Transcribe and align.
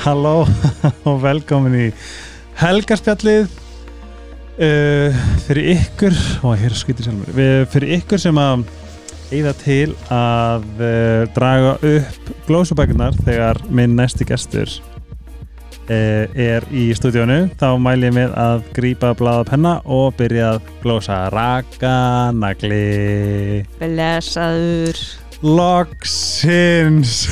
Halló 0.00 0.46
og 1.08 1.18
velkomin 1.20 1.74
í 1.76 1.86
helgarspjallið 2.56 3.50
uh, 4.56 5.18
fyrir 5.44 5.74
ykkur 5.74 6.16
og 6.48 6.54
hér 6.56 6.76
skýtir 6.76 7.10
sjálfur. 7.10 7.34
Við, 7.36 7.56
fyrir 7.74 7.92
ykkur 7.98 8.22
sem 8.22 8.40
að 8.40 8.64
eigða 9.30 9.52
til 9.60 9.92
að 10.08 10.64
uh, 10.80 11.26
draga 11.36 11.74
upp 11.76 12.32
glósubækunar 12.48 13.20
þegar 13.26 13.60
minn 13.68 13.92
næsti 13.98 14.24
gestur 14.30 14.72
uh, 14.72 16.24
er 16.32 16.64
í 16.72 16.88
stúdíónu 16.96 17.42
þá 17.60 17.68
mæl 17.76 18.00
ég 18.08 18.16
með 18.16 18.34
að 18.40 18.66
grípa 18.80 19.12
blaða 19.20 19.46
penna 19.52 19.76
og 19.84 20.16
byrja 20.16 20.54
að 20.54 20.74
glósa 20.80 21.22
raka 21.36 21.94
nagli 22.40 23.64
Blessaður. 23.76 25.04
Loksins. 25.40 27.24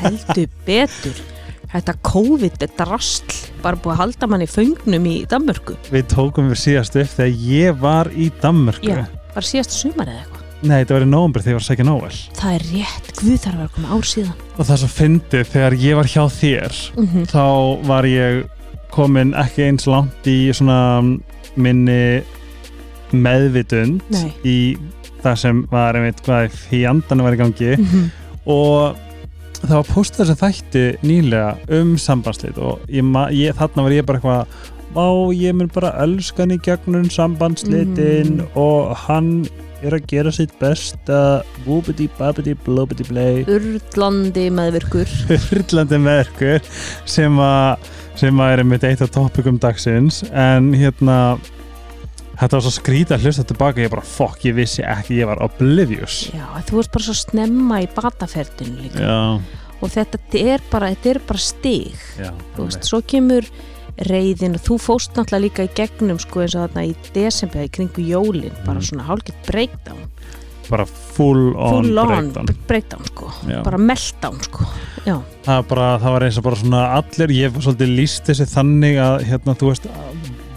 Heldur 0.00 0.48
betur 0.68 1.31
Þetta 1.72 1.94
COVID, 2.04 2.58
þetta 2.60 2.84
rastl 2.90 3.38
bara 3.62 3.78
búið 3.80 3.94
að 3.94 4.00
halda 4.02 4.28
mann 4.28 4.44
í 4.44 4.48
föngnum 4.50 5.06
í 5.08 5.14
Danmörku. 5.30 5.78
Við 5.88 6.06
tókum 6.12 6.50
við 6.52 6.60
síðast 6.66 6.98
upp 7.00 7.12
þegar 7.14 7.46
ég 7.48 7.78
var 7.80 8.10
í 8.12 8.28
Danmörku. 8.42 8.92
Já, 8.92 9.06
bara 9.32 9.48
síðasta 9.48 9.78
sumar 9.78 10.10
eða 10.12 10.24
eitthvað? 10.24 10.42
Nei, 10.62 10.76
þetta 10.76 10.94
var 10.94 11.04
í 11.04 11.10
nóvambur 11.10 11.42
þegar 11.42 11.52
ég 11.52 11.56
var 11.56 11.64
að 11.64 11.70
segja 11.72 11.84
Nóel 11.88 12.18
Það 12.38 12.52
er 12.54 12.64
rétt, 12.68 13.08
guð 13.18 13.38
þarf 13.42 13.54
að 13.54 13.62
vera 13.62 13.72
komið 13.76 13.94
ár 13.96 14.08
síðan. 14.12 14.42
Og 14.52 14.68
það 14.68 14.80
svo 14.82 14.90
fyndið 14.92 15.48
þegar 15.54 15.76
ég 15.82 15.98
var 15.98 16.10
hjá 16.12 16.22
þér 16.36 16.76
mm 16.92 17.08
-hmm. 17.08 17.24
þá 17.32 17.46
var 17.88 18.08
ég 18.10 18.42
komin 18.92 19.32
ekki 19.42 19.64
eins 19.66 19.88
langt 19.88 20.28
í 20.28 20.38
svona 20.54 20.78
minni 21.56 22.22
meðvitund 23.12 24.04
Nei. 24.12 24.28
í 24.44 24.58
það 25.22 25.40
sem 25.40 25.64
var 25.72 25.96
einmitt 25.98 26.22
hvað 26.22 26.54
í 26.72 26.84
andan 26.88 27.24
var 27.24 27.34
í 27.34 27.40
gangi. 27.40 27.72
Mhm. 27.78 28.10
og 28.46 28.96
það 29.62 29.78
var 29.78 29.88
postað 29.92 30.30
sem 30.30 30.38
þætti 30.42 30.84
nýlega 31.06 31.80
um 31.80 31.96
sambandslít 32.00 32.58
og 32.58 32.80
ég, 32.90 33.10
ég, 33.38 33.56
þarna 33.58 33.86
var 33.86 33.96
ég 33.98 34.06
bara 34.08 34.20
eitthvað 34.22 34.70
Vá, 34.92 35.06
ég 35.32 35.54
mun 35.56 35.70
bara 35.72 35.94
elskan 36.04 36.50
í 36.52 36.58
gegnum 36.60 37.06
sambandslitin 37.08 38.34
Mm. 38.42 38.48
og 38.60 38.90
hann 39.06 39.46
er 39.82 39.96
að 39.96 40.04
gera 40.06 40.30
sitt 40.30 40.52
besta. 40.60 41.42
Whoopity 41.64 42.10
babidi 42.18 42.52
blobidi 42.66 43.06
blei 43.08 43.40
Urlandi 43.48 44.44
meðvirkur. 44.52 45.08
Hurlandi 45.48 45.96
meðurkur 45.98 46.60
sem 47.08 47.40
að 47.40 47.88
sem 48.20 48.36
að 48.44 48.52
er 48.52 48.62
einmitt 48.66 48.84
eitt 48.84 49.00
af 49.00 49.10
topikum 49.16 49.56
dagsins. 49.58 50.20
En 50.36 50.74
hérna 50.76 51.38
þetta 52.42 52.58
var 52.58 52.64
svo 52.66 52.72
skrítið 52.74 53.16
að 53.16 53.26
hlusta 53.26 53.44
tilbaka 53.48 53.84
ég 53.84 53.90
bara 53.94 54.04
fokk, 54.06 54.44
ég 54.50 54.56
vissi 54.58 54.82
ekki, 54.84 55.18
ég 55.22 55.28
var 55.30 55.40
oblivious. 55.46 56.20
Já, 56.34 56.46
þú 56.68 56.82
ert 56.82 56.92
bara 56.94 57.06
svo 57.08 57.14
snemma 57.18 57.82
í 57.84 57.88
bataferðinu 57.94 58.86
líka. 58.86 59.02
Já, 59.02 59.18
og 59.82 59.90
þetta 59.96 60.18
er 60.38 60.62
bara, 60.70 60.92
þetta 60.94 61.14
er 61.16 61.22
bara 61.32 61.38
stig. 61.42 61.96
Já 62.20 62.30
þú 62.56 62.68
veist, 62.68 62.86
svo 62.90 63.00
kemur 63.02 63.48
reyðin 64.08 64.54
og 64.56 64.62
þú 64.64 64.76
fóst 64.80 65.12
náttúrulega 65.18 65.44
líka 65.44 65.64
í 65.68 65.72
gegnum 65.76 66.18
sko 66.22 66.40
eins 66.42 66.54
og 66.56 66.64
þarna 66.70 66.86
í 66.88 66.94
desember 67.12 67.66
í 67.66 67.72
kringu 67.74 68.04
jólin, 68.08 68.54
bara 68.64 68.78
Mm. 68.80 68.86
svona 68.88 69.04
hálfgett 69.04 69.42
breakdown. 69.46 69.98
Bara 70.70 70.86
full 70.86 71.52
on 71.58 71.84
full 71.84 71.98
on 71.98 72.30
breakdown. 72.32 72.46
breakdown 72.68 73.04
sko. 73.04 73.26
Já. 73.46 73.62
bara 73.62 73.76
meltdown 73.78 74.38
sko. 74.42 74.64
Já, 75.04 75.18
það, 75.44 75.56
var 75.58 75.62
bara, 75.68 75.98
það 75.98 76.12
var 76.16 76.20
eins 76.22 76.38
og 76.38 76.44
bara 76.44 76.56
svona 76.56 76.82
allir 76.96 77.28
ég 77.36 77.50
hef 77.52 77.62
svolítið 77.66 77.92
líst 77.98 78.24
þessi 78.30 78.46
þannig 78.48 78.96
að 79.02 79.24
hérna, 79.28 79.54
þú 79.58 79.68
veist, 79.72 79.86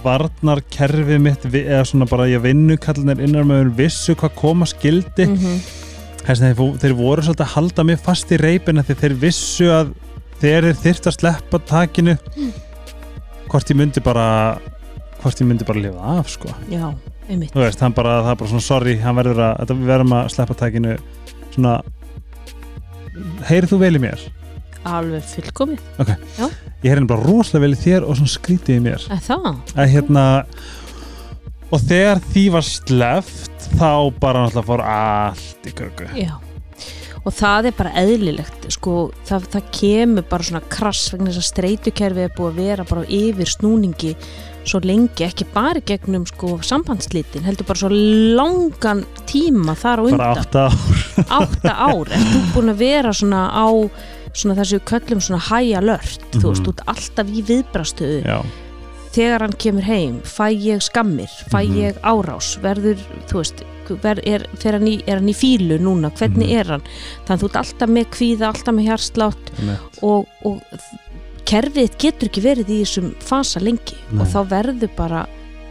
varnarkerfið 0.06 1.22
mitt 1.22 1.48
eða 1.50 1.84
svona 1.89 2.08
bara 2.09 2.30
ég 2.30 2.44
vinnukallinir 2.45 3.23
innan 3.25 3.50
með 3.50 3.73
vissu 3.80 4.16
hvað 4.16 4.38
koma 4.39 4.70
skildi 4.70 5.28
mm 5.28 5.36
-hmm. 5.42 5.66
Þeir, 6.25 6.56
þeir 6.81 6.94
voru 6.97 7.22
svolítið 7.22 7.45
að 7.45 7.53
halda 7.53 7.84
mig 7.84 8.00
fast 8.02 8.31
í 8.34 8.38
reypina 8.42 8.81
því 8.81 8.95
þeir 8.97 9.14
vissu 9.22 9.67
að 9.70 9.92
þeir 10.42 10.56
eru 10.56 10.73
þyrft 10.73 11.08
að 11.08 11.17
sleppa 11.20 11.59
takinu 11.59 12.16
hvort 13.50 13.69
ég 13.69 13.78
myndi 13.78 14.02
bara 14.02 14.57
hvort 15.22 15.41
ég 15.41 15.47
myndi 15.47 15.68
bara 15.68 15.79
lifa 15.79 16.18
af 16.19 16.29
sko 16.29 16.50
já, 16.69 16.94
einmitt 17.29 17.53
veist, 17.56 17.84
bara, 17.96 18.22
það 18.24 18.31
er 18.31 18.40
bara 18.41 18.50
svona 18.50 18.66
sorry 18.66 18.97
hann 19.02 19.16
verður 19.16 19.44
að, 19.46 19.74
við 19.74 19.85
verðum 19.85 20.18
að 20.18 20.31
sleppa 20.34 20.58
takinu 20.59 20.97
svona 21.53 21.78
heyrið 23.47 23.72
þú 23.72 23.79
vel 23.81 23.96
í 23.96 24.03
mér? 24.03 24.25
Alveg 24.85 25.28
fullkomið, 25.34 25.84
Ég 26.85 26.91
heyrið 26.91 27.07
bara 27.09 27.25
rosalega 27.25 27.63
vel 27.66 27.73
í 27.73 27.81
þér 27.81 28.03
og 28.06 28.18
svona 28.19 28.34
skrítið 28.35 28.75
í 28.75 28.81
mér. 28.85 29.06
Að 29.09 29.94
hérna 29.96 30.25
og 31.73 31.81
þegar 31.81 32.22
því 32.31 32.44
var 32.53 32.66
sleft 32.68 33.69
þá 33.75 33.91
bara 34.22 34.46
náttúrulega 34.46 34.68
fór 34.69 34.84
allt 34.85 35.69
í 35.69 35.73
köku 35.75 36.09
já. 36.19 36.34
Og 37.25 37.34
það 37.34 37.72
er 37.72 37.73
bara 37.73 37.91
eðlilegt 37.97 38.68
sko, 38.69 38.91
það, 39.25 39.47
það 39.56 39.69
kemur 39.73 40.25
bara 40.29 40.46
svona 40.46 40.68
krass 40.69 41.07
vegna 41.09 41.31
þess 41.31 41.41
að 41.41 41.47
streytukerfið 41.47 42.28
er 42.28 42.35
búið 42.38 42.52
að 42.52 42.59
vera 42.59 42.85
bara 42.85 43.07
yfir 43.17 43.50
snúningi 43.50 44.12
svo 44.66 44.81
lengi, 44.81 45.25
ekki 45.25 45.47
bara 45.53 45.81
gegnum 45.85 46.25
sko 46.29 46.56
sambandslitin, 46.66 47.46
heldur 47.46 47.67
bara 47.69 47.81
svo 47.81 47.90
langan 47.90 49.03
tíma 49.29 49.75
þar 49.78 50.02
á 50.02 50.03
bara 50.06 50.12
undan. 50.12 50.44
átt 50.44 50.57
að 50.62 51.25
átta 51.40 51.73
ár, 51.73 52.13
ert 52.13 52.29
þú 52.29 52.44
búin 52.53 52.73
að 52.73 52.81
vera 52.81 53.13
svona 53.13 53.44
á 53.53 53.67
svona 54.35 54.56
þessu 54.59 54.79
köllum 54.84 55.22
svona 55.23 55.40
high 55.50 55.78
alert, 55.79 56.19
þú 56.35 56.51
veist, 56.51 56.62
Mhm. 56.62 56.69
ert 56.75 56.85
alltaf 56.94 57.28
í 57.31 57.41
viðbrastöðu 57.50 58.22
já, 58.25 58.40
þegar 59.16 59.40
hann 59.46 59.53
kemur 59.63 59.84
heim, 59.88 60.19
fæ 60.28 60.51
ég 60.53 60.81
skammir 60.84 61.29
fæ 61.50 61.63
Mhm. 61.63 61.78
ég 61.79 62.00
árás, 62.03 62.57
verður 62.62 62.97
þú 63.29 63.40
veist, 63.40 63.63
ver, 64.01 64.19
er, 64.28 64.46
hann 64.73 64.88
í, 64.88 65.01
er 65.07 65.16
hann 65.19 65.29
í 65.29 65.34
fílu 65.35 65.78
núna, 65.79 66.12
hvernig 66.12 66.50
Mhm. 66.50 66.59
er 66.59 66.66
hann 66.66 66.81
þannig 67.25 67.40
þú 67.41 67.46
ert 67.46 67.56
alltaf 67.63 67.90
með 67.90 68.06
kvíða, 68.12 68.46
alltaf 68.53 68.73
með 68.75 68.88
hjarslátt 68.90 69.51
og, 70.03 70.28
og 70.44 70.62
kerfið 71.46 71.96
getur 72.02 72.29
ekki 72.29 72.41
verið 72.41 72.69
í 72.73 72.81
þessum 72.84 73.12
fasa 73.22 73.59
lengi 73.62 73.96
Nei. 74.12 74.22
og 74.22 74.28
þá 74.28 74.40
verður 74.50 74.90
bara 74.97 75.25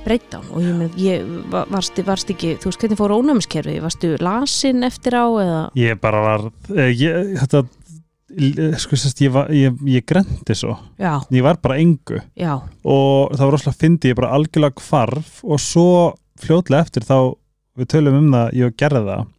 breakdown 0.04 0.44
og 0.52 0.60
ég, 0.62 0.74
með, 0.76 0.96
ég 1.00 1.50
va- 1.50 1.64
varst, 1.72 1.96
varst 2.04 2.28
ekki, 2.30 2.58
þú 2.60 2.68
veist 2.70 2.78
hvernig 2.82 2.98
fór 3.00 3.14
ónæmiskerfið, 3.16 3.80
varstu 3.82 4.16
lasin 4.20 4.84
eftir 4.84 5.16
á 5.16 5.24
eða 5.40 5.70
ég 5.80 6.00
bara 6.00 6.20
var 6.20 6.50
eh, 6.76 6.92
ég, 6.92 7.38
þetta 7.40 7.64
eh, 8.34 8.76
sérst, 8.78 9.22
ég, 9.24 9.38
ég, 9.54 9.84
ég 9.96 10.06
grendi 10.08 10.56
svo. 10.58 10.76
Já, 11.00 11.18
ég 11.30 11.44
var 11.46 11.60
bara 11.62 11.78
engu. 11.82 12.20
Já, 12.38 12.56
og 12.82 13.34
það 13.34 13.44
var 13.46 13.56
rosalega 13.56 13.80
fyndi 13.84 14.12
ég 14.12 14.18
bara 14.18 14.34
algjörlega 14.36 14.88
hvarf. 14.88 15.38
Og 15.44 15.62
svo 15.62 15.88
fljótlega 16.42 16.84
eftir 16.86 17.06
þá 17.06 17.34
við 17.78 17.90
tölum 17.94 18.20
um 18.20 18.34
það, 18.34 18.52
ég 18.60 18.76
gerði 18.78 19.06
það 19.08 19.30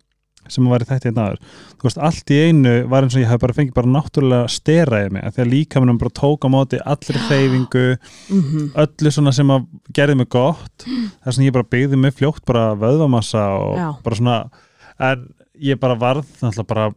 sem 0.52 0.68
var 0.70 0.84
í 0.84 0.88
þætti 0.88 1.10
einn 1.10 1.22
aður 1.22 1.40
þú 1.80 1.88
veist, 1.88 2.02
allt 2.08 2.34
í 2.34 2.40
einu 2.48 2.74
var 2.92 3.06
eins 3.06 3.16
og 3.18 3.24
ég 3.24 3.32
hef 3.32 3.42
bara 3.42 3.56
fengið 3.58 3.78
bara 3.78 3.92
náttúrulega 3.96 4.52
steraði 4.54 5.14
mig, 5.16 5.26
því 5.34 5.44
að 5.44 5.52
líka 5.52 5.82
minnum 5.82 6.02
bara 6.02 6.16
tók 6.20 6.46
á 6.46 6.50
móti 6.54 6.82
allri 6.86 7.22
hreyfingu 7.28 7.86
mhm. 7.96 8.68
öllu 8.86 9.14
svona 9.14 9.34
sem 9.36 9.54
að 9.56 9.66
gerði 9.96 10.20
mig 10.22 10.30
gott. 10.34 10.86
Þess 10.86 11.40
að 11.40 11.48
ég 11.48 11.56
bara 11.56 11.70
byggði 11.76 12.02
mig 12.02 12.14
fljótt 12.20 12.46
bara 12.48 12.68
vöðvamassa 12.78 13.48
og 13.58 13.80
Já. 13.82 13.88
bara 14.06 14.20
svona 14.20 14.38
en 15.10 15.26
ég 15.62 15.82
bara 15.82 15.98
varð 16.00 16.30
náttúrulega 16.42 16.70
bara 16.70 16.88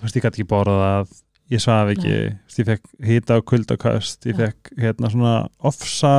þú 0.00 0.06
veist, 0.08 0.16
ég 0.18 0.24
gæti 0.26 0.40
ekki 0.40 0.48
borðað 0.50 1.12
ég 1.50 1.62
svaf 1.62 1.90
ekki, 1.92 2.16
ég 2.60 2.70
fekk 2.70 2.90
hita 3.04 3.40
og 3.40 3.46
kuldaköst, 3.50 4.26
ég 4.30 4.38
fekk 4.38 4.72
hérna 4.78 5.10
svona 5.12 5.34
ofsa 5.66 6.14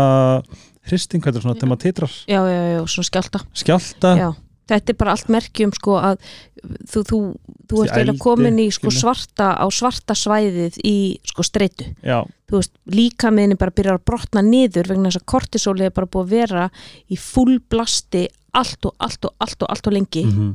hristing, 0.89 1.23
hvað 1.23 1.39
er 1.39 1.45
svona, 1.45 1.57
þegar 1.59 1.71
maður 1.71 1.83
titrar 1.85 2.15
já, 2.27 2.39
já, 2.51 2.61
já, 2.75 2.79
svona 2.95 3.09
skjálta 3.11 3.43
skjálta, 3.63 4.15
Já, 4.19 4.29
þetta 4.71 4.93
er 4.93 4.97
bara 4.99 5.15
allt 5.15 5.31
merkjum 5.31 5.73
sko 5.75 5.97
að 5.99 6.25
þú, 6.61 7.03
þú, 7.09 7.19
þú 7.69 7.83
ert 7.85 7.97
ældi, 8.01 8.17
komin 8.21 8.59
í 8.61 8.67
sko 8.73 8.91
svarta 8.93 9.53
á 9.57 9.65
svarta 9.73 10.15
svæðið 10.17 10.77
í 10.87 10.95
sko 11.27 11.45
streitu. 11.45 11.89
Já, 12.05 12.21
þú 12.49 12.59
veist, 12.59 12.73
líka 12.91 13.31
meðin 13.33 13.59
bara 13.59 13.75
byrjar 13.75 13.99
að 13.99 14.05
brotna 14.11 14.43
niður 14.45 14.91
vegna 14.91 15.09
þess 15.09 15.21
að 15.21 15.29
kortisóli 15.33 15.87
er 15.87 15.95
bara 15.95 16.09
búið 16.11 16.27
að 16.27 16.35
vera 16.35 16.67
í 17.11 17.19
full 17.19 17.59
blasti 17.71 18.27
allt 18.57 18.89
og 18.89 18.95
allt 18.99 19.27
og 19.27 19.35
allt 19.43 19.63
og 19.63 19.73
allt 19.73 19.87
og 19.87 19.95
lengi. 19.95 20.25
Mhm, 20.27 20.51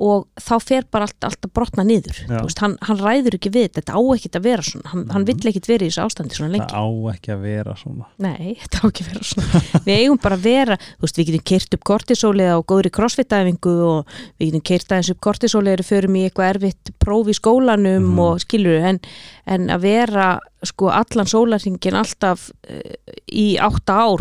og 0.00 0.22
þá 0.40 0.54
fer 0.64 0.84
bara 0.90 1.04
allt, 1.04 1.24
allt 1.28 1.42
að 1.44 1.52
brotna 1.52 1.84
niður. 1.84 2.16
Veist, 2.30 2.58
hann, 2.64 2.78
hann 2.88 2.96
ræður 3.02 3.36
ekki 3.36 3.50
við 3.52 3.66
þetta. 3.76 3.92
Á 3.92 4.00
ekkit 4.16 4.38
að 4.38 4.46
vera 4.48 4.62
svona. 4.64 4.88
Hann, 4.94 5.02
hann 5.12 5.22
Mhm. 5.22 5.26
vill 5.28 5.50
ekkit 5.52 5.68
vera 5.68 5.84
í 5.84 5.90
þessu 5.90 6.04
ástandi 6.06 6.34
svona 6.38 6.52
lengi. 6.54 6.70
Það 6.72 6.80
á 6.80 6.88
ekki 7.12 7.32
að 7.34 7.42
vera 7.44 7.74
svona. 7.76 8.06
Nei, 8.18 8.56
þetta 8.62 8.80
á 8.80 8.84
ekki 8.88 9.04
að 9.04 9.10
vera 9.12 9.24
svona. 9.30 9.62
Við 9.84 9.94
eigum 9.98 10.20
bara 10.24 10.36
að 10.40 10.46
vera, 10.48 10.78
veist, 11.04 11.16
við 11.20 11.26
getum 11.30 11.44
keirt 11.52 11.74
upp 11.76 11.84
kortisólið 11.92 12.48
á 12.48 12.58
góðri 12.64 12.90
crossfit-æfingu 12.96 13.74
og 13.90 14.14
við 14.40 14.50
getum 14.50 14.64
keirt 14.70 14.88
aðeins 14.96 15.10
upp 15.12 15.20
kortisólið 15.20 15.76
eða 15.76 15.88
förum 15.92 16.16
í 16.16 16.24
eitthvað 16.30 16.50
erfitt 16.54 16.94
próf 16.98 17.28
í 17.28 17.36
skólanum 17.36 18.08
Mhm. 18.10 18.18
og 18.24 18.40
skilur 18.40 18.80
en, 18.88 19.00
en 19.46 19.68
að 19.68 19.80
vera 19.84 20.40
sko 20.64 20.88
allan 20.92 21.24
sólarringin 21.28 21.96
alltaf 21.96 22.50
uh, 22.68 22.96
í 23.32 23.56
átta 23.56 23.94
ár 24.04 24.20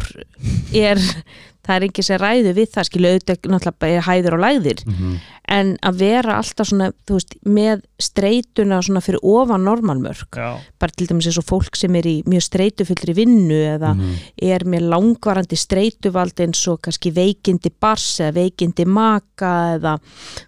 er, 0.74 1.00
það 1.70 1.76
er 1.78 1.88
ekki 1.90 2.06
sem 2.06 2.22
ræðu 2.22 2.56
við 2.58 2.72
það 2.74 2.90
skilur 2.90 3.16
auðvitað 3.16 3.52
náttúrulega 3.54 4.06
hæður 4.10 4.38
og 4.40 4.44
lægðir. 4.46 4.82
Mhm, 4.90 5.20
en 5.50 5.72
að 5.86 6.00
vera 6.04 6.36
alltaf 6.38 6.70
svona, 6.70 6.90
veist, 7.10 7.34
með 7.48 7.82
streituna 8.02 8.80
svona 8.86 9.02
fyrir 9.02 9.24
ofan 9.26 9.66
normalmörk 9.66 10.38
já, 10.38 10.50
bara 10.82 10.96
til 10.96 11.08
dæmis 11.10 11.30
eins 11.30 11.40
og 11.42 11.48
fólk 11.48 11.80
sem 11.80 11.96
er 11.98 12.06
í 12.06 12.16
mjög 12.30 12.46
streitufullri 12.46 13.16
vinnu 13.18 13.58
eða 13.74 13.96
mhm, 13.96 14.20
er 14.52 14.66
með 14.70 14.88
langvarandi 14.94 15.58
streituvald 15.60 16.44
eins 16.46 16.62
og 16.70 16.82
kannski 16.86 17.12
veikindi 17.16 17.74
bars 17.82 18.08
eða 18.22 18.38
veikindi 18.38 18.86
maka 18.90 19.54
eða 19.80 19.98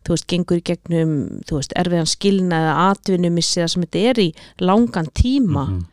þú 0.05 0.15
veist, 0.15 0.29
gengur 0.29 0.61
í 0.61 0.65
gegnum 0.69 1.15
þú 1.49 1.61
veist, 1.61 1.77
erfiðan 1.81 2.11
skilna 2.11 2.63
eða 2.65 2.77
atvinnumissi 2.91 3.63
eða 3.63 3.73
sem 3.73 3.87
þetta 3.87 4.07
er 4.11 4.25
í 4.27 4.29
langan 4.61 5.09
tíma 5.17 5.67
mhm. 5.67 5.85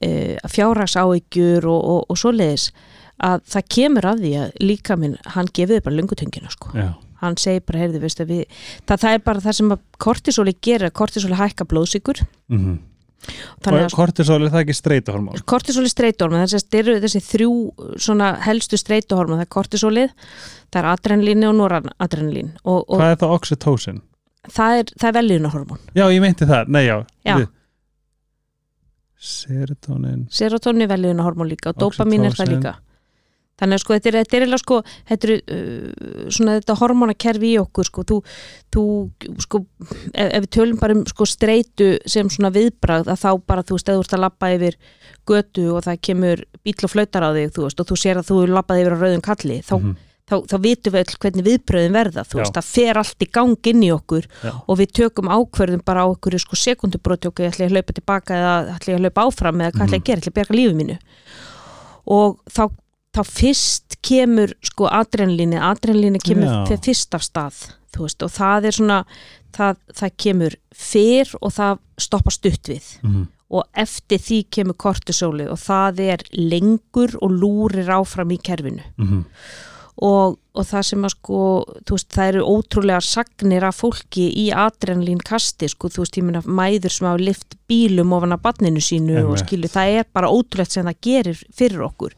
e, 0.00 0.10
fjárhagsáhyggjur 0.56 1.68
og, 1.68 1.82
og, 1.96 2.06
og 2.08 2.24
svoleiðis 2.24 2.70
að 3.24 3.44
það 3.52 3.68
kemur 3.76 4.08
að 4.10 4.24
því 4.24 4.32
að 4.42 4.58
líka 4.60 4.96
minn, 5.00 5.16
hann 5.36 5.52
gefið 5.56 5.84
bara 5.86 5.96
lungutöngina 5.96 6.52
sko. 6.52 6.72
Já, 6.76 6.90
hann 7.22 7.38
segir 7.40 7.64
bara, 7.68 7.84
heyrðu, 7.84 8.02
veistu, 8.02 8.26
við, 8.28 8.44
það, 8.88 9.00
það 9.04 9.14
er 9.14 9.24
bara 9.30 9.44
það 9.46 9.56
sem 9.60 9.72
kortisóli 10.06 10.56
gerir, 10.68 10.92
kortisóli 10.92 11.38
hækka 11.38 11.68
blóðsikur 11.70 12.24
mm 12.52 12.76
þannig 13.64 13.86
og 13.88 13.96
kortisol 13.96 14.38
er 14.44 14.52
það 14.52 14.62
ekki 14.64 14.76
streituhormón 14.76 15.44
kortisóli 15.48 15.90
streituhormon, 15.90 16.44
þess 16.46 16.66
að 16.66 16.78
eru 16.80 16.96
þessi 17.02 17.22
þrjú 17.24 17.50
svona 18.06 18.28
helstu 18.44 18.78
streituhormon 18.80 19.40
það 19.40 19.46
er 19.46 19.52
kortisólið, 19.56 20.14
það 20.70 20.80
er 20.82 20.88
adrenalín 20.92 21.48
og 21.48 21.56
noradrenalín 21.58 22.52
hvað 22.62 23.08
er 23.08 23.20
það 23.22 23.36
oxytocin? 23.38 24.00
það 24.46 24.80
er, 24.80 24.94
það 24.94 25.08
er 25.10 25.18
veljuðunarhormon 25.18 25.84
já, 25.96 26.04
ég 26.04 26.24
meinti 26.24 26.48
það, 26.48 26.72
nei 26.76 26.84
já, 26.86 26.96
Já. 27.26 27.36
Serotonin. 29.26 30.26
Serotonin 30.30 30.84
er 30.84 30.90
veljuðunarhormon 30.92 31.48
líka 31.50 31.72
og 31.72 31.80
dopamin 31.80 32.28
er 32.28 32.36
það 32.36 32.52
líka 32.52 32.74
þannig 33.56 33.78
að 33.78 33.82
sko 33.84 33.94
þetta 33.96 34.08
er, 34.10 34.16
þetta 34.20 34.36
er 34.36 34.44
eiginlega 34.44 34.62
sko 34.62 34.78
þetta 35.08 35.28
er 35.28 35.34
uh, 35.36 36.30
svona 36.36 36.56
þetta 36.58 36.76
hormonakerfi 36.82 37.52
í 37.54 37.58
okkur 37.62 37.88
sko, 37.88 38.04
þú, 38.10 38.18
þú 38.76 38.84
sko, 39.46 39.62
ef, 40.12 40.26
ef 40.26 40.40
við 40.44 40.50
tölum 40.58 40.80
bara 40.82 40.96
um 40.98 41.04
sko 41.08 41.28
streitu 41.30 41.90
sem 42.06 42.28
svona 42.32 42.52
viðbragð 42.52 43.08
að 43.14 43.22
þá 43.24 43.30
bara 43.48 43.64
þú 43.64 43.78
veist, 43.78 43.88
eða 43.88 44.00
þú 44.02 44.04
ert 44.08 44.16
að 44.18 44.24
labba 44.26 44.50
yfir 44.58 44.76
götu 45.26 45.64
og 45.76 45.86
það 45.88 46.02
kemur 46.10 46.44
bíl 46.66 46.76
og 46.84 46.92
flautar 46.92 47.24
á 47.24 47.30
þig 47.36 47.54
þú 47.56 47.64
veist, 47.68 47.80
og 47.80 47.88
þú 47.92 47.96
sér 48.04 48.20
að 48.20 48.28
þú 48.28 48.42
er 48.44 48.52
labbað 48.58 48.82
yfir 48.84 48.94
á 48.94 49.02
rauðum 49.02 49.24
kalli 49.24 49.58
þá, 49.64 49.74
Mhm. 49.80 49.96
þá, 50.26 50.34
þá 50.50 50.56
vitum 50.62 50.92
við 50.92 51.02
öll 51.06 51.18
hvernig 51.22 51.44
viðbröðin 51.46 51.96
verða 51.96 52.22
þú 52.26 52.34
Já. 52.36 52.40
veist, 52.42 52.54
það 52.58 52.70
fer 52.76 52.98
allt 53.00 53.20
í 53.22 53.28
gang 53.32 53.68
inn 53.72 53.82
í 53.86 53.90
okkur 53.94 54.24
Já. 54.42 54.52
og 54.66 54.78
við 54.80 54.92
tökum 55.00 55.28
ákverðum 55.32 55.84
bara 55.86 56.02
á 56.02 56.06
okkur 56.12 56.36
sko 56.42 56.56
sekundubróti 56.58 57.30
okkur, 57.30 57.46
ætla 57.48 57.64
ég 57.64 57.70
að 57.70 57.76
hlaupa 57.78 57.94
tilbaka 57.94 58.34
eða 58.40 58.54
ætla 58.76 58.92
ég 58.92 58.98
að 58.98 59.04
hlaupa 59.06 59.26
áfram 59.30 59.60
eða 59.62 59.72
hvað 59.76 59.86
ætla 59.86 59.96
ég 59.96 60.02
að 60.02 60.08
gera, 60.10 60.18
ætla 60.20 60.26
ég 60.26 60.34
að 60.34 60.40
berga 60.40 60.58
lífið 60.58 60.76
mínu 60.82 60.98
og 62.06 62.36
þá, 62.50 62.62
þá 63.16 63.22
fyrst 63.24 63.96
kemur 64.04 64.52
sko 64.62 64.88
adrenalíni 64.92 65.56
adrenalíni 65.58 66.20
kemur 66.22 66.50
Já. 66.68 66.76
fyrst 66.84 67.14
af 67.16 67.24
stað 67.24 67.62
þú 67.96 68.04
veist, 68.04 68.22
og 68.26 68.30
það 68.34 68.66
er 68.68 68.76
svona 68.76 68.98
það, 69.56 69.76
það 69.96 70.10
kemur 70.20 70.56
fyrr 70.76 71.30
og 71.40 71.52
það 71.56 71.78
stoppa 71.98 72.30
stutt 72.34 72.68
við 72.68 72.90
Mhm. 73.02 73.26
og 73.48 73.64
eftir 73.78 74.18
því 74.18 74.38
kemur 74.50 74.74
kortisóli 74.76 75.46
og 75.48 75.56
það 75.62 76.00
er 76.00 76.18
lengur 76.34 77.14
og 77.22 77.30
lúrir 77.30 77.88
áfram 77.88 78.32
í 78.34 78.38
kerfinu 78.42 78.82
Mhm. 78.98 79.24
Og, 79.96 80.36
og 80.52 80.66
það 80.68 80.82
sem 80.90 81.04
að 81.08 81.12
sko 81.14 81.40
veist, 81.88 82.08
það 82.12 82.30
eru 82.30 82.42
ótrúlega 82.52 83.00
sagnir 83.04 83.64
af 83.64 83.78
fólki 83.80 84.26
í 84.42 84.46
adrenalín 84.52 85.22
kasti 85.24 85.70
sko, 85.72 85.88
þú 85.92 86.04
veist, 86.04 86.18
ég 86.20 86.26
meina 86.26 86.42
mæður 86.44 86.92
sem 86.92 87.08
hafa 87.08 87.22
lift 87.22 87.56
bílum 87.70 88.12
ofan 88.16 88.36
að 88.36 88.44
badninu 88.44 88.82
sínu 88.84 89.16
og 89.22 89.22
Einmitt. 89.22 89.44
skilu, 89.46 89.72
það 89.72 89.96
er 90.02 90.08
bara 90.12 90.32
ótrúlegt 90.32 90.76
sem 90.76 90.86
það 90.86 91.00
gerir 91.08 91.42
fyrir 91.56 91.86
okkur. 91.88 92.16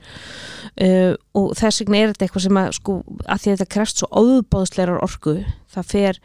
Uh, 0.79 1.15
og 1.39 1.55
þess 1.59 1.83
vegna 1.83 2.03
er 2.03 2.13
þetta 2.13 2.27
eitthvað 2.27 2.47
sem 2.49 2.61
að 2.61 2.69
sko, 2.77 2.99
að 3.25 3.41
því 3.43 3.51
að 3.51 3.57
þetta 3.57 3.73
krefst 3.75 4.03
svo 4.03 4.11
óbáðslegar 4.27 5.03
orku, 5.07 5.39
það 5.75 5.91
fer 5.95 6.23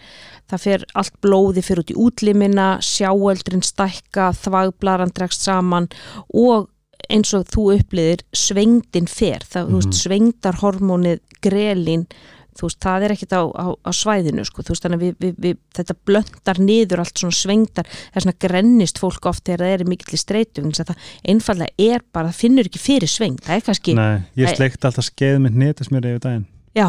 það 0.52 0.64
fer 0.66 0.86
allt 1.00 1.16
blóði 1.24 1.64
fyrir 1.66 1.84
út 1.84 1.94
í 1.94 2.00
útlimina 2.04 2.68
sjáöldrin 2.84 3.64
stækka 3.66 4.32
þvagblaran 4.42 5.14
dregst 5.16 5.46
saman 5.48 5.88
og 6.30 6.70
eins 7.12 7.34
og 7.36 7.48
þú 7.52 7.66
uppliðir 7.78 8.24
svengdin 8.36 9.10
fer, 9.12 9.44
það, 9.50 9.72
þú 9.72 9.80
veist, 9.80 9.98
svengdar 10.00 10.60
hormónið 10.62 11.22
grelin 11.44 12.08
þú 12.54 12.68
veist, 12.68 12.80
það 12.84 13.06
er 13.06 13.14
ekkit 13.16 13.34
á, 13.34 13.42
á, 13.50 13.66
á 13.74 13.92
svæðinu 13.96 14.46
sko, 14.48 14.64
þú 14.66 14.74
veist, 14.74 14.86
þannig 14.86 15.00
að 15.00 15.06
við, 15.06 15.14
við, 15.24 15.38
við, 15.46 15.60
þetta 15.78 15.96
blöndar 16.08 16.60
niður 16.62 17.04
allt 17.04 17.22
svona 17.22 17.38
svengdar 17.38 17.90
það 17.90 18.20
er 18.20 18.26
svona 18.26 18.42
grennist 18.46 19.02
fólk 19.02 19.30
oft 19.32 19.46
þegar 19.48 19.64
það 19.66 19.76
er 19.76 19.86
mikill 19.90 20.14
í 20.14 20.22
vegna 20.24 20.74
þess 20.74 20.84
að 20.84 20.92
það 20.92 21.08
einfallega 21.34 21.88
er 21.94 22.04
bara, 22.14 22.30
það 22.30 22.42
finnur 22.44 22.70
ekki 22.70 22.84
fyrir 22.84 23.12
svengd, 23.12 23.42
það 23.46 23.56
er 23.56 23.66
kannski 23.70 23.96
nei, 23.98 24.20
ég 24.40 24.54
sleikti 24.54 24.90
alltaf 24.90 25.08
skeið 25.10 25.40
með 25.46 25.58
netismjöri 25.64 26.14
yfir 26.14 26.26
daginn. 26.28 26.46
Já, 26.78 26.88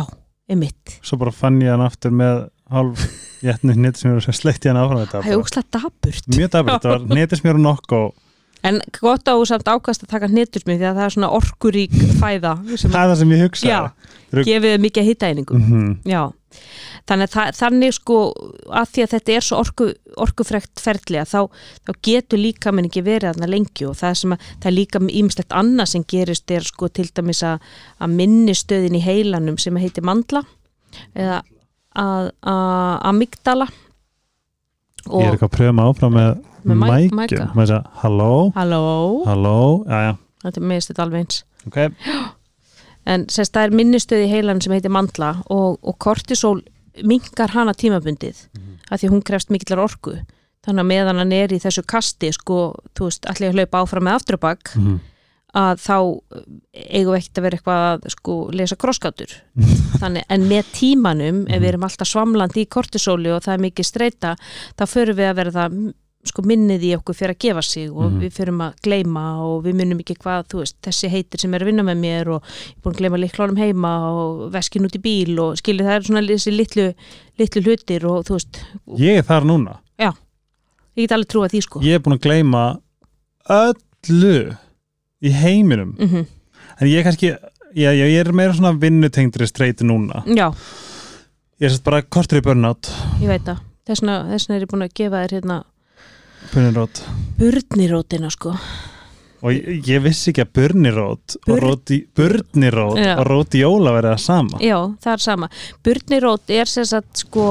emitt, 0.52 0.98
svo 1.04 1.20
bara 1.22 1.32
fann 1.34 1.62
ég 1.64 1.72
hann 1.72 1.84
aftur 1.84 2.12
með 2.14 2.44
hálf 2.74 3.06
jætnu 3.44 3.76
netismjöri 3.78 4.20
og 4.20 4.36
sleikti 4.36 4.68
ég 4.68 4.74
hann 4.74 4.82
áfram 4.84 5.04
þetta 5.04 5.24
það 5.24 5.32
er 5.32 5.40
óslætt 5.40 5.72
daburt 5.76 6.30
mjög 6.32 6.52
daburt, 6.54 6.84
það 6.84 6.94
var 6.94 7.16
netismjöri 7.20 7.64
nokk 7.64 7.96
og 7.96 8.12
en 8.64 8.80
gott 8.96 9.28
á 9.28 9.34
samt 9.48 9.68
ákast 9.68 10.06
að 10.06 10.14
taka 10.14 10.30
hnetursmið 10.32 10.80
því 10.80 10.88
að 10.88 10.98
það 11.00 11.06
er 11.06 11.14
svona 11.16 11.32
orkurík 11.36 11.98
fæða 12.20 12.54
það 12.64 12.86
er 12.86 13.10
það 13.10 13.18
sem 13.20 13.34
ég 13.34 13.44
hugsa 13.44 13.68
Já. 13.68 13.78
gefið 14.40 14.72
þau 14.72 14.82
mikið 14.86 15.10
hittaeiningum 15.10 15.60
mm 15.60 15.68
-hmm. 15.74 16.32
Þannig, 17.04 17.28
að 17.28 17.32
það, 17.34 17.48
þannig 17.58 17.92
sko 17.92 18.16
að 18.70 18.90
því 18.94 19.02
að 19.02 19.10
þetta 19.12 19.32
er 19.34 19.44
svo 19.44 19.56
orku, 19.60 19.86
orkufrekt 20.16 20.80
ferðlega 20.80 21.24
þá, 21.28 21.50
þá 21.84 21.92
getur 22.06 22.38
líka 22.40 22.72
minn 22.72 22.86
ekki 22.88 23.02
verið 23.04 23.34
þarna 23.34 23.48
lengi 23.50 23.84
og 23.84 23.96
það, 23.98 24.10
er 24.10 24.32
að, 24.32 24.46
það 24.62 24.70
er 24.70 24.76
líka 24.78 25.00
ímislegt 25.02 25.52
annað 25.52 25.90
sem 25.90 26.04
gerist 26.08 26.50
er 26.50 26.64
sko 26.64 26.88
til 26.88 27.08
dæmis 27.12 27.42
að, 27.42 27.58
að 27.98 28.14
minnistöðin 28.20 28.96
í 28.96 29.02
heilanum 29.04 29.58
sem 29.58 29.76
heitir 29.76 30.06
mandla 30.06 30.44
eða 31.12 31.42
að, 31.92 32.30
að 32.40 32.94
amygdala 35.06 35.22
ég 35.24 35.28
er 35.30 35.36
ekki 35.38 35.48
að 35.48 35.54
pröfa 35.56 35.72
mig 35.78 35.84
áfram 35.90 36.14
með, 36.18 36.30
Með 36.64 36.76
mæ- 36.80 36.86
mækju 36.88 37.16
mæka. 37.18 37.46
maður 37.54 37.66
segja, 37.66 37.82
halló, 38.02 38.30
Halló, 38.54 39.24
halló? 39.26 39.84
Já, 39.88 39.98
já, 40.08 40.12
þetta 40.44 40.60
er 40.60 40.66
þetta 40.90 41.02
alveg 41.04 41.20
eins. 41.24 41.42
Ok. 41.66 41.76
En 43.06 43.26
sérst 43.28 43.52
það 43.52 43.66
er 43.68 43.74
minnistöð 43.76 44.22
í 44.24 44.30
heilanum 44.32 44.62
sem 44.64 44.72
heitir 44.72 44.88
mandla 44.94 45.42
og, 45.52 45.74
og 45.84 45.98
kortisol 46.00 46.62
minkar 47.04 47.50
hana 47.52 47.74
tímabundið 47.76 48.46
Mhm. 48.56 48.78
af 48.90 49.00
því 49.00 49.08
að 49.08 49.12
hún 49.12 49.24
krefst 49.28 49.50
mikillar 49.50 49.82
orku. 49.84 50.14
Þannig 50.64 50.80
að 50.80 50.88
meðan 50.88 51.18
hann 51.20 51.32
er 51.32 51.48
í 51.52 51.58
þessu 51.60 51.82
kasti 51.84 52.30
sko, 52.32 52.74
þú 52.96 53.04
veist, 53.10 53.26
allir 53.28 53.50
að 53.50 53.58
hlaupa 53.58 53.82
áfram 53.84 54.04
með 54.08 54.14
afturbak 54.20 54.72
mm 54.76 55.00
að 55.54 55.82
þá 55.84 55.96
eh, 56.34 56.86
eigum 56.98 57.14
við 57.14 57.20
ekkert 57.22 57.38
að 57.40 57.44
vera 57.48 57.58
eitthvað 57.58 57.84
að 57.88 58.06
sko 58.16 58.36
lesa 58.58 58.76
krosskátur 58.80 59.34
en 60.34 60.48
með 60.50 60.70
tímanum 60.74 61.44
ef 61.48 61.60
við 61.62 61.68
erum 61.72 61.86
alltaf 61.88 62.10
svamlandi 62.10 62.64
í 62.64 62.70
kortisóli 62.70 63.30
og 63.34 63.44
það 63.44 63.54
er 63.58 63.66
mikið 63.68 63.86
streyta, 63.90 64.32
þá 64.78 64.84
förum 64.90 65.20
við 65.20 65.30
að 65.30 65.38
verða 65.42 65.68
sko 66.24 66.40
minnið 66.48 66.84
í 66.88 66.90
okkur 66.96 67.16
fyrir 67.18 67.34
að 67.34 67.42
gefa 67.44 67.62
sig 67.62 67.90
og 67.92 68.06
Mhm. 68.08 68.20
við 68.22 68.30
förum 68.32 68.60
að 68.64 68.76
gleyma 68.86 69.24
og 69.44 69.58
við 69.66 69.74
munum 69.76 69.98
ekki 70.00 70.16
hvað, 70.16 70.54
veist, 70.56 70.76
þessi 70.80 71.10
heitir 71.12 71.40
sem 71.42 71.52
er 71.54 71.60
að 71.60 71.68
vinna 71.68 71.84
með 71.84 71.98
mér 72.00 72.30
og 72.32 72.42
ég 72.42 72.72
er 72.72 72.80
búin 72.82 72.94
að 72.94 73.00
gleyma 73.02 73.20
liklónum 73.20 73.60
heima 73.60 73.92
og 74.08 74.50
veskin 74.54 74.86
út 74.88 74.96
í 74.96 75.02
bíl 75.04 75.38
og 75.38 75.58
skilur 75.60 75.84
það 75.84 75.98
er 75.98 76.06
svona 76.08 76.22
þessi 76.30 76.54
litlu, 76.56 76.86
litlu 77.38 77.62
hlutir 77.66 78.06
og 78.08 78.24
þú 78.24 78.38
veist, 78.38 78.62
ég 78.96 79.18
er 79.20 79.28
þar 79.28 79.44
núna, 79.44 79.76
ég 80.96 81.08
get 81.08 81.12
alveg 81.12 81.28
trúa 81.28 81.48
því 81.50 81.60
sko. 81.60 81.80
Ég 81.82 81.98
er 81.98 82.02
búin 82.04 82.16
að 82.16 82.24
gleyma 82.24 82.64
öllu 83.50 84.56
í 85.22 85.34
heiminum. 85.34 85.94
Mm 85.98 86.24
en 86.80 86.90
ég 86.90 87.00
er 87.00 87.06
kannski, 87.06 87.34
já, 87.74 87.90
já, 87.94 88.06
ég 88.08 88.16
er 88.22 88.32
meira 88.36 88.54
svona 88.56 88.74
vinnutengdri 88.80 89.46
streyti 89.50 89.86
núna. 89.86 90.24
Já, 90.26 90.48
ég 91.60 91.68
er 91.68 91.74
sérst 91.74 91.86
bara 91.86 92.02
kortur 92.02 92.40
í 92.40 92.44
burnout. 92.44 92.90
Ég 93.22 93.30
veit 93.30 93.46
það. 93.46 93.62
Þessna, 93.84 94.18
þessna 94.32 94.56
er 94.56 94.64
ég 94.64 94.72
búin 94.72 94.86
að 94.86 94.96
gefa 94.96 95.22
þér 95.24 95.36
hérna 95.38 95.60
burnirót. 96.54 97.04
Burnirótina 97.38 98.30
sko. 98.32 98.54
Og 99.44 99.52
ég, 99.52 99.88
ég 99.90 100.00
vissi 100.00 100.30
ekki 100.32 100.40
að 100.40 100.52
burnirót 100.56 101.34
burnirót 101.44 103.00
og 103.04 103.24
róti 103.28 103.60
jóla 103.60 103.92
verið 103.92 104.14
það 104.14 104.22
sama. 104.24 104.60
Já, 104.64 104.78
það 105.04 105.12
er 105.12 105.24
sama. 105.26 105.50
Burnirót 105.84 106.54
er 106.56 106.70
sem 106.70 106.86
sagt 106.88 107.26
sko, 107.26 107.48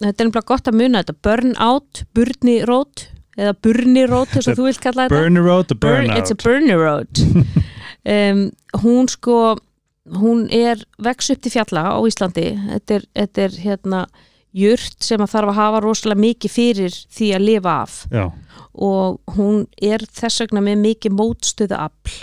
þetta 0.00 0.08
er 0.08 0.30
nefnilega 0.30 0.48
gott 0.54 0.70
að 0.72 0.78
muna 0.80 1.02
þetta, 1.04 1.18
burnout, 1.28 2.04
burnirót 2.16 3.08
eða 3.36 3.54
burnirót, 3.66 4.32
þess 4.34 4.50
að 4.52 4.60
þú 4.60 4.66
vilt 4.68 4.82
kalla 4.82 5.06
þetta. 5.06 5.20
Burnirót 5.20 5.74
og 5.74 5.80
Burn, 5.82 6.10
It's 6.14 6.34
a 6.34 6.38
burnout 6.38 7.22
burnirót 7.22 7.24
um, 8.04 8.44
Hún 8.84 9.08
sko 9.10 9.38
hún 10.04 10.46
er 10.52 10.82
vex 11.00 11.30
upp 11.32 11.40
til 11.42 11.54
fjalla 11.54 11.88
á 11.96 11.98
Íslandi. 12.04 12.50
Þetta 12.74 12.96
er, 12.98 13.04
þetta 13.16 13.44
er 13.46 13.58
hérna 13.64 14.00
jurt 14.54 15.02
sem 15.02 15.22
að 15.22 15.32
þarf 15.32 15.50
að 15.50 15.58
hafa 15.58 15.82
rosalega 15.82 16.24
mikið 16.24 16.52
fyrir 16.52 16.98
því 17.16 17.30
að 17.34 17.46
lifa 17.48 17.76
af. 17.84 17.96
Já, 18.12 18.26
og 18.74 19.36
hún 19.36 19.66
er 19.82 20.02
þess 20.10 20.42
vegna 20.42 20.62
með 20.64 20.80
mikið 20.82 21.14
mótstöðu 21.14 21.78
afl 21.78 22.16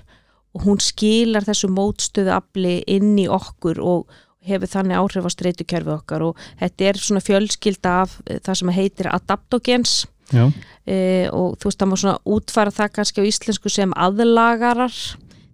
og 0.51 0.65
hún 0.67 0.81
skilar 0.83 1.45
þessu 1.47 1.69
mótstöðu 1.71 2.33
afli 2.35 2.81
inn 2.91 3.15
í 3.19 3.27
okkur 3.31 3.79
og 3.79 4.11
hefur 4.43 4.67
þannig 4.67 4.99
áhrif 4.99 5.27
á 5.27 5.31
streytukerfi 5.31 5.93
okkar. 5.95 6.25
Og 6.27 6.39
þetta 6.59 6.89
er 6.89 6.99
svona 6.99 7.23
fjölskylda 7.23 7.93
af 8.03 8.17
eh, 8.25 8.41
það 8.43 8.59
sem 8.59 8.73
heitir 8.75 9.11
adaptogens 9.11 9.93
e, 10.31 11.29
og 11.29 11.57
þú 11.59 11.69
veist 11.69 11.81
það 11.81 11.91
má 11.91 11.97
svona 12.01 12.17
útfara 12.35 12.75
það 12.75 12.93
kannski 12.97 13.23
á 13.23 13.29
íslensku 13.29 13.71
sem 13.71 13.95
aðlagarar 13.95 14.95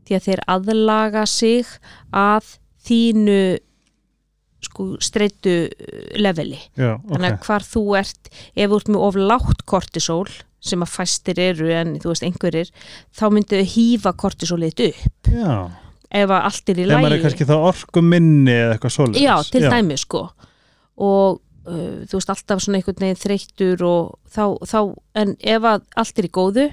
því 0.08 0.18
að 0.18 0.28
þeir 0.28 0.44
aðlaga 0.56 1.24
sig 1.30 1.72
að 2.16 2.54
þínu 2.88 3.40
sko 4.68 4.88
streytu 5.04 5.56
leveli. 6.18 6.60
Já, 6.78 6.98
þannig 7.08 7.30
að 7.30 7.42
hvar 7.46 7.66
þú 7.66 7.84
ert 8.00 8.30
ef 8.34 8.70
þú 8.70 8.80
ert 8.80 8.92
með 8.94 9.04
of 9.08 9.20
lágt 9.20 9.66
kortisol 9.70 10.30
sem 10.68 10.82
að 10.84 10.94
fæstir 10.96 11.40
eru 11.40 11.70
en 11.76 11.98
þú 12.02 12.12
veist 12.12 12.26
einhverjir 12.26 12.72
þá 13.16 13.26
myndu 13.34 13.60
þau 13.60 13.74
hýfa 13.76 14.14
kortisolið 14.18 14.88
upp. 14.88 15.30
Já, 15.30 15.52
ef 16.08 16.32
að 16.32 16.48
allt 16.50 16.72
er 16.72 16.80
í 16.82 16.88
þegar 16.88 17.04
maður 17.04 17.12
er 17.12 17.16
lægi 17.16 17.26
kannski 17.28 17.50
þá 17.50 17.56
orku 17.58 18.04
minni 18.04 18.56
eða 18.56 18.76
eitthvað 18.76 18.96
svoleiðis. 18.96 19.26
Já, 19.28 19.36
til 19.52 19.64
dæmi 19.68 20.00
sko. 20.02 20.24
Og 21.08 21.42
uh, 21.68 22.02
þú 22.08 22.20
veist 22.20 22.34
alltaf 22.34 22.64
svona 22.64 22.82
einhvern 22.82 23.04
veginn 23.06 23.24
þreyttur 23.24 23.86
og 23.88 24.18
þá, 24.32 24.46
þá 24.68 24.80
en 25.24 25.38
ef 25.40 25.72
að 25.72 25.88
allt 26.02 26.22
er 26.22 26.30
í 26.30 26.36
góðu 26.40 26.68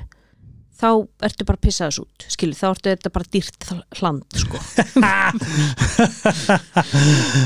þá 0.75 0.89
ertu 1.27 1.47
bara 1.47 1.59
að 1.59 1.65
pissa 1.69 1.87
þess 1.89 2.03
út 2.03 2.25
skilu, 2.35 2.57
þá 2.59 2.67
ertu 2.73 2.91
þetta 2.91 3.13
bara 3.15 3.31
dýrt 3.35 3.67
hland 4.01 4.39
sko. 4.43 4.61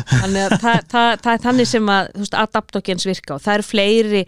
Þannig 0.08 0.42
að 0.46 0.54
það, 0.62 0.78
það, 0.88 1.10
það 1.24 1.32
er 1.34 1.42
þannig 1.44 1.68
sem 1.68 1.92
að 1.92 2.04
adaptogens 2.40 3.08
virka 3.08 3.36
og 3.36 3.44
það 3.44 3.58
eru 3.58 3.68
fleiri 3.68 4.22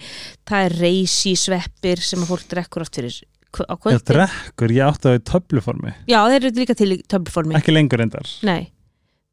það 0.49 0.67
er 0.67 0.77
reysi 0.85 1.35
sveppir 1.39 2.05
sem 2.05 2.21
að 2.23 2.31
fólk 2.35 2.47
drekkur 2.53 2.85
oft 2.85 3.01
fyrir 3.01 3.17
á 3.51 3.75
Ég 3.75 3.81
kvöldi 3.83 4.13
drekkur, 4.13 4.71
ég 4.77 4.87
átti 4.87 5.09
það 5.09 5.17
í 5.17 5.23
töfluformi. 5.27 5.93
Já, 6.07 6.21
þeir 6.31 6.37
eru 6.39 6.53
líka 6.61 6.77
til 6.79 6.93
í 6.95 7.01
töfluformi. 7.03 7.57
Ekki 7.59 7.75
lengur 7.75 8.05
endar 8.05 8.29
nei, 8.47 8.71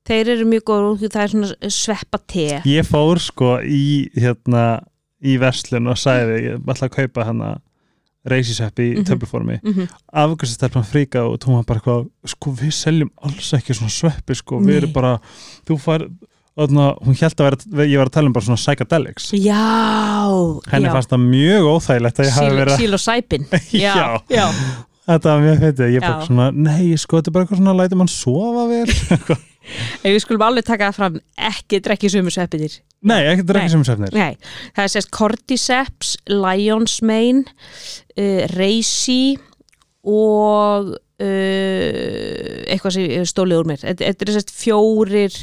þeir 0.07 0.33
eru 0.35 0.45
mjög 0.49 0.69
og 0.73 0.99
það 1.05 1.21
er 1.23 1.33
svona 1.33 1.71
sveppa 1.77 2.19
te 2.27 2.47
Ég 2.65 2.87
fór 2.87 3.19
sko 3.19 3.57
í 3.63 4.07
hérna 4.15 4.81
í 5.23 5.37
verslun 5.41 5.87
og 5.91 5.97
sagði 5.99 6.41
ég 6.51 6.59
ætla 6.67 6.87
að 6.89 6.95
kaupa 6.99 7.25
hana 7.25 7.55
reysiseppi 8.27 8.85
í 8.91 8.95
Mhm. 8.97 9.05
töfluformi 9.07 9.59
mm 9.63 9.73
-hmm. 9.73 9.87
afgjörstelpan 10.13 10.83
fríka 10.85 11.23
og 11.23 11.39
var 11.47 11.63
bara 11.63 11.79
eitthvað 11.79 12.07
sko 12.25 12.51
við 12.51 12.71
seljum 12.73 13.11
alls 13.23 13.53
ekki 13.53 13.73
svona 13.73 13.89
sveppi 13.89 14.35
sko, 14.35 14.59
við 14.59 14.75
erum 14.77 14.89
Nei. 14.89 14.93
bara 14.93 15.19
þú 15.67 15.77
fær, 15.79 16.09
öðna, 16.57 16.97
hún 17.05 17.15
held 17.15 17.39
að 17.39 17.43
vera, 17.71 17.85
ég 17.87 17.97
var 17.97 18.07
að 18.07 18.11
tala 18.11 18.27
um 18.27 18.33
bara 18.33 18.45
svona 18.45 18.57
psychedelics 18.57 19.31
já, 19.31 20.61
henni 20.71 20.87
já. 20.87 20.91
fannst 20.91 21.09
það 21.09 21.29
mjög 21.29 21.63
óþægilegt 21.71 22.19
að 22.19 22.25
ég 22.25 22.31
hafi 22.35 22.55
verið 22.55 22.73
að 22.73 22.77
síl 22.77 22.93
og 22.93 22.99
sæpin 22.99 23.45
Já. 23.71 24.21
já. 24.29 24.47
þetta 25.07 25.23
var 25.29 25.41
mjög 25.41 25.59
feitið, 25.59 25.93
ég 25.95 26.01
bara 26.01 26.19
Já. 26.21 26.25
svona 26.27 26.51
nei 26.51 26.97
sko 26.97 27.17
þetta 27.17 27.27
er 27.27 27.31
bara 27.31 27.45
eitthvað 27.45 27.57
svona 27.61 27.73
læti 27.79 27.95
mann 27.95 28.07
sofa 28.07 28.67
vel 28.67 28.87
En 30.03 30.13
við 30.13 30.21
skulum 30.23 30.45
alveg 30.47 30.67
taka 30.67 30.91
það 30.91 30.99
fram 30.99 31.19
ekki 31.49 31.81
drekki 31.83 32.11
sömu 32.11 32.33
sveppinir 32.33 32.79
nei, 33.01 33.21
ekki 33.31 33.47
drekki 33.47 33.81
svefnir 33.85 34.15
Nei, 34.15 34.37
það 34.75 34.85
er 34.85 34.93
sérst 34.93 35.11
Cordyceps, 35.15 36.15
Lion's 36.31 36.99
Mane 37.05 37.45
uh, 38.17 38.45
Reishi 38.55 39.37
og 40.07 40.93
uh, 40.93 42.53
eitthvað 42.67 42.95
sem 42.95 43.27
stólið 43.27 43.61
úr 43.61 43.69
mér. 43.71 43.83
Þetta 43.83 44.29
er 44.29 44.33
sérst 44.37 44.53
fjórir 44.55 45.35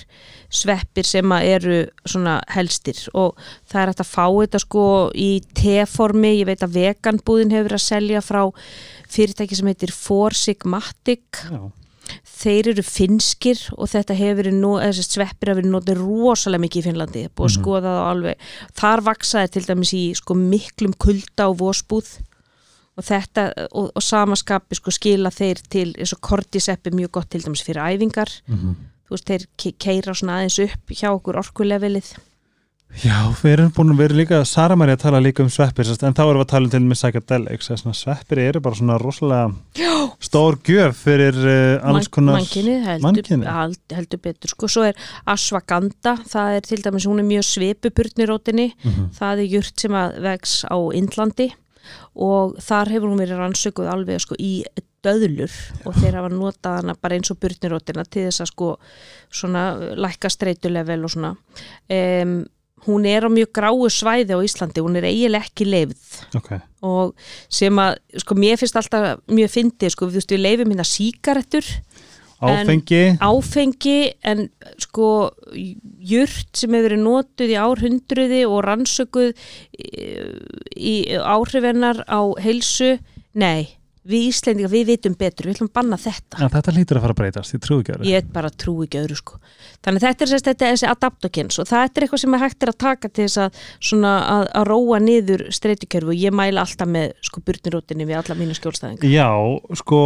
sveppir 0.55 1.07
sem 1.09 1.33
eru 1.41 1.81
svona 2.07 2.37
helstir 2.55 2.99
og 3.17 3.39
það 3.71 3.81
er 3.81 3.91
hægt 3.91 4.03
að 4.05 4.11
fá 4.13 4.27
þetta 4.29 4.61
sko 4.63 4.85
í 5.19 5.31
teformi, 5.57 6.37
ég 6.39 6.51
veit 6.51 6.63
að 6.63 6.77
veganbúðin 6.79 7.55
hefur 7.57 7.75
að 7.75 7.87
selja 7.89 8.23
frá 8.23 8.45
fyrirtæki 9.11 9.59
sem 9.59 9.71
heitir 9.73 9.95
Four 9.95 10.37
Sigmatic. 10.39 11.43
Já. 11.43 11.65
Þeir 12.45 12.69
eru 12.75 12.83
finskir 12.85 13.61
og 13.79 13.89
þetta 13.89 14.15
hefur 14.19 14.49
nú, 14.53 14.75
sveppir 14.95 15.55
verið 15.55 15.71
notið 15.73 16.01
rosalega 16.03 16.65
mikið 16.67 16.81
í 16.81 16.85
Finnlandi, 16.89 17.23
búið 17.33 17.49
að 17.49 17.55
Mhm. 17.55 17.63
skoða 17.63 17.91
það 17.95 18.11
alveg 18.13 18.37
þar 18.81 19.01
vaksaði 19.09 19.51
til 19.51 19.63
dæmis 19.71 19.93
í 19.97 20.05
sko 20.17 20.35
miklum 20.35 20.95
kulda 20.99 21.49
og 21.49 21.59
vósbúð 21.59 22.09
og 22.97 23.05
þetta, 23.05 23.45
og, 23.73 23.91
og 23.97 24.03
samaskapi 24.03 24.77
sko 24.79 24.91
skila 24.95 25.31
þeir 25.35 25.59
til, 25.69 25.95
eins 25.99 26.13
og 26.13 26.21
kortiseppi 26.21 26.91
mjög 26.95 27.11
gott 27.11 27.31
til 27.31 27.41
dæmis 27.43 27.63
fyrir 27.67 27.83
æfingar 27.83 28.31
Mhm. 28.47 28.77
þú 29.09 29.11
veist, 29.11 29.27
þeir 29.27 29.47
ke- 29.59 29.75
keira 29.79 30.15
svona 30.15 30.39
aðeins 30.41 30.59
upp 30.65 30.87
hjá 30.91 31.11
okkur 31.11 31.35
orkulevelið 31.43 32.15
Já, 33.03 33.17
við 33.41 33.51
erum 33.57 33.71
búin 33.75 33.91
að 33.91 33.99
vera 34.05 34.15
líka 34.17 34.39
Sara 34.47 34.77
Maria 34.79 34.95
tala 35.01 35.19
líka 35.23 35.43
um 35.43 35.49
sveppir 35.51 35.89
en 35.91 36.15
þá 36.15 36.21
erum 36.23 36.39
við 36.39 36.45
að 36.45 36.51
tala 36.53 36.69
um 36.69 36.73
til 36.75 36.81
með 36.85 37.01
psychedelics 37.01 37.71
að 37.75 37.97
sveppir 37.99 38.41
eru 38.45 38.61
bara 38.63 38.79
svona 38.79 38.99
rosalega 39.03 39.49
Já. 39.81 39.91
stór 40.23 40.59
gjöf 40.69 41.01
fyrir 41.03 41.41
uh, 41.43 41.89
alls 41.91 42.09
konar 42.15 42.39
mannkynið 42.39 42.87
heldur, 42.87 43.03
mannkynið. 43.09 43.51
held, 43.51 43.81
heldur 43.99 44.23
betur 44.29 44.55
sko, 44.55 44.71
svo 44.71 44.87
er 44.87 45.03
ashwagandha 45.35 46.15
það 46.31 46.55
er 46.61 46.69
til 46.71 46.81
dæmis, 46.87 47.09
hún 47.11 47.19
er 47.25 47.29
mjög 47.33 47.49
svipupurnirótinni 47.51 48.71
Mhm. 48.85 49.11
það 49.19 49.43
er 49.43 49.53
jurt 49.59 49.81
sem 49.81 49.93
að 49.93 50.19
vex 50.23 50.57
á 50.71 50.77
Indlandi 50.95 51.51
og 52.15 52.57
þar 52.63 52.95
hefur 52.95 53.11
hún 53.11 53.21
verið 53.21 53.43
rannsökuð 53.43 53.91
alveg 53.91 54.23
sko 54.23 54.39
í 54.39 54.63
döðlur 55.05 55.53
og 55.85 55.95
þeir 56.01 56.15
hafa 56.17 56.31
notað 56.33 56.77
hana 56.81 56.95
bara 56.97 57.19
eins 57.19 57.31
og 57.35 57.37
burnirótina 57.43 58.07
til 58.09 58.25
þess 58.31 58.41
að 58.41 58.53
sko 58.55 58.69
svona 59.35 59.65
lækka 59.99 60.31
streytulevel 60.33 61.05
og 61.05 61.11
svona 61.13 61.35
um, 61.93 62.39
hún 62.87 63.07
er 63.09 63.25
á 63.27 63.31
mjög 63.33 63.51
gráu 63.57 63.87
svæði 63.91 64.37
á 64.37 64.41
Íslandi, 64.45 64.83
hún 64.85 64.97
er 65.01 65.07
eiginlega 65.09 65.47
ekki 65.49 65.67
leifð 65.69 66.19
Ok, 66.39 66.51
og 66.85 67.15
sem 67.49 67.79
að, 67.81 67.99
sko 68.23 68.37
mér 68.39 68.61
finnst 68.61 68.77
alltaf 68.81 69.21
mjög 69.31 69.53
fyndið, 69.55 69.95
sko, 69.95 70.09
veist, 70.13 70.31
við 70.35 70.43
leifum 70.45 70.75
hérna 70.75 70.87
síkaretur 70.89 71.65
En- 72.45 72.67
áfengi. 72.67 73.03
áfengi 73.25 73.99
en 74.27 74.49
sko 74.83 75.31
jurt 76.05 76.51
sem 76.59 76.75
hefur 76.75 76.91
verið 76.91 77.01
notuð 77.07 77.53
í 77.55 77.57
árhundruði 77.57 78.41
og 78.51 78.59
rannsökuð 78.67 79.31
í, 79.79 80.17
í 80.77 80.95
áhrifennar 81.17 82.03
á 82.05 82.21
heilsu, 82.45 82.99
nei 83.33 83.71
við 84.05 84.27
Íslendingar, 84.29 84.71
við 84.73 84.85
vitum 84.93 85.15
betur, 85.17 85.47
við 85.49 85.55
ætlum 85.57 85.69
að 85.71 85.75
banna 85.79 85.97
þetta. 86.01 86.41
En 86.45 86.51
þetta 86.53 86.75
lítur 86.77 86.99
að 86.99 87.05
fara 87.07 87.15
að 87.15 87.21
breytast, 87.23 87.55
ég 87.57 87.63
trúi 87.65 87.79
ekki 87.81 87.95
það 87.95 88.11
ég 88.11 88.29
bara 88.35 88.51
trú 88.65 88.75
ekki 88.85 89.01
öðru 89.01 89.17
sko. 89.17 89.39
Þannig 89.87 90.05
þetta 90.05 90.25
er 90.27 90.31
sérst 90.35 90.51
þetta 90.51 90.67
er 90.69 90.75
þessi 90.77 90.91
adaptokens 90.91 91.59
og 91.63 91.69
það 91.71 91.87
er 91.89 92.05
eitthvað 92.05 92.23
sem 92.25 92.37
er 92.37 92.43
hægt 92.45 92.63
er 92.67 92.73
að 92.75 92.79
taka 92.85 93.09
til 93.09 93.25
þess 93.25 93.41
að 93.47 93.59
svona 93.89 94.13
að, 94.35 94.45
að 94.61 94.69
róa 94.71 95.01
niður 95.05 95.47
streytukjörfu 95.57 96.13
og 96.13 96.21
ég 96.21 96.37
mæla 96.37 96.65
alltaf 96.67 96.89
með 96.95 97.13
sko 97.31 97.43
burnirótinni 97.49 98.07
við 98.09 98.21
alla 98.21 98.39
mínu 98.43 98.57
skjólstæðingar 98.61 99.09
Já, 99.15 99.29
sko 99.81 100.01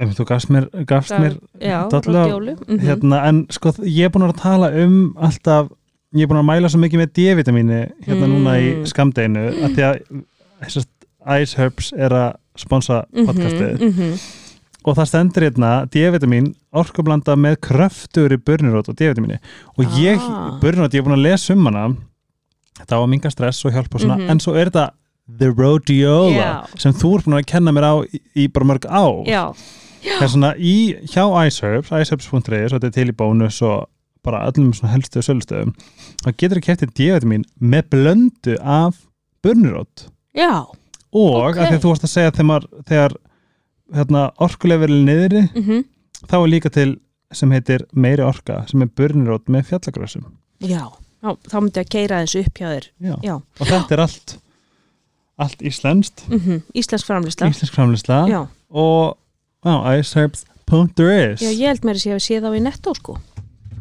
ef 0.00 0.14
þú 0.16 0.24
gafst 0.30 0.52
mér, 0.52 0.68
gafst 0.88 1.12
mér 1.12 1.34
já, 1.60 1.78
rótjólu 1.92 2.54
mm 2.56 2.78
hérna, 2.84 3.24
en 3.28 3.42
sko 3.52 3.72
ég 3.84 4.06
er 4.08 4.12
búin 4.14 4.24
að 4.28 4.38
tala 4.40 4.70
um 4.84 4.94
alltaf, 5.20 5.68
ég 6.16 6.24
er 6.24 6.30
búin 6.30 6.40
að 6.40 6.48
mæla 6.48 6.70
svo 6.72 6.80
mikið 6.80 7.02
með 7.02 7.10
D-vitamíni 7.18 7.80
hérna 8.06 8.24
Mm. 8.24 8.32
núna 8.32 8.54
í 8.60 8.70
skamdeginu, 8.88 9.42
að 9.64 9.76
því 9.76 9.84
að 9.88 10.24
Ice 11.40 11.56
Herbs 11.60 11.92
er 11.92 12.14
að 12.16 12.30
sponsa 12.60 13.02
podcastið 13.14 13.80
-hmm. 13.80 14.20
og 14.84 14.96
það 14.96 15.08
stendur 15.10 15.42
hérna 15.48 15.72
D-vitamin 15.90 16.54
orkublanda 16.72 17.34
með 17.36 17.56
kröftur 17.66 18.32
í 18.32 18.38
börnirót 18.38 18.88
og 18.88 18.96
D-vitamini 18.96 19.38
og 19.78 19.84
ég, 19.98 20.18
Ah. 20.20 20.58
börnirót, 20.60 20.92
ég 20.94 21.00
er 21.00 21.04
búin 21.08 21.18
að 21.18 21.22
lesa 21.30 21.52
um 21.54 21.66
hana 21.66 21.88
þetta 22.80 22.96
á 22.96 23.00
að 23.02 23.08
minga 23.08 23.30
stress 23.30 23.64
og 23.64 23.72
hjálpa 23.72 23.94
og 23.94 24.00
svona, 24.00 24.16
Mhm. 24.18 24.30
en 24.30 24.38
svo 24.40 24.54
er 24.56 24.70
þetta 24.70 24.90
The 25.38 25.46
Rhodiola 25.50 26.32
Já. 26.34 26.66
sem 26.78 26.92
þú 26.92 27.14
er 27.18 27.22
búin 27.22 27.38
að 27.38 27.46
kenna 27.46 27.70
mér 27.72 27.84
á 27.84 27.94
í, 28.04 28.20
í 28.36 28.48
bara 28.52 28.64
mörg 28.66 28.84
á 28.88 29.24
já, 29.26 29.54
það 30.18 30.22
er 30.22 30.28
svona 30.28 30.54
í, 30.56 30.96
hjá 31.06 31.46
iceherbs 31.46 31.90
iceherbs.is 31.92 32.72
og 32.72 32.80
þetta 32.80 32.86
er 32.86 32.90
til 32.90 33.08
í 33.08 33.12
bónus 33.12 33.62
og 33.62 33.86
bara 34.24 34.50
öllum 34.50 34.72
svona 34.74 34.92
helstu 34.94 35.20
sölustöðum 35.22 35.74
þá 36.24 36.32
getur 36.36 36.58
þú 36.58 36.64
kæftið 36.66 36.94
D-vitamin 36.94 37.44
með 37.60 37.82
blöndu 37.90 38.56
af 38.62 38.96
börnirót 39.42 40.08
já 40.34 40.64
og 41.12 41.36
Ok. 41.50 41.56
að 41.58 41.66
því 41.70 41.76
að 41.78 41.82
þú 41.84 41.92
varst 41.92 42.04
að 42.06 42.12
segja 42.14 42.32
þegar, 42.38 42.66
þegar 42.90 43.14
hérna, 43.94 44.24
orkuleveril 44.38 45.00
niðri 45.06 45.46
mm 45.54 45.84
þá 46.28 46.34
er 46.36 46.50
líka 46.52 46.68
til 46.68 46.90
sem 47.32 47.50
heitir 47.54 47.86
meiri 47.96 48.20
orka 48.20 48.58
sem 48.68 48.82
er 48.84 48.90
börnirót 48.92 49.46
með 49.48 49.70
fjallagrössum 49.70 50.26
já, 50.60 50.82
já 51.22 51.30
þá 51.48 51.54
myndi 51.62 51.80
að 51.80 51.88
keira 51.94 52.18
þessu 52.24 52.42
upp 52.44 52.58
hjá 52.60 52.66
þér. 52.68 52.86
Já. 53.00 53.14
já, 53.24 53.34
og 53.40 53.66
þetta 53.70 53.94
er 53.96 54.02
allt 54.04 54.34
allt 55.40 55.62
íslenskt, 55.64 56.26
mm 56.28 56.58
íslensk 56.76 57.06
framlýsla 57.08 57.48
íslensk 57.48 57.74
framlýsla 57.78 58.18
já. 58.28 58.40
og 58.68 59.16
á 59.64 59.96
iceherbs.is 59.96 61.40
ég 61.40 61.64
held 61.70 61.88
mér 61.88 61.96
að 61.96 62.02
sé 62.04 62.12
að 62.14 62.22
sé 62.26 62.40
þá 62.44 62.50
í 62.52 62.60
netto 62.62 62.94
sko. 62.94 63.16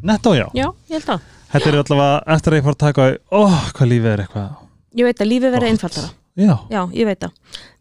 Netto 0.01 0.31
já, 0.37 0.47
já, 0.55 0.69
ég 0.87 0.95
held 1.01 1.09
að 1.17 1.27
þetta 1.51 1.69
er 1.73 1.77
allavega 1.83 2.23
eftir 2.37 2.53
að 2.53 2.59
ég 2.61 2.65
fór 2.69 2.77
að 2.77 2.83
taka 2.85 3.09
ó, 3.35 3.41
hvað 3.75 3.91
lífið 3.91 4.11
er 4.13 4.23
eitthvað. 4.23 4.49
Ég 4.95 5.05
veit 5.09 5.19
að 5.21 5.29
lífið 5.33 5.51
Gott. 5.59 5.67
einfaldara 5.69 6.09
já, 6.39 6.55
já, 6.71 6.81
ég 6.95 7.09
veit 7.09 7.25
að 7.27 7.33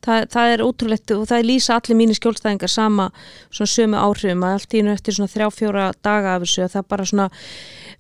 það, 0.05 0.27
það 0.35 0.53
er 0.53 0.65
ótrúlegt 0.65 1.15
og 1.15 1.25
það 1.31 1.41
er 1.41 1.49
lýsa 1.49 1.79
allir 1.79 1.99
mínir 1.99 2.19
skjólstæðingar 2.19 2.73
sama 2.73 3.09
svona 3.49 3.73
sömu 3.75 4.01
áhrifum 4.01 4.45
að 4.47 4.57
allt 4.57 4.77
í 4.77 4.83
nú 4.85 4.93
eftir 4.95 5.17
svona 5.17 5.33
þrjá 5.33 5.49
fjóra 5.55 5.87
daga 6.05 6.35
af 6.35 6.45
þessu 6.45 6.65
að 6.65 6.75
það 6.75 6.83
er 6.83 6.91
bara 6.95 7.09
svona 7.13 7.29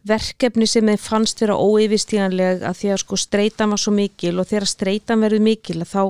verkefni 0.09 0.69
sem 0.71 0.93
þeim 0.93 1.01
fannst 1.03 1.43
vera 1.43 1.59
óyfistíganleg 1.59 2.63
að 2.67 2.79
því 2.83 2.93
að 2.95 3.03
sko 3.05 3.19
streytan 3.21 3.75
var 3.75 3.83
svo 3.83 3.95
mikil 3.97 4.37
og 4.39 4.49
þegar 4.51 4.71
streytan 4.71 5.25
verður 5.25 5.45
mikil 5.49 5.81
að 5.83 5.93
þá 5.93 6.03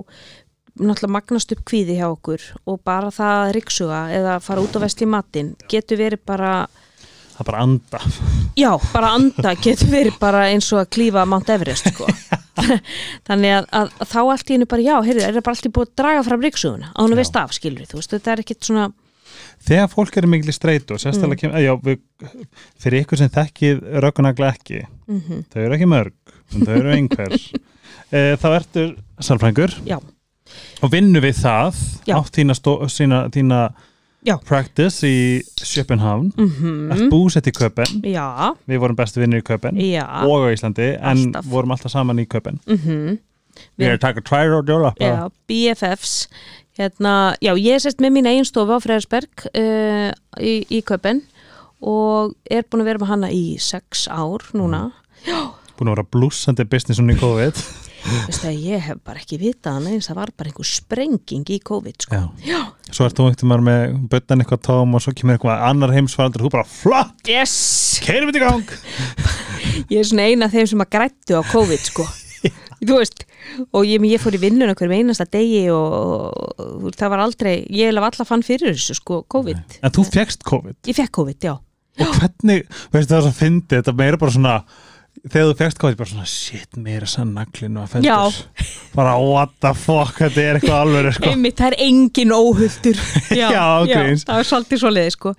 náttúrulega 0.78 1.14
magnast 1.14 1.54
upp 1.54 1.64
kvíði 1.66 1.98
hjá 1.98 2.06
okkur 2.08 2.44
og 2.70 2.82
bara 2.86 3.10
það 3.14 3.44
að 3.44 3.54
ryksuga 3.56 4.02
eða 4.14 4.36
fara 4.44 4.62
út 4.62 4.76
á 4.78 4.84
vestli 4.84 5.08
matinn 5.10 5.56
getur 5.70 5.98
verið 5.98 6.22
bara 6.28 6.52
það 7.38 7.48
bara 7.50 7.62
anda. 7.66 8.00
Já, 8.58 8.70
bara 8.92 9.14
anda 9.16 9.54
getur 9.62 9.90
verið 9.92 10.18
bara 10.20 10.46
eins 10.52 10.70
og 10.72 10.82
að 10.82 10.92
klífa 10.96 11.26
Mount 11.26 11.50
Everest 11.54 11.90
sko. 11.92 12.06
þannig 13.28 13.52
að, 13.58 13.66
að, 13.80 13.90
að 14.02 14.10
þá 14.12 14.18
allt 14.22 14.50
í 14.50 14.56
hennu 14.56 14.68
bara 14.70 14.86
já, 14.86 14.94
heyrðu, 15.08 15.24
er 15.26 15.36
það 15.36 15.44
bara 15.48 15.56
allt 15.58 15.68
í 15.68 15.72
búið 15.76 15.88
að 15.90 15.98
draga 16.02 16.24
fram 16.28 16.44
ríksuguna 16.46 16.90
á 16.94 16.98
hann 17.00 17.14
Já. 17.14 17.18
veist 17.20 17.38
af, 17.42 17.54
skilur 17.56 17.88
þú 17.90 18.00
veist, 18.00 18.14
þetta 18.16 18.32
er 18.34 18.42
ekkit 18.44 18.68
svona 18.68 18.86
þegar 19.68 19.90
fólk 19.92 20.16
er 20.18 20.26
mikil 20.30 20.50
í 20.50 20.56
streitu 20.56 20.96
og 20.96 21.02
sérstaklega 21.02 21.36
Mm. 21.36 21.40
kem, 21.40 21.56
já, 21.62 21.72
við, 21.84 21.98
fyrir 22.80 23.04
ykkur 23.04 23.20
sem 23.20 23.32
þekkið 23.34 23.82
röggunagla 24.04 24.52
ekki 24.54 24.84
mm 25.08 25.42
þau 25.52 25.60
eru 25.64 25.76
ekki 25.78 25.90
mörg, 25.90 26.14
en 26.54 26.64
þau 26.66 26.74
eru 26.78 26.94
einhver 26.94 27.34
e, 28.14 28.22
þá 28.40 28.48
ertu 28.54 28.86
salfrængur 29.20 29.74
Já. 29.86 29.98
og 30.82 30.90
vinnu 30.92 31.20
við 31.22 31.36
það 31.42 31.76
Já. 32.08 32.16
átt 32.18 32.34
þína, 32.38 32.56
stó, 32.56 32.78
sína, 32.88 33.26
þína 33.34 33.60
Já. 34.28 34.36
practice 34.48 35.08
í 35.08 35.40
Sjöpenhavn 35.56 36.30
mm 36.36 36.52
mm. 36.60 37.08
búsett 37.12 37.48
í 37.48 37.54
Köpen 37.56 38.02
Já, 38.04 38.54
við 38.68 38.82
vorum 38.84 38.98
bestu 38.98 39.22
vinnir 39.22 39.42
í 39.42 39.46
Köpen 39.46 39.80
já. 39.80 40.04
Og 40.26 40.46
á 40.46 40.52
Íslandi 40.52 40.92
en 40.96 41.24
Alltaf. 41.28 41.48
vorum 41.48 41.74
alltaf 41.74 41.94
saman 41.94 42.20
í 42.20 42.28
Köpen 42.28 42.60
mm 42.68 43.18
Við 43.74 43.88
Ég 43.88 43.90
er 43.90 43.96
að 43.96 44.04
taka 44.04 44.22
tvær 44.22 44.52
og 44.60 44.68
djóla 44.68 44.92
BFFs 45.50 46.28
hérna, 46.78 47.34
já, 47.42 47.52
ég 47.58 47.74
er 47.74 47.82
sérst 47.82 48.02
með 48.02 48.14
mín 48.14 48.28
eigin 48.30 48.46
stofu 48.46 48.76
á 48.76 48.82
Freðarsberg 48.82 49.48
uh, 49.50 50.12
í, 50.38 50.54
í 50.70 50.80
Köpen 50.86 51.24
og 51.82 52.36
er 52.50 52.66
búin 52.66 52.84
að 52.84 52.92
vera 52.92 53.02
með 53.02 53.12
hana 53.12 53.28
í 53.34 53.42
sex 53.62 54.06
ár 54.10 54.42
núna. 54.54 54.88
Búin 55.78 55.90
að 55.90 55.94
vera 55.96 56.08
blúsandi 56.10 56.66
business 56.66 57.02
í 57.02 57.18
COVID 57.18 57.87
Veistu 58.04 58.48
að 58.48 58.60
ég 58.62 58.84
hef 58.86 59.00
bara 59.04 59.20
ekki 59.20 59.38
vitað 59.40 59.78
hana 59.78 59.92
eins 59.92 60.08
það 60.08 60.20
var 60.20 60.32
bara 60.38 60.52
einhver 60.52 60.68
sprenging 60.68 61.50
í 61.50 61.58
COVID 61.66 62.06
sko. 62.06 62.20
Já. 62.46 62.60
Svo 62.88 63.08
ert 63.08 63.18
þú 63.18 63.26
ekkert 63.28 63.48
maður 63.50 63.64
með 63.66 63.96
bötnan 64.12 64.44
eitthvað 64.44 64.62
tóm 64.68 64.94
og 64.96 65.04
svo 65.04 65.14
kemur 65.16 65.36
eitthvað 65.36 65.64
annar 65.68 65.92
heimsfaraldur 65.96 66.44
og 66.44 66.48
þú 66.48 66.54
bara 66.54 66.70
flott, 66.70 67.28
yes! 67.28 67.56
Keirum 68.04 68.30
við 68.30 68.40
í 68.40 68.44
gang. 68.46 68.72
Ég 69.92 69.98
er 70.00 70.08
svona 70.08 70.28
eina 70.30 70.48
af 70.48 70.54
þeim 70.54 70.70
sem 70.70 70.84
að 70.86 70.92
grættu 70.94 71.38
á 71.38 71.42
COVID 71.50 71.84
sko. 71.90 72.06
þú 72.86 73.00
veist 73.00 73.24
og 73.74 73.86
ég, 73.88 74.02
ég 74.06 74.22
fór 74.22 74.36
í 74.36 74.40
vinnun 74.42 74.72
okkur 74.72 74.90
með 74.90 75.02
einasta 75.02 75.26
degi 75.28 75.64
og, 75.74 76.36
og 76.62 76.90
það 76.96 77.12
var 77.14 77.22
aldrei 77.24 77.54
ég 77.74 77.90
hef 77.90 78.08
alltaf 78.08 78.30
fann 78.30 78.44
fyrir 78.46 78.76
þessu 78.76 78.98
sko, 78.98 79.22
COVID. 79.30 79.80
En 79.82 79.94
þú 79.94 80.04
fegst 80.06 80.46
COVID? 80.46 80.78
Ég 80.88 80.98
fekk 80.98 81.14
COVID, 81.18 81.40
já. 81.48 81.56
Og 81.98 82.12
hvernig, 82.14 82.62
veistu 82.94 83.10
það 83.10 83.18
er 83.18 83.26
svo 83.26 83.34
fyndið 83.34 83.80
þetta 83.80 83.96
meira 83.98 84.20
bara 84.20 84.34
svona 84.34 84.54
þegar 85.24 85.48
þú 85.50 85.54
fegst 85.58 85.78
COVID, 85.82 85.96
bara 85.98 86.10
svona 86.12 86.26
shit, 86.30 86.76
meira 86.80 87.06
sann 87.10 87.32
naglinu 87.36 87.80
að 87.82 87.92
fendur 87.96 88.36
bara 88.94 89.14
what 89.20 89.52
the 89.64 89.72
fuck, 89.76 90.14
þetta 90.20 90.42
er 90.44 90.58
eitthvað 90.58 90.82
alveg 90.84 91.08
sko. 91.16 91.32
það 91.48 91.66
er 91.68 91.76
engin 91.86 92.34
óhulltur 92.36 93.00
já, 93.40 93.48
Já, 93.52 93.64
gríns. 93.90 94.24
það 94.28 94.40
var 94.40 94.48
svolítið 94.50 94.82
svoleiði 94.84 95.14
sko. 95.16 95.32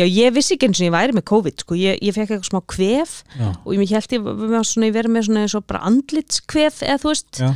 já, 0.00 0.04
ég 0.06 0.34
vissi 0.36 0.56
ekki 0.56 0.68
eins 0.70 0.82
og 0.82 0.88
ég 0.88 0.94
væri 0.96 1.16
með 1.18 1.26
COVID 1.32 1.64
sko. 1.64 1.78
ég, 1.80 2.02
ég 2.02 2.16
fekk 2.16 2.34
eitthvað 2.36 2.50
smá 2.50 2.60
kvef 2.74 3.14
Já. 3.38 3.48
og 3.64 3.72
ég 3.78 3.94
held 3.96 4.16
ég 4.18 4.28
svona, 4.72 4.90
ég 4.90 4.96
verið 4.98 5.16
með 5.16 5.30
svona 5.30 5.64
bara 5.72 5.84
andlitskvef 5.90 6.82
eða 6.86 7.00
þú 7.02 7.12
veist 7.14 7.42
Já. 7.42 7.50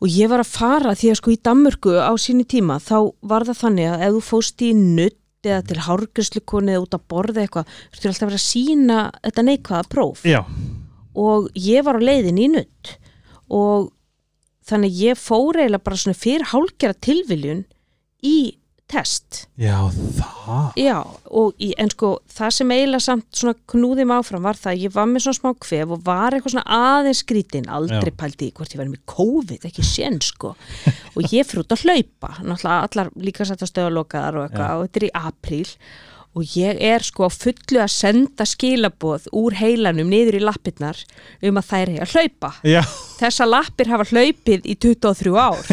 og 0.00 0.08
ég 0.16 0.30
var 0.32 0.42
að 0.44 0.52
fara 0.56 0.96
því 0.98 1.12
að 1.14 1.20
sko 1.22 1.34
í 1.34 1.40
Danmörku 1.50 1.96
á 2.00 2.12
síni 2.20 2.46
tíma 2.48 2.80
þá 2.82 2.96
var 3.22 3.46
það 3.48 3.62
þannig 3.64 3.90
að 3.94 4.04
ef 4.08 4.14
þú 4.18 4.22
fóst 4.32 4.64
í 4.66 4.72
nutt 4.76 5.16
eða 5.40 5.62
til 5.64 5.78
hárgræslukoni 5.80 6.74
eða 6.74 6.82
út 6.84 6.94
að 6.98 7.04
borða 7.08 7.40
eitthvað 7.46 7.68
þú 7.70 7.94
þurfti 7.94 8.08
alltaf 8.10 8.26
að 8.26 8.28
vera 8.28 8.40
að 8.40 8.42
sína 8.44 8.96
þetta 9.24 9.44
neikvæða 9.46 9.86
próf 9.94 10.24
Já, 10.28 10.42
og 11.18 11.50
ég 11.58 11.84
var 11.86 11.98
á 11.98 12.06
leiðin 12.06 12.40
í 12.40 12.48
nutt 12.52 12.94
og 13.50 13.90
þannig 14.70 15.02
ég 15.02 15.18
fór 15.18 15.58
eiginlega 15.58 15.86
bara 15.86 15.98
svona 15.98 16.18
fyrir 16.18 16.50
hálgjara 16.52 16.98
tilviljun 17.02 17.64
í 18.26 18.38
test. 18.90 19.44
Já, 19.60 19.76
það? 20.18 20.78
Já 20.80 20.96
og 21.30 21.54
í, 21.62 21.70
en 21.78 21.90
sko 21.92 22.10
það 22.30 22.54
sem 22.56 22.72
eiginlega 22.74 23.04
samt 23.04 23.38
svona 23.38 23.54
knúði 23.70 24.06
mig 24.08 24.18
áfram 24.18 24.46
var 24.46 24.58
það 24.58 24.72
að 24.72 24.84
ég 24.84 24.94
var 24.96 25.08
með 25.10 25.24
svona 25.26 25.38
smá 25.38 25.50
kvef 25.66 25.94
og 25.94 26.04
var 26.08 26.34
eitthvað 26.34 26.54
svona 26.56 26.78
aðeins 26.98 27.22
skrítin 27.22 27.70
aldrei 27.70 28.10
Já. 28.10 28.16
pældi 28.22 28.48
í 28.48 28.54
hvort 28.56 28.74
ég 28.74 28.82
var 28.82 28.90
með 28.90 29.04
COVID 29.14 29.66
ekki 29.70 29.86
sén 29.86 30.18
sko. 30.26 30.54
Og 31.16 31.34
ég 31.34 31.46
fyrir 31.46 31.64
út 31.64 31.74
að 31.76 31.84
hlaupa 31.86 32.32
náttúrulega 32.40 32.88
allar 32.88 33.12
líka 33.18 33.46
sætt 33.46 33.62
að 33.62 33.72
stöðalokaðar 33.72 34.40
og 34.40 34.48
eitthvað 34.48 34.76
og 34.80 34.86
þetta 34.88 35.00
er 35.00 35.06
í 35.06 35.14
apríl 35.20 35.66
og 36.38 36.52
ég 36.56 36.78
er 36.90 37.02
sko 37.02 37.26
á 37.26 37.30
fullu 37.32 37.80
að 37.82 37.90
senda 37.94 38.46
skilaboð 38.46 39.26
úr 39.36 39.56
heilanum 39.58 40.10
niður 40.12 40.38
í 40.38 40.42
lappirnar 40.44 41.00
um 41.42 41.58
að 41.58 41.70
þær 41.72 41.94
er 41.96 42.04
að 42.04 42.14
hlaupa. 42.14 42.52
Já, 42.62 42.82
þessa 43.18 43.48
lappir 43.48 43.90
hafa 43.90 44.06
hlaupið 44.12 44.70
í 44.70 44.76
23 44.78 45.34
ár. 45.34 45.64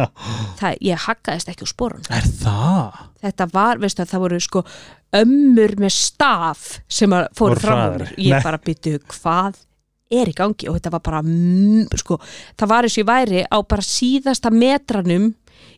Það, 0.60 0.82
ég 0.84 1.06
haggaðist 1.06 1.52
ekki 1.52 1.66
úr 1.66 1.72
sporun 1.72 2.10
er 2.10 2.26
það? 2.42 3.06
þetta 3.24 3.46
var, 3.52 3.80
veistu 3.80 4.04
að 4.04 4.12
það 4.12 4.22
voru 4.24 4.38
sko 4.42 4.62
ömmur 5.20 5.74
með 5.80 5.96
staf 5.96 6.68
sem 6.90 7.16
fóru 7.36 7.58
fram 7.60 8.04
ég 8.20 8.40
bara 8.44 8.60
byttu 8.62 8.96
hvað 9.10 9.58
er 10.10 10.30
í 10.30 10.34
gangi? 10.34 10.68
Og 10.70 10.78
þetta 10.78 10.92
var 10.96 11.02
bara 11.06 11.20
mm, 11.22 11.90
sko, 12.00 12.18
það 12.58 12.72
var 12.72 12.86
eins 12.86 12.96
og 12.96 13.02
ég 13.02 13.10
væri 13.10 13.44
á 13.46 13.58
bara 13.62 13.86
síðasta 13.86 14.52
metranum 14.54 15.30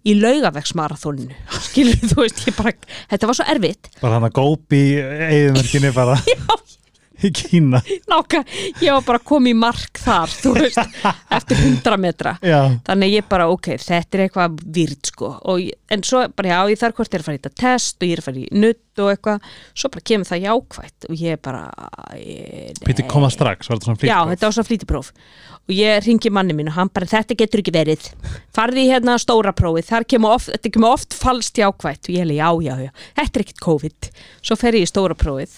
í 0.02 0.14
laugavegsmarathóninu 0.18 1.36
skilur 1.68 1.98
þú 2.10 2.20
veist, 2.24 2.42
ég 2.48 2.56
bara, 2.58 2.74
þetta 3.12 3.30
var 3.30 3.38
svo 3.38 3.48
erfitt. 3.54 3.90
Bara 4.02 4.18
hann 4.18 4.28
að 4.28 4.36
gópi 4.38 4.82
eðumörkinni 5.00 5.92
bara 5.96 6.18
í 7.28 7.32
Kína. 7.36 7.80
Náka, 8.10 8.42
ég 8.82 8.92
var 8.96 9.04
bara 9.06 9.20
komið 9.32 9.54
í 9.54 9.58
mark 9.62 10.00
þar, 10.02 10.32
veist, 10.56 10.98
eftir 11.38 11.60
100 11.62 11.98
metra. 12.02 12.36
Já, 12.44 12.60
þannig 12.88 13.16
ég 13.18 13.28
bara, 13.30 13.48
ok, 13.52 13.72
þetta 13.82 14.18
er 14.18 14.24
eitthvað 14.26 14.60
výrt 14.78 15.12
sko, 15.12 15.32
ég- 15.62 15.78
en 15.92 16.02
svo 16.06 16.24
bara, 16.36 16.54
já, 16.54 16.60
ég 16.72 16.80
þarf 16.82 16.98
hvort 17.00 17.14
er 17.14 17.22
að 17.24 17.28
fara 17.30 17.38
í 17.38 17.42
þetta 17.42 17.54
test 17.62 17.98
og 18.02 18.08
ég 18.08 18.16
er 18.16 18.22
að 18.24 18.28
fara 18.30 18.42
í 18.42 18.48
nutt 18.62 19.02
og 19.02 19.08
eitthvað, 19.14 19.46
svo 19.72 19.88
bara 19.94 20.04
kemur 20.10 20.28
það 20.28 20.42
jákvætt 20.46 21.06
og 21.08 21.20
ég 21.22 21.38
bara 21.42 21.62
ég, 22.20 22.82
Píti 22.84 23.06
koma 23.08 23.30
strax, 23.32 23.70
var 23.70 23.78
þetta 23.80 23.88
svona 23.88 24.00
Já, 24.02 24.18
flýtt 24.20 24.32
þetta 24.34 24.48
var 24.50 24.56
svo 24.58 24.64
flýtipróf. 24.68 25.12
Og 25.62 25.72
ég 25.76 26.00
ringi 26.04 26.30
manni 26.34 26.56
mín 26.58 26.68
og 26.72 26.74
hann 26.74 26.90
bara, 26.92 27.06
þetta 27.08 27.36
getur 27.38 27.62
ekki 27.62 27.72
verið. 27.72 28.08
Farði 28.56 28.88
hérna 28.90 29.14
stóra 29.22 29.52
prófið. 29.54 29.86
Þar 29.92 30.06
kemur 30.10 30.34
oft, 30.34 30.50
þetta 30.56 30.72
kemur 30.74 30.96
oft 30.96 31.14
falskt 31.14 31.60
jákvætt. 31.62 32.08
Og 32.08 32.16
ég 32.16 32.24
hefði, 32.24 32.36
já, 32.40 32.48
já, 32.66 32.74
já, 32.88 32.90
þetta 33.20 33.38
er 33.38 33.44
ekkit 33.46 33.62
COVID. 33.62 34.08
Svo 34.42 34.58
fer 34.58 34.76
ég 34.80 34.88
í 34.88 34.90
stóra 34.90 35.14
prófið 35.16 35.54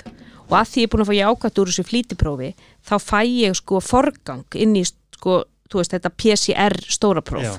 og 0.49 0.57
að 0.59 0.71
því 0.71 0.83
ég 0.83 0.89
er 0.89 0.93
búin 0.93 1.05
að 1.05 1.11
fá 1.11 1.17
jákvætt 1.21 1.61
úr 1.63 1.73
þessu 1.73 1.87
flýtiprófi 1.89 2.51
þá 2.85 2.95
fæ 3.01 3.21
ég 3.25 3.57
sko 3.59 3.81
forgang 3.85 4.59
inn 4.61 4.77
í 4.77 4.85
sko, 4.85 5.43
þú 5.71 5.81
veist, 5.81 5.95
þetta 5.97 6.13
PCR 6.13 6.77
stóra 6.89 7.25
próf 7.25 7.47
Já. 7.47 7.57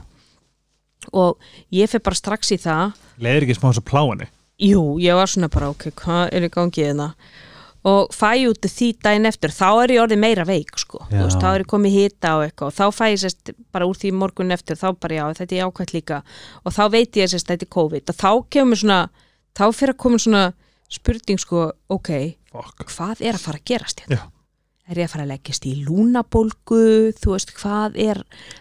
og 1.13 1.41
ég 1.74 1.89
fer 1.89 2.04
bara 2.06 2.17
strax 2.17 2.54
í 2.56 2.60
það 2.62 2.95
Leðir 3.17 3.48
ekki 3.48 3.60
smá 3.60 3.69
þessu 3.71 3.86
pláinni 3.88 4.30
Jú, 4.62 4.95
ég 5.04 5.17
var 5.17 5.28
svona 5.28 5.50
bara, 5.52 5.74
ok, 5.74 5.89
hvað 6.00 6.30
er 6.32 6.45
í 6.48 6.50
gangi 6.54 6.86
hérna? 6.86 7.10
Og 7.86 8.13
fæ 8.15 8.48
út 8.48 8.63
því 8.65 8.88
daginn 9.04 9.28
eftir, 9.28 9.52
þá 9.52 9.84
er 9.84 9.91
ég 9.93 10.02
orðið 10.06 10.21
meira 10.21 10.45
veik, 10.48 10.71
sko. 10.80 11.02
Þú 11.10 11.17
Já. 11.19 11.24
veist, 11.26 11.41
þá 11.43 11.50
er 11.50 11.63
ég 11.65 11.69
komið 11.74 11.98
hita 12.00 12.32
og 12.38 12.45
eitthvað 12.45 12.71
og 12.71 12.78
þá 12.78 12.86
fæ 12.95 13.04
ég 13.12 13.19
sérst 13.21 13.52
bara 13.76 13.89
úr 13.89 14.00
því 14.00 14.13
morgun 14.15 14.56
eftir, 14.56 14.80
þá 14.80 14.88
bara 14.95 15.19
já, 15.19 15.26
þetta 15.41 15.58
er 15.58 15.67
ákvæmt 15.67 15.93
líka 15.93 16.21
og 16.63 16.74
þá 16.74 16.84
veit 16.95 17.19
ég 17.19 17.30
sérst 17.34 17.52
þetta 17.52 17.67
er 17.67 17.74
COVID 17.76 18.13
og 18.13 18.17
þá 18.24 18.32
kemur 18.56 18.80
svona, 18.80 19.02
þá 19.60 19.65
fyrir 19.76 19.93
að 19.93 20.02
koma 20.06 20.21
svona 20.24 20.45
spurning, 20.95 21.41
sko, 21.43 21.67
ok, 21.91 22.12
Fuck 22.56 22.89
hvað 22.96 23.22
er 23.22 23.34
að 23.38 23.44
fara 23.46 23.60
að 23.62 23.68
gerast 23.72 24.00
hérna? 24.06 24.15
Já. 24.18 24.32
Er 24.86 25.00
ég 25.02 25.08
að 25.08 25.13
fara 25.15 25.24
að 25.26 25.32
leggjast 25.34 25.63
í 25.65 25.72
lúnabólgu, 25.82 26.82
þú 27.18 27.32
veist, 27.34 27.54
hvað 27.58 27.96
er, 28.04 28.20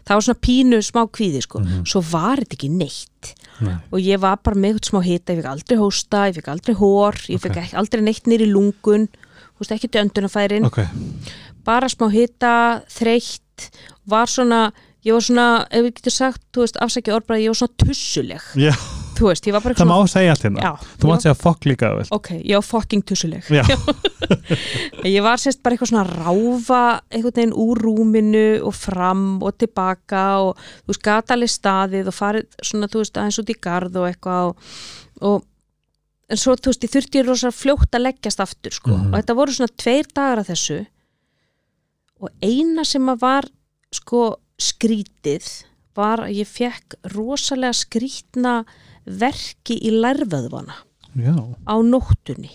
það 0.09 0.15
var 0.17 0.25
svona 0.25 0.41
pínu 0.47 0.79
smá 0.87 1.03
kvíði, 1.13 1.43
sko. 1.45 1.61
Mhm. 1.61 1.83
Svo 1.91 2.01
var 2.01 2.41
þetta 2.41 2.57
ekki 2.57 2.71
neitt 2.73 3.35
Nei. 3.61 3.75
og 3.93 3.99
ég 4.01 4.19
var 4.23 4.39
bara 4.43 4.57
með 4.57 4.73
eitthvað 4.79 4.89
smá 4.89 5.03
hita, 5.05 5.33
ég 5.35 5.43
fikk 5.43 5.51
aldrei 5.53 5.77
hósta, 5.79 6.23
ég 6.31 6.35
fikk 6.39 6.49
aldrei 6.49 6.75
hór, 6.81 7.15
ég 7.29 7.41
fikk 7.45 7.51
Ok. 7.53 7.61
ekki, 7.67 7.77
aldrei 7.77 8.01
neitt 8.03 8.25
nýri 8.25 8.49
lungun, 8.51 9.09
þú 9.53 9.61
veist 9.61 9.77
ekki 9.77 9.93
döndunafærin, 9.93 10.65
Ok, 10.65 10.81
bara 11.65 11.89
smá 11.93 12.09
hita, 12.11 12.83
þreytt, 12.89 13.69
var 14.09 14.27
svona, 14.27 14.73
ég 15.05 15.13
var 15.13 15.21
svona, 15.21 15.67
ef 15.71 15.85
við 15.85 15.95
getur 16.01 16.11
sagt, 16.17 16.41
þú 16.53 16.65
veist, 16.65 16.77
afsækja 16.81 17.21
orðbræði, 17.21 17.45
ég 17.45 17.53
var 17.53 17.61
svona 17.61 17.77
tussuleg, 17.85 18.43
já, 18.57 18.73
þú 19.19 19.29
veist, 19.31 19.47
ég 19.49 19.55
var 19.57 19.63
bara 19.65 19.75
það 19.79 19.89
má 19.91 19.95
svona, 19.97 20.13
segja 20.15 20.33
allt 20.35 20.45
hérna 20.47 20.65
já, 20.65 20.73
Þú 21.01 21.09
mátt 21.11 21.25
segja 21.25 21.35
fuck 21.39 21.65
líka 21.69 21.91
vel 21.99 22.07
ok, 22.19 22.29
ég 22.41 22.55
var 22.61 22.67
fucking 22.69 23.05
tussuleg. 23.09 23.49
Ég 25.05 25.21
var 25.25 25.37
sérst 25.41 25.61
bara 25.63 25.75
eitthvað 25.77 25.91
svona 25.91 26.05
að 26.07 26.13
ráfa 26.25 26.83
einhvern 27.13 27.35
veginn 27.37 27.57
úr 27.61 27.81
rúminu 27.85 28.45
og 28.65 28.73
fram 28.77 29.25
og 29.45 29.57
tilbaka 29.61 30.23
og 30.47 30.55
þú 30.57 30.93
veist, 30.95 31.03
gata 31.05 31.35
alveg 31.37 31.53
staðið 31.53 32.09
og 32.09 32.17
farið 32.17 32.47
svona, 32.65 32.89
þú 32.89 33.03
veist, 33.03 33.19
aðeins 33.21 33.41
út 33.43 33.53
í 33.53 33.57
garð 33.67 33.99
og 34.01 34.07
eitthvað 34.09 34.49
og, 34.49 34.79
og 35.29 35.45
en 36.33 36.41
svo, 36.41 36.57
þú 36.57 36.73
veist, 36.73 36.87
ég 36.89 36.95
þurfti 36.95 37.25
rosa 37.27 37.53
fljótt 37.53 37.99
að 37.99 38.07
leggjast 38.07 38.41
aftur, 38.41 38.73
sko, 38.79 38.95
Mhm. 38.97 39.13
og 39.13 39.19
þetta 39.21 39.37
voru 39.37 39.53
svona 39.59 39.77
tveir 39.85 40.09
dagar 40.15 40.39
af 40.45 40.49
þessu 40.49 40.81
og 42.25 42.31
eina 42.43 42.85
sem 42.89 43.07
að 43.13 43.21
var 43.21 43.51
sko 43.93 44.23
skrítið 44.59 45.51
var 45.95 46.25
að 46.25 46.39
ég 46.41 46.49
fekk 46.49 46.97
rosalega 47.13 47.77
skrítna 47.77 48.65
verki 49.07 49.77
í 49.85 49.91
lærvöðvana 49.95 50.77
já. 51.17 51.35
á 51.67 51.75
nóttunni. 51.85 52.51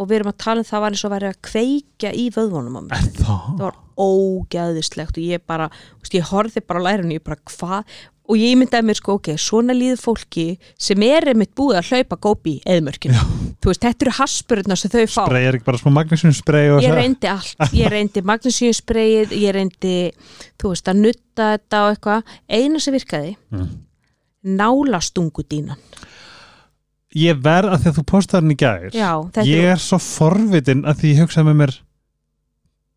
Og 0.00 0.08
við 0.08 0.16
erum 0.22 0.32
að 0.32 0.38
tala 0.40 0.62
um 0.62 0.66
það 0.66 0.80
var 0.82 0.94
eins 0.94 1.04
og 1.04 1.12
væri 1.12 1.28
að 1.28 1.40
kveikja 1.44 2.10
í 2.16 2.22
vöðvunum 2.32 2.78
á 2.80 2.82
mér. 2.82 2.94
Er 2.96 3.10
það? 3.18 3.42
það 3.52 3.58
var 3.60 3.76
ógæðislegt 4.02 5.18
og 5.20 5.26
ég 5.28 5.42
bara 5.46 5.68
veist, 6.00 6.16
ég 6.16 6.30
horfði 6.32 6.62
bara 6.66 6.80
á 6.80 6.86
lærinu 6.88 7.18
ég 7.18 7.24
bara 7.26 7.38
hvað? 7.52 7.92
Og 8.30 8.38
ég 8.38 8.54
myndaði 8.56 8.86
mér 8.86 8.96
sko 8.96 9.16
ok, 9.18 9.32
svona 9.36 9.74
líður 9.74 9.98
fólki 10.00 10.44
sem 10.80 11.02
er 11.04 11.26
einmitt 11.32 11.50
búið 11.58 11.80
að 11.80 11.88
hlaupa 11.90 12.16
gópi 12.22 12.52
í 12.54 12.60
eðmörkinu, 12.70 13.18
þú 13.60 13.68
veist, 13.72 13.82
þetta 13.82 14.06
eru 14.06 14.12
haspurðna 14.20 14.76
sem 14.78 14.92
þau 14.94 15.02
fá, 15.10 15.24
Sprey 15.26 15.48
er 15.48 15.58
ekki 15.58 15.66
bara 15.66 15.80
smá 15.82 15.90
magnesium 15.98 16.32
spray 16.38 16.70
og 16.70 16.80
ég 16.84 16.88
svo- 16.94 17.00
reyndi 17.00 17.28
allt. 17.32 17.64
Ég 17.76 17.90
reyndi 17.92 18.22
magnesiumspreyið, 18.30 19.34
ég 19.42 19.56
reyndi 19.58 19.94
þú 20.62 20.70
veist, 20.72 20.88
að 20.94 21.02
nutta 21.02 21.48
þetta 21.58 21.82
og 21.82 21.96
eitthvað, 21.96 22.36
eina 22.48 22.80
sem 22.80 22.94
virkaði 22.96 23.34
Mm. 23.52 23.68
Nálastungudínan 24.42 25.80
Ég 27.12 27.42
verð 27.44 27.74
að 27.74 27.82
því 27.82 27.90
að 27.90 27.98
þú 27.98 28.04
í 28.52 28.56
gær 28.62 28.86
já, 28.96 29.10
þetta 29.34 29.48
Ég 29.48 29.66
er, 29.74 29.82
svo 29.82 29.98
forvitin 30.00 30.86
að 30.88 31.02
því 31.02 31.10
ég 31.12 31.20
hugsaði 31.26 31.48
með 31.50 31.58
mér 31.60 31.74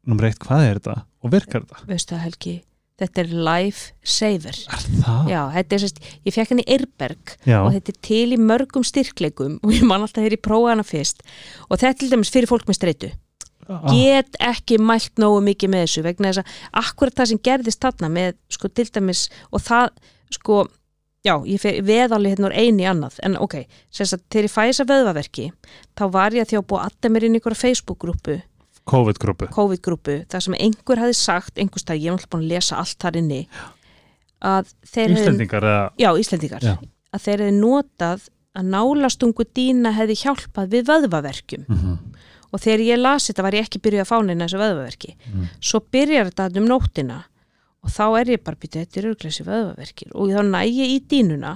Númer 0.06 0.30
eitt, 0.30 0.40
hvað 0.40 0.64
er 0.64 0.80
þetta? 0.80 0.96
Og 1.26 1.34
virkar 1.34 1.66
þetta? 1.66 1.90
veistu 1.90 2.16
það 2.16 2.26
Helgi 2.30 2.56
þetta 2.96 3.22
er 3.26 3.34
life 3.50 3.92
saver 4.08 4.56
Er 4.56 4.86
það? 5.02 5.28
Já, 5.34 5.42
þetta 5.58 5.76
er 5.76 5.84
sérst, 5.84 6.00
ég 6.24 6.36
fekk 6.38 6.54
hann 6.54 6.64
í 6.64 6.68
Eirberg 6.78 7.36
Já. 7.44 7.60
og 7.60 7.74
þetta 7.76 7.92
er 7.92 8.00
til 8.08 8.24
í 8.32 8.40
mörgum 8.40 8.88
styrkleikum 8.88 9.60
og 9.66 9.76
ég 9.76 9.84
man 9.84 10.06
alltaf 10.06 10.22
þegar 10.22 10.38
ég 10.38 10.46
prófa 10.48 10.72
hana 10.72 10.88
fyrst 10.88 11.26
og 11.68 11.76
þetta 11.76 11.92
er 11.92 12.00
til 12.00 12.12
dæmis 12.16 12.32
fyrir 12.32 12.52
fólk 12.52 12.68
með 12.70 12.80
streitu 12.80 13.12
Ah, 13.66 13.82
get 13.90 14.36
ekki 14.46 14.78
mælt 14.78 15.18
nógu 15.18 15.40
mikið 15.42 15.72
með 15.74 15.86
þessu 15.88 16.02
vegna 16.06 16.30
þess 16.30 16.42
að 16.44 16.82
akkurat 16.84 17.16
það 17.18 17.30
sem 17.32 17.40
gerðist 17.48 17.82
þarna 17.82 18.10
með 18.14 18.36
sko 18.54 18.70
til 18.70 18.86
dæmis 18.94 19.22
og 19.50 19.64
það 19.66 19.88
sko 20.38 20.58
já, 21.26 21.34
ég 21.50 21.64
veðalið 21.86 22.36
hérna 22.36 22.50
úr 22.50 22.56
eini 22.56 22.86
annað. 22.90 23.20
En 23.26 23.38
ok, 23.42 23.56
sem 23.94 24.06
sagt, 24.10 24.26
þegar 24.32 24.48
ég 24.48 24.54
fæ 24.54 24.62
þessa 24.70 24.86
veðvaverki 24.92 25.48
þá 25.98 26.04
var 26.14 26.36
ég 26.38 26.46
að 26.46 26.52
því 26.54 26.60
að 26.62 26.68
búa 26.72 26.84
alltaf 26.88 27.12
mér 27.16 27.26
inn 27.28 27.36
í 27.38 27.40
einhverja 27.42 27.62
Facebook-grúpu, 27.64 28.38
COVID-grúpu. 28.86 29.48
COVID-grúpu 29.50 30.20
þar 30.30 30.44
sem 30.46 30.56
einhver 30.62 31.02
hafi 31.02 31.16
sagt, 31.18 31.58
einhvers 31.58 31.88
dag, 31.88 31.98
ég 31.98 32.12
er 32.12 32.14
náttúrulega 32.20 32.36
búin 32.36 32.46
að 32.46 32.52
lesa 32.54 32.78
allt 32.78 33.00
þar 33.02 33.18
inni 33.18 33.40
að 34.46 34.70
Íslendingar 34.94 35.66
eða 35.66 35.86
já, 35.98 36.10
Íslendingar, 36.22 36.62
Já. 36.62 36.76
að 37.16 37.24
þeir 37.26 37.44
hefði 37.46 37.56
notað 37.58 38.28
að 38.56 38.70
nálastungu 38.72 39.46
dýna 39.58 39.92
hefði 39.98 40.20
hjálpað 40.22 40.70
við 40.76 40.90
vöðvaverkjum. 40.92 41.66
Mhm. 41.68 41.98
og 42.56 42.62
þegar 42.62 42.82
ég 42.86 43.00
lasi 43.02 43.34
þetta 43.34 43.44
var 43.44 43.56
ég 43.58 43.66
ekki 43.66 43.80
byrjuð 43.84 44.02
að 44.06 44.08
fá 44.08 44.18
neina 44.24 44.46
þessu 44.46 44.60
vöðvaverki. 44.62 45.16
Mm. 45.34 45.48
svo 45.60 45.80
byrjar 45.92 46.30
þetta 46.30 46.62
um 46.62 46.68
nóttina 46.70 47.18
og 47.86 47.94
þá 47.94 48.06
er 48.20 48.32
ég 48.34 48.44
bara 48.46 48.60
byrjuð 48.60 48.84
þetta 48.84 49.02
er 49.02 49.08
örglæsi 49.12 49.46
vöðvaverkir. 49.46 50.14
Og 50.18 50.32
þá 50.34 50.42
næ 50.50 50.62
ég 50.66 50.94
í 50.96 51.02
dýnuna. 51.12 51.54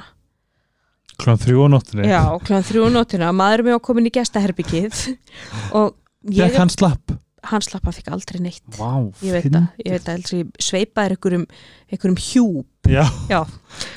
Klán 1.20 1.40
þrjú 1.42 1.66
á 1.66 1.70
nóttinni 1.74 2.06
já, 2.08 2.22
kláðan 2.46 2.68
þrjú 2.70 2.84
á 2.88 2.90
nóttina, 2.96 3.32
maður 3.36 3.60
er 3.60 3.66
með 3.68 3.76
að 3.76 3.82
koma 3.90 4.00
inn 4.00 4.08
í 4.08 4.14
gestaherbyggið 4.16 5.00
og 5.80 5.90
ég, 6.30 6.46
Gekk 6.46 6.62
hann 6.62 6.72
slapp? 6.72 7.16
Hann 7.50 7.64
slappa 7.64 7.92
fikk 7.96 8.08
aldrei 8.12 8.40
neitt. 8.44 8.64
Vá, 8.78 9.04
ég 9.24 9.36
veit 9.36 9.50
það, 9.52 9.68
ég 9.84 9.98
veit 9.98 10.32
ég 10.36 10.64
sveipaði 10.64 11.16
einhverjum, 11.18 11.46
einhverjum 11.92 12.22
hjúp. 12.24 12.90
Já, 12.92 13.04
já, 13.32 13.42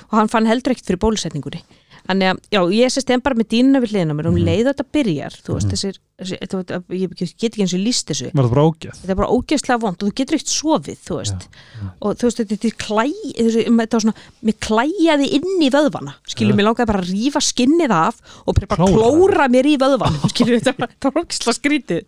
og 0.09 0.19
hann 0.19 0.31
fann 0.31 0.51
heldur 0.51 0.75
ekkert 0.75 0.91
fyrir 0.91 1.03
bólusetningunni 1.03 1.63
Þannig 2.03 2.29
að, 2.33 2.39
já, 2.51 2.61
ég 2.75 2.91
sést 2.93 3.07
þeim 3.09 3.21
bara 3.23 3.37
með 3.39 3.47
dýnuna 3.53 3.81
við 3.85 3.93
hliðina 3.95 4.15
mér 4.19 4.27
og 4.27 4.33
um 4.33 4.39
Mhm. 4.41 4.47
leið 4.49 4.67
og 4.67 4.75
þetta 4.75 4.87
byrjar, 4.97 5.33
þú 5.47 5.55
veist, 5.55 5.67
Mhm. 5.67 5.73
þessir, 5.73 5.99
veit, 6.19 6.53
ég 6.91 7.09
get 7.39 7.53
ekki 7.55 7.63
eins 7.63 7.75
og 7.75 7.81
líst 7.81 8.07
þessu, 8.11 8.31
var 8.35 8.45
það 8.45 8.51
bara 8.55 8.65
ógeð 8.67 8.95
þetta 8.99 9.11
er 9.11 9.15
bara 9.21 9.29
ógeðslega 9.33 9.81
vond 9.81 10.03
og 10.03 10.09
þú 10.09 10.15
getur 10.19 10.37
ekkert 10.37 10.53
sofið, 10.53 10.99
þú 11.07 11.15
veist 11.21 11.43
já. 11.47 11.91
og 12.03 12.17
þú 12.19 12.23
veist, 12.27 12.39
þetta 12.43 12.67
er 12.67 12.77
klæ 12.83 13.07
þessi, 13.39 13.65
þetta 13.71 13.93
var 13.93 14.03
svona, 14.03 14.15
mér 14.43 14.57
klæjaði 14.67 15.27
inn 15.39 15.63
í 15.63 15.71
vöðvana 15.71 16.15
skilur, 16.27 16.53
Já. 16.53 16.57
mér 16.59 16.67
langaði 16.69 16.87
bara 16.87 17.03
að 17.03 17.11
rífa 17.15 17.41
skinnið 17.43 17.91
af 17.91 18.21
og 18.47 18.55
bara 18.55 18.67
Klóra. 18.77 18.93
klóra 18.99 19.49
mér 19.49 19.67
í 19.67 19.77
vöðvan 19.79 20.15
skilur, 20.35 20.59
þetta 20.61 20.79
var, 20.79 20.89
þetta 21.01 21.13
ógeðslega 21.23 21.59
skrítið 21.59 22.03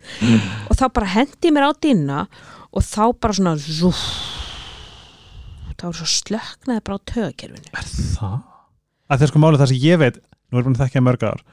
og 0.69 0.75
þá 0.77 0.85
bara 0.93 1.07
hendi 1.07 1.47
ég 1.47 1.53
mér 1.55 1.67
á 1.67 1.73
dýna 1.79 2.27
og 2.73 2.83
þá 2.83 3.13
bara 3.19 3.33
svona 3.33 3.55
þá 5.75 5.87
er 5.89 5.97
svo 5.99 6.07
slöknaði 6.07 6.83
bara 6.83 6.97
á 6.99 7.01
tögakerfinu 7.09 7.71
Er 7.75 7.83
það? 7.83 8.43
Að 9.09 9.25
er 9.25 9.31
sko 9.33 9.41
málið 9.43 9.61
það 9.63 9.73
sem 9.73 9.83
ég 9.85 10.01
veit 10.01 10.21
Nú 10.49 10.59
er 10.59 10.65
búin 10.67 10.77
að 10.77 10.85
þekka 10.85 11.01
í 11.01 11.05
mörg 11.05 11.27
ár 11.27 11.43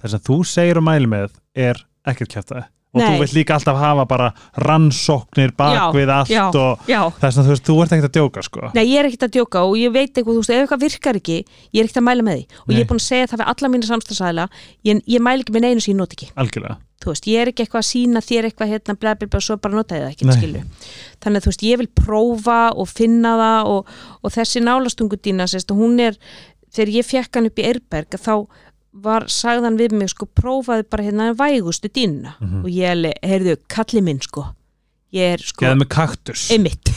Það 0.00 0.14
sem 0.14 0.24
þú 0.28 0.38
segir 0.48 0.80
og 0.80 0.86
mæli 0.86 1.10
með 1.10 1.34
er 1.66 1.84
ekkert 2.04 2.34
kjæftaði 2.36 2.68
og 2.94 3.02
Nei. 3.02 3.08
þú 3.08 3.22
vilt 3.24 3.32
líka 3.34 3.56
alltaf 3.56 3.78
hafa 3.80 4.04
bara 4.06 4.28
rannsóknir 4.62 5.50
bak 5.58 5.74
Já, 5.74 5.84
við 5.96 6.12
allt 6.14 6.30
já. 6.30 6.44
og 6.46 6.86
Já, 6.86 7.00
það 7.18 7.26
er 7.26 7.34
svona, 7.34 7.46
þú 7.48 7.54
veist, 7.54 7.66
þú 7.66 7.76
ert 7.82 7.94
ekkert 7.96 8.08
að 8.10 8.18
djóka 8.20 8.44
sko 8.46 8.70
Nei, 8.76 8.84
ég 8.86 9.00
er 9.00 9.08
ekkert 9.08 9.26
að 9.26 9.34
djóka 9.34 9.64
og 9.66 9.74
ég 9.80 9.94
veit 9.94 10.12
eitthvað, 10.12 10.30
þú 10.30 10.44
veist, 10.44 10.54
ef 10.54 10.62
eitthvað 10.62 10.84
virkar 10.86 11.18
ekki, 11.20 11.38
ég 11.74 11.82
er 11.82 11.88
ekkert 11.88 12.02
að 12.02 12.08
mæla 12.08 12.26
með 12.28 12.38
því 12.38 12.44
og 12.62 12.70
Nei. 12.70 12.76
ég 12.76 12.84
er 12.84 12.90
búin 12.92 13.02
að 13.02 13.08
segja 13.08 13.30
það 13.32 13.42
við 13.42 13.52
alla 13.54 13.72
mína 13.74 13.90
samstagsæðila, 13.90 14.48
ég, 14.86 15.02
ég 15.16 15.24
mæla 15.26 15.42
ekki 15.42 15.56
með 15.56 15.66
neinu 15.66 15.84
sem 15.84 15.94
ég 15.94 15.98
noti 15.98 16.18
ekki, 16.20 16.30
algjörlega 16.38 16.78
þú 17.04 17.12
veist, 17.12 17.26
ég 17.28 17.42
er 17.42 17.50
ekki 17.50 17.64
eitthvað 17.64 17.82
að 17.82 17.88
sína 17.90 18.20
þér 18.24 18.46
eitthvað 18.48 18.70
hérna, 18.72 18.94
bla, 18.96 19.12
bla, 19.18 19.28
bla, 19.28 19.40
svo 19.44 19.56
bara 19.60 19.76
nota 19.76 19.98
ég 19.98 20.04
það 20.06 20.12
ekki, 20.14 20.28
Nei. 20.28 20.36
skilu. 20.38 20.62
Þannig 21.24 21.40
að 21.40 21.44
þú 21.44 21.50
veist, 21.50 21.64
ég 21.68 21.80
vil 21.82 21.88
prófa 22.00 22.58
og 22.80 22.88
finna 22.88 23.32
það 23.40 23.70
og, 23.74 23.90
og 24.24 24.32
þessi 24.32 24.62
nálastungu 24.64 25.18
dýna, 25.20 25.46
sérst, 25.50 25.74
hún 25.76 26.00
er, 26.00 26.16
þegar 26.74 26.94
ég 26.98 27.08
fekk 27.08 27.38
hann 27.38 27.48
upp 27.50 27.60
í 27.62 27.66
Eirberg, 27.70 28.18
þá 28.20 28.34
var, 29.04 29.26
sagðan 29.32 29.78
við 29.78 29.96
mig, 29.98 30.12
sko, 30.12 30.28
prófaði 30.30 30.86
bara 30.90 31.06
hérna 31.06 31.32
vægustu 31.38 31.90
dýnuna. 31.90 32.36
Mhm. 32.40 32.62
og 32.62 32.70
ég, 32.70 33.08
heyrðu, 33.22 33.56
kalli 33.68 34.02
minn, 34.06 34.20
sko, 34.22 34.46
ég 35.14 35.34
er, 35.34 35.42
sko, 35.42 35.64
Geða 35.66 35.80
með 35.82 35.88
kaktus. 35.88 36.48
Einmitt. 36.54 36.92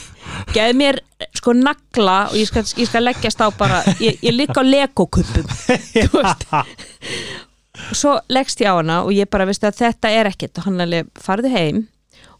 Geð 0.52 0.74
mér 0.76 1.00
sko 1.34 1.54
nagla 1.56 2.16
og 2.30 2.36
ég 2.38 2.48
skal, 2.50 2.62
ég 2.78 2.88
skal 2.88 3.04
leggjast 3.06 3.40
á 3.40 3.48
bara 3.58 3.80
ég, 3.98 4.18
ég 4.22 4.34
ligg 4.34 4.52
á 4.54 4.62
legokuppum 4.62 5.46
og 6.12 6.26
svo 7.98 8.18
leggst 8.28 8.60
ég 8.62 8.68
á 8.70 8.76
hana 8.76 9.00
og 9.06 9.14
ég 9.16 9.30
bara 9.30 9.46
veist 9.48 9.64
að 9.64 9.78
þetta 9.80 10.12
er 10.14 10.30
ekkert. 10.30 10.58
Og 10.60 10.68
hann 10.68 10.82
alveg 10.84 11.08
farðu 11.18 11.52
heim 11.54 11.86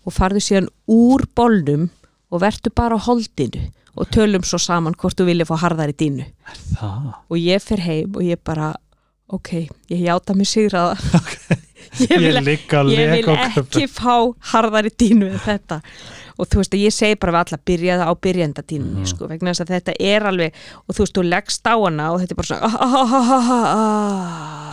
og 0.05 0.15
farðu 0.15 0.43
síðan 0.45 0.69
úr 0.91 1.25
bolnum 1.37 1.89
og 2.31 2.41
vertu 2.43 2.71
bara 2.75 2.97
á 2.97 3.01
holdinu 3.07 3.63
og 3.99 4.07
tölum 4.15 4.45
svo 4.47 4.59
saman 4.63 4.95
hvort 4.95 5.17
þú 5.19 5.25
vilja 5.31 5.47
fá 5.49 5.57
harðar 5.65 5.91
í 5.91 5.97
dínu 5.99 6.27
Það? 6.79 7.09
Og 7.31 7.37
ég 7.41 7.63
fer 7.65 7.81
heim 7.83 8.13
og 8.17 8.23
ég 8.23 8.39
bara 8.45 8.75
ok, 9.29 9.51
ég 9.93 10.01
játa 10.07 10.35
mig 10.37 10.47
sigraða. 10.49 10.95
Ég 11.99 12.11
Ég 12.13 12.21
vil, 12.21 12.37
ligg 12.45 12.69
á 12.73 12.81
ég 12.89 13.11
vil 13.13 13.29
ekki 13.33 13.87
fá 13.91 14.15
harðari 14.53 14.91
dínu 15.01 15.29
en 15.33 15.41
þetta. 15.41 15.79
Og 16.39 16.47
þú 16.49 16.61
veist 16.61 16.75
að 16.77 16.83
ég 16.85 16.93
segi 16.95 17.17
bara 17.21 17.33
við 17.35 17.41
alla 17.43 17.59
byrjaða 17.71 18.05
á 18.09 18.13
byrjanda 18.25 18.63
dínunni 18.69 19.03
Mhm. 19.03 19.09
sko, 19.11 19.27
vegna 19.29 19.51
þess 19.53 19.65
að 19.65 19.73
þetta 19.75 19.95
er 20.01 20.27
alveg 20.31 20.53
og 20.87 20.95
þú 20.95 21.01
veist, 21.05 21.17
þú 21.17 21.25
leggst 21.29 21.65
á 21.69 21.75
hana 21.77 22.11
og 22.13 22.21
þetta 22.21 22.33
er 22.33 22.41
bara 22.41 22.49
svona 22.49 22.63
ah, 22.69 22.75
ah, 22.79 23.33
ah, 23.75 24.73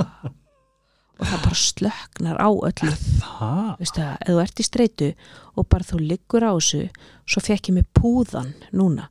og 1.20 1.26
það 1.28 1.42
bara 1.44 1.58
slöknar 1.60 2.36
á 2.40 2.48
öllu. 2.50 2.94
Það? 3.20 3.70
Veistu 3.80 4.00
ef 4.06 4.28
þú 4.30 4.38
ert 4.44 4.60
í 4.62 4.66
streitu 4.66 5.08
og 5.56 5.68
bara 5.68 5.84
þú 5.84 5.98
liggur 6.00 6.42
á 6.46 6.52
þessu 6.54 6.88
svo 7.26 7.40
fekk 7.42 7.68
ég 7.70 7.74
mig 7.74 7.86
púðan 7.94 8.54
núna 8.72 9.08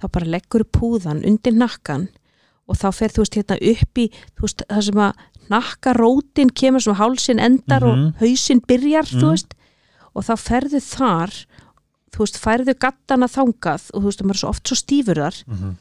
þá 0.00 0.08
bara 0.12 0.26
leggur 0.26 0.64
púðan 0.64 1.24
undir 1.26 1.52
nakkan 1.52 2.08
og 2.68 2.76
þá 2.78 2.88
fer 2.94 3.08
þú 3.10 3.24
veist 3.24 3.34
hérna 3.40 3.56
upp 3.72 3.98
í 3.98 4.06
veist 4.40 4.62
það 4.68 4.82
sem 4.88 5.00
að 5.02 5.12
nakkarótin 5.50 6.50
kemur 6.54 6.80
sem 6.84 6.94
hálsin 6.94 7.40
endar 7.42 7.82
Mhm. 7.82 8.06
og 8.06 8.14
hausinn 8.20 8.60
byrjar 8.66 9.04
þú 9.06 9.20
Mhm. 9.22 9.30
veist 9.30 9.54
og 10.14 10.24
þá 10.24 10.34
ferðu 10.38 10.80
þar 10.80 11.30
þú 12.12 12.18
veist 12.18 12.38
færðu 12.38 12.74
gattana 12.78 13.26
þangað 13.26 13.90
og 13.94 14.02
þú 14.02 14.06
veist 14.06 14.20
það 14.22 14.30
er 14.30 14.34
svo 14.40 14.48
oft 14.48 14.64
svo 14.68 14.76
stífur 14.76 15.14
þar 15.16 15.44
Mhm. 15.46 15.76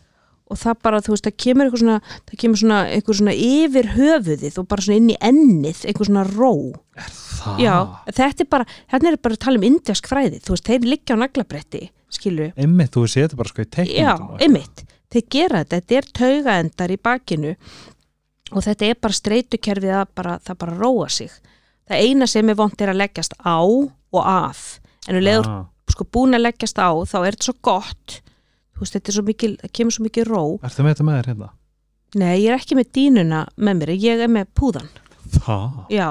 Og 0.49 0.57
það 0.57 0.79
bara 0.85 1.01
þú 1.05 1.13
veist 1.13 1.27
það 1.27 1.35
kemur 1.43 1.67
eitthvað 1.67 1.83
svona 1.83 1.97
það 2.29 2.39
kemur 2.43 2.61
svona 2.61 2.79
eitthvað 2.95 3.17
svona 3.19 3.35
yfir 3.45 3.89
höfuðið 3.93 4.57
og 4.61 4.67
bara 4.71 4.85
svona 4.85 4.97
inn 4.99 5.11
í 5.13 5.17
ennið 5.29 5.83
eitthvað 5.83 6.09
svona 6.09 6.25
ró. 6.29 6.53
Það? 7.39 7.61
Já, 7.63 7.75
þetta 8.09 8.43
er 8.43 8.49
bara, 8.51 8.65
hérna 8.91 9.11
er 9.11 9.19
bara 9.23 9.37
að 9.37 9.43
tala 9.45 9.61
um 9.61 9.67
indjask 9.69 10.09
fræði, 10.09 10.41
þú 10.43 10.55
veist, 10.55 10.65
þeir 10.67 10.87
liggja 10.89 11.15
á 11.15 11.21
naglabretti, 11.21 11.83
skilju, 12.11 12.49
Einmitt, 12.59 12.91
þú 12.95 13.05
séð 13.05 13.27
þetta 13.27 13.39
bara 13.39 13.53
sko 13.53 13.63
í 13.63 13.69
teiknum 13.77 14.09
já, 14.09 14.41
einmitt, 14.43 14.83
þeir 15.13 15.25
gera 15.35 15.61
þetta, 15.61 15.79
þetta 15.79 15.99
er 15.99 16.09
taugaendar 16.19 16.91
í 16.91 16.99
bakinu 16.99 17.53
og 18.49 18.65
þetta 18.65 18.89
er 18.89 18.99
bara 18.99 19.19
streytukerfið 19.19 19.95
að 20.01 20.11
bara, 20.17 20.35
það 20.43 20.59
bara 20.65 20.77
róa 20.81 21.07
sig. 21.13 21.31
Það 21.89 22.05
eina 22.05 22.27
sem 22.29 22.51
er 22.51 22.57
vond 22.57 22.83
er 22.83 22.91
að 22.91 23.01
leggjast 23.03 23.37
á 23.39 23.61
og 23.61 24.21
af, 24.25 24.65
en 25.07 25.19
við 25.19 25.25
leiður 25.29 25.51
ah. 25.53 25.63
sko 25.93 26.09
búin 26.09 26.37
að 26.37 26.47
leggjast 26.47 26.81
á, 26.81 26.89
þá 26.89 27.17
er 27.21 27.37
þetta 27.37 27.47
svo 27.47 27.55
gott, 27.65 28.19
þú 28.79 28.85
veist, 28.85 28.95
þetta 28.95 29.11
er 29.11 29.17
svo 29.17 29.25
mikil, 29.27 29.51
það 29.59 29.73
kemur 29.75 29.95
svo 29.95 30.05
mikil 30.05 30.25
ró. 30.29 30.43
Ertu 30.63 30.85
með 30.85 30.93
þetta 30.95 31.07
með 31.09 31.17
þér 31.19 31.29
hérna? 31.33 31.49
Nei, 32.15 32.35
ég 32.39 32.49
er 32.49 32.57
ekki 32.57 32.77
með 32.79 32.91
dínuna 32.95 33.43
með 33.59 33.81
mér, 33.81 33.93
ég 33.99 34.23
er 34.23 34.31
með 34.31 34.47
púðan. 34.57 34.87
Það 35.35 35.91
Já, 35.93 36.07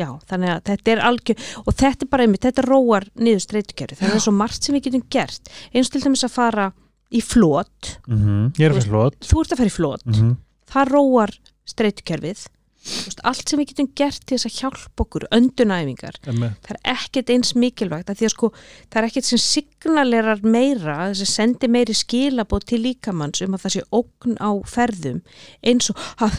já, 0.00 0.08
þannig 0.30 0.54
að 0.54 0.62
þetta 0.70 0.92
er 0.94 1.02
algjör 1.10 1.44
og 1.62 1.76
þetta 1.76 2.06
er 2.06 2.10
bara 2.10 2.26
einmitt, 2.26 2.42
þetta 2.48 2.64
róar 2.66 3.06
niður 3.20 3.44
streytukjörfi, 3.44 4.00
það 4.00 4.16
er 4.16 4.24
svo 4.24 4.34
margt 4.34 4.66
sem 4.66 4.74
við 4.74 4.88
getum 4.88 5.04
gert 5.12 5.52
eins 5.70 5.92
til 5.92 6.02
dæmis 6.02 6.24
að 6.26 6.34
fara 6.34 6.66
í 7.14 7.22
flót 7.22 7.92
mm 8.08 8.18
-hmm. 8.18 8.50
Ég 8.58 8.66
er 8.66 8.72
Þú 8.72 8.80
fyrir 8.80 8.88
slót 8.88 9.28
þú 9.30 9.40
ert 9.40 9.52
að 9.52 9.60
fara 9.60 9.70
í 9.70 9.76
flót, 9.76 10.06
mm 10.06 10.12
-hmm. 10.14 10.36
það 10.72 10.90
róar 10.90 11.32
streytukjörfið 11.64 12.46
veist, 12.86 13.22
allt 13.26 13.48
sem 13.48 13.60
við 13.60 13.72
getum 13.72 13.90
gert 13.98 14.22
til 14.24 14.36
þess 14.36 14.48
að 14.48 14.58
hjálpa 14.60 15.04
okkur, 15.06 15.26
öndunæfingar 15.34 16.20
það 16.24 16.72
er 16.72 16.80
ekkert 16.94 17.32
eins 17.34 17.54
mikilvægt 17.58 18.12
að 18.12 18.24
að 18.26 18.34
sko, 18.34 18.50
það 18.90 19.00
er 19.00 19.08
ekkert 19.08 19.28
sem 19.28 19.42
signalerar 19.42 20.44
meira, 20.44 20.96
þess 21.10 21.24
að 21.26 21.32
sendi 21.32 21.70
meiri 21.72 21.96
skilabót 21.96 22.68
til 22.70 22.82
líkamanns 22.84 23.42
um 23.46 23.56
að 23.56 23.66
það 23.66 23.76
sé 23.76 23.84
ógn 24.00 24.38
á 24.38 24.50
ferðum 24.70 25.20
eins 25.66 25.90
og 25.92 26.06
að 26.26 26.38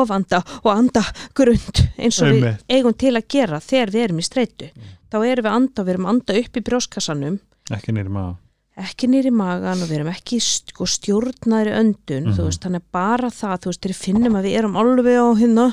ofanda 0.00 0.42
og 0.62 0.72
anda 0.74 1.04
grund 1.38 1.84
eins 1.96 2.20
og 2.22 2.32
við 2.32 2.42
Einmitt. 2.42 2.66
eigum 2.68 2.98
til 2.98 3.14
að 3.14 3.30
gera 3.36 3.62
þegar 3.64 3.94
við 3.94 4.06
erum 4.08 4.20
í 4.22 4.26
streitu. 4.26 4.72
Þá 5.08 5.18
erum 5.22 5.46
við 5.46 5.48
að 5.48 5.56
anda 5.56 5.84
við 5.86 5.94
erum 5.94 6.08
að 6.08 6.14
anda 6.14 6.42
upp 6.42 6.58
í 6.58 6.66
brjóskassanum. 6.68 7.40
Ekki 7.72 7.94
nýri 7.96 8.12
maður 8.12 8.36
ekki 8.78 9.08
nýri 9.10 9.30
magan 9.34 9.82
og 9.82 9.88
við 9.90 9.98
erum 9.98 10.10
ekki 10.12 10.38
sko, 10.42 10.86
stjórnaðri 10.86 11.72
öndun 11.74 12.28
Mhm. 12.28 12.34
þú 12.36 12.44
veist, 12.46 12.62
þannig 12.62 12.84
bara 12.92 13.30
það, 13.30 13.56
þú 13.60 13.70
veist, 13.72 13.80
þegar 13.82 14.02
finnum 14.04 14.36
að 14.38 14.46
við 14.46 14.58
erum 14.58 14.76
alveg 14.76 15.16
á 15.18 15.28
hérna 15.40 15.66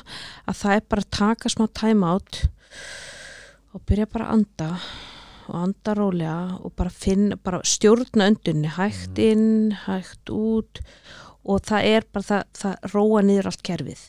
að 0.47 0.55
það 0.61 0.75
er 0.75 0.81
bara 0.89 1.01
að 1.01 1.11
taka 1.11 1.49
smá 1.49 1.67
time 1.73 2.05
out 2.05 2.47
og 3.75 3.81
byrja 3.85 4.07
bara 4.11 4.25
að 4.25 4.33
anda 4.33 4.69
og 5.47 5.55
anda 5.61 5.93
rólega 5.93 6.59
og 6.65 6.73
bara 6.75 6.89
finna, 6.89 7.35
bara 7.37 7.61
stjórna 7.61 8.29
öndunni 8.31 8.67
hægt 8.67 9.19
inn, 9.21 9.71
hægt 9.85 10.31
út 10.33 10.81
og 11.45 11.61
það 11.61 11.83
er 11.85 12.03
bara 12.11 12.23
það, 12.23 12.43
það 12.57 12.91
róa 12.95 13.21
niður 13.21 13.51
allt 13.51 13.63
kerfið 13.63 14.05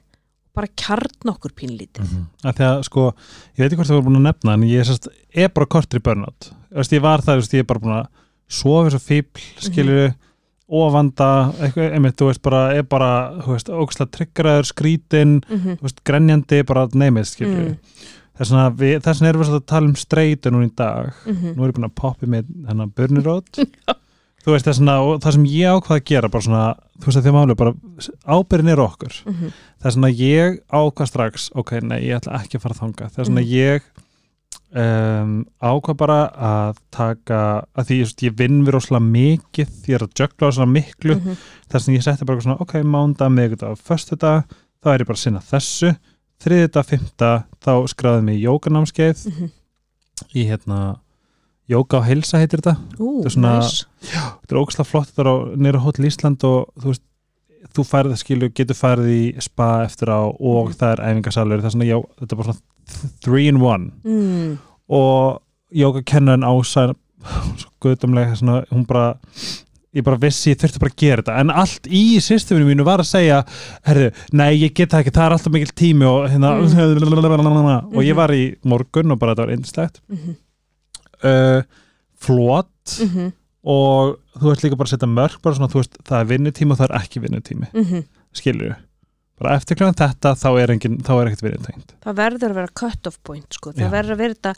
bara 0.57 0.69
kjarn 0.73 1.29
okkur 1.35 1.53
pínlítið 1.53 2.01
mm 2.01 2.07
-hmm. 2.09 2.55
Því 2.57 2.65
að 2.65 2.83
sko, 2.83 3.13
ég 3.57 3.59
veit 3.59 3.73
ekki 3.73 3.77
hvort 3.77 3.89
það 3.89 3.99
voru 3.99 4.07
búin 4.09 4.17
að 4.17 4.29
nefna 4.29 4.55
en 4.55 4.63
ég 4.63 4.85
sérst, 4.87 5.09
er 5.35 5.49
bara 5.49 5.67
burnout 6.01 6.53
Veist, 6.71 6.93
Ég 6.93 7.03
var 7.03 7.21
það, 7.21 7.53
ég 7.53 7.59
er 7.59 7.65
bara 7.65 7.81
búin 7.81 8.01
að 8.01 8.07
sofa 8.49 8.91
svo 8.91 8.99
fíbl, 9.03 9.41
skilur 9.61 10.15
og 10.69 10.93
vanda, 10.93 11.53
eitthvað, 11.63 11.93
einmitt, 11.95 12.17
þú 12.19 12.27
veist 12.31 12.43
bara, 12.43 12.61
er 12.75 12.83
bara, 12.83 13.11
þú 13.45 13.53
veist, 13.55 13.69
ógæslega 13.71 14.11
tryggraður 14.17 14.67
skrítin, 14.67 15.41
mm 15.49 15.59
-hmm. 15.61 15.77
þú 15.79 15.83
veist, 15.83 16.05
grenjandi 16.05 16.63
bara 16.67 16.87
neymið, 16.89 17.25
skilur 17.25 17.55
Mm. 17.67 17.77
við- 18.77 19.01
þess 19.01 19.21
vegna 19.21 19.29
erum 19.29 19.41
við 19.43 19.47
svolítið 19.47 19.63
að 19.63 19.67
tala 19.67 19.87
um 19.87 19.95
streitu 19.95 20.51
núna 20.51 20.67
í 20.67 20.75
dag. 20.77 21.13
Mhm, 21.27 21.55
nú 21.57 21.63
er 21.65 21.69
ég 21.71 21.75
búin 21.75 21.89
að 21.89 21.95
poppi 21.95 22.27
með 22.27 22.45
hennar 22.69 22.87
burnirót 22.89 23.47
þú 24.45 24.53
veist 24.53 24.67
þess 24.67 24.79
vegna 24.79 25.01
og 25.01 25.21
það 25.21 25.33
sem 25.33 25.45
ég 25.45 25.67
ákvað 25.73 25.97
að 25.97 26.05
gera 26.05 26.29
bara 26.29 26.43
svona, 26.43 26.75
þú 27.01 27.05
veist 27.07 27.17
að 27.19 27.23
því 27.23 27.31
að 27.31 27.39
máli 27.39 27.55
bara 27.57 27.75
ábyrðin 28.27 28.69
er 28.73 28.79
okkur. 28.79 29.13
Mhm, 29.27 29.53
þess 29.83 29.97
vegna 29.97 30.11
ég 30.13 30.59
ákvað 30.71 31.07
strax 31.07 31.51
ok, 31.55 31.73
nei, 31.83 32.01
ég 32.03 32.17
ætla 32.21 32.39
ekki 32.43 32.59
að 32.59 32.61
fara 32.63 32.75
þanga 32.75 33.11
þess 33.11 33.29
vegna 33.29 33.41
Mhm. 33.41 33.49
ég 33.49 33.81
um, 34.75 35.33
ákvað 35.63 35.99
bara 36.01 36.19
að 36.49 36.81
taka 36.95 37.41
að 37.77 37.89
því 37.91 37.99
ég, 38.01 38.13
ég 38.27 38.37
vinn 38.39 38.61
við 38.67 38.77
rosalega 38.77 39.07
mikið 39.07 39.73
því 39.73 39.95
ég 39.95 39.99
er 39.99 40.07
að 40.07 40.21
jökla 40.23 40.51
rosalega 40.51 40.75
miklu 40.75 41.17
mhm, 41.17 41.41
þess 41.71 41.89
vegna 41.89 41.99
ég 41.99 42.07
setti 42.07 42.29
bara 42.29 42.45
svona, 42.45 42.59
ok, 42.65 42.77
mánda, 42.83 43.31
miðgudag, 43.33 43.81
föstudag, 43.87 44.45
þá 44.83 44.93
er 44.93 45.05
ég 45.05 45.11
bara 45.11 45.19
að 45.21 45.25
sinna 45.25 45.45
þessu 45.47 45.95
þriðudag, 46.45 46.89
fymta, 46.91 47.33
þá 47.65 47.73
skráði 47.93 48.27
mig 48.27 48.39
í 48.41 48.47
jókanámskeið 48.47 49.27
mhm. 49.33 49.53
í 50.35 50.47
hérna 50.51 50.81
Jóka 51.67 51.99
og 51.99 52.05
heilsa 52.07 52.39
heitir 52.39 52.61
þetta 52.63 52.77
Ú, 53.03 53.25
Þetta 53.25 53.27
er 53.27 53.35
svona- 53.35 53.55
næs. 53.59 53.79
þetta 54.07 54.55
er 54.55 54.61
ógæslega 54.61 54.87
flott 54.87 55.09
þetta 55.11 55.23
er 55.25 55.31
á 55.35 55.37
nýra 55.59 55.81
hótel 55.83 56.07
Ísland 56.07 56.45
og 56.47 56.69
þú 56.79 56.93
veist 56.93 57.03
þú 57.75 57.85
færið 57.91 58.17
skilu, 58.21 58.49
getur 58.55 58.77
færið 58.79 59.09
í 59.15 59.43
spa 59.43 59.85
eftir 59.85 60.09
á 60.13 60.21
og 60.29 60.69
Mhm. 60.71 60.77
það 60.79 60.93
er 60.93 61.05
æfingasalur 61.09 61.61
það 61.61 61.65
er 61.65 61.71
svona, 61.77 61.91
já, 61.91 61.99
þetta 62.21 62.33
er 62.33 62.37
bara 62.37 62.53
svona 62.53 63.21
three 63.21 63.49
in 63.49 63.61
one. 63.63 63.91
Mm, 64.05 64.59
og 64.89 65.43
jóka 65.75 66.05
kennan 66.05 66.41
ása 66.47 66.95
svo 67.59 67.71
guðdumlega 67.83 68.37
svona, 68.37 68.65
hún 68.71 68.87
bara 68.87 69.17
ég 69.97 70.05
bara 70.05 70.17
vissi, 70.21 70.51
ég 70.53 70.59
þurfti 70.61 70.79
bara 70.79 70.91
að 70.93 70.97
gera 71.01 71.23
þetta. 71.23 71.41
En 71.41 71.51
allt 71.51 71.87
í 71.89 72.21
systeminu 72.21 72.67
mínu 72.69 72.85
var 72.85 72.99
að 73.01 73.09
segja 73.09 73.39
herru, 73.89 74.11
nei, 74.33 74.53
ég 74.61 74.75
get 74.75 74.91
það 74.91 75.01
ekki, 75.07 75.13
það 75.17 75.27
er 75.27 75.33
alltaf 75.39 75.53
mikil 75.53 75.73
tími 75.75 76.05
og 76.05 76.29
hérna 76.31 76.51
Mm. 76.61 77.87
og 77.97 78.03
ég 78.05 78.15
var 78.15 78.29
í 78.31 78.57
morgun 78.65 79.11
og 79.13 79.19
bara 79.19 79.35
þetta 79.35 79.47
var 79.47 79.55
einstætt 79.57 80.01
mhm, 80.09 80.37
uh, 81.25 81.63
flott. 82.21 82.99
Mhm, 83.01 83.33
og 83.67 84.17
þú 84.39 84.53
ert 84.53 84.67
líka 84.67 84.79
bara 84.79 84.87
að 84.91 84.95
setja 84.97 85.11
mörg 85.11 85.41
bara 85.43 85.59
svona, 85.59 85.73
þú 85.73 85.83
veist, 85.83 85.97
það 86.07 86.21
er 86.21 86.31
vinnutími 86.35 86.75
og 86.75 86.81
það 86.81 86.89
er 86.91 86.99
ekki 87.03 87.25
vinnutími 87.25 87.71
mhm. 87.73 88.05
skilur 88.37 88.71
við 88.71 88.77
bara 89.37 89.53
eftir 89.59 89.77
kljóðan 89.77 89.97
þetta 89.99 90.31
þá 90.41 90.47
er, 90.63 90.71
engin, 90.73 90.95
þá 91.05 91.11
er 91.13 91.29
ekkert 91.29 91.43
vinnutengt 91.45 91.91
það 92.07 92.15
verður 92.17 92.53
að 92.55 92.59
vera 92.61 92.73
cut 92.81 93.09
off 93.11 93.19
point 93.27 93.57
sko. 93.59 93.73
það 93.77 93.85
Já. 93.85 93.91
verður 93.93 94.15
að 94.15 94.21
vera 94.23 94.37
þetta 94.37 94.53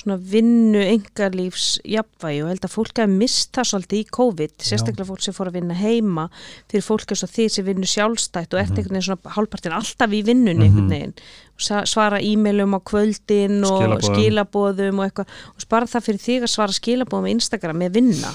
svona 0.00 0.16
vinnu 0.32 0.80
engalífs 0.82 1.66
jafnvægi 1.86 2.40
og 2.42 2.50
held 2.50 2.66
að 2.66 2.72
fólk 2.74 3.02
að 3.04 3.12
mista 3.14 3.64
svolítið 3.70 4.00
í 4.00 4.08
COVID 4.18 4.66
sérstaklega 4.66 5.06
fólk 5.06 5.22
sem 5.22 5.36
fór 5.36 5.50
að 5.52 5.58
vinna 5.60 5.76
heima 5.78 6.24
fyrir 6.72 6.86
fólk 6.86 7.14
eins 7.14 7.22
og 7.26 7.30
því 7.30 7.46
sem 7.54 7.68
vinnu 7.68 7.90
sjálfstætt 7.92 8.56
og 8.56 8.62
ert 8.64 8.72
Mhm. 8.74 8.80
einhvern 8.80 8.98
veginn 8.98 9.06
svona 9.06 9.34
hálfpartin 9.36 9.76
alltaf 9.78 10.10
í 10.10 10.24
vinnunni 10.26 10.66
einhvern 10.66 10.88
Mhm. 10.88 10.94
veginn 10.96 11.14
Sa- 11.56 11.84
svara 11.86 12.18
e-mailum 12.18 12.74
á 12.74 12.80
kvöldin 12.82 13.62
og 13.62 14.02
skilabóðum 14.02 14.98
og 14.98 15.06
eitthvað 15.06 15.28
og 15.54 15.68
bara 15.68 15.86
það 15.86 16.10
fyrir 16.10 16.18
þig 16.26 16.42
að 16.42 16.50
svara 16.50 16.74
skilabóðum 16.74 17.30
á 17.30 17.34
Instagram 17.38 17.78
með 17.78 17.92
vinna 18.00 18.34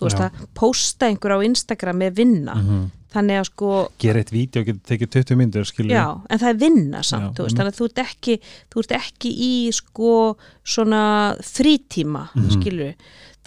þú 0.00 0.08
veist 0.08 0.18
Já. 0.18 0.24
að 0.30 0.48
posta 0.56 1.06
einhver 1.10 1.36
á 1.36 1.38
Instagram 1.44 2.00
með 2.00 2.16
vinna 2.16 2.54
-hmm. 2.54 2.90
þannig 3.12 3.40
að 3.40 3.44
sko 3.44 3.70
gera 3.98 4.18
eitt 4.18 4.32
vídeo 4.32 4.60
og 4.62 4.66
getur 4.66 4.86
tekið 4.88 5.10
20 5.10 5.36
myndir 5.36 5.64
Já, 5.90 6.20
en 6.30 6.38
það 6.38 6.48
er 6.48 6.56
vinna 6.56 7.02
samt, 7.02 7.22
Já, 7.22 7.34
þú 7.36 7.42
veist, 7.44 7.56
þannig 7.56 7.72
að 7.74 7.80
þú 7.80 7.84
ert 7.84 7.98
ekki, 7.98 8.40
þú 8.70 8.78
ert 8.80 8.92
ekki 8.92 9.30
í 9.36 9.72
sko 9.72 10.36
svona 10.64 11.36
frítíma, 11.42 12.28
Mhm. 12.34 12.50
skilur 12.50 12.94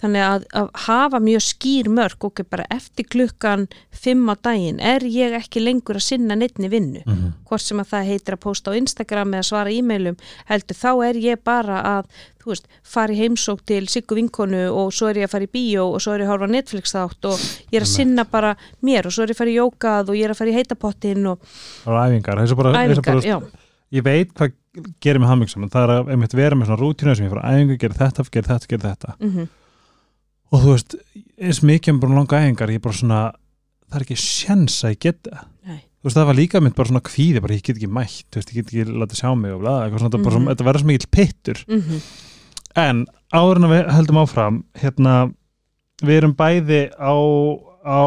þannig 0.04 0.24
að, 0.26 0.44
að 0.60 0.68
hafa 0.84 1.20
mjög 1.24 1.44
skýr 1.48 1.88
mörg 1.92 2.26
og 2.28 2.42
bara 2.50 2.66
eftir 2.74 3.08
klukkan 3.08 3.66
fimm 3.94 4.28
á 4.28 4.34
daginn 4.36 4.82
er 4.84 5.04
ég 5.08 5.34
ekki 5.38 5.62
lengur 5.62 5.98
að 5.98 6.06
sinna 6.10 6.36
neittni 6.36 6.68
vinnu, 6.72 7.02
-hmm. 7.06 7.32
hvort 7.48 7.64
sem 7.64 7.80
að 7.80 7.90
það 7.94 8.10
heitir 8.12 8.36
að 8.36 8.44
posta 8.44 8.74
á 8.74 8.78
Instagram 8.78 9.34
eða 9.34 9.48
svara 9.48 9.72
e-mailum 9.72 10.16
heldur 10.50 10.76
þá 10.76 10.90
er 11.08 11.20
ég 11.22 11.44
bara 11.44 11.80
að 11.96 12.08
þú 12.44 12.52
veist, 12.52 12.66
fara 12.84 13.12
í 13.12 13.20
heimsók 13.22 13.62
til 13.64 13.86
Siggu 13.88 14.18
vinkonu 14.18 14.66
og 14.68 14.92
svo 14.92 15.08
er 15.08 15.22
ég 15.22 15.28
að 15.28 15.32
fara 15.32 15.48
í 15.48 15.52
bíó 15.54 15.86
og 15.94 16.02
svo 16.04 16.12
er 16.12 16.24
ég 16.24 16.28
að 16.28 16.34
horfa 16.34 16.50
Netflix 16.52 16.92
þátt 16.92 17.30
og 17.30 17.38
ég 17.72 17.78
er 17.80 17.86
að 17.86 17.94
sinna 17.94 18.24
bara 18.28 18.52
mér 18.84 19.08
og 19.08 19.14
svo 19.16 19.24
er 19.24 19.32
ég 19.32 19.38
að 19.38 19.40
fara 19.40 19.54
í 19.54 19.56
jókað 19.56 20.12
og 20.12 20.18
ég 20.18 20.28
er 20.28 20.34
að 20.34 20.40
fara 20.42 20.52
í 20.52 20.58
heitapottin 20.58 21.30
og 21.32 21.40
og 21.88 21.96
æfingar, 22.04 22.42
þessu 22.42 22.58
bara, 22.60 22.74
þessu 22.76 23.00
æfingar, 23.00 23.14
bara 23.14 23.28
já. 23.32 23.38
Ég 23.94 24.02
veit 24.02 24.32
hvað 24.34 24.52
gerir 25.00 25.20
mig 25.22 25.28
hammingsam 25.30 25.68
það 25.70 25.84
er 25.84 25.90
að 25.94 26.34
vera 26.34 26.56
með 26.58 26.66
svona 26.68 26.80
rútínu 26.82 27.14
sem 27.14 27.26
ég 27.28 27.32
fara 27.32 27.52
æfingu, 27.54 27.78
gera 27.78 28.00
þetta, 28.02 28.26
gera 28.30 28.52
þetta, 28.52 28.70
gera 28.74 28.88
þetta. 28.90 29.16
Mm 29.20 29.48
og 30.52 30.62
þú 30.62 30.74
veist, 30.74 30.98
eins 31.40 31.62
mikið 31.64 31.94
um 31.94 32.02
bara 32.02 32.18
langa 32.18 32.42
æfingar, 32.42 32.72
ég 32.74 32.80
er 32.80 32.84
bara 32.84 33.00
svona 33.00 33.22
það 33.88 33.98
er 34.00 34.06
ekki 34.06 34.20
sjens 34.20 34.76
að 34.84 34.94
ég 34.94 35.02
geta 35.06 35.44
Nei. 35.64 35.80
þú 35.80 36.08
veist, 36.08 36.18
það 36.18 36.28
var 36.30 36.38
líka 36.40 36.62
mynd 36.62 36.76
bara 36.78 36.90
svona 36.90 37.04
kvíði 37.08 37.42
bara 37.44 37.56
ég 37.56 37.64
get 37.64 37.78
ekki 37.78 37.90
mætt, 37.90 38.28
þú 38.28 38.40
veist, 38.40 38.52
ég 38.52 38.60
get 38.60 38.72
ekki 38.72 39.00
látið 39.02 39.20
sjá 39.20 39.30
mig 39.38 39.54
og 39.54 39.64
bla, 39.64 39.74
eitthvað 39.84 40.04
svona, 40.04 40.18
mm. 40.18 40.30
-hmm. 40.30 40.48
þetta 40.52 40.68
verður 40.68 40.84
svo 40.84 40.92
mikill 40.92 41.12
pittur 41.18 41.64
mm 41.68 42.00
en 42.74 43.04
áður 43.30 43.60
en 43.60 43.70
við 43.70 43.92
höldum 43.94 44.18
áfram 44.18 44.64
hérna, 44.74 45.12
við 46.02 46.16
erum 46.16 46.34
bæði 46.34 46.90
á, 46.98 47.14
á 47.86 48.06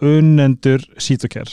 unnendur 0.00 0.84
sítuker 0.96 1.50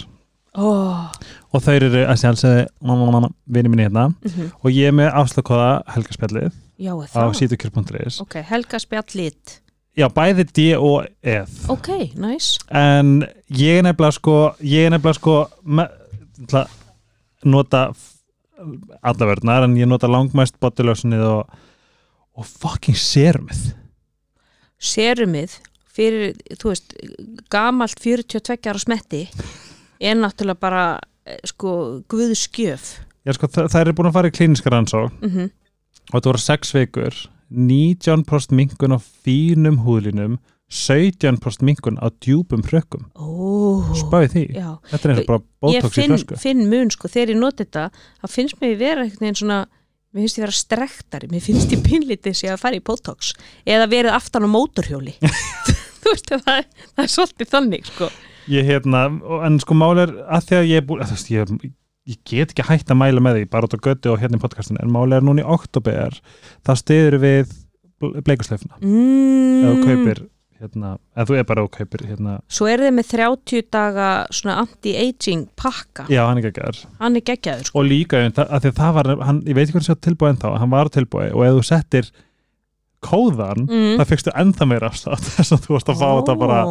oh. 0.55 1.11
og 1.51 1.63
þau 1.63 1.73
eru 1.75 2.05
að 2.05 2.21
sjálfsögðu 2.23 3.31
vinni 3.45 3.69
minni 3.69 3.83
hérna 3.83 4.09
mm 4.15 4.51
og 4.63 4.71
ég 4.71 4.87
er 4.87 4.95
með 4.95 5.11
afslagkoða 5.11 5.83
helgarspjallið 5.87 6.51
á 6.87 6.93
það 7.11 7.35
sítukjör.is 7.41 8.21
Ok, 8.23 8.39
Helga 8.47 8.79
spjall 8.79 9.11
lit 9.15 9.60
já, 9.97 10.07
bæði 10.13 10.45
D 10.51 10.67
og 10.77 11.07
Eð 11.23 11.65
Ok, 11.71 11.89
næs 12.19 12.53
en 12.67 13.21
ég 13.49 13.81
er 13.81 13.87
nefnilega 13.87 14.17
sko 14.17 14.37
ég 14.63 14.87
er 14.87 14.93
nefnilega 14.93 15.19
sko 15.19 15.35
me, 15.63 15.87
ætla 16.41 16.65
að 16.65 16.77
nota 17.51 17.89
allavörnar 19.01 19.65
en 19.65 19.77
ég 19.79 19.89
nota 19.89 20.09
langmæst 20.11 20.59
bodylösunnið 20.61 21.23
og, 21.25 21.53
og 22.37 22.45
fucking 22.45 22.97
serumið. 22.97 23.71
Serumið 24.81 25.55
fyrir, 25.91 26.35
þú 26.61 26.71
veist, 26.71 26.93
gamalt 27.51 27.99
42 28.01 28.69
ára 28.69 28.81
smetti 28.81 29.23
er 30.01 30.19
náttúrulega 30.19 30.61
bara 30.61 30.83
eh, 31.25 31.41
sko 31.49 31.73
guðskjöf 32.09 32.93
já, 33.25 33.33
sko, 33.35 33.49
það, 33.49 33.73
það 33.73 33.81
er 33.81 33.97
búin 33.97 34.11
að 34.11 34.15
fara 34.19 34.31
í 34.31 34.37
klíniska 34.37 34.73
rannsók 34.73 35.17
mm 35.21 35.49
og 36.11 36.17
þetta 36.17 36.31
voru 36.31 36.41
6 36.41 36.71
vikur 36.75 37.17
19% 37.51 38.55
minkun 38.55 38.95
á 38.95 38.99
fínum 38.99 39.81
húðlinum 39.85 40.39
17% 40.71 41.65
minkun 41.67 41.99
á 41.99 42.07
djúpum 42.23 42.63
hrökkum. 42.63 43.09
Ó, 43.19 43.83
spáði 43.99 44.29
því, 44.31 44.43
já. 44.55 44.69
Þetta 44.87 45.03
er 45.03 45.11
eins 45.11 45.21
og 45.21 45.27
bara 45.27 45.41
Ég 45.41 45.83
botox 45.83 45.91
í 45.91 45.99
finn, 45.99 46.13
flösku. 46.13 46.39
Finn 46.39 46.63
mun 46.71 46.91
sko, 46.93 47.11
þegar 47.11 47.33
ég 47.33 47.39
noti 47.41 47.65
þetta 47.65 47.83
þá 47.91 48.27
finnst 48.31 48.61
mér 48.63 48.77
vera 48.79 49.03
einhvern 49.03 49.25
veginn 49.25 49.39
svona 49.41 49.59
mér 50.11 50.23
finnst 50.23 50.39
ég 50.39 50.45
vera 50.45 50.55
strektari, 50.55 51.29
mér 51.31 51.43
finnst 51.43 51.75
ég 51.75 51.83
pínlítið 51.83 52.37
sé 52.39 52.51
að 52.51 52.63
fara 52.63 52.79
í 52.79 52.83
botox 52.87 53.33
eða 53.67 53.89
verið 53.91 54.15
aftan 54.15 54.47
á 54.47 54.49
mótorhjóli. 54.51 55.17
Þú 56.01 56.15
veist, 56.15 56.31
það, 56.31 56.65
það 56.95 57.03
er 57.03 57.13
svolítið 57.17 57.51
þannig 57.51 57.91
sko. 57.91 58.09
Ég 58.51 58.71
hérna, 58.71 59.05
en 59.45 59.59
sko 59.61 59.75
mál 59.77 59.93
er 60.01 60.15
að 60.31 60.47
því 60.47 60.57
að 60.61 60.69
ég 60.71 60.81
er 60.81 60.87
búin, 60.87 61.03
þú 61.05 61.15
veist, 61.15 61.29
ég, 61.29 61.51
ég 62.09 62.19
get 62.25 62.53
ekki 62.53 62.65
hægt 62.65 62.91
að 62.91 63.01
mæla 63.01 63.23
með 63.23 63.39
því, 63.39 63.47
bara 63.53 63.67
út 63.67 63.77
á 63.77 63.85
götu 63.85 64.13
og 64.13 64.21
hérna 64.21 64.39
í 64.39 64.41
podcastinu, 64.41 64.81
en 64.81 64.93
mál 64.93 65.11
er 65.13 65.25
núna 65.25 65.43
í 65.43 65.47
oktober 65.57 66.17
þá 66.65 66.73
stiður 66.79 67.19
við 67.21 67.55
bleikuslefna, 68.01 68.79
mm. 68.81 69.59
þú 69.61 69.73
kaupir 69.85 70.23
hérna, 70.61 70.95
ef 71.17 71.29
þú 71.29 71.37
er 71.37 71.45
bara 71.49 71.65
og 71.65 71.71
kaupir 71.73 72.03
hérna, 72.09 72.39
Svo 72.51 72.67
er 72.69 72.81
þið 72.85 72.95
með 72.97 73.11
30 73.13 73.69
daga 73.73 74.09
svona 74.33 74.57
anti-aging 74.63 75.47
pakka 75.57 76.07
já, 76.09 76.23
hann 76.25 76.41
er 76.41 76.49
að 76.51 76.83
hann 77.01 77.17
er 77.17 77.25
geggjaður 77.25 77.69
sko 77.69 77.81
og 77.81 77.87
líka, 77.89 78.25
að 78.25 78.57
því 78.65 78.73
að 78.73 78.81
það 78.81 78.97
var 78.97 79.13
hann, 79.27 79.45
ég 79.45 79.57
veit 79.57 79.63
ekki 79.67 79.77
hvernig 79.77 79.91
það 79.91 80.03
tilbúið 80.09 80.35
ennþá, 80.35 80.53
hann 80.61 80.75
var 80.75 80.93
tilbúið 80.97 81.33
og 81.37 81.47
ef 81.47 81.57
þú 81.57 81.65
settir 81.69 82.11
kóðan 83.01 83.65
mm. 83.65 83.97
það 83.99 84.09
fyrstu 84.11 84.33
ennþá 84.37 84.67
meira 84.69 84.91
afstátt 84.91 85.29
þess 85.35 85.55
að 85.55 85.65
þú 85.65 85.75
varst 85.77 85.91
að 85.91 86.01
fá 86.01 86.07
þetta 86.09 86.37
bara. 86.41 86.61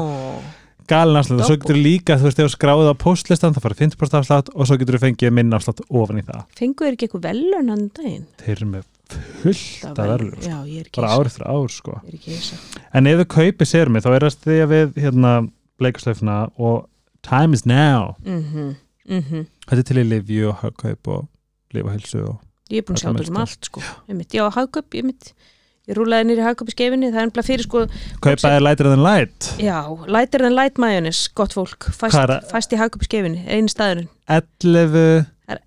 Galin 0.90 1.18
afslátt 1.20 1.40
og 1.40 1.46
svo 1.48 1.56
getur 1.62 1.78
líka, 1.78 2.16
þú 2.20 2.26
veist, 2.28 2.40
ef 2.42 2.48
þú 2.48 2.54
skráðið 2.56 2.90
á 2.92 2.96
postlistan 3.04 3.54
það 3.56 3.64
farið 3.66 3.82
50% 3.84 4.18
afslátt 4.20 4.50
og 4.54 4.66
svo 4.68 4.78
getur 4.80 4.98
þú 4.98 5.02
fengið 5.06 5.34
minna 5.38 5.58
afslátt 5.60 5.82
ofan 5.88 6.20
í 6.20 6.24
það. 6.26 6.42
Fengu 6.58 6.86
þér 6.86 6.96
ekki 6.96 7.08
eitthvað 7.08 7.26
velun 7.28 7.72
hann 7.74 7.84
daginn? 7.96 8.26
þeir 8.42 8.56
eru 8.56 8.68
með 8.74 8.84
fullt 9.42 9.86
vel- 9.86 10.10
verður 10.10 10.36
Já, 10.46 10.56
ég 10.66 10.76
er 10.80 10.86
ekki 10.86 11.00
bara 11.00 11.08
hissa. 11.10 11.20
ár 11.20 11.30
eftir 11.30 11.46
ár 11.50 11.70
sko. 11.74 11.96
Ég 12.04 12.12
er 12.12 12.18
ekki 12.20 12.36
hissa. 12.36 12.56
En 12.94 13.06
ef 13.10 13.18
þú 13.22 13.26
kaupir 13.36 13.66
sérmi 13.70 14.02
þá 14.04 14.10
er 14.14 14.26
það 14.28 14.36
því 14.44 14.58
að 14.64 14.70
við 14.74 15.00
hérna 15.06 15.32
bleikaslöfna 15.80 16.36
og 16.58 16.86
time 17.26 17.54
is 17.54 17.64
now. 17.66 18.14
Mm 18.24 18.76
-hmm. 19.10 19.46
þetta 19.66 19.78
er 19.78 19.82
til 19.82 19.98
í 19.98 20.08
livju 20.08 20.48
og 20.48 20.56
hagkaup 20.62 21.08
og 21.08 21.28
lifahelsu 21.74 22.22
og 22.28 22.38
Ég 22.70 22.78
er 22.78 22.82
búin 22.86 22.94
að 22.94 23.02
sjá 23.02 23.10
þetta 23.10 23.28
um 23.28 23.34
melta. 23.34 23.40
allt 23.40 23.64
sko. 23.66 23.80
Einmitt, 24.08 24.30
Já, 24.32 24.48
hagköp, 24.54 24.94
ég 24.94 25.02
mitt 25.04 25.32
Ég 25.90 25.96
rúlaði 25.98 26.28
nýri 26.28 26.44
hagköp 26.46 26.68
í 26.70 26.74
skefinni, 26.76 27.08
það 27.10 27.18
er 27.18 27.26
ennbla 27.26 27.42
fyrir 27.42 27.66
sko 27.66 27.80
kaupa 28.22 28.52
er 28.54 28.62
lighter 28.62 28.86
than 28.92 29.02
light. 29.02 29.48
Já, 29.58 29.80
lighter 30.06 30.44
than 30.46 30.54
light 30.54 30.78
majónis, 30.78 31.24
gott 31.34 31.56
fólk 31.56 31.88
það? 31.98 32.46
fæst 32.52 32.76
í 32.76 32.78
hagköp 32.78 33.02
í 33.02 33.08
skefinni, 33.08 33.42
einu 33.50 33.72
staðurinn. 33.72 34.06
11 34.30 35.26
er- 35.50 35.64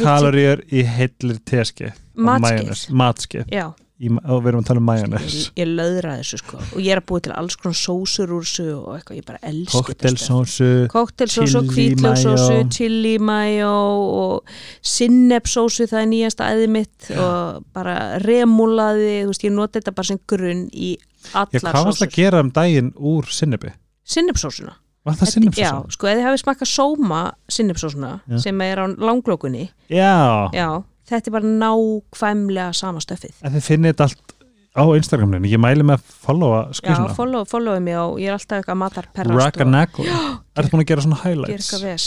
kaloríur 0.00 0.64
í 0.72 0.86
heillir 0.88 1.42
teski 1.44 1.90
matskið 2.16 3.44
í, 3.52 3.66
og 4.00 4.38
við 4.40 4.48
erum 4.48 4.62
að 4.62 4.68
tala 4.70 4.80
um 4.80 4.86
majónes 4.88 5.34
ég, 5.34 5.50
ég 5.60 5.68
löðra 5.68 6.14
þessu 6.20 6.38
sko. 6.40 6.60
Og 6.72 6.80
ég 6.80 6.94
er 6.94 7.02
að 7.02 7.06
búið 7.10 7.24
til 7.26 7.34
alls 7.36 7.56
konar 7.60 7.76
sósur 7.76 8.32
úr 8.32 8.46
þessu 8.46 8.66
og 8.78 8.88
eitthvað, 8.96 9.18
ég 9.18 9.26
bara 9.28 9.40
elska 9.50 9.82
koktelsósu 9.90 10.70
koktelsósu, 10.94 11.62
mayo. 12.00 12.64
chili 12.72 13.14
mayo 13.20 13.74
og 14.22 14.54
sinnepsósu, 14.80 15.88
það 15.90 16.02
er 16.04 16.10
nýjasta 16.14 16.50
æði 16.54 16.68
mitt. 16.78 17.10
Og 17.12 17.60
bara 17.76 17.96
remúlaði 18.24 19.24
þú 19.26 19.34
veist, 19.34 19.44
ég 19.44 19.56
nota 19.56 19.78
þetta 19.80 19.96
bara 20.00 20.10
sem 20.12 20.20
grunn 20.32 20.66
í 20.72 20.94
allar 21.34 21.52
ég 21.52 21.64
hvað 21.66 21.90
varst 21.90 22.00
að 22.00 22.06
sósur. 22.08 22.16
gera 22.16 22.40
um 22.40 22.50
daginn 22.56 22.94
úr 22.96 23.28
sinnebi 23.28 23.74
sinnepsósuna 24.10 24.72
var 25.04 25.16
það 25.16 25.28
já, 25.28 25.32
sinnepsósa? 25.34 25.92
sko, 25.96 26.08
ef 26.10 26.18
þið 26.18 26.26
hafið 26.26 26.42
smakað 26.42 26.70
sóma 26.70 27.20
sinnepsósuna 27.48 28.10
Já. 28.28 28.38
sem 28.44 28.60
er 28.60 28.80
á 28.80 28.86
langlókunni. 29.00 29.70
Já, 29.88 30.48
já, 30.52 30.68
þetta 31.10 31.30
er 31.30 31.36
bara 31.38 31.54
nákvæmlega 31.64 32.74
sama 32.80 33.02
stöfið 33.04 33.40
en 33.42 33.56
þið 33.56 33.66
finnið 33.66 33.94
þetta 33.94 34.08
allt 34.08 34.36
á 34.70 34.82
Instagraminu, 34.94 35.50
ég 35.50 35.58
mæli 35.60 35.82
með 35.82 35.98
að 35.98 36.18
followa 36.26 36.60
Já, 36.68 36.76
skvísuna, 36.78 37.14
follow, 37.16 37.46
followið 37.50 37.80
mig 37.86 37.96
og 37.98 38.20
ég 38.22 38.30
er 38.30 38.36
alltaf 38.36 38.60
eitthvað 38.60 38.78
matarperrast 38.84 39.40
Raganackle 39.40 40.06
er 40.06 40.60
það 40.60 40.70
búin 40.74 40.84
að 40.84 40.90
gera 40.92 41.06
svona 41.06 41.18
highlights? 41.24 41.56
Eitthvað 41.56 41.88
ves. 41.88 42.06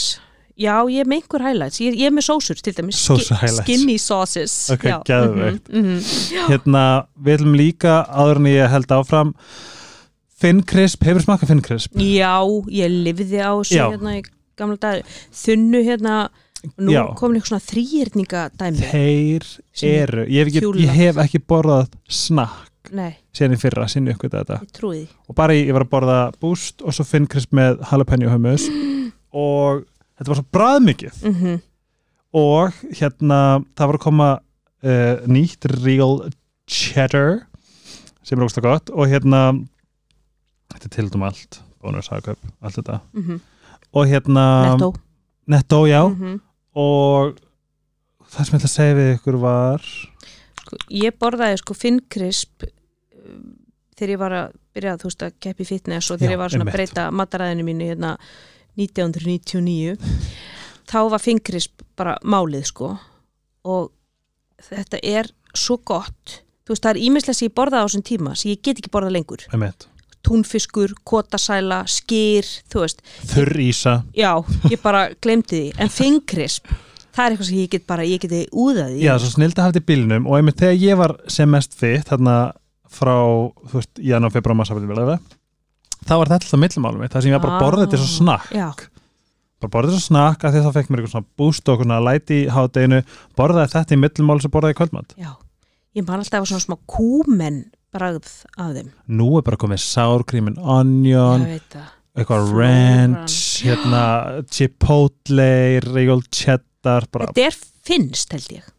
Já, 0.54 0.74
ég 0.94 1.02
er 1.02 1.10
með 1.10 1.20
einhver 1.20 1.44
highlights, 1.48 1.82
ég, 1.82 1.96
ég 1.98 2.12
er 2.12 2.14
með 2.14 2.28
sósur 2.28 2.60
til 2.62 2.76
dæmis, 2.78 3.00
skinny 3.58 3.96
sauces. 3.98 4.54
Ok, 4.76 4.86
Já, 4.86 5.00
geðveikt. 5.10 5.72
mhm, 5.74 5.96
mhm. 5.98 6.44
hérna, 6.52 6.84
við 7.18 7.40
ætlum 7.40 7.58
líka 7.58 7.96
áður 8.06 8.44
en 8.44 8.52
ég 8.52 8.70
held 8.70 8.94
áfram 8.94 9.34
Finn 10.44 10.62
Crisp, 10.68 11.04
hefur 11.08 11.26
smakað 11.26 11.52
Finn 11.52 11.64
Crisp? 11.66 11.98
Já, 11.98 12.38
ég 12.70 12.96
lifði 13.08 13.42
á 13.42 13.52
þessu 13.58 13.80
Já. 13.80 13.86
hérna 13.96 14.18
í 14.20 14.24
gamla 14.60 14.78
dag 14.78 15.14
Þunnu 15.34 15.82
hérna, 15.88 16.18
nú 16.80 16.94
Já. 16.94 17.04
komin 17.20 17.40
eitthvað 17.40 17.50
svona 17.52 17.66
þrýrninga 17.70 18.44
dæmi 18.60 18.92
Þeir 18.92 19.48
eru, 19.90 20.26
ég 20.32 20.46
hef, 20.46 20.52
ekki, 20.52 20.84
ég 20.84 20.94
hef 20.98 21.20
ekki 21.24 21.42
borðað 21.44 21.98
snakk 22.08 22.70
Nei, 22.94 23.16
síðan 23.34 23.56
í 23.56 23.60
fyrra, 23.62 23.88
síðan 23.90 24.12
uppgöta 24.14 24.44
þetta. 24.44 24.58
Og 25.32 25.36
bara 25.38 25.56
ég, 25.56 25.72
var 25.74 25.86
að 25.86 25.92
borða 25.94 26.18
boost 26.44 26.84
og 26.84 26.94
svo 26.94 27.06
Finn 27.08 27.26
Crisp 27.32 27.54
með 27.56 27.80
jalapeno 27.88 28.30
hummus. 28.30 28.68
Og 29.44 29.86
þetta 30.20 30.30
var 30.30 30.40
svo 30.42 30.50
bræðmikið. 30.54 31.22
Mm 31.30 31.62
og 32.34 32.74
hérna 32.98 33.62
það 33.78 33.90
var 33.92 33.96
að 34.00 34.02
koma 34.02 34.28
uh, 34.42 35.26
nýtt 35.30 35.68
real 35.70 36.32
cheddar 36.66 37.44
sem 38.26 38.40
er 38.40 38.46
ógsta 38.48 38.64
gott. 38.66 38.90
Og 38.90 39.06
hérna 39.12 39.42
þetta 40.74 40.90
er 40.90 40.94
til 40.96 41.06
um 41.14 41.26
allt 41.28 41.60
bónus, 41.78 42.10
hagkaup, 42.10 42.42
allt 42.66 42.80
þetta. 42.82 42.98
Mm 43.14 43.42
og 43.94 44.10
hérna 44.10 44.74
Netto. 44.74 44.94
Netto, 45.48 45.86
já. 45.86 46.10
Mhm. 46.10 46.42
Og 46.80 47.36
það 48.34 48.48
sem 48.48 48.56
ég 48.56 48.62
ætla 48.62 48.70
að 48.70 48.76
segja 48.78 48.98
við 48.98 49.12
ykkur 49.18 49.40
var 49.44 49.86
sko, 50.64 50.80
Ég 50.94 51.20
borðaði 51.22 51.60
sko 51.62 51.78
finnkrisp 51.78 52.66
þegar 53.94 54.16
ég 54.16 54.22
var 54.24 54.38
að 54.40 54.58
byrja 54.74 54.98
þú 55.02 55.10
veist 55.12 55.28
að 55.28 55.38
keppi 55.46 55.68
fitness 55.70 56.10
og 56.10 56.18
þegar 56.20 56.32
Já, 56.32 56.34
ég 56.34 56.42
var 56.42 56.54
svona 56.54 56.68
að 56.68 56.78
breyta 56.78 57.06
mataræðinu 57.14 57.68
mínu 57.68 57.92
hérna 57.92 58.16
1999 58.80 59.98
þá 60.90 61.00
var 61.14 61.22
finnkrisp 61.22 61.84
bara 61.98 62.18
málið 62.26 62.68
sko. 62.72 62.94
Og 63.70 63.92
þetta 64.64 65.00
er 65.06 65.30
svo 65.56 65.80
gott. 65.86 66.40
Þú 66.64 66.74
veist 66.74 66.86
það 66.86 66.96
er 66.96 67.02
ímislega 67.06 67.38
sem 67.38 67.50
ég 67.50 67.56
borðaði 67.58 67.84
á 67.84 67.88
þessum 67.88 68.06
tíma 68.08 68.36
sem 68.40 68.54
ég 68.54 68.62
get 68.64 68.80
ekki 68.80 68.92
borðað 68.94 69.18
lengur. 69.18 69.46
Einmitt, 69.54 69.88
túnfiskur, 70.24 70.96
kotasæla, 71.08 71.84
skýr 71.90 72.48
þú 72.72 72.86
veist, 72.86 73.04
þurr 73.34 73.62
ísa 73.66 74.00
já, 74.18 74.32
ég 74.72 74.82
bara 74.84 75.10
glemdi 75.22 75.60
því. 75.60 75.76
En 75.84 75.92
finnkrisp, 75.94 76.72
það 77.14 77.26
er 77.26 77.36
eitthvað 77.36 77.50
sem 77.52 77.62
ég 77.62 77.72
get 77.76 77.88
bara 77.90 78.08
ég 78.08 78.24
geti 78.24 78.44
úðað 78.52 78.98
já, 79.04 79.14
svo 79.20 79.36
snild 79.36 79.58
að 79.58 79.68
hafa 79.68 79.76
þetta 79.76 79.84
í 79.84 79.90
bílnum 79.92 80.28
og 80.30 80.40
einmitt 80.40 80.64
þegar 80.64 80.82
ég 80.88 81.00
var 81.04 81.18
sem 81.32 81.52
mest 81.52 81.78
fitt 81.78 82.10
þarna 82.12 82.38
frá, 82.94 83.16
þú 83.70 83.80
veist, 83.80 83.94
janúar, 84.00 84.34
februar, 84.36 84.60
mars 84.62 84.74
þá 86.04 86.18
var 86.20 86.32
þetta 86.32 86.50
alltaf 86.50 86.62
millumálum 86.62 87.06
það 87.08 87.24
sem 87.24 87.32
ég 87.32 87.38
var 87.38 87.46
bara 87.46 87.58
að 87.58 87.64
borða 87.64 87.86
þetta 87.86 88.00
svo 88.02 88.10
snakk. 88.18 88.50
já, 88.56 88.68
bara 89.64 89.74
borðið 89.76 89.96
svo 89.96 90.04
snakk 90.10 90.44
að 90.44 90.56
því 90.56 90.64
það 90.66 90.76
fekk 90.78 90.92
mér 90.92 91.02
eitthvað 91.02 91.14
svona 91.16 91.30
búst 91.40 91.72
og 91.72 91.80
svona 91.80 92.00
læti 92.04 92.40
í 92.42 92.50
hádeginu 92.52 93.00
borðaði 93.40 93.74
þetta 93.78 93.96
í 93.96 94.02
millumál 94.02 94.40
sem 94.44 94.54
borðaði 94.54 94.80
kvöldmatt 94.80 95.16
já 95.20 95.32
ég 95.94 96.08
man 96.08 96.20
alltaf 96.20 96.44
að 96.44 96.52
svona 96.52 96.66
smá 96.66 96.78
kúmen 96.90 97.64
bragð 97.94 98.30
af 98.58 98.74
þeim. 98.78 98.92
Nú 99.20 99.30
er 99.40 99.46
bara 99.46 99.60
komið 99.62 99.86
and 100.44 100.60
onion 100.60 101.46
eitthvað 102.14 102.52
ranch 102.54 103.64
hérna, 103.66 104.04
chipotle, 104.54 105.80
regal 105.88 106.22
cheddar 106.30 107.08
bara, 107.12 107.32
þetta 107.32 107.48
er 107.50 107.58
finnst 107.88 108.36
held 108.36 108.56
ég. 108.60 108.70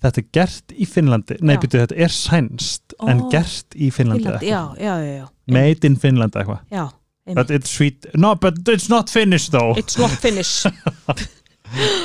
Þetta 0.00 0.22
er 0.22 0.28
gert 0.32 0.72
í 0.72 0.86
Finnlandi. 0.88 1.36
Nei, 1.44 1.56
byrju, 1.60 1.82
þetta 1.84 1.98
er 2.00 2.12
sænst 2.14 2.94
en 3.04 3.20
Ó, 3.20 3.28
gert 3.32 3.76
í 3.76 3.90
Finnlandi 3.92 4.24
Finnlandi, 4.24 4.48
já, 4.48 4.62
já, 4.80 4.94
já, 5.04 5.12
já. 5.20 5.26
made 5.52 5.88
in 5.88 5.98
Finnlandi 6.00 6.40
eitthvað? 6.40 6.96
But 7.30 7.50
it's 7.52 7.70
sweet, 7.70 8.06
no 8.16 8.34
but 8.34 8.56
it's 8.68 8.88
not 8.88 9.10
finished 9.10 9.52
though. 9.52 9.76
It's 9.78 9.98
not 10.00 10.10
finished 10.10 10.66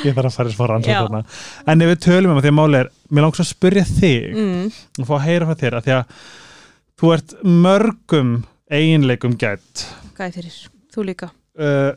ég 0.05 0.15
þarf 0.15 0.29
að 0.29 0.35
fara 0.37 0.51
í 0.51 0.55
svara 0.55 0.79
þarna. 0.85 1.21
En 1.67 1.81
ef 1.85 1.91
við 1.93 2.01
tölum 2.05 2.33
um 2.33 2.39
að 2.39 2.45
því 2.47 2.51
að 2.53 2.57
máli 2.59 2.79
er 2.81 2.89
mér 3.09 3.25
langs 3.27 3.41
að 3.43 3.49
spyrja 3.51 3.85
þig 3.89 4.35
mm, 4.35 4.65
og 5.01 5.09
fá 5.09 5.13
að 5.17 5.25
heyra 5.27 5.49
frá 5.49 5.59
þér 5.63 5.77
að 5.79 5.87
því 5.87 5.95
að 5.95 6.17
þú 7.01 7.13
ert 7.15 7.35
mörgum 7.65 8.33
eiginleikum 8.71 9.37
gætt 9.39 9.85
er 10.15 10.31
fyrir, 10.31 10.59
þú 10.95 11.07
líka. 11.09 11.31
Uh, 11.59 11.91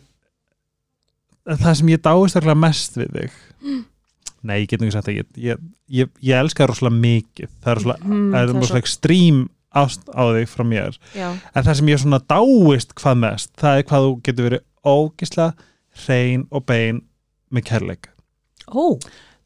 það 1.49 1.77
sem 1.81 1.93
ég 1.95 2.03
dáist 2.05 2.39
örgulega 2.39 2.63
mest 2.67 2.99
við 2.99 3.15
þig. 3.15 3.39
Nei, 4.49 4.57
ég 4.63 4.69
get 4.71 4.81
nú 4.81 4.87
ekki 4.89 4.97
sagt 4.97 5.09
það. 5.09 5.21
Ég, 5.21 5.31
ég, 5.43 5.63
ég, 6.01 6.11
ég 6.25 6.41
elska 6.43 6.65
það 6.65 6.73
rosalega 6.73 7.01
mikið. 7.03 7.55
Það 7.63 7.71
er 7.73 7.81
rosalega, 7.81 8.09
Mm, 8.09 8.27
það 8.35 8.43
er 8.43 8.53
rosalega 8.59 8.85
ekstrím 8.85 9.41
ást 9.79 10.09
á 10.11 10.23
þig 10.35 10.49
frá 10.51 10.65
mér. 10.65 10.99
Já, 11.15 11.29
en 11.55 11.65
það 11.67 11.75
sem 11.81 11.91
ég 11.93 12.03
svona 12.03 12.21
dáist 12.33 12.95
hvað 12.99 13.19
mest 13.25 13.51
það 13.61 13.79
er 13.79 13.89
hvað 13.91 14.07
þú 14.07 14.13
getur 14.29 14.49
verið 14.49 14.65
ógislega 14.89 15.67
hrein 16.05 16.47
og 16.51 16.65
bein 16.69 17.03
með 17.55 17.67
kærleik. 17.71 18.09
Ó, 18.69 18.99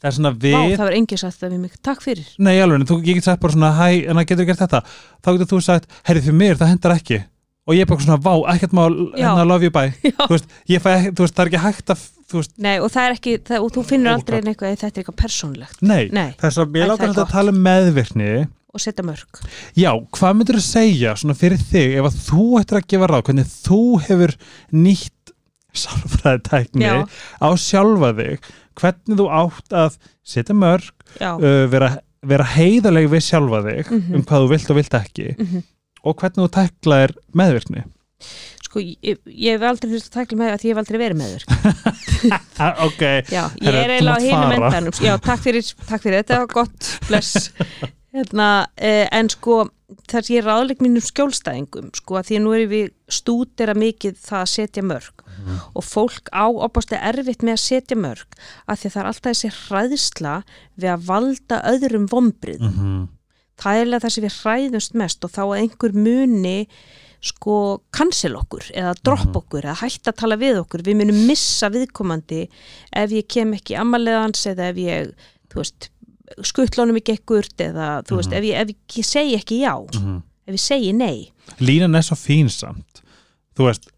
það 0.02 0.08
er 0.10 0.16
svona 0.16 0.32
vá, 0.34 0.38
við 0.42 0.76
það 0.76 0.86
var 0.88 0.96
engin 0.98 1.20
sagt 1.22 1.40
það 1.42 1.52
við 1.54 1.60
mig 1.64 1.76
takk 1.86 2.00
fyrir, 2.02 2.30
Nei, 2.42 2.54
alveg, 2.62 2.80
en 2.80 2.88
þú 2.88 2.96
ég 3.06 3.18
get 3.20 3.28
sagt 3.28 3.42
bara 3.44 3.54
svona, 3.54 3.70
hæ, 3.78 3.88
en 4.10 4.18
það 4.18 4.26
getur 4.32 4.48
gert 4.48 4.62
þetta? 4.64 4.80
Þá 5.22 5.28
getur 5.36 5.50
þú 5.52 5.60
sagt, 5.68 5.92
herri 6.08 6.24
fyrir 6.24 6.38
mér, 6.40 6.56
það 6.58 6.72
hendar 6.74 6.96
ekki. 6.96 7.20
Og 7.62 7.76
ég 7.78 7.84
er 7.84 7.90
bara 7.92 8.02
svona, 8.02 8.18
vá, 8.18 8.32
ekkert 8.56 8.72
má 8.74 8.82
hérna 9.14 9.44
love 9.46 9.62
you 9.68 9.70
bye, 9.74 9.92
já. 10.10 10.16
Þú 10.24 10.32
veist, 10.34 10.48
ég 10.72 10.82
fæ 10.82 10.88
ekki 10.96 11.12
þú 11.14 11.22
veist, 11.28 11.36
það 11.36 11.44
er 11.44 11.50
ekki 11.52 11.62
hægt 11.62 11.92
að, 11.94 12.02
þú 12.32 12.40
veist, 12.40 12.56
Nei, 12.66 12.74
og 12.82 12.90
það 12.90 13.04
er 13.06 13.14
ekki, 13.18 13.36
það, 13.46 13.62
og 13.68 13.76
þú 13.76 13.84
finnur 13.92 14.12
aldrei 14.16 14.40
eitthvað 14.40 14.72
þetta 14.72 14.88
er 14.90 15.04
eitthvað 15.04 15.18
persónlegt 15.22 15.84
nei, 15.86 16.02
Nei, 16.10 16.26
þess 16.42 16.58
að 16.58 16.66
Æ, 16.66 16.74
ég 16.74 16.82
það 16.82 16.90
láta 16.90 17.04
er 17.06 17.12
alltaf 17.12 17.22
gott. 17.22 17.28
að 17.28 17.36
tala 17.36 17.54
um 17.54 17.62
meðvirkni. 17.68 18.32
Og 18.72 18.80
setja 18.80 19.04
mörg 19.04 19.38
já, 19.76 19.90
hvað 20.16 20.36
myndir 20.40 20.56
þú 20.58 20.64
segja 20.64 21.10
svona 21.20 21.34
fyrir 21.36 21.60
þig, 21.70 21.90
ef 22.00 22.06
að 22.08 22.14
þú 22.26 22.44
ættir 22.58 22.78
að 22.80 22.86
gefa 22.88 23.08
ráð 23.12 23.24
hvernig 23.28 23.50
þú 23.68 23.80
hefur 24.08 24.32
nýtt 24.72 25.21
sálfræði 25.72 26.42
tækni 26.48 26.84
Já. 26.86 27.06
á 27.40 27.48
sjálfa 27.56 28.12
þig 28.18 28.50
hvernig 28.80 29.18
þú 29.20 29.26
átt 29.42 29.76
að 29.84 29.96
setja 30.24 30.54
mörg 30.56 30.90
uh, 31.20 31.66
vera, 31.72 31.90
vera 32.24 32.44
heiðaleg 32.56 33.08
við 33.12 33.24
sjálfa 33.30 33.62
þig 33.66 33.90
Mhm. 33.92 34.14
um 34.14 34.22
hvað 34.28 34.44
þú 34.46 34.52
vilt 34.54 34.70
og 34.70 34.76
vilt 34.80 34.94
ekki 35.00 35.28
Mhm. 35.38 35.62
og 36.04 36.16
hvernig 36.16 36.44
þú 36.46 36.50
tæklaðir 36.58 37.12
meðvirkni 37.34 37.84
sko, 38.62 38.80
ég, 38.80 39.18
ég 39.26 39.52
hef 39.58 39.62
aldrei 39.68 39.90
þurft 39.92 40.08
að 40.08 40.16
tækla 40.16 40.38
með 40.38 40.46
því 40.46 40.52
að 40.54 40.62
ég 40.64 40.72
hef 40.72 40.80
aldrei 40.82 40.98
verið 41.02 41.18
með 41.20 41.32
þér 41.34 41.44
ah, 42.64 42.84
ok, 42.86 43.02
Já, 43.28 43.44
ég 43.60 43.68
er 43.74 43.90
eiginlega 43.96 44.16
á 44.16 44.32
fara. 44.32 44.70
endanum 44.70 44.92
Já, 45.02 45.14
takk 45.20 45.40
fyrir, 45.44 45.72
takk 45.88 46.02
fyrir 46.06 46.22
þetta 46.22 46.38
gott, 46.52 46.90
bless 47.08 47.50
hérna, 48.14 48.48
eh, 48.78 49.08
en 49.12 49.28
sko 49.32 49.64
þar 50.10 50.28
ég 50.32 50.44
ráðleik 50.46 50.80
mínum 50.84 51.04
skjólstæðingum 51.06 51.90
sko 51.98 52.18
að 52.18 52.26
því 52.28 52.36
að 52.38 52.42
nú 52.44 52.52
erum 52.56 52.70
við 52.72 52.90
stúdera 53.12 53.74
mikið 53.78 54.18
það 54.22 54.40
að 54.42 54.50
setja 54.52 54.82
mörg. 54.82 55.24
Og 55.74 55.84
fólk 55.84 56.28
á 56.32 56.46
opaslega 56.48 57.08
erfitt 57.12 57.42
með 57.42 57.56
að 57.56 57.62
setja 57.66 57.96
mörg 57.98 58.36
að 58.66 58.78
því 58.78 58.86
að 58.86 58.92
það 58.94 59.02
er 59.02 59.10
alltaf 59.12 59.30
þessi 59.32 59.50
hræðsla 59.58 60.34
við 60.76 60.90
að 60.92 61.06
valda 61.12 61.62
öðrum 61.72 62.06
vombrið 62.12 62.62
mm 62.68 63.02
það 63.62 63.78
er 63.78 64.00
það 64.02 64.10
sem 64.10 64.24
við 64.24 64.36
hræðumst 64.42 64.94
mest 64.98 65.24
og 65.24 65.30
þá 65.30 65.42
að 65.44 65.58
einhver 65.60 65.92
muni 65.94 66.54
sko 67.22 67.56
cancel 67.94 68.32
okkur 68.34 68.64
eða 68.74 68.94
Mhm. 69.28 69.36
okkur 69.38 69.62
eða 69.68 69.76
hætta 69.78 70.10
að 70.10 70.16
tala 70.18 70.36
við 70.36 70.56
okkur. 70.64 70.82
Við 70.82 70.96
munum 70.98 71.26
missa 71.28 71.68
viðkomandi 71.70 72.48
ef 72.92 73.10
ég 73.10 73.28
kem 73.28 73.52
ekki 73.54 73.76
ammalegans 73.78 74.42
eða 74.50 74.70
ef 74.72 74.76
ég, 74.76 75.12
þú 75.52 75.54
veist 75.60 75.90
skuttlónum 76.42 76.96
ekki 77.00 77.16
ekkert 77.18 77.56
eða 77.66 77.88
þú 78.06 78.18
veist, 78.20 78.30
Mhm. 78.30 78.38
ef, 78.38 78.44
ég, 78.44 78.54
ef 78.60 78.96
ég 78.96 79.04
segi 79.04 79.34
ekki 79.36 79.60
já 79.62 79.74
ef 80.46 80.54
ég 80.54 80.60
segi 80.60 80.92
nei. 80.94 81.32
Línan 81.60 81.94
er 81.96 82.02
svo 82.02 82.16
fín 82.16 82.48
samt. 82.50 83.02
Þú 83.56 83.66
veist, 83.68 83.90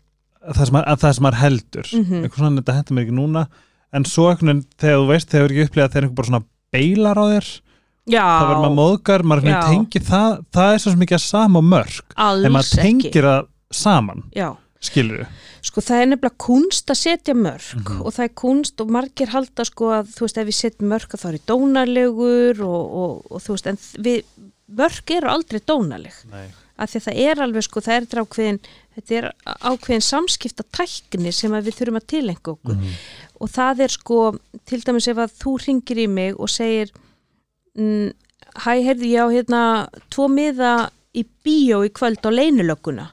það 0.45 0.65
sem, 0.67 0.75
að 0.81 0.99
það 1.01 1.15
sem 1.15 1.25
maður 1.25 1.41
heldur. 1.45 1.87
Mhm. 1.93 2.25
eitthvað 2.25 2.39
svona, 2.43 2.61
þetta 2.63 2.75
hendur 2.79 2.95
mér 2.97 3.05
ekki 3.07 3.19
núna. 3.19 3.47
En 3.95 4.05
svo 4.05 4.27
veginn, 4.35 4.65
þegar 4.79 4.99
þú 4.99 5.07
veist, 5.09 5.29
þegar 5.31 5.49
þú 5.49 5.55
ekki 5.55 5.69
upplegað 5.69 5.93
þegar 5.93 6.03
einhver 6.03 6.15
bara 6.17 6.27
svona 6.29 6.45
beilar 6.75 7.15
á 7.17 7.25
þér 7.31 7.61
já, 8.11 8.25
þá 8.27 8.45
verður 8.51 8.65
maður 8.65 8.79
móðgar, 8.81 9.23
maður 9.23 9.63
tengir 9.71 10.03
það 10.03 10.45
það 10.53 10.73
er 10.75 10.79
svo 10.83 10.93
mikið 10.99 11.15
að 11.15 11.25
sama 11.25 11.61
mörg 11.63 12.01
en 12.11 12.25
alls 12.25 12.49
maður 12.51 12.73
ekki. 12.75 12.83
tengir 12.83 13.23
það 13.23 13.47
saman 13.71 14.23
já, 14.35 14.57
skilur 14.81 15.27
sko 15.65 15.81
það 15.81 16.01
er 16.03 16.09
nefnilega 16.13 16.43
kunst 16.45 16.91
að 16.93 16.99
setja 17.01 17.35
mörg 17.35 17.69
Mhm. 17.79 18.01
og 18.05 18.13
það 18.13 18.25
er 18.29 18.35
kunst 18.43 18.81
og 18.85 18.91
margir 18.93 19.31
halda 19.33 19.65
sko 19.65 19.87
að 19.97 20.11
þú 20.15 20.21
veist 20.27 20.39
ef 20.43 20.47
við 20.51 20.59
setjum 20.61 20.89
mörg 20.93 21.09
að 21.15 21.23
þá 21.23 21.29
er 21.31 21.39
ég 21.39 21.47
dónalegur 21.49 22.61
og, 22.67 22.83
og, 23.03 23.33
og 23.33 23.41
þú 23.45 23.57
veist 23.57 23.67
en 23.73 23.79
við 24.05 24.25
mörg 24.81 25.11
eru 25.17 25.29
aldrei 25.33 25.61
dónaleg 25.65 26.17
Nei. 26.31 26.47
af 26.77 26.91
því 26.91 27.01
að 27.01 27.07
það 27.09 27.21
er 27.31 27.43
alveg 27.45 27.63
sko, 27.67 27.81
það 27.81 27.97
er 27.97 28.23
ákveðin 28.25 28.61
þetta 28.95 29.17
er 29.19 29.27
ákveðin 29.73 30.05
samskipta 30.05 30.65
tækni 30.75 31.33
sem 31.33 31.51
við 31.57 31.75
þurfum 31.79 32.01
að 32.01 32.07
tilenga 32.13 32.53
okkur 32.55 32.77
Mhm. 32.77 32.93
og 33.41 33.49
það 33.51 33.81
er 33.81 33.89
sko 33.89 34.19
til 34.67 34.81
dæmis 34.85 35.09
ef 35.09 35.17
að 35.17 35.33
þú 35.41 35.57
ringir 35.67 35.99
í 36.05 36.07
mig 36.09 36.35
og 36.39 36.49
segir 36.49 36.91
mm, 37.79 38.13
hæ, 38.65 38.73
heyrði 38.85 39.11
ég 39.17 39.25
á 39.25 39.29
hérna 39.33 39.63
tvo 40.11 40.29
miða 40.29 40.91
í 41.15 41.25
bíó 41.45 41.83
í 41.87 41.91
kvöld 41.91 42.21
á 42.23 42.31
leinulögguna 42.31 43.09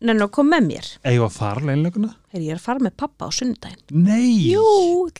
nennu 0.00 0.26
að 0.28 0.32
koma 0.38 0.56
með 0.58 0.66
mér 0.70 0.90
við 1.04 1.24
að 1.26 1.36
fara 1.38 1.64
leinleguna? 1.68 2.10
heyrði 2.32 2.46
ég 2.48 2.54
er 2.56 2.60
að 2.60 2.66
fara 2.68 2.84
með 2.86 2.96
pappa 3.04 3.28
á 3.28 3.30
sunnudaginn 3.34 4.04
Nei! 4.06 4.52
jú, 4.52 4.64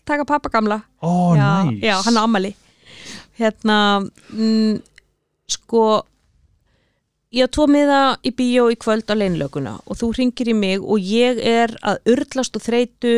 taka 0.08 0.24
pappa 0.28 0.52
gamla 0.54 0.80
Ó, 1.02 1.34
já, 1.38 1.48
næs 1.70 1.82
já, 1.84 1.96
hann 2.06 2.20
á 2.20 2.22
ammali 2.26 2.52
hérna 3.38 3.78
mm, 4.34 4.78
sko 5.48 5.82
ég 7.36 7.44
á 7.44 7.52
tvo 7.52 7.66
miða 7.68 7.98
í 8.24 8.30
bíó 8.32 8.70
í 8.72 8.76
kvöld 8.80 9.10
á 9.12 9.14
leinlöguna 9.18 9.74
og 9.84 9.98
þú 10.00 10.08
ringir 10.16 10.48
í 10.48 10.54
mig 10.56 10.80
og 10.80 10.96
ég 11.04 11.36
er 11.44 11.74
að 11.84 11.98
urlast 12.14 12.56
og 12.56 12.64
þreytu 12.64 13.10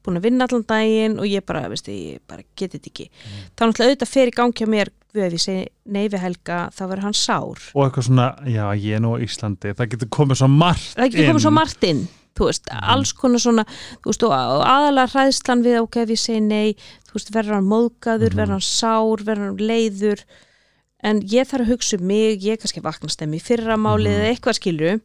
búin 0.00 0.16
að 0.16 0.24
vinna 0.24 0.46
allan 0.48 0.64
daginn 0.70 1.18
og 1.20 1.28
ég 1.28 1.44
bara, 1.44 1.66
veistu, 1.68 1.92
ég 1.92 2.22
bara 2.28 2.46
geti 2.56 2.78
þetta 2.78 2.92
ekki 2.94 3.08
Mm. 3.08 3.42
þá 3.52 3.60
er 3.60 3.68
náttúrulega 3.68 3.90
auðvitað 3.92 4.12
fer 4.14 4.30
í 4.30 4.36
gangi 4.38 4.64
á 4.64 4.68
mér 4.72 4.88
ef 5.14 5.32
ég 5.32 5.40
segi 5.40 5.66
nei 5.86 6.08
við 6.08 6.20
Helga, 6.20 6.68
þá 6.70 6.82
verður 6.88 7.02
hann 7.08 7.14
sár 7.14 7.58
Og 7.74 7.84
eitthvað 7.86 8.06
svona, 8.08 8.26
já, 8.46 8.64
ég 8.76 8.96
er 8.96 9.00
nú 9.00 9.16
á 9.16 9.22
Íslandi 9.24 9.74
Það 9.74 9.88
getur 9.94 10.08
komið 10.08 10.36
svo 10.42 10.48
margt 10.48 10.94
það 10.96 11.10
getur 11.14 11.30
komið 11.32 11.40
svo 11.46 11.48
inn. 11.48 11.54
margt 11.54 11.84
inn 11.84 12.08
þú 12.38 12.44
veist, 12.46 12.66
Mhm. 12.70 12.84
alls 12.94 13.12
konar 13.12 13.38
svona 13.42 13.64
þú 13.66 14.04
veist, 14.12 14.22
og 14.22 14.62
aðalega 14.62 15.10
hræðslan 15.10 15.62
við 15.64 15.80
ok, 15.82 15.96
ef 15.96 16.08
ég 16.08 16.18
segi 16.22 16.40
nei, 16.42 16.74
þú 17.08 17.12
veist, 17.16 17.30
verður 17.34 17.54
hann 17.54 17.64
móðgaður, 17.72 18.30
Mhm. 18.30 18.36
verður 18.38 18.54
hann 18.54 18.60
sár, 18.60 19.16
verður 19.24 19.46
hann 19.48 19.56
leiður 19.58 20.24
en 21.02 21.20
ég 21.22 21.46
þarf 21.48 21.64
að 21.66 21.72
hugsa 21.72 21.98
um 21.98 22.06
mig 22.06 22.40
ég 22.42 22.58
kannski 22.60 22.80
vaknast 22.82 23.18
þeim 23.18 23.34
í 23.34 23.40
fyrramálið 23.42 24.14
Mhm. 24.14 24.20
eða 24.20 24.30
eitthvað 24.36 24.58
skilju 24.60 25.00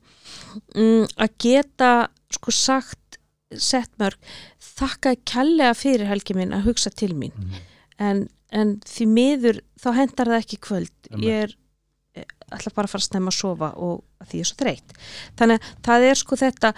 mm, 0.76 1.08
að 1.18 1.30
geta 1.39 2.08
sko 2.30 2.51
sagt 2.51 3.18
sett 3.54 3.89
mörg, 3.99 4.16
þakka 4.60 5.16
kærlega 5.26 5.74
fyrir 5.78 6.08
helgi 6.10 6.34
minn 6.36 6.51
að 6.51 6.64
hugsa 6.66 6.89
til 6.93 7.14
mín 7.14 7.32
Mhm. 7.38 7.54
en, 7.99 8.30
en 8.54 8.78
því 8.88 9.10
miður 9.12 9.62
þá 9.82 9.89
hendar 9.99 10.34
það 10.34 10.41
ekki 10.43 10.60
kvöld. 10.70 10.95
Einmitt. 11.12 11.28
ég 11.28 11.45
er 11.47 11.56
eh, 12.22 12.28
ætla 12.54 12.74
bara 12.76 12.88
að 12.88 12.95
fara 12.95 13.01
að 13.01 13.08
snemma 13.10 13.34
að 13.34 13.39
sofa 13.39 13.72
og 13.76 14.28
því 14.30 14.41
ég 14.41 14.45
er 14.45 14.51
svo 14.51 14.60
þreytt. 14.62 14.97
Þannig 15.39 15.60
að 15.60 15.86
það 15.89 16.10
er 16.10 16.22
sko 16.22 16.39
þetta 16.43 16.74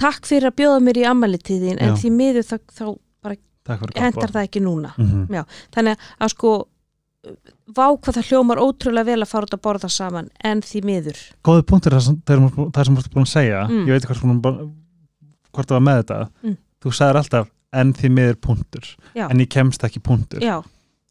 takk 0.00 0.28
fyrir 0.28 0.50
að 0.50 0.58
bjóða 0.60 0.84
mér 0.84 1.00
í 1.00 1.08
ammalitíðin 1.08 1.82
en 1.82 1.98
því 2.00 2.14
miður 2.14 2.48
þá, 2.48 2.56
þá 2.74 2.86
hendar 3.96 4.32
það 4.32 4.46
ekki 4.46 4.62
núna. 4.64 4.92
Mm 4.98 5.26
Já, 5.32 5.44
þannig 5.74 6.08
að 6.18 6.32
sko 6.34 6.54
vá 7.74 7.86
hvað 7.96 8.18
það 8.18 8.30
hljómar 8.30 8.60
ótrúlega 8.60 9.08
vel 9.08 9.22
að 9.24 9.30
fara 9.30 9.48
út 9.48 9.56
að 9.56 9.62
borða 9.64 9.88
saman 9.88 10.28
en 10.44 10.60
því 10.62 10.82
miður. 10.84 11.20
Góði 11.46 11.64
punktur 11.70 11.96
það 11.96 12.04
sem, 12.04 12.18
þú 12.26 12.98
ert 13.00 13.14
búin 13.14 13.24
að 13.24 13.32
segja. 13.32 13.64
Mm. 13.70 13.86
Ég 13.88 13.94
veit 13.94 14.04
ekki 14.04 14.18
hvort 15.54 15.68
það 15.70 15.76
var 15.78 15.86
með 15.86 16.00
þetta. 16.02 16.18
Mm. 16.42 16.56
Þú 16.84 16.92
sagðir 16.98 17.20
alltaf 17.22 17.50
en 17.74 17.92
því 17.96 18.10
miður 18.18 18.38
punktur. 18.44 18.90
Já. 19.16 19.26
En 19.30 19.40
ég 19.40 19.50
kemst 19.50 19.86
ekki 19.86 20.02
punktur. 20.04 20.44
Já, 20.44 20.58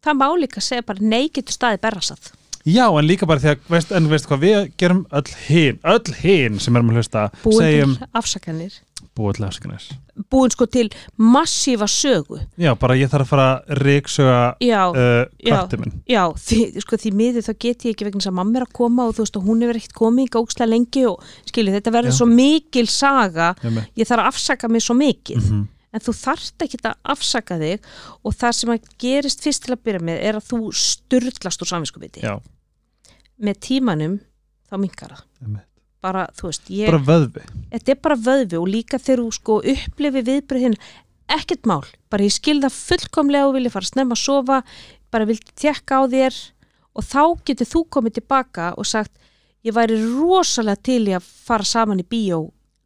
það 0.04 0.18
má 0.20 0.26
líka 0.38 0.64
segja 0.64 0.86
bara 0.86 1.12
nei 1.14 1.28
getur 1.28 1.56
staði 1.56 1.82
berrasað 1.84 2.32
Já, 2.64 2.86
en 2.88 3.04
líka 3.04 3.26
bara 3.28 3.42
því 3.42 3.50
að, 3.50 3.64
veist, 3.68 3.90
en 3.92 4.06
veistu 4.08 4.30
hvað, 4.30 4.40
við 4.40 4.70
gerum 4.80 5.02
öll 5.12 5.34
hinn, 5.50 5.80
öll 5.84 6.14
hinn 6.22 6.56
sem 6.64 6.78
erum 6.78 6.94
að 6.94 7.02
hlusta, 7.02 7.26
búin 7.42 7.60
segjum, 7.60 7.96
til 8.00 8.08
afsakanir 8.16 8.78
búið 9.14 9.38
til 9.38 9.46
afsakanis. 9.46 9.86
búin 10.30 10.52
sko 10.52 10.66
til 10.70 10.88
massífa 11.18 11.86
sögu 11.90 12.40
Já, 12.60 12.72
bara 12.78 12.96
ég 12.98 13.10
þarf 13.10 13.26
að 13.26 13.30
fara 13.30 13.46
að 13.50 13.82
ríksöga 13.82 14.38
Já, 14.62 14.80
uh, 14.90 15.26
Já. 15.38 15.58
Já, 16.08 16.22
því, 16.46 16.58
sko, 16.82 16.98
því 17.02 17.12
miður 17.18 17.46
þá 17.46 17.52
get 17.52 17.86
ég 17.86 17.94
ekki 17.94 18.08
vegna 18.08 18.22
þess 18.22 18.32
að 18.32 18.38
mamma 18.40 18.60
er 18.60 18.66
að 18.66 18.74
koma 18.80 19.06
og 19.08 19.16
þú 19.16 19.26
veist 19.26 19.38
og 19.38 19.46
hún 19.48 19.64
hefur 19.64 19.80
ekkert 19.80 19.98
komið 20.00 20.26
í 20.26 20.40
ókslega 20.40 20.70
lengi 20.70 21.04
og 21.10 21.28
skilju 21.50 21.76
þetta 21.76 21.94
verður 21.94 22.14
Já. 22.14 22.18
svo 22.18 22.30
mikil 22.30 22.86
saga 22.90 23.54
Mm 23.62 23.82
ég 23.94 24.06
þarf 24.08 24.22
að 24.24 24.28
afsaka 24.30 24.68
mig 24.68 24.82
svo 24.82 24.94
mikið 24.94 25.42
-hmm. 25.42 25.64
En 25.94 26.02
þú 26.02 26.14
þarft 26.18 26.64
ekki 26.66 26.80
að 26.82 26.96
afsaka 27.14 27.58
þig 27.60 27.86
og 28.26 28.34
það 28.34 28.56
sem 28.58 28.72
að 28.74 28.88
gerist 29.04 29.44
fyrst 29.44 29.64
til 29.66 29.76
að 29.76 29.84
byrja 29.86 30.06
með 30.10 30.24
er 30.30 30.38
að 30.40 30.48
þú 30.50 30.60
styrlast 30.78 31.62
úr 31.64 31.70
samvinskupiti 31.70 32.24
með 33.44 33.60
tímanum 33.66 34.18
þá 34.70 34.76
minkar 34.80 35.14
það. 35.14 35.62
Bara, 36.04 36.26
þú 36.36 36.50
veist, 36.50 36.66
ég, 36.68 36.90
bara 36.90 37.00
vöðvi. 37.00 37.42
þetta 37.72 37.92
er 37.94 38.00
bara 38.04 38.16
vöðvi 38.20 38.58
og 38.60 38.66
líka 38.68 38.98
þegar 39.00 39.22
þú 39.22 39.30
sko 39.38 39.54
upplifi 39.72 40.22
viðbröðin 40.26 40.74
ekkert 41.32 41.64
mál, 41.64 41.84
bara 42.12 42.26
ég 42.26 42.34
skil 42.34 42.58
það 42.60 42.76
fullkomlega 42.76 43.48
og 43.48 43.54
vilja 43.56 43.72
fara 43.72 43.88
að 43.88 43.94
snemma 43.94 44.18
að 44.18 44.20
sofa 44.20 44.58
bara 45.14 45.28
vildi 45.30 45.54
þjekka 45.62 46.00
á 46.00 46.02
þér 46.12 46.40
og 46.94 47.06
þá 47.08 47.22
getur 47.48 47.70
þú 47.70 47.82
komið 47.96 48.18
tilbaka 48.18 48.66
og 48.76 48.88
sagt 48.90 49.16
ég 49.64 49.72
væri 49.72 49.96
rosalega 49.96 50.84
til 50.84 51.00
í 51.08 51.16
að 51.16 51.24
fara 51.24 51.64
saman 51.64 52.02
í 52.02 52.06
bíó 52.06 52.42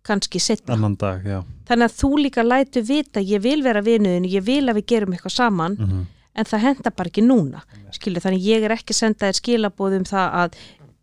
kannski 0.09 0.41
setna, 0.43 0.75
Annan 0.75 0.97
dag, 0.99 1.25
þannig 1.69 1.89
að 1.91 1.97
þú 2.01 2.11
líka 2.25 2.43
lætu 2.47 2.83
vita 2.89 3.21
ég 3.21 3.43
vil 3.45 3.61
vera 3.63 3.83
vinuðin, 3.85 4.25
ég 4.29 4.43
vil 4.47 4.65
að 4.69 4.81
við 4.81 4.87
gerum 4.95 5.13
eitthvað 5.17 5.37
saman 5.41 5.77
Mm 5.79 6.07
en 6.39 6.47
það 6.47 6.61
henda 6.63 6.91
bara 6.95 7.09
ekki 7.11 7.23
núna 7.27 7.61
skilju, 7.91 8.21
þannig 8.23 8.45
ég 8.47 8.63
er 8.63 8.71
ekki 8.71 8.93
að 8.95 8.99
senda 9.01 9.27
þér 9.27 9.39
skilabóðum 9.41 10.05
það 10.07 10.35
að 10.39 10.53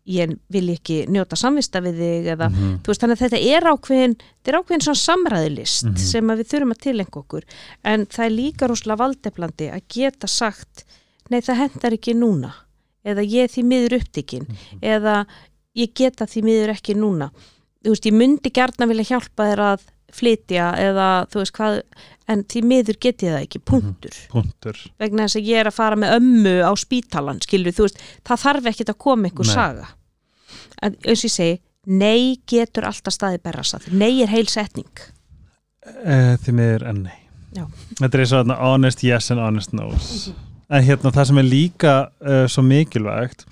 ég 0.08 0.30
vil 0.54 0.68
ekki 0.72 0.94
njóta 1.12 1.36
samvista 1.36 1.82
við 1.84 1.98
þig 2.00 2.28
eða 2.32 2.46
-hmm. 2.48 2.78
þú 2.80 2.88
veist 2.88 3.02
þannig 3.02 3.16
að 3.18 3.24
þetta 3.24 3.40
er 3.56 3.66
ákveðin 3.72 4.14
þetta 4.16 4.48
er 4.52 4.58
ákveðin 4.60 4.84
svona 4.86 5.02
samræðilist 5.02 5.84
Mhm. 5.90 5.96
sem 5.96 6.30
að 6.30 6.38
við 6.40 6.48
þurfum 6.52 6.72
að 6.72 6.80
tilenga 6.86 7.20
okkur 7.20 7.42
en 7.84 8.06
það 8.06 8.24
er 8.24 8.30
líka 8.30 8.66
rosalega 8.70 9.02
valdeflandi 9.02 9.66
að 9.76 9.82
geta 9.98 10.26
sagt 10.26 10.84
nei 11.30 11.40
það 11.40 11.56
hendar 11.62 11.92
ekki 11.98 12.14
núna 12.14 12.52
eða 13.04 13.22
ég 13.26 13.42
er 13.44 13.48
því 13.52 13.62
miður 13.66 13.98
upptikinn 14.00 14.46
Mhm. 14.48 14.78
eða 14.82 15.26
ég 15.76 15.92
geta 15.94 16.24
því 16.24 16.42
miður 16.48 16.70
ekki 16.72 16.94
núna 16.96 17.30
þú 17.86 17.94
veist 17.94 18.08
ég 18.10 18.16
myndi 18.18 18.52
gærna 18.54 18.88
vilja 18.90 19.08
hjálpa 19.12 19.46
þér 19.50 19.62
að 19.70 19.86
flytja 20.16 20.68
eða 20.80 21.06
þú 21.32 21.40
veist 21.42 21.56
hvað 21.56 21.80
en 22.30 22.42
því 22.50 22.62
miður 22.66 22.96
get 23.02 23.22
ég 23.22 23.34
það 23.34 23.42
ekki, 23.46 23.60
punktur 23.70 24.16
Punktur. 24.32 24.78
vegna 25.02 25.26
þess 25.26 25.38
að 25.40 25.48
ég 25.50 25.60
er 25.62 25.70
að 25.70 25.76
fara 25.76 25.98
með 25.98 26.14
ömmu 26.20 26.54
á 26.66 26.72
spítalan, 26.78 27.40
skilur, 27.44 27.74
þú 27.76 27.86
veist 27.88 28.00
það 28.26 28.42
þarf 28.44 28.70
ekkit 28.72 28.92
að 28.94 28.98
koma 29.06 29.28
einhver 29.30 29.46
Nei. 29.46 29.54
saga 29.54 29.88
en 30.82 30.96
eins 31.06 31.20
og 31.22 31.28
ég 31.28 31.34
segi 31.36 31.60
nei 31.86 32.40
getur 32.50 32.86
alltaf 32.88 33.14
staði 33.14 33.38
berrasað 33.44 33.86
nei 33.94 34.22
er 34.24 34.32
heil 34.32 34.48
setning 34.50 35.06
Uh, 35.86 36.34
því 36.42 36.52
miður 36.58 36.82
en 36.90 36.96
nei. 37.04 37.18
Já. 37.54 37.62
Þetta 38.00 38.18
er 38.18 38.26
svona 38.26 38.56
honest 38.58 39.04
yes 39.06 39.28
and 39.30 39.38
honest 39.38 39.70
no's. 39.70 40.32
En 40.66 40.82
hérna 40.82 41.12
það 41.14 41.28
sem 41.28 41.38
er 41.38 41.46
líka 41.46 41.92
uh, 42.26 42.40
svo 42.50 42.64
mikilvægt 42.66 43.44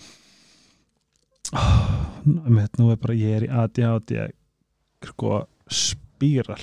oh, 1.54 1.94
nú 2.78 2.90
er 2.92 2.98
bara 3.00 3.16
ég 3.16 3.38
er 3.38 3.46
í 3.46 3.52
ADHD 3.52 4.18
sko 5.04 5.44
spíral. 5.70 6.60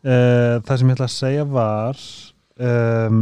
Uh, 0.00 0.60
það 0.64 0.74
sem 0.80 0.88
ég 0.88 0.96
ætla 0.96 1.06
að 1.10 1.12
segja 1.12 1.44
var 1.44 1.98
um, 2.56 3.18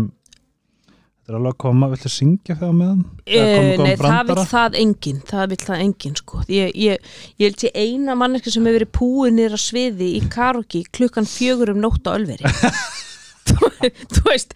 þetta 1.28 1.32
er 1.32 1.38
alveg 1.40 1.54
að 1.56 1.62
koma 1.64 1.88
viltu 1.90 2.10
syngja 2.12 2.54
á 2.54 2.70
meðan? 2.70 3.00
Eða 3.26 3.56
Uh, 3.58 3.82
nei, 3.82 3.96
það 3.98 4.30
vil 4.30 4.44
það 4.52 4.76
enginn 4.80 5.18
það 5.26 5.50
vil 5.50 5.58
það 5.64 5.82
enginn 5.84 6.16
sko. 6.20 6.44
Ég, 6.52 6.70
ég, 6.78 7.10
ég 7.38 7.50
held 7.50 7.64
ég 7.66 7.76
eina 7.82 8.14
manneski 8.18 8.52
sem 8.54 8.64
hefur 8.64 8.78
verið 8.78 8.92
púið 8.94 9.34
niður 9.36 9.58
á 9.58 9.60
sviði 9.62 10.12
í 10.16 10.22
karaoke 10.30 10.84
klukkan 10.94 11.28
fjögur 11.28 11.74
um 11.74 11.82
nótt 11.82 12.06
á 12.06 12.14
Ölveri 12.14 12.46
þú, 14.14 14.22
veist 14.28 14.54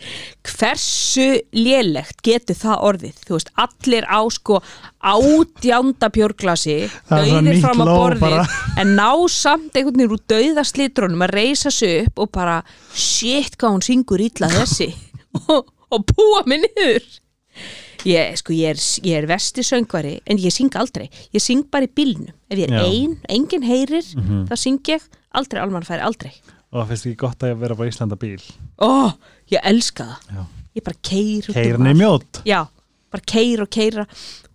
hversu 0.48 1.26
lélegt 1.56 2.22
getur 2.26 2.58
það 2.58 2.84
orðið? 2.88 3.20
Þú 3.26 3.34
veist, 3.36 3.50
allir 3.64 4.06
á 4.10 4.20
sko 4.34 4.58
átjánda 5.02 6.10
svo 6.14 6.76
dauðir 7.10 7.60
fram 7.62 7.82
á 7.82 7.86
borðið 7.90 8.56
en 8.82 8.94
ná 8.98 9.08
samt 9.32 9.74
einhvern 9.76 9.98
veginn 10.02 10.14
úr 10.16 10.22
dauða 10.32 10.64
slitrónum 10.68 11.24
að 11.26 11.34
reysa 11.38 11.72
sig 11.74 12.06
upp 12.06 12.22
og 12.26 12.32
bara 12.34 12.60
shit 12.94 13.56
hvað 13.58 13.76
hún 13.76 13.86
syngur 13.88 14.22
illa 14.24 14.50
þessi. 14.58 14.90
Og, 15.48 15.70
og 15.88 16.02
búa 16.12 16.42
mig 16.44 16.60
niður. 16.66 17.04
Ég, 18.04 18.34
sko, 18.36 18.52
ég 18.52 18.74
er, 18.74 18.80
ég 19.06 19.14
er 19.22 19.26
vesti 19.30 19.62
söngvari 19.64 20.18
en 20.28 20.40
ég 20.42 20.52
syng 20.52 20.74
aldrei, 20.76 21.06
ég 21.32 21.40
syng 21.40 21.62
bara 21.72 21.86
í 21.86 21.92
bílnum. 21.94 22.32
Ef 22.52 22.58
ég 22.60 22.68
er 22.68 22.74
Já. 22.76 22.82
ein, 22.90 23.14
enginn 23.32 23.64
heyrir 23.64 24.04
Mhm. 24.18 24.42
þá 24.50 24.54
syng 24.60 24.80
ég 24.92 25.06
aldrei 25.32 25.62
almannfæri, 25.62 26.02
aldrei 26.04 26.32
og 26.72 26.80
það 26.82 26.88
finnst 26.92 27.06
ekki 27.06 27.20
gott 27.20 27.44
að 27.46 27.58
vera 27.62 27.74
bara 27.78 27.88
í 27.88 27.92
Íslanda 27.92 28.16
bíl 28.16 28.40
ó, 28.80 29.12
ég 29.52 29.60
elska 29.64 30.04
það. 30.04 30.36
Já. 30.36 30.44
ég 30.78 30.84
bara 30.86 30.96
keir 31.02 31.50
allt. 31.52 31.98
mjót 32.00 32.40
já, 32.48 32.60
bara 33.12 33.22
keir 33.34 33.62
og 33.62 33.70
keira 33.70 34.06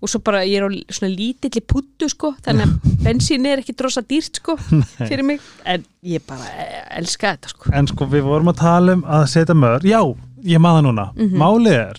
og 0.01 0.09
svo 0.11 0.19
bara 0.25 0.43
ég 0.45 0.57
er 0.59 0.65
á 0.65 0.69
svona 0.93 1.09
lítilli 1.13 1.61
puttu 1.65 2.09
sko, 2.09 2.33
þannig 2.45 2.67
að 2.67 2.91
bensín 3.05 3.45
er 3.49 3.61
ekki 3.63 3.73
drosa 3.77 4.01
dýrt 4.05 4.37
sko, 4.41 4.57
fyrir 4.99 5.23
mig. 5.25 5.39
En 5.65 5.85
ég 6.05 6.21
bara 6.27 6.45
eh, 6.53 6.83
elska 6.99 7.31
þetta 7.35 7.49
sko. 7.49 7.71
En 7.73 7.87
sko 7.89 8.05
við 8.11 8.21
vorum 8.27 8.51
að 8.51 8.59
tala 8.61 8.93
um 8.97 9.01
að 9.09 9.25
setja 9.33 9.55
mör 9.57 9.81
já, 9.85 10.01
ég 10.45 10.61
maður 10.61 10.85
núna, 10.91 11.07
Mhm. 11.17 11.33
málið 11.41 11.73
er 11.79 11.97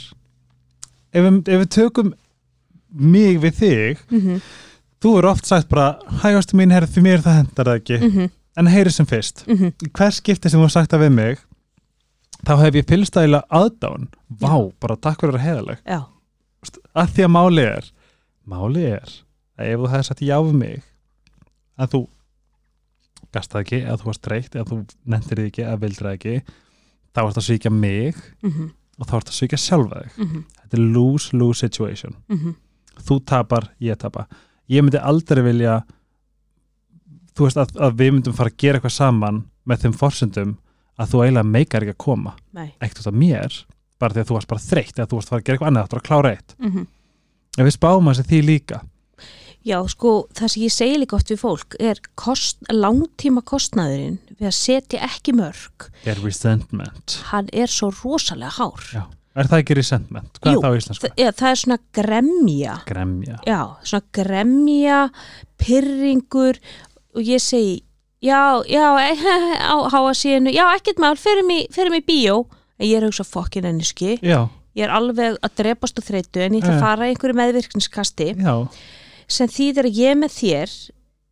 ef 1.12 1.24
við, 1.24 1.38
ef 1.48 1.60
við 1.64 1.70
tökum 1.74 2.14
mig 2.90 3.38
við 3.42 3.54
þig 3.62 4.02
mm 4.10 4.40
þú 4.98 5.12
er 5.20 5.26
oft 5.30 5.46
sagt 5.46 5.68
bara, 5.70 5.92
hægastu 6.24 6.56
mín 6.58 6.72
herri 6.74 6.88
því 6.90 7.02
mér 7.04 7.20
það 7.22 7.36
hendar 7.36 7.68
það 7.68 7.76
ekki, 7.78 7.98
-hmm. 8.02 8.30
En 8.58 8.70
heyri 8.70 8.92
sem 8.94 9.06
fyrst. 9.08 9.44
Mm 9.48 9.70
í 9.70 9.90
hver 9.94 10.14
skipti 10.14 10.50
sem 10.50 10.60
þú 10.62 10.70
sagt 10.72 10.92
það 10.92 11.04
við 11.06 11.14
mig 11.16 11.44
þá 12.46 12.52
hef 12.62 12.78
ég 12.78 12.88
fylgstæðilega 12.88 13.46
aðdán 13.50 14.08
vá, 14.28 14.70
bara 14.80 14.96
takk 14.96 15.22
fyrir 15.22 15.38
að 15.38 15.46
heiðaleg 15.46 15.80
já, 15.82 16.00
að 16.94 17.14
því 17.16 17.26
að 17.26 17.34
málið 17.34 17.70
er 17.72 17.90
máli 18.48 18.84
er 18.92 19.10
að 19.58 19.72
ef 19.72 19.82
þú 19.82 19.90
hefði 19.92 20.08
sagt 20.08 20.24
já 20.28 20.36
við 20.38 20.56
mig 20.62 20.86
að 21.78 21.92
þú 21.94 22.02
gastaði 23.34 23.64
ekki, 23.64 23.80
að 23.84 24.00
þú 24.00 24.08
varst 24.08 24.30
reykt 24.32 24.56
eða 24.56 24.68
þú 24.70 24.78
nefndir 25.04 25.42
þig 25.42 25.50
ekki, 25.50 25.66
að 25.68 25.82
vildir 25.84 26.10
ekki 26.12 26.36
þá 27.12 27.20
varst 27.24 27.40
að 27.40 27.48
svíkja 27.48 27.74
mig 27.74 28.20
mm 28.42 28.68
og 28.98 29.06
þá 29.06 29.12
varst 29.14 29.28
að 29.30 29.36
svíkja 29.36 29.58
sjálfa 29.62 30.00
þig. 30.02 30.14
-hmm. 30.18 30.40
þetta 30.60 30.76
er 30.76 30.84
lose-lose 30.94 31.60
situation. 31.60 32.16
Mhm. 32.28 32.54
þú 32.98 33.24
tapar, 33.24 33.70
ég 33.78 33.96
tapa. 33.96 34.26
Ég 34.68 34.82
myndi 34.82 34.98
aldrei 34.98 35.42
vilja 35.42 35.84
þú 37.38 37.46
veist 37.48 37.60
að, 37.62 37.72
að 37.88 37.96
við 38.02 38.12
myndum 38.16 38.36
fara 38.38 38.50
að 38.52 38.58
gera 38.64 38.78
eitthvað 38.80 38.96
saman 38.98 39.40
með 39.68 39.82
þeim 39.86 39.96
forsendum 40.02 40.54
að 40.98 41.10
þú 41.12 41.22
eiginlega 41.24 41.52
meikar 41.54 41.84
ekki 41.86 41.94
að 41.94 42.02
koma 42.04 42.34
ekkert 42.82 43.02
út 43.04 43.10
af 43.12 43.18
mér, 43.22 43.58
bara 44.02 44.14
því 44.14 44.22
að 44.24 44.28
þú 44.30 44.36
varst 44.38 44.50
bara 44.52 44.64
þreytt 44.66 44.96
eða 44.98 45.08
þú 45.12 45.18
varst 45.18 45.28
að 45.28 45.34
fara 45.34 45.40
að 45.42 45.46
gera 45.48 45.56
eitthvað 45.58 45.70
annað, 45.72 45.88
þú 45.88 45.98
varst 45.98 46.04
að 46.04 46.08
klára 46.08 46.32
eitt 46.36 46.54
Mhm. 46.58 46.86
ef 47.58 47.64
við 47.68 47.76
spáum 47.78 48.08
að 48.12 48.24
því 48.30 48.40
líka 48.46 48.80
Já, 49.68 49.82
sko, 49.90 50.10
það 50.32 50.48
sem 50.52 50.62
ég 50.62 50.72
segi 50.72 50.98
líka 51.02 51.16
oft 51.18 51.28
við 51.32 51.40
fólk 51.42 51.74
er 51.82 51.98
kost, 52.16 52.58
langtíma 52.72 53.42
kostnaðurinn 53.44 54.18
við 54.38 54.46
að 54.48 54.54
setja 54.54 55.00
ekki 55.04 55.34
mörg 55.34 55.88
er 56.06 56.20
resentment 56.22 57.18
hann 57.32 57.48
er 57.52 57.66
svo 57.66 57.90
rosalega 57.90 58.54
hár 58.54 58.86
Já. 58.94 59.02
er 59.34 59.50
það 59.50 59.58
ekki 59.64 59.76
resentment? 59.76 60.38
hvað 60.40 60.52
Jú, 60.54 60.58
er 60.58 60.62
það 60.62 60.72
á 60.72 60.78
íslensku? 60.78 61.10
Ja, 61.18 61.30
það 61.32 61.50
er 61.50 61.60
svona 61.64 61.78
gremja 61.92 62.78
gremja 62.86 63.36
já, 63.44 63.60
svona 63.82 64.06
gremja 64.14 65.00
pyrringur 65.58 66.58
og 67.18 67.26
ég 67.26 67.42
segi 67.42 67.80
já, 68.24 68.62
já, 68.70 68.86
á 69.72 69.74
háa 69.92 70.14
síðinu 70.14 70.54
já, 70.54 70.64
ekkert 70.76 71.02
mál, 71.02 71.16
fyrir 71.18 71.46
mig, 71.46 71.66
fyrir 71.74 71.92
mig 71.94 72.06
bíó. 72.06 72.44
En 72.78 72.86
ég 72.86 73.00
er 73.00 73.08
hugsa 73.08 73.26
fokkin 73.26 73.66
enniski 73.66 74.18
ég 74.78 74.86
er 74.86 74.92
alveg 74.94 75.38
að 75.42 75.56
drepast 75.58 75.98
og 75.98 76.06
þreytu 76.06 76.44
en 76.44 76.54
ég 76.54 76.62
ætla 76.62 76.76
að 76.76 76.84
fara 76.84 77.08
í 77.08 77.14
einhverju 77.14 77.38
meðvirkningskasti 77.40 78.28
já, 78.38 78.54
sem 79.26 79.50
þýðir 79.50 79.88
að 79.88 79.98
ég 79.98 80.18
með 80.20 80.34
þér 80.36 80.74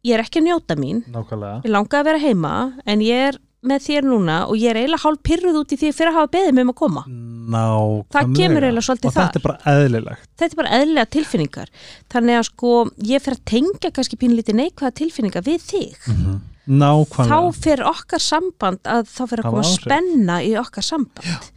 ég 0.07 0.15
er 0.17 0.23
ekki 0.25 0.43
að 0.43 0.49
njóta 0.49 0.77
mín. 0.79 1.03
Nákvæmlega. 1.11 1.61
Ég 1.67 1.75
langa 1.75 2.01
að 2.01 2.09
vera 2.11 2.23
heima 2.23 2.55
en 2.87 3.05
ég 3.05 3.29
er 3.31 3.39
með 3.67 3.87
þér 3.87 4.09
núna 4.09 4.39
og 4.47 4.57
ég 4.61 4.73
er 4.73 4.81
eiginlega 4.81 5.05
hálf 5.05 5.23
pyrruð 5.27 5.61
út 5.63 5.75
í 5.75 5.79
því 5.81 5.93
fyrir 5.97 6.13
að 6.13 6.19
hafa 6.21 6.33
beðið 6.37 6.57
mig 6.57 6.67
um 6.67 6.73
að 6.73 6.79
koma. 6.81 7.05
Nákvæmlega 7.07 8.17
Það 8.17 8.35
kemur 8.41 8.67
eiginlega 8.67 8.87
svolítið 8.89 9.11
og 9.11 9.17
þetta 9.17 9.41
er 9.41 9.47
bara 9.47 9.77
eðlilegt. 9.77 10.29
Þetta 10.37 10.55
er 10.57 10.61
bara 10.63 10.75
eðlilega 10.81 11.13
tilfinningar. 11.17 11.73
Þannig 12.15 12.41
að 12.41 12.49
sko 12.51 12.75
ég 13.13 13.25
fer 13.27 13.37
að 13.37 13.47
tengja 13.53 13.93
kannski 13.95 14.21
pínlítið 14.21 14.61
neikvæða 14.63 14.99
tilfinningar 15.03 15.47
við 15.47 15.67
þig. 15.71 16.07
Mm 16.11 16.37
nákvæmlega. 16.67 17.31
Þá 17.31 17.63
fer 17.63 17.83
okkar 17.87 18.23
samband 18.23 18.91
að 18.91 19.07
þá 19.11 19.23
fer 19.31 19.43
að 19.43 19.49
koma 19.51 19.63
áhrif. 19.63 19.77
spenna 19.85 20.41
í 20.43 20.53
okkar 20.59 20.87
samband 20.87 21.53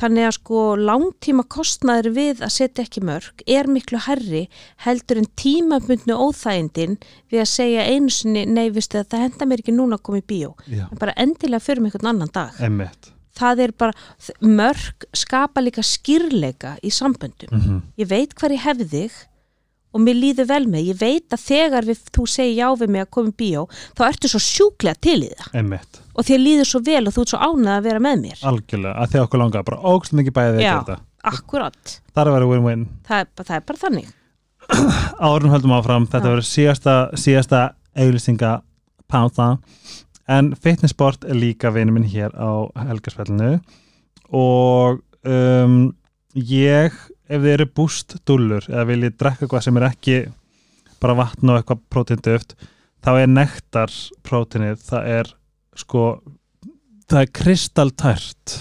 þannig 0.00 0.28
að 0.28 0.36
sko 0.38 0.64
langtíma 0.80 1.46
kostnaður 1.52 2.10
við 2.16 2.42
að 2.44 2.54
setja 2.56 2.84
ekki 2.86 3.04
mörg 3.06 3.44
er 3.46 3.70
miklu 3.70 4.00
herri 4.06 4.44
heldur 4.86 5.22
en 5.22 5.30
tímabundnu 5.38 6.18
óþægindin 6.18 6.98
við 7.32 7.44
að 7.44 7.50
segja 7.52 7.88
einu 7.88 8.12
sinni 8.12 8.44
nei, 8.48 8.68
vistu 8.74 9.00
að 9.00 9.10
það 9.14 9.26
henda 9.26 9.48
mér 9.48 9.64
ekki 9.64 9.76
núna 9.76 9.98
að 9.98 10.06
koma 10.08 10.22
í 10.22 10.28
bíó. 10.28 10.54
Já, 10.66 10.86
en 10.88 11.00
bara 11.00 11.16
endilega 11.16 11.64
fyrir 11.64 11.84
mig 11.84 11.92
einhvern 11.92 12.14
annan 12.14 12.32
dag. 12.34 12.62
Emmitt 12.62 13.12
það 13.38 13.62
er 13.64 13.72
bara, 13.80 13.94
mörg 14.44 15.06
skapa 15.16 15.62
líka 15.64 15.84
skýrleika 15.86 16.76
í 16.84 16.92
samböndum. 16.92 17.48
Mm 17.52 17.80
ég 17.96 18.08
veit 18.08 18.34
hvar 18.38 18.52
ég 18.52 18.64
hefði 18.64 18.88
þig 18.90 19.16
og 19.92 20.00
mér 20.00 20.16
líður 20.18 20.46
vel 20.48 20.64
með, 20.72 20.86
ég 20.92 20.98
veit 21.00 21.34
að 21.36 21.42
þegar 21.46 21.84
við, 21.90 22.00
þú 22.16 22.24
segir 22.32 22.54
já 22.56 22.68
við 22.80 22.92
mig 22.94 23.04
að 23.04 23.10
koma 23.16 23.32
í 23.32 23.36
bíó 23.42 23.64
þá 23.98 24.02
ertu 24.08 24.30
svo 24.32 24.40
sjúklega 24.42 24.96
til 25.04 25.18
í 25.26 25.30
það. 25.36 25.50
Emmitt, 25.62 26.00
og 26.16 26.24
þér 26.28 26.42
líður 26.42 26.68
svo 26.72 26.80
vel 26.86 27.02
og 27.10 27.12
þú 27.16 27.24
ert 27.26 27.34
svo 27.34 27.40
ánað 27.44 27.76
að 27.76 27.86
vera 27.90 28.02
með 28.08 28.22
mér. 28.24 28.42
Algjörlega 28.52 28.94
að 29.04 29.12
því 29.12 29.22
okkur 29.26 29.42
langar 29.44 29.66
bara 29.68 29.80
ógst 29.92 30.16
mikið 30.16 30.36
bæðið 30.40 30.64
þetta. 30.66 30.98
akkurat, 31.32 31.96
það 33.06 33.20
er 33.20 33.28
bara- 33.36 33.46
það 33.46 33.56
er 33.60 33.64
bara 33.68 33.82
þannig. 33.84 34.10
Árum 35.28 35.50
höldum 35.52 35.72
áfram, 35.76 36.06
þetta 36.06 36.26
Já. 36.28 36.32
verður 36.32 36.48
síðasta, 36.48 36.94
síðasta 37.18 37.60
auglýsinga 37.98 38.52
páta 39.12 39.58
en 40.32 40.52
fitnessport 40.56 41.24
er 41.28 41.34
líka 41.36 41.72
vinur 41.74 41.92
minn 41.98 42.06
hér 42.08 42.32
á 42.38 42.70
helgarspillinu 42.86 43.58
og 44.32 45.02
um, 45.28 45.92
ég 46.38 46.94
ef 47.28 47.42
þið 47.42 47.52
eru 47.54 47.68
búst 47.76 48.16
dullur 48.28 48.66
eða 48.70 48.86
viljið 48.90 49.18
drekka 49.20 49.46
eitthvað 49.46 49.66
sem 49.66 49.80
er 49.80 49.88
ekki 49.88 50.18
bara 51.02 51.18
vatn 51.18 51.50
og 51.50 51.58
eitthvað 51.60 51.82
próteinduft 51.92 52.54
þá 53.02 53.12
er 53.16 53.32
nektar 53.32 53.94
próteinið 54.26 54.84
það 54.86 55.10
er 55.16 55.32
sko 55.78 56.04
það 57.10 57.20
er 57.24 57.34
kristaltært. 57.36 58.56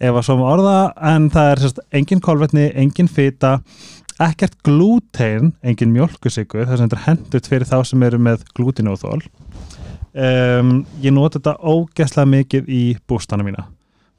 Ef 0.00 0.16
að 0.16 0.26
svo 0.26 0.36
má 0.40 0.46
orða 0.48 0.76
en 1.10 1.28
það 1.32 1.50
er 1.50 1.60
sérst, 1.60 1.80
engin 1.92 2.22
kolvetni, 2.24 2.70
engin 2.78 3.08
fita 3.08 3.58
ekkert 4.20 4.56
glútein, 4.64 5.52
engin 5.64 5.92
mjölkusikur 5.94 6.66
það 6.68 6.80
sem 6.80 6.92
er 6.92 7.04
hendut 7.06 7.48
fyrir 7.48 7.68
þá 7.68 7.78
sem 7.88 8.02
eru 8.04 8.20
með 8.20 8.44
glútinóþól 8.56 9.20
um, 9.20 10.72
ég 11.00 11.14
nota 11.14 11.38
þetta 11.38 11.56
ógeðslega 11.60 12.32
mikið 12.34 12.70
í 12.72 12.82
bústana 13.08 13.46
mína. 13.46 13.66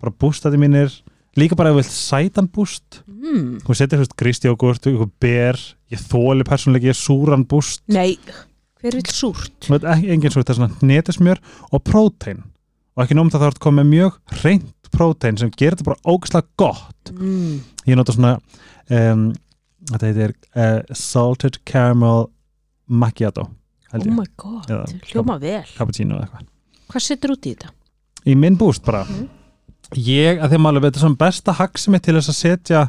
Bara 0.02 0.14
bústati 0.14 0.60
mínir 0.62 0.94
líka 1.38 1.58
bara 1.58 1.72
ef 1.72 1.78
þú 1.78 1.82
vilt 1.82 1.96
sætan 1.96 2.50
búst 2.52 3.02
mm. 3.22 3.62
þú 3.66 3.76
setur 3.78 4.06
gristjógurt, 4.20 4.88
ber. 5.22 5.60
Ég 5.92 6.04
þóli 6.12 6.46
persónleiki, 6.48 6.94
súran 6.98 7.46
búst. 7.50 7.84
Nei, 7.92 8.18
hver 8.82 8.98
vil 8.98 9.08
súrt? 9.12 9.70
Engin 9.70 10.34
svo 10.34 10.44
þetta 10.44 10.56
er 10.56 10.60
svona 10.60 10.90
netismjör 10.92 11.42
og 11.72 11.84
prótein. 11.88 12.44
Og 12.96 13.06
ekki 13.06 13.18
nóm 13.18 13.32
það 13.32 13.44
þá 13.44 13.48
er 13.48 13.54
þetta 13.54 13.66
komið 13.68 13.82
með 13.82 13.92
mjög 13.96 14.42
reynd 14.42 14.92
prótein 14.92 15.40
sem 15.40 15.54
gerir 15.56 15.78
þetta 15.78 15.88
bara 15.88 16.12
ógeðslega 16.12 16.50
gott. 16.60 17.14
Mm. 17.16 17.62
ég 17.88 17.98
nota 17.98 18.16
svona 18.16 18.36
um, 18.92 19.30
þetta 19.92 20.10
heitir 20.10 20.36
uh, 20.54 20.80
salted 20.96 21.62
caramel 21.68 22.28
macchiato 22.92 23.48
oh 23.48 24.00
ég, 24.00 24.12
my 24.16 24.28
god, 24.40 24.68
Eða 24.68 24.86
hljóma 25.12 25.38
vel. 25.42 25.64
cappuccino 25.76 26.18
eða 26.18 26.28
eitthvað. 26.28 26.50
Hvað 26.92 27.06
setur 27.06 27.34
út 27.36 27.48
í 27.48 27.54
þetta? 27.56 27.72
í 28.28 28.36
minn 28.38 28.58
búst 28.60 28.84
bara. 28.86 29.06
Mhm. 29.06 29.30
ég, 29.98 30.40
að 30.40 30.54
þeim 30.54 30.68
alveg, 30.70 30.86
þetta 30.88 31.00
er 31.00 31.06
svona 31.06 31.20
besta 31.20 31.56
haksi 31.58 31.92
mitt 31.92 32.04
til 32.06 32.16
þess 32.16 32.32
að 32.32 32.38
setja 32.38 32.82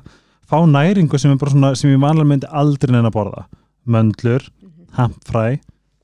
fá 0.53 0.61
næringu 0.69 1.19
sem, 1.21 1.33
er 1.33 1.53
svona, 1.53 1.73
sem 1.79 1.93
ég 1.93 2.01
vanlega 2.03 2.29
myndi 2.29 2.51
aldrei 2.53 2.93
neina 2.93 3.09
að 3.09 3.17
borða. 3.17 3.47
Möndlur, 3.89 4.45
hampfræ 4.99 5.47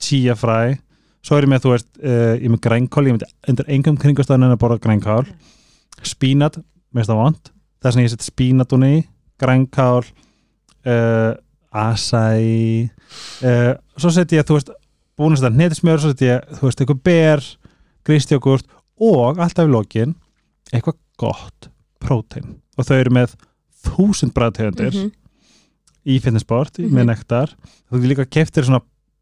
tíafræ 0.03 0.79
svo 1.25 1.37
er 1.37 1.45
ég 1.45 1.53
með, 1.53 1.65
þú 1.65 1.75
veist, 1.75 1.89
uh, 2.01 2.35
ég 2.39 2.47
er 2.47 2.55
með 2.55 2.63
grænkál 2.65 3.05
ég 3.05 3.17
myndi 3.17 3.29
undir 3.53 3.71
engum 3.75 3.99
kringustöðun 4.01 4.47
en 4.47 4.55
að 4.55 4.63
borða 4.63 4.81
grænkál. 4.83 5.27
Spínat, 6.07 6.61
mér 6.95 7.03
finnst 7.03 7.13
það 7.13 7.21
vant 7.21 7.53
þess 7.83 7.99
að 7.99 8.05
ég 8.05 8.13
seti 8.15 8.27
spínat 8.27 8.75
og 8.75 8.83
ný 8.83 8.93
grænkál 9.39 10.07
uh, 10.89 11.33
acai 11.69 12.89
uh, 13.45 13.75
svo 13.99 14.13
seti 14.15 14.39
ég, 14.39 14.47
þú 14.49 14.59
veist 14.59 14.73
búin 15.19 15.37
að 15.37 15.59
netismjör, 15.59 16.01
svo 16.03 16.15
seti 16.15 16.31
ég, 16.31 16.47
þú 16.59 16.69
veist, 16.69 16.83
eitthvað 16.83 17.05
ber 17.11 17.45
gristjógurt 18.09 18.73
og 19.05 19.39
alltaf 19.43 19.69
í 19.69 19.73
lokin 19.73 20.17
eitthvað 20.73 20.99
gott 21.21 21.71
prótein. 22.03 22.57
Og 22.79 22.87
þau 22.87 22.97
eru 22.97 23.15
með 23.15 23.35
þúsund 23.85 24.33
bræðtegundir 24.37 24.95
Mhm. 24.95 25.11
í 26.07 26.19
fitnessport 26.23 26.79
Mhm. 26.79 26.91
með 26.95 27.05
nektar. 27.13 27.55
Þú 27.93 28.05
líka 28.07 28.25
keftir 28.27 28.65
svona 28.65 28.81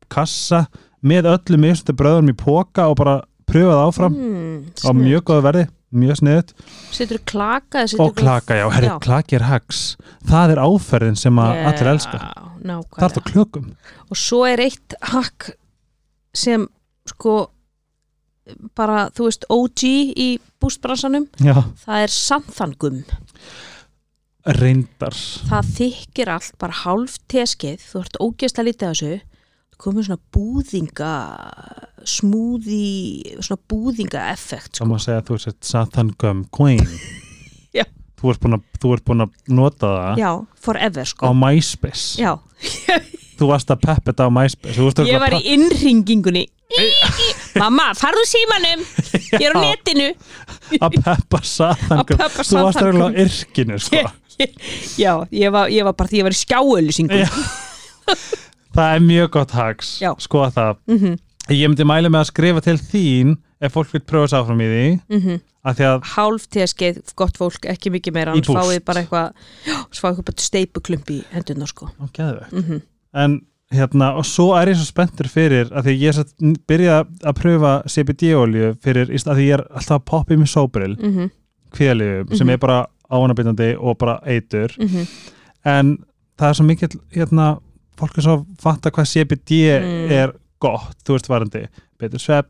kassa 0.09 0.67
með 1.05 1.25
öllum 1.37 1.61
misstu 1.61 1.93
bröðum 1.93 2.31
í 2.31 2.37
póka 2.37 2.89
og 2.91 2.97
bara 2.97 3.23
pröfa 3.47 3.75
það 3.75 3.89
áfram 3.89 4.15
mm, 4.15 4.65
á 4.85 4.91
mjög 4.93 5.23
góða 5.23 5.43
verði, 5.43 5.69
mjög 5.95 6.17
sniðut 6.21 6.53
setur 6.91 7.19
klaka 7.25 7.85
og 8.01 8.15
klaka, 8.17 8.55
já, 8.59 8.71
herri, 8.71 8.89
klaki 9.01 9.37
er 9.37 9.43
hags. 9.47 9.97
Það 10.27 10.51
er 10.51 10.57
áferðin 10.57 11.17
sem 11.17 11.35
að 11.37 11.67
allir 11.67 11.93
elska. 11.95 12.33
nákvæmlega. 12.67 12.99
Það 12.99 13.23
klökum. 13.31 13.67
Og 14.11 14.17
svo 14.17 14.45
er 14.47 14.59
eitt 14.59 14.95
hakk 15.03 15.51
sem 16.35 16.67
sko 17.07 17.51
bara, 18.75 19.09
þú 19.11 19.27
veist, 19.29 19.45
OG 19.51 19.83
í 20.17 20.39
bústbransanum, 20.63 21.27
já, 21.43 21.55
það 21.85 22.03
er 22.05 22.13
samþangum 22.15 23.05
reyndar. 24.47 25.17
Það 25.51 25.71
þykir 25.79 26.31
allt 26.37 26.55
bara 26.63 26.77
hálf 26.85 27.17
teskeið, 27.33 27.81
þú 27.91 28.03
ert 28.05 28.21
ógeðslega 28.23 28.69
lítið 28.69 28.89
af 28.89 28.95
þessu. 29.01 29.17
Komið 29.77 30.07
svona 30.07 30.23
búðinga 30.33 31.11
smúði 32.09 33.37
svona 33.45 33.61
búðinga 33.69 34.23
effekt 34.33 34.73
þá 34.73 34.81
sko. 34.81 34.89
má 34.89 34.97
segja 35.03 35.21
að 35.21 35.31
þú 35.31 35.39
sett 35.43 35.69
Sathan 35.69 36.13
Gum 36.21 36.45
Queen. 36.55 36.83
Já. 37.77 37.85
þú 38.17 38.33
ert 38.33 38.41
búin 38.45 38.57
að, 38.57 38.67
þú 38.81 38.93
ert 38.97 39.05
búin 39.11 39.25
að 39.27 39.35
nota 39.53 39.91
það 39.93 40.21
já, 40.23 40.31
forever 40.65 41.05
á 41.05 41.11
sko 41.13 41.33
MySpace. 41.37 42.07
Já, 42.23 42.33
þú 43.37 43.51
varst 43.53 43.73
að 43.75 43.83
peppa 43.85 44.13
þetta 44.13 44.29
á 44.29 44.31
MySpace. 44.33 44.87
Ég 45.11 45.21
var 45.21 45.37
í 45.37 45.43
innringingunni. 45.57 46.47
Mamma, 47.61 47.91
farðu 47.95 48.25
símanum. 48.27 48.81
Ég 49.37 49.45
er 49.47 49.55
á 49.55 49.61
netinu. 49.63 50.09
Að 50.81 50.97
peppa 51.05 51.43
Sathan 51.47 52.01
Að 52.01 52.09
Gum. 52.09 52.23
þú 52.23 52.31
varst 52.39 52.55
Sathan 52.55 52.89
örugglega 52.89 53.13
á 53.13 53.21
yrkinu 53.27 53.79
sko. 53.85 54.01
já, 54.01 54.09
ég 55.43 55.51
var, 55.53 55.69
ég 55.73 55.85
var 55.85 55.93
bara 55.97 56.09
því 56.11 56.21
ég 56.21 56.27
var 56.29 56.37
í 56.37 56.41
skjáölusingu 56.43 57.21
Já. 57.23 57.29
það 58.77 58.95
er 58.95 59.01
mjög 59.07 59.31
gott 59.37 59.55
hags 59.57 59.95
Já. 60.03 60.13
skoða 60.23 60.51
það 60.57 60.77
mm 60.87 60.99
ég 61.57 61.69
myndi 61.71 61.85
mæli 61.87 62.09
með 62.11 62.25
að 62.25 62.31
skrifa 62.33 62.61
til 62.65 62.79
þín 62.79 63.37
ef 63.63 63.73
fólk 63.77 63.93
vil 63.95 64.01
pröfa 64.03 64.27
þess 64.27 64.39
áfram 64.41 64.61
í 64.61 64.67
því 64.71 64.87
-hmm. 65.09 65.41
af 65.65 65.77
því 65.79 65.85
að 65.91 66.09
hálf 66.17 66.47
teskeið, 66.51 66.97
gott 67.17 67.37
fólk, 67.39 67.67
ekki 67.71 67.91
mikið 67.95 68.13
meira 68.15 68.33
búst. 68.35 68.51
fáið 68.51 68.81
bara 68.85 69.01
eitthvað 69.01 69.33
já, 69.67 69.77
svo 69.91 70.01
fáið 70.09 70.19
eitthvað 70.19 70.41
steipuklump 70.49 71.11
í 71.11 71.23
hendurna 71.33 71.67
sko 71.67 71.89
mm 72.53 72.81
en 73.17 73.41
hérna, 73.73 74.13
og 74.19 74.27
svo 74.27 74.55
er 74.55 74.69
ég 74.69 74.77
svo 74.77 74.85
spenntur 74.85 75.29
fyrir 75.29 75.71
að 75.73 75.87
því 75.87 75.95
ég 76.03 76.09
er 76.09 76.13
satt, 76.13 76.35
byrja 76.69 77.05
að 77.25 77.35
pröfa 77.35 77.83
CBD-olju 77.89 78.77
fyrir, 78.83 79.09
að 79.11 79.37
því 79.39 79.47
ég 79.47 79.55
er 79.55 79.65
alltaf 79.71 79.97
að 80.01 80.05
poppa 80.05 80.35
í 80.35 80.37
mig 80.37 80.49
sóbril, 80.49 80.97
mm 80.99 81.13
-hmm, 81.15 81.31
kvíðalífum 81.73 82.37
sem 82.37 82.47
Mhm. 82.47 82.53
er 82.53 82.59
bara 82.59 82.87
ánabindandi 83.11 83.77
og 83.79 83.99
bara 83.99 84.19
eitur. 84.27 84.73
Mhm, 84.81 85.07
en 85.65 85.97
það 86.39 86.49
er 86.49 86.59
svo 86.59 86.67
mikið 86.67 86.97
hérna, 87.17 87.47
fólk 87.97 88.19
er 88.19 88.23
svo 88.27 88.37
að 88.39 88.47
fatta 88.61 88.91
hvað 88.91 89.07
CBD 89.13 89.61
Mm. 89.81 90.11
er 90.13 90.33
gott, 90.61 90.97
þú 91.05 91.17
veist 91.17 91.29
varandi 91.29 91.67
betur 91.99 92.19
svepp, 92.21 92.49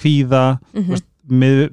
kvíða 0.00 0.58
mhm, 0.74 0.88
veist, 0.90 1.04
mið, 1.30 1.68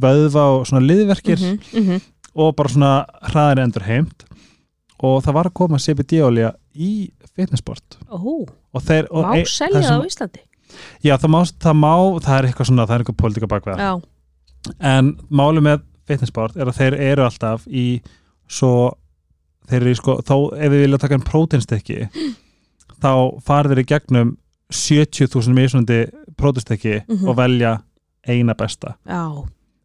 vöðva 0.00 0.44
og 0.58 0.66
svona 0.66 0.82
liðverkir 0.86 1.38
mhm. 1.38 2.00
og 2.34 2.56
bara 2.56 2.68
svona 2.72 2.92
hraðir 3.30 3.62
endur 3.62 3.82
heimt 3.86 4.24
og 4.98 5.22
það 5.22 5.34
var 5.36 5.46
að 5.46 5.54
koma 5.54 5.78
CBD-olja 5.78 6.52
í 6.74 7.10
fitnessport. 7.36 7.98
Ó, 8.10 8.18
og 8.18 8.82
þeir 8.82 9.06
og 9.12 9.24
má 9.28 9.36
ein- 9.36 9.46
selja 9.46 9.82
það 9.84 10.02
á 10.02 10.06
Íslandi? 10.08 10.40
Já, 11.04 11.14
það 11.16 11.30
má, 11.30 11.38
það 11.62 11.76
má, 11.78 11.92
það 12.24 12.38
er 12.38 12.48
eitthvað 12.48 12.66
svona, 12.66 12.86
það 12.86 12.94
er 12.96 13.04
eitthvað 13.04 13.20
pólitíka 13.22 13.48
bakveða 13.52 13.78
Já, 13.78 13.92
en 14.80 15.12
máli 15.30 15.62
með 15.64 15.84
fitnessport 16.08 16.56
er 16.56 16.70
að 16.70 16.78
þeir 16.80 16.96
eru 17.12 17.24
alltaf 17.26 17.66
í 17.68 17.86
svo 18.48 18.72
þeir 19.68 19.82
eru 19.82 19.92
í 19.92 19.98
sko, 20.00 20.18
þó 20.24 20.36
ef 20.56 20.70
við 20.72 20.84
vilja 20.86 20.98
taka 21.02 21.18
en 21.18 21.26
próteinstykki 21.28 21.98
þá 23.02 23.12
farið 23.44 23.74
þeir 23.74 23.82
í 23.84 23.88
gegnum 23.92 24.36
70.000 24.72 25.54
mismunandi 25.56 26.00
próteinstykki 26.38 26.98
Mhm. 27.08 27.28
og 27.28 27.36
velja 27.38 27.76
eina 28.28 28.54
besta 28.54 28.96
já 29.08 29.22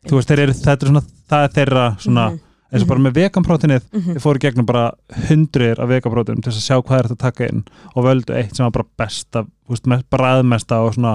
þú 0.08 0.18
veist, 0.20 0.32
eru, 0.36 0.52
þetta 0.52 0.84
er 0.84 0.90
svona, 0.92 1.04
það 1.32 1.44
er 1.48 1.54
þeirra 1.58 1.86
svona, 2.04 2.26
Mhm, 2.34 2.40
eins 2.74 2.82
og 2.84 2.88
bara 2.90 3.00
með 3.06 3.14
veganpróteinið 3.20 3.84
mhm. 3.94 4.14
við 4.18 4.22
fórum 4.24 4.42
gegnum 4.44 4.66
bara 4.66 4.92
hundruðir 5.30 5.80
af 5.80 5.88
veganpróteinum 5.90 6.42
til 6.44 6.52
að 6.52 6.60
sjá 6.66 6.76
hvað 6.82 6.98
er 7.00 7.08
þetta 7.08 7.16
að 7.16 7.24
taka 7.28 7.48
inn 7.54 7.64
og 7.96 8.04
völdu 8.08 8.34
eitt 8.36 8.56
sem 8.56 8.66
var 8.66 8.72
bara 8.72 8.90
besta 8.98 9.44
þú 9.46 9.70
veist, 9.76 9.88
mest- 9.88 10.10
bræðmesta 10.12 10.80
og 10.84 10.94
svona 10.98 11.14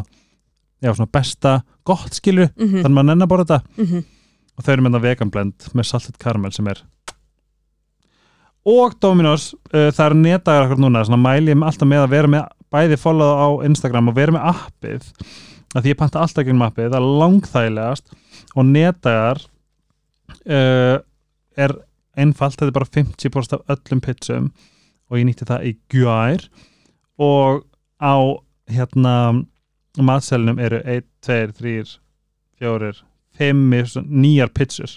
já, 0.83 0.93
svona 0.95 1.11
besta, 1.13 1.63
gott 1.85 2.15
skilur 2.15 2.49
Mhm, 2.57 2.81
þannig 2.81 2.87
að 2.87 2.97
maður 2.97 3.09
nennar 3.11 3.29
bara 3.29 3.45
þetta 3.45 3.61
mhm. 3.77 4.05
Og 4.59 4.67
þau 4.67 4.73
eru 4.75 4.87
með 4.87 4.99
það 4.99 5.09
veganblend 5.09 5.69
með 5.79 5.91
salted 5.91 6.19
caramel 6.21 6.53
sem 6.55 6.71
er 6.71 6.85
og 8.69 8.99
Dominos 9.01 9.53
uh, 9.73 9.89
það 9.89 10.07
er 10.11 10.17
netdagar 10.23 10.67
akkur 10.67 10.83
núna 10.83 11.07
svona 11.07 11.23
mæli 11.23 11.55
ég 11.55 11.63
alltaf 11.65 11.89
með 11.89 12.05
að 12.05 12.17
vera 12.17 12.33
með 12.35 12.49
bæði 12.75 12.99
follow 13.01 13.39
á 13.39 13.49
Instagram 13.69 14.11
og 14.11 14.19
vera 14.19 14.35
með 14.35 14.51
appið 14.51 15.07
að 15.77 15.85
því 15.85 15.93
ég 15.93 16.01
panta 16.01 16.23
alltaf 16.23 16.47
gegnum 16.47 16.65
appið 16.67 16.93
það 16.93 16.99
er 16.99 17.21
langþægilegast. 17.23 18.17
Og 18.57 18.67
netdagar 18.69 19.43
uh, 20.49 20.97
er 21.59 21.77
einfalt, 22.19 22.57
þetta 22.57 22.71
er 22.71 22.79
bara 22.79 22.93
50% 22.99 23.57
af 23.59 23.75
öllum 23.77 24.03
pizzum. 24.05 24.51
Og 25.09 25.21
ég 25.21 25.29
nýtti 25.29 25.49
það 25.49 25.69
í 25.71 25.75
gjær 25.93 26.49
og 27.19 27.65
á 27.99 28.17
hérna 28.71 29.15
matselinum 29.99 30.61
eru 30.63 30.83
1, 30.85 31.07
2, 31.25 31.39
3 31.59 31.95
4, 32.61 32.93
5 33.39 34.03
nýjar 34.07 34.51
pizzur. 34.55 34.91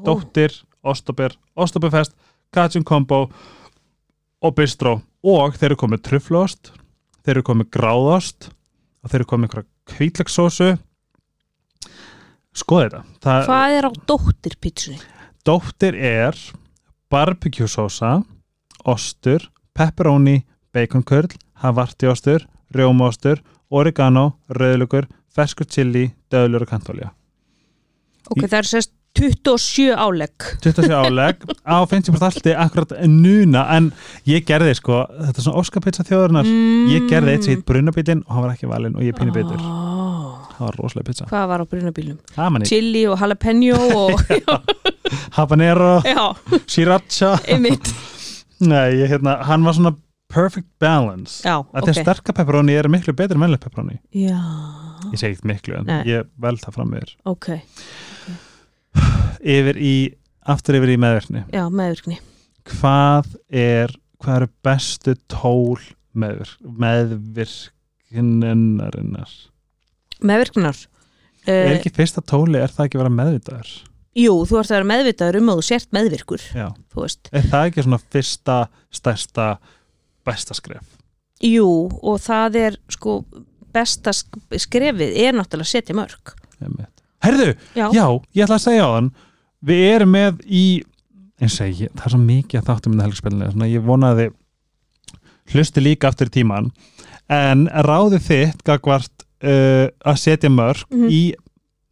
Ó, 0.00 0.04
Dóttir, 0.08 0.54
Ostober, 0.82 1.36
Ostoberfest 1.54 2.16
Cajun 2.54 2.84
Combo 2.84 3.26
og 4.40 4.56
Bistro. 4.56 5.00
Og 5.24 5.56
þeir 5.56 5.72
eru 5.72 5.80
komið 5.80 6.02
trufflost 6.04 6.74
þeir 7.24 7.38
eru 7.38 7.46
komið 7.48 7.70
gráðost 7.72 8.50
og 9.00 9.10
þeir 9.10 9.22
eru 9.22 9.30
komið 9.30 9.48
einhverja 9.48 9.94
hvítlagsósu 9.94 10.68
skoði 12.54 12.90
þetta. 12.90 13.02
Það, 13.24 13.46
Hvað 13.48 13.76
er 13.78 13.88
á 13.88 13.92
dóttir 14.10 14.58
pítsunni? 14.60 15.00
Dóttir 15.44 15.96
er 15.98 16.38
barbecue 17.12 17.68
sósa 17.68 18.18
ostur, 18.84 19.48
pepperoni 19.76 20.42
baconkurl, 20.74 21.32
havartiostur 21.64 22.44
rjómaostur, 22.74 23.40
oregano 23.70 24.34
rauðlugur, 24.52 25.06
ferskur 25.32 25.68
chili 25.70 26.08
döðlur 26.32 26.66
og 26.66 26.72
kantolja 26.74 27.12
Ok, 28.30 28.46
það 28.46 28.60
er 28.60 28.70
sérst 28.70 28.94
27 29.14 29.94
álegg. 29.94 30.46
27 30.60 30.90
áleg 30.90 31.42
á 31.62 31.76
50% 31.86 32.24
alltaf 32.26 32.56
akkurat 32.58 32.94
núna 33.06 33.62
en 33.76 33.92
ég 34.26 34.42
gerði 34.48 34.74
sko, 34.74 35.04
þetta 35.06 35.38
er 35.38 35.46
svona 35.46 35.60
óskapizza 35.62 36.06
þjóðurnar 36.08 36.48
mm. 36.48 36.88
ég 36.90 37.06
gerði 37.12 37.36
eitt 37.36 37.46
sem 37.46 37.54
hitt 37.54 37.66
brunabílinn 37.68 38.24
og 38.26 38.34
hann 38.34 38.46
var 38.46 38.56
ekki 38.56 38.70
valinn 38.70 38.98
og 38.98 39.06
ég 39.06 39.14
pínu 39.14 39.34
bitur 39.36 39.60
oh. 39.62 40.42
það 40.56 40.64
var 40.66 40.80
rosalega 40.80 41.08
pizza. 41.12 41.28
Hvað 41.30 41.46
var 41.52 41.62
á 41.62 41.66
brunabílum? 41.70 42.18
Chili 42.66 43.04
og 43.06 43.22
jalapeno 43.22 43.78
og 44.00 44.24
habanero, 45.38 45.92
sriracha. 46.66 47.36
Nei, 48.64 48.88
ég, 48.98 49.06
hérna, 49.12 49.38
hann 49.46 49.62
var 49.66 49.78
svona 49.78 49.94
perfect 50.34 50.68
balance. 50.82 51.40
Já, 51.46 51.56
að 51.62 51.86
því 51.86 51.94
að 51.94 52.00
sterka 52.02 52.34
pepperoni 52.36 52.76
er 52.76 52.90
miklu 52.92 53.14
betri 53.16 53.38
en 53.38 53.44
mennlega 53.44 53.68
pepperoni. 53.68 54.00
Já, 54.10 54.40
ég 55.12 55.20
segi 55.20 55.36
ekkert 55.36 55.50
miklu 55.52 55.78
en 55.78 55.90
Nei. 55.90 56.00
ég 56.10 56.28
vel 56.42 56.56
það 56.60 56.78
fram 56.78 56.94
yfir. 56.98 57.14
Ok, 57.30 57.50
yfir 59.44 59.76
í, 59.78 60.14
aftur 60.54 60.78
yfir 60.78 60.90
í 60.94 60.96
meðverkni 61.00 61.40
já, 61.52 61.64
meðvirkni. 61.68 62.16
Hvað 62.64 63.26
er 63.52 63.92
hvað 64.24 64.36
eru 64.38 64.48
bestu 64.64 65.12
tól 65.28 65.80
meðvirk, 66.16 66.56
meðvirkinarinnar 66.84 69.32
Meðvirknar 70.24 70.78
er 71.44 71.68
uh, 71.68 71.74
ekki 71.74 71.90
fyrsta 71.92 72.20
tóli, 72.24 72.56
er 72.60 72.70
það 72.72 72.84
ekki 72.86 72.96
að 72.98 73.02
vera 73.02 73.18
meðvitaður? 73.18 73.70
Jú, 74.14 74.34
þú 74.46 74.54
ert 74.60 74.70
að 74.70 74.76
vera 74.78 74.92
meðvitaður 74.92 75.38
um 75.40 75.50
að 75.50 75.56
þú 75.58 75.64
sért 75.68 75.88
meðvirkur 75.96 76.42
já, 76.54 76.68
er 77.34 77.44
það 77.50 77.66
ekki 77.66 77.84
svona 77.84 78.04
fyrsta 78.14 78.56
stærsta 78.94 79.46
besta 80.26 80.54
skref 80.54 80.84
Jú, 81.44 81.66
og 82.02 82.20
það 82.24 82.56
er 82.56 82.76
sko 82.88 83.18
besta 83.74 84.10
sk- 84.14 84.38
skrefið 84.62 85.16
er 85.18 85.32
náttúrulega 85.34 85.66
að 85.66 85.72
setja 85.74 85.94
mörg. 85.98 86.30
Herðu, 87.24 87.54
Já, 87.74 87.88
já, 87.92 88.04
ég 88.36 88.44
ætla 88.44 88.56
að 88.60 88.62
segja 88.68 88.84
á 88.86 88.90
þann 88.94 89.08
við 89.64 89.82
erum 89.94 90.12
með 90.14 90.40
í 90.46 90.64
eins 91.42 91.56
og 91.60 91.72
ég, 91.72 91.90
það 91.96 92.06
er 92.06 92.12
svo 92.14 92.20
mikið 92.22 92.60
að 92.60 92.68
þáttum 92.68 92.94
með 92.94 93.06
helgspilinu, 93.08 93.48
svona 93.52 93.68
ég 93.72 93.82
vonaði 93.84 94.26
hlusti 95.52 95.82
líka 95.82 96.08
aftur 96.12 96.30
í 96.30 96.34
tíman 96.38 96.70
en 97.32 97.66
ráði 97.84 98.20
þitt 98.24 98.62
gagvart 98.68 99.24
uh, 99.44 99.88
að 100.06 100.20
setja 100.22 100.50
mörg 100.52 100.84
Mhm. 100.90 101.08
í 101.10 101.22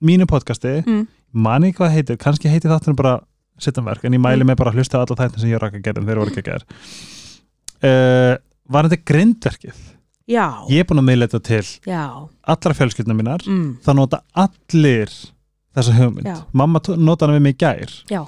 mínu 0.02 0.26
podcasti 0.30 0.82
Mm. 0.86 1.06
mani 1.32 1.68
ekki 1.72 1.78
hvað 1.80 1.88
það 1.90 1.96
heitir, 1.98 2.16
kannski 2.16 2.48
heitir 2.52 2.70
þáttunum 2.70 2.96
bara 2.96 3.20
setja 3.58 3.82
mörg, 3.82 4.04
en 4.04 4.12
ég 4.12 4.20
mæli 4.20 4.42
Mm. 4.42 4.46
mig 4.46 4.56
bara 4.56 4.70
að 4.70 4.76
hlusta 4.78 4.98
á 4.98 5.02
alla 5.04 5.16
þættin 5.16 5.40
sem 5.40 5.50
ég 5.50 5.58
rakka 5.60 5.78
að 5.78 5.82
gera 5.82 6.00
en 6.00 6.06
þeir 6.06 6.18
voru 6.18 6.30
ekki 6.30 6.42
að 6.42 6.50
gera 6.52 6.64
uh, 7.84 8.34
var 8.72 8.88
þetta 8.88 9.04
grindverkið. 9.12 9.80
Já, 10.30 10.46
ég 10.70 10.84
er 10.84 10.86
búin 10.88 11.02
að 11.02 11.08
miðla 11.10 11.26
þetta 11.28 11.40
til 11.48 11.90
já. 11.90 12.02
allra 12.54 12.74
fjölskyldunum 12.78 13.18
mínar 13.18 13.42
mm. 13.44 13.64
það 13.84 13.96
nota 13.98 14.20
allir 14.38 15.10
þessa 15.74 15.94
hugmynd. 15.98 16.28
Já. 16.30 16.36
mamma 16.52 16.80
nota 16.96 17.26
hana 17.26 17.36
við 17.40 17.42
mig 17.48 17.56
í 17.56 17.60
gær. 17.64 17.94
Já, 18.12 18.22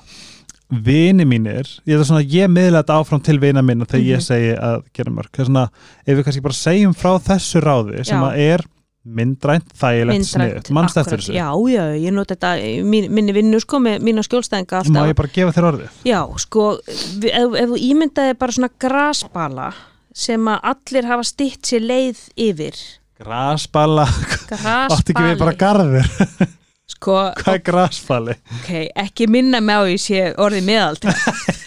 vini 0.85 1.25
mínir, 1.29 1.69
ég, 1.87 2.03
ég 2.33 2.51
miðla 2.51 2.83
þetta 2.83 2.97
áfram 2.99 3.23
til 3.23 3.39
vina 3.39 3.63
minna 3.63 3.87
þegar 3.87 4.05
ég 4.09 4.19
Mhm. 4.19 4.27
segi 4.27 4.53
að 4.59 4.83
gera 4.97 5.13
mörg 5.15 5.31
svona, 5.39 5.69
ef 6.07 6.17
við 6.19 6.25
kannski 6.25 6.43
bara 6.43 6.55
segjum 6.59 6.95
frá 6.99 7.13
þessu 7.21 7.61
ráði 7.63 8.05
sem 8.05 8.19
að 8.19 8.39
er 8.39 8.65
myndrænt, 9.05 9.67
þægilegt 9.77 10.27
sniðut, 10.31 10.71
mannst 10.73 10.97
eftir 10.97 11.19
akkurat. 11.21 11.27
þessu? 11.27 11.35
Já, 11.37 11.49
já, 11.75 11.85
ég 12.01 12.15
nota 12.17 12.35
þetta 12.35 12.53
mín, 12.89 13.09
minni 13.13 13.35
vinnu 13.37 13.61
sko 13.61 13.81
með 13.85 14.05
mína 14.07 14.25
skjólstæðinga 14.25 14.81
má 14.81 14.81
alltaf. 14.81 15.09
ég 15.11 15.19
bara 15.21 15.33
gefa 15.35 15.55
þér 15.59 15.69
orðið? 15.71 15.99
Já, 16.09 16.21
sko, 16.45 16.67
ef, 16.89 17.57
ef 17.61 17.69
þú 17.75 17.81
ímyndaði 17.91 18.37
bara 18.41 18.57
svona 18.57 18.71
grasbala 18.87 19.69
sem 20.15 20.49
að 20.49 20.69
allir 20.73 21.09
hafa 21.11 21.27
stytt 21.29 21.69
sér 21.69 21.85
leið 21.85 22.21
yfir. 22.49 22.81
Grasballa, 23.21 24.05
átti 24.09 25.13
ekki 25.15 25.23
við 25.23 25.39
bara 25.41 25.55
Grasbali 25.55 25.59
garður 25.61 26.53
Sko, 26.95 27.15
hvað 27.41 27.55
er 27.57 27.63
grasballi? 27.65 28.35
ok, 28.59 28.71
ekki 29.01 29.27
minna 29.33 29.61
með 29.65 29.79
á 29.81 29.85
ég 29.89 30.03
sé 30.03 30.19
orðið 30.37 30.67
meðalt 30.69 31.07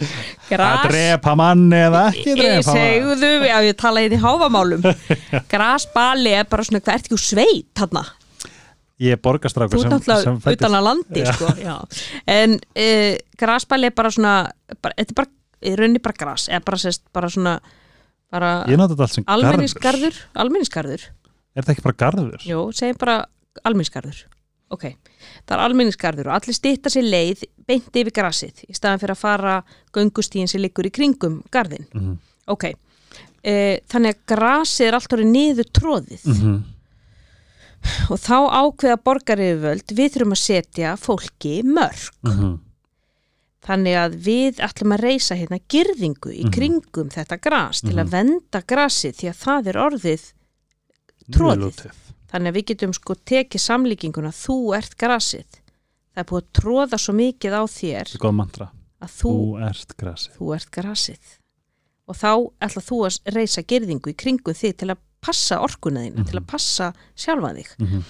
að 0.00 0.46
Gras 0.50 0.86
drepa 0.90 1.34
manni 1.38 1.80
eða 1.88 2.04
ekki 2.12 2.36
drepa 2.38 2.74
manni 2.74 2.92
segðu, 2.94 3.32
já 3.48 3.56
ég 3.66 3.76
tala 3.80 4.02
í 4.06 4.20
háfamálum 4.22 4.86
Grasbali 5.52 6.32
er 6.40 6.48
bara 6.50 6.66
svona, 6.66 6.80
hvað 6.84 6.96
ert 6.96 7.06
ekki 7.10 7.16
úr 7.18 7.24
sveit 7.24 7.68
þarna? 7.78 8.04
ég 9.00 9.16
er 9.16 9.20
borgastrákur 9.24 9.80
ert 9.80 9.92
náttúrulega 9.94 10.32
fæddist- 10.44 10.60
utan 10.60 10.74
að 10.76 10.86
landi 10.90 11.22
Já. 11.24 11.30
sko, 11.32 11.52
já. 11.56 11.76
En 12.28 12.56
uh, 12.60 13.14
grasbæli 13.40 13.88
er 13.88 13.94
bara 13.96 14.10
svona 14.12 14.34
bara, 14.82 14.92
Þetta 14.98 15.14
er 15.14 15.18
bara, 15.22 15.30
í 15.64 15.76
rauninni 15.80 16.02
bara 16.04 16.18
gras 16.20 16.48
eða 16.52 16.64
bara, 16.66 16.80
sest, 16.82 17.06
bara 17.16 17.30
svona 17.32 17.54
bara 18.30 18.50
sem 19.10 19.24
almenningsgarður 19.26 20.18
Almenningsgarður, 20.38 21.06
er 21.56 21.62
þetta 21.64 21.72
ekki 21.74 21.86
bara 21.88 21.98
garður? 22.04 22.44
jú, 22.46 22.60
segjum 22.76 23.00
bara 23.00 23.16
almenningsgarður 23.64 24.20
Ok, 24.70 24.84
það 25.46 25.56
er 25.56 25.64
almenningsgarður 25.64 26.26
og 26.30 26.34
allir 26.38 26.54
stýtta 26.56 26.90
sér 26.92 27.06
leið 27.10 27.44
beint 27.66 27.90
yfir 27.94 28.12
grasið 28.12 28.64
í 28.68 28.74
staðan 28.74 28.98
fyrir 29.02 29.14
að 29.16 29.22
fara 29.24 29.56
göngustíðin 29.94 30.48
sem 30.48 30.60
liggur 30.60 30.86
í 30.86 30.90
kringum 30.90 31.42
garðin 31.52 31.86
Mhm. 31.94 32.18
Ok, 32.50 32.64
uh, 32.64 33.76
þannig 33.86 34.14
að 34.16 34.24
grasið 34.34 34.86
er 34.88 34.94
alltaf 34.98 35.20
niður 35.24 35.68
tróðið 35.72 36.24
Mhm. 36.26 36.62
og 38.10 38.18
þá 38.20 38.36
ákveða 38.60 38.96
borgaryfirvöld 39.04 39.94
við 39.96 40.10
þurfum 40.16 40.34
að 40.36 40.42
setja 40.44 40.96
fólki 41.00 41.62
mörg 41.64 42.10
Mhm. 42.24 42.58
þannig 43.64 43.94
að 44.00 44.14
við 44.24 44.60
ætlum 44.64 44.92
að 44.96 45.02
reysa 45.04 45.36
hérna 45.36 45.60
girðingu 45.68 46.32
í 46.32 46.44
Mhm. 46.44 46.52
kringum 46.52 47.08
þetta 47.10 47.40
gras 47.40 47.80
til 47.80 47.94
Mhm. 47.94 48.00
að 48.04 48.10
venda 48.10 48.60
grasið 48.62 49.14
því 49.20 49.28
að 49.30 49.40
það 49.44 49.66
er 49.66 49.76
orðið 49.86 50.32
Troðið. 51.30 51.60
Lútið. 51.62 51.92
Þannig 52.30 52.50
að 52.52 52.56
við 52.58 52.66
getum 52.70 52.92
sko 52.96 53.14
tekið 53.26 53.60
samlíkinguna 53.64 54.30
þú 54.34 54.56
ert 54.78 54.96
grasið. 55.00 55.46
Það 56.14 56.22
er 56.22 56.28
búið 56.30 56.42
að 56.42 56.52
tróða 56.60 56.98
svo 56.98 57.14
mikið 57.14 57.52
á 57.58 57.62
þér 57.70 58.14
að 59.00 59.12
þú, 59.16 59.30
Þú 59.30 59.60
þú 60.38 60.54
ert 60.54 60.70
grasið. 60.70 61.36
Og 62.10 62.16
þá 62.18 62.30
ætla 62.66 62.82
þú 62.82 62.98
að 63.06 63.34
reysa 63.36 63.62
girðingu 63.62 64.10
í 64.10 64.16
kringum 64.18 64.54
þig 64.54 64.76
til 64.76 64.90
að 64.90 64.98
passa 65.20 65.60
orkuna 65.60 66.00
þína, 66.00 66.16
Mhm. 66.18 66.26
til 66.30 66.38
að 66.40 66.46
passa 66.46 66.92
sjálfa 67.16 67.54
þig. 67.54 67.68
Mm 67.78 67.86
-hmm. 67.86 68.02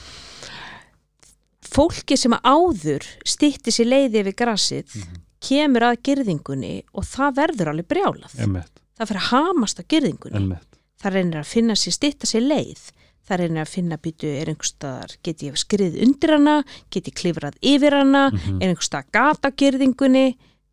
fólki 1.70 2.16
sem 2.16 2.32
að 2.32 2.40
áður 2.50 3.04
stýtti 3.28 3.70
sér 3.70 3.86
leiði 3.86 4.20
yfir 4.24 4.34
grasið 4.34 4.94
Mhm. 4.96 5.20
kemur 5.40 5.82
að 5.82 6.02
girðingunni 6.02 6.82
og 6.94 7.04
það 7.04 7.34
verður 7.36 7.68
alveg 7.72 7.86
brjálað. 7.86 8.34
Emmett, 8.42 8.80
það 8.98 9.06
fyrir 9.08 9.20
að 9.20 9.30
hamast 9.30 9.80
á 9.80 9.82
girðingunni. 9.88 10.36
Emmett 10.36 10.66
það 11.00 11.12
reynir 11.16 11.38
að 11.40 11.46
finna 11.46 11.72
sér 11.78 11.94
stýtta 11.96 12.26
sér 12.28 12.44
leið 12.44 12.90
það 13.30 13.40
reynir 13.44 13.62
að 13.62 13.72
finna 13.74 13.96
býtu 14.02 14.28
er 14.40 14.50
einhverstaðar 14.50 15.14
get 15.22 15.42
ég 15.46 15.56
skrið 15.60 15.96
undir 16.02 16.34
hana 16.36 16.56
get 16.90 17.06
ég 17.08 17.14
klifrað 17.20 17.56
yfir 17.62 17.94
hana 18.00 18.24
Mhm. 18.30 18.60
er 18.62 18.68
einhverstaðar 18.74 19.10
gata 19.14 19.48
á 19.48 19.56
girðingunni 19.62 20.26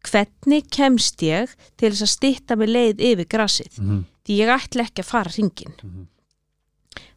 hvernig 0.07 0.69
kemst 0.71 1.21
ég 1.25 1.53
til 1.77 1.91
þess 1.91 2.05
að 2.05 2.15
stýtta 2.17 2.57
mig 2.57 2.69
leið 2.69 3.01
yfir 3.11 3.27
grasið 3.27 3.79
Mhm. 3.79 4.03
því 4.25 4.37
ég 4.41 4.49
ætla 4.57 4.83
ekki 4.87 5.01
að 5.03 5.11
fara 5.13 5.31
ringin 5.37 5.73
Mhm. 5.83 6.07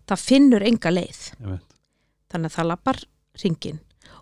það 0.09 0.19
finnur 0.27 0.63
enga 0.67 0.91
leið 0.91 1.21
þannig 2.31 2.51
að 2.51 2.57
það 2.57 2.67
lappar 2.71 2.99
ringin 3.45 3.79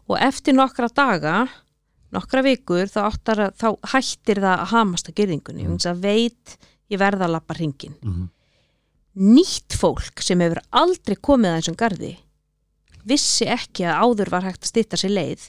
og 0.08 0.18
eftir 0.20 0.54
nokkra 0.54 0.88
daga 0.94 1.48
nokkra 2.12 2.42
vikur 2.42 2.86
þá, 2.88 3.00
áttar, 3.12 3.36
að- 3.48 3.56
þá 3.60 3.68
hættir 3.92 4.38
það 4.40 4.58
að 4.62 4.66
hamast 4.72 5.08
á 5.08 5.12
girðingunni 5.12 5.66
mm. 5.68 5.76
að 5.76 6.00
veit 6.00 6.56
ég 6.90 6.98
verða 6.98 7.26
að 7.26 7.34
lappa 7.36 7.54
ringin 7.58 7.94
Mhm. 8.02 8.28
Nýtt 9.18 9.74
fólk 9.78 10.22
sem 10.22 10.40
hefur 10.40 10.60
aldrei 10.72 11.16
komið 11.16 11.50
að 11.52 11.58
þessum 11.60 11.78
garði 11.80 12.12
vissi 13.08 13.46
ekki 13.48 13.86
að 13.88 14.00
áður 14.04 14.30
var 14.34 14.42
hægt 14.48 14.62
að 14.66 14.70
stýtta 14.72 14.98
sér 15.00 15.14
leið 15.16 15.46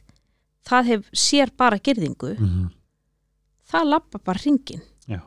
það 0.70 0.86
hef 0.92 1.10
sér 1.14 1.52
bara 1.58 1.80
girðingu 1.80 2.36
Mhm. 2.40 2.70
það 3.72 3.90
lappa 3.94 4.20
bara 4.26 4.40
ringin 4.46 4.82
Já. 5.08 5.22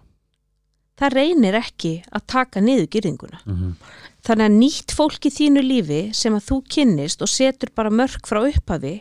það 0.99 1.13
reynir 1.19 1.55
ekki 1.61 1.93
að 2.13 2.27
taka 2.27 2.61
niður 2.61 2.89
girðinguna 2.89 3.41
Mhm. 3.47 3.77
Þannig 4.23 4.47
að 4.47 4.59
nýtt 4.59 4.93
fólk 4.95 5.25
í 5.27 5.31
þínu 5.35 5.63
lífi 5.67 6.15
sem 6.15 6.33
að 6.33 6.45
þú 6.47 6.57
kynnist 6.71 7.23
og 7.23 7.29
setur 7.29 7.71
bara 7.75 7.91
mörg 7.91 8.23
frá 8.23 8.39
upphafi, 8.47 9.01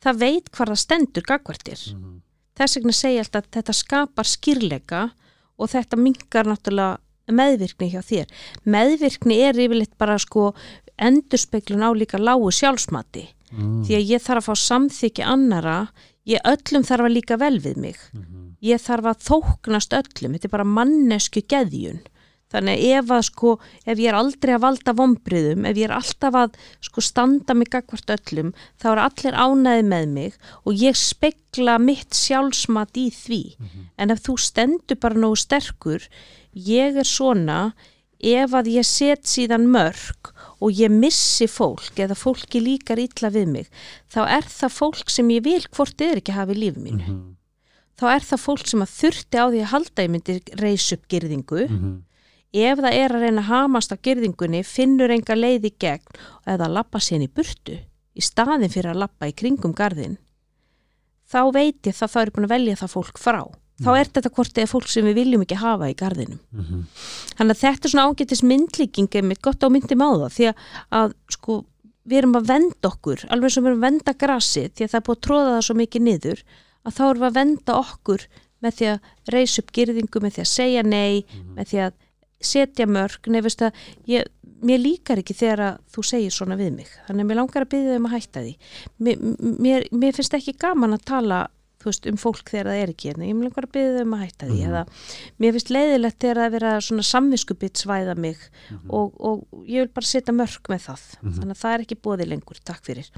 það 0.00 0.18
veit 0.18 0.46
hvað 0.50 0.68
það 0.72 0.78
stendur 0.80 1.22
gagvartir. 1.22 1.80
Mhm. 1.92 2.20
Þess 2.56 2.76
vegna 2.76 2.92
segja 2.96 3.20
alltaf 3.20 3.44
að 3.44 3.50
þetta 3.58 3.74
skapar 3.74 4.24
skýrleika 4.24 5.10
og 5.58 5.68
þetta 5.68 5.98
mingar 6.00 6.44
náttúrulega 6.48 6.96
meðvirkni 7.30 7.90
hjá 7.92 8.00
þér. 8.04 8.32
Meðvirkni 8.64 9.38
er 9.46 9.58
yfirleitt 9.58 9.96
bara 9.98 10.18
sko 10.18 10.52
endurspeglun 11.00 11.84
á 11.84 11.90
líka 11.96 12.20
lágu 12.20 12.50
sjálfsmati. 12.52 13.28
Mhm. 13.52 13.84
Því 13.86 13.94
að 13.96 14.08
ég 14.10 14.22
þarf 14.22 14.44
að 14.44 14.48
fá 14.48 14.54
samþykki 14.68 15.24
annara, 15.24 15.88
ég 16.26 16.40
öllum 16.44 16.84
þarf 16.84 17.04
að 17.06 17.14
líka 17.14 17.38
vel 17.38 17.58
við 17.60 17.76
mig. 17.76 17.96
Mhm. 18.12 18.56
Ég 18.62 18.80
þarf 18.80 19.04
að 19.04 19.22
þóknast 19.28 19.92
öllum, 19.92 20.34
þetta 20.34 20.44
er 20.44 20.56
bara 20.56 20.64
mannesku 20.64 21.42
geðjun. 21.42 22.00
Þannig 22.54 22.78
að 22.78 22.84
ef 22.94 23.10
að 23.10 23.22
sko, 23.26 23.52
ef 23.84 23.98
ég 23.98 24.08
er 24.08 24.14
aldrei 24.14 24.54
að 24.54 24.62
valda 24.62 24.92
vombriðum, 24.94 25.64
ef 25.66 25.76
ég 25.76 25.88
er 25.88 25.96
alltaf 25.96 26.36
að 26.38 26.52
sko 26.80 27.02
standa 27.02 27.54
mig 27.54 27.70
gagvart 27.72 28.12
öllum, 28.14 28.52
þá 28.78 28.86
er 28.92 29.00
allir 29.02 29.34
ánæði 29.34 29.84
með 29.88 30.06
mig 30.08 30.36
og 30.64 30.72
ég 30.78 30.94
spekla 30.94 31.80
mitt 31.82 32.14
sjálfsmat 32.14 32.94
í 32.94 33.10
því. 33.10 33.56
En 33.98 34.10
ef 34.14 34.22
þú 34.22 34.38
stendur 34.38 35.00
bara 35.02 35.18
nógu 35.18 35.36
sterkur, 35.36 36.06
ég 36.54 36.96
er 36.96 37.04
svona, 37.08 37.74
ef 38.24 38.50
að 38.56 38.70
ég 38.78 38.86
set 38.88 39.24
síðan 39.28 39.66
mörg 39.68 40.30
og 40.62 40.70
ég 40.72 40.90
missi 40.90 41.46
fólk 41.50 41.98
eða 42.00 42.14
fólki 42.16 42.60
líkar 42.62 42.98
illa 43.02 43.28
við 43.34 43.46
mig, 43.52 43.66
þá 44.08 44.20
er 44.38 44.46
það 44.48 44.72
fólk 44.78 45.10
sem 45.10 45.28
ég 45.34 45.42
vil 45.44 45.60
hvort 45.74 46.00
eður 46.00 46.22
ekki 46.22 46.32
hafi 46.32 46.52
í 46.54 46.60
lífi 46.62 46.80
mínu 46.80 47.04
Mhm. 47.04 47.36
þá 47.98 48.04
er 48.14 48.20
það 48.26 48.40
fólk 48.46 48.66
sem 48.66 48.80
að 48.82 48.94
þurfti 49.00 49.36
á 49.38 49.44
því 49.50 49.60
að 49.62 49.72
halda 49.74 50.02
ég 50.02 50.10
myndi 50.10 50.40
reys 50.60 50.92
upp 50.92 51.08
girðingu 51.08 51.68
Mhm. 51.68 52.02
ef 52.54 52.78
það 52.78 52.92
er 52.94 53.10
að 53.12 53.20
reyna 53.22 53.40
að 53.42 53.50
hamast 53.50 53.92
á 53.92 53.96
girðingunni 54.02 54.64
finnur 54.64 55.10
enga 55.10 55.34
leið 55.34 55.64
í 55.64 55.72
gegn 55.78 56.06
eða 56.46 56.68
lappa 56.72 56.98
sín 56.98 57.22
í 57.22 57.28
burtu 57.28 57.78
í 58.16 58.20
staðin 58.22 58.70
fyrir 58.70 58.94
að 58.94 59.00
lappa 59.04 59.26
í 59.26 59.32
kringum 59.34 59.74
garðin 59.74 60.16
þá 61.30 61.52
veit 61.52 61.82
ég 61.82 61.94
það 61.98 62.10
þá 62.14 62.18
er 62.22 62.30
búin 62.30 62.44
að 62.46 62.54
velja 62.54 62.76
það 62.76 62.92
fólk 62.94 63.18
frá 63.18 63.42
þá 63.82 63.90
er 63.98 64.10
þetta 64.14 64.30
hvort 64.36 64.58
eða 64.60 64.70
fólk 64.70 64.90
sem 64.90 65.06
við 65.08 65.18
viljum 65.18 65.42
ekki 65.42 65.58
hafa 65.58 65.90
í 65.90 65.96
garðinum. 65.98 66.38
Mhm. 66.52 66.84
þannig 67.34 67.56
að 67.56 67.62
þetta 67.64 67.84
er 67.88 67.90
svona 67.94 68.06
ágætis 68.08 68.42
myndlíking 68.46 69.08
einmitt 69.18 69.42
gott 69.42 69.64
á 69.64 69.68
myndum 69.68 70.04
á 70.06 70.10
það 70.14 70.36
því 70.36 70.46
að, 71.00 71.14
sko 71.34 71.64
við 72.04 72.18
erum 72.20 72.38
að 72.38 72.48
venda 72.52 72.88
okkur 72.92 73.26
alveg 73.32 73.50
sem 73.50 73.64
við 73.64 73.72
erum 73.72 73.82
að 73.82 73.88
venda 73.88 74.14
grasi 74.14 74.68
því 74.68 74.84
að 74.84 74.92
það 74.92 75.00
er 75.00 75.06
búið 75.08 75.18
að 75.18 75.26
tróða 75.26 75.52
það 75.54 75.66
svo 75.66 75.76
mikið 75.80 76.02
niður 76.02 76.44
að 76.84 76.94
þá 76.94 77.04
erum 77.08 77.22
við 77.24 77.28
að 77.30 77.38
venda 77.40 77.76
okkur 77.80 78.26
með 78.64 78.78
því 78.78 78.88
að 78.92 78.98
reysa 79.34 79.60
upp 79.62 79.72
girðingu, 79.76 80.20
með 80.20 80.34
því 80.36 80.42
að 80.44 80.52
segja 80.52 80.82
nei 80.82 81.24
með 81.56 81.68
því 81.70 81.80
að 81.84 81.92
setja 82.44 82.86
mörg 82.86 83.28
nefnist 83.32 83.64
að 83.64 83.72
ég, 84.08 84.28
mér 84.64 84.80
líkar 84.80 85.20
ekki 85.20 85.36
þegar 85.36 85.62
að 85.64 85.78
þú 85.94 86.04
segir 86.08 86.34
svona 86.34 86.56
við 86.60 86.72
mig. 86.76 86.90
Þannig 87.06 87.24
að 87.24 87.28
mér 87.30 87.38
langar 87.40 87.64
að 87.64 87.72
byggja 87.74 87.98
um 87.98 88.08
að 88.08 88.14
hætta 88.16 88.42
því. 88.44 88.54
Mér, 89.04 89.22
mér, 89.64 89.86
mér 89.92 90.16
finnst 90.16 90.36
ekki 90.36 90.56
gaman 90.60 90.96
að 90.96 91.04
tala 91.08 91.40
þú 91.84 91.90
veist, 91.92 92.06
um 92.10 92.16
fólk 92.20 92.48
þegar 92.50 92.70
það 92.72 92.80
er 92.82 92.92
ekki 92.94 93.10
hérna, 93.12 93.28
ég 93.28 93.42
langar 93.44 93.66
að 93.68 93.72
byggja 93.76 94.02
um 94.06 94.14
að 94.16 94.24
hætta 94.24 94.46
því 94.48 94.56
Mhm. 94.58 94.70
eða 94.70 94.82
mér 95.44 95.52
finnst 95.58 95.70
leiðilegt 95.76 96.18
þegar 96.24 96.40
að 96.72 96.80
svona 96.88 97.04
samviskubit 97.10 97.82
svæða 97.84 98.16
mig 98.16 98.38
og, 98.88 99.12
og 99.20 99.44
ég 99.68 99.84
vil 99.84 99.92
bara 99.94 100.06
setja 100.08 100.32
mörg 100.34 100.72
með 100.72 100.82
það 100.88 101.04
Mhm. 101.22 101.38
þannig 101.38 101.54
að 101.54 101.62
það 101.62 101.74
er 101.74 101.84
ekki 101.86 102.00
bóði 102.02 102.26
lengur, 102.32 102.58
takk 102.64 102.82
fyrir 102.84 103.10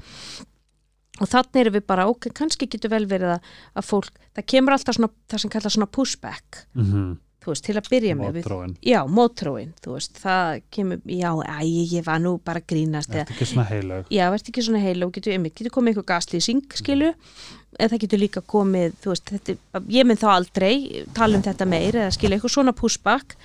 og 1.19 1.27
þannig 1.31 1.55
erum 1.63 1.73
við 1.73 1.85
bara, 1.87 2.05
ok, 2.07 2.27
kannski 2.37 2.67
getur 2.69 2.91
vel 2.93 3.05
verið 3.09 3.31
að, 3.39 3.41
að 3.75 3.85
fólk, 3.89 4.11
það 4.37 4.45
kemur 4.53 4.75
alltaf 4.75 4.95
svona 4.99 5.09
það 5.31 5.39
sem 5.41 5.49
kallar 5.49 5.73
svona 5.73 5.89
pushback 5.89 6.65
Mhm. 6.75 7.17
Þú 7.43 7.53
veist, 7.53 7.65
til 7.67 7.75
að 7.79 7.89
byrja 7.91 8.15
með 8.17 8.39
Mótróin. 8.39 8.73
Já, 8.83 8.97
mótróin, 9.07 9.69
þú 9.83 9.93
veist, 9.95 10.17
það 10.21 10.61
kemur, 10.73 11.01
já, 11.07 11.29
æ, 11.47 11.57
ég 11.63 12.07
var 12.07 12.21
nú 12.23 12.33
bara 12.43 12.61
að 12.61 12.69
grínast 12.73 13.13
Ertu 13.13 13.35
ekki 13.35 13.49
svona 13.51 13.67
heilög? 13.69 14.09
Já, 14.11 14.23
verður 14.33 14.51
ekki 14.51 14.65
svona 14.67 14.81
heila 14.83 15.07
og 15.07 15.13
getur, 15.15 15.35
einmitt, 15.35 15.55
getur 15.57 15.75
komið 15.77 15.93
eitthvað 15.93 16.09
gaslýsing, 16.13 16.65
skilu 16.81 17.11
eða 17.77 17.91
það 17.93 18.01
getur 18.03 18.23
líka 18.23 18.43
komið, 18.55 18.97
þú 19.03 19.13
veist, 19.13 19.35
þetta, 19.35 19.83
ég 19.93 20.09
mynd 20.09 20.23
þá 20.23 20.31
aldrei 20.33 20.73
tala 21.15 21.37
um 21.37 21.45
þetta 21.45 21.69
meir 21.69 22.01
eða 22.01 22.15
skilu 22.17 22.37
eitthvað 22.37 22.55
svona 22.57 22.75
pushback 22.75 23.37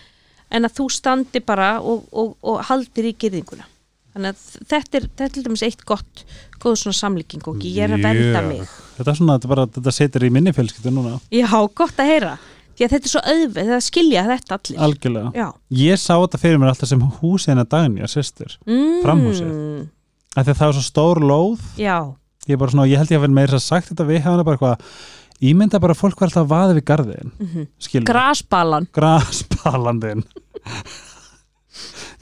en 0.52 0.68
að 0.68 0.80
þú 0.80 0.88
standi 0.92 1.44
bara 1.44 1.76
og, 1.80 2.08
og, 2.10 2.34
og 2.42 2.64
haldir 2.68 3.12
í 3.12 3.16
gerðinguna 3.18 3.68
þannig 4.12 4.32
að 4.34 4.40
þetta 4.68 4.98
er, 4.98 5.04
þetta 5.08 5.24
er 5.24 5.34
til 5.34 5.44
dæmis 5.46 5.64
eitt 5.66 5.84
gott 5.88 6.24
góð 6.62 6.78
svona 6.82 6.98
samlíking 6.98 7.44
og 7.48 7.62
ég 7.64 7.86
er 7.86 7.94
að 7.96 8.04
venda 8.04 8.42
mig. 8.44 8.64
Þetta 8.98 9.08
er 9.10 9.18
svona, 9.18 9.36
þetta, 9.38 9.50
bara, 9.54 9.64
þetta 9.72 9.94
setur 9.96 10.26
í 10.26 10.30
minni 10.34 10.52
fjölskyldu 10.54 10.92
núna. 10.92 11.14
Já, 11.32 11.48
gott 11.48 12.02
að 12.02 12.10
heyra 12.12 12.34
því 12.76 12.86
að 12.86 12.92
þetta 12.94 13.08
er 13.08 13.12
svo 13.12 13.22
auðvið, 13.32 13.70
það 13.72 13.82
skilja 13.86 14.24
þetta 14.28 14.58
allir. 14.58 14.78
Algjörlega. 14.86 15.32
Já, 15.36 15.46
Ég 15.82 16.00
sá 16.02 16.12
þetta 16.16 16.40
fyrir 16.42 16.60
mér 16.62 16.72
alltaf 16.72 16.90
sem 16.92 17.02
húsina 17.20 17.64
Dagný 17.68 18.04
að 18.06 18.12
sýstir 18.16 18.56
mm, 18.66 19.00
Framhúsið. 19.04 19.50
af 20.36 20.46
því 20.46 20.54
að 20.54 20.60
það 20.62 20.68
er 20.68 20.76
svo 20.78 20.84
stór 20.86 21.20
lóð. 21.22 21.66
Já, 21.80 21.96
ég 22.48 22.56
er 22.56 22.62
bara 22.62 22.74
svona, 22.74 22.88
ég 22.90 22.98
held 23.02 23.12
ég 23.12 23.20
að 23.20 23.26
vera 23.26 23.38
meira 23.40 23.60
sagt 23.62 23.92
þetta 23.92 24.08
við 24.08 24.22
hefna 24.24 24.46
bara 24.48 24.58
eitthvað 24.58 24.86
ímynda 25.42 25.80
bara 25.82 25.94
að 25.96 26.00
fólk 26.04 26.20
var 26.22 26.30
alltaf 26.30 26.44
að 26.44 26.52
vaða 26.54 26.76
við 26.78 26.84
garðin 26.86 27.32
mm 27.42 27.66
skilur, 27.82 28.06
grasbalan. 28.08 28.88
Graspalandin 28.94 30.24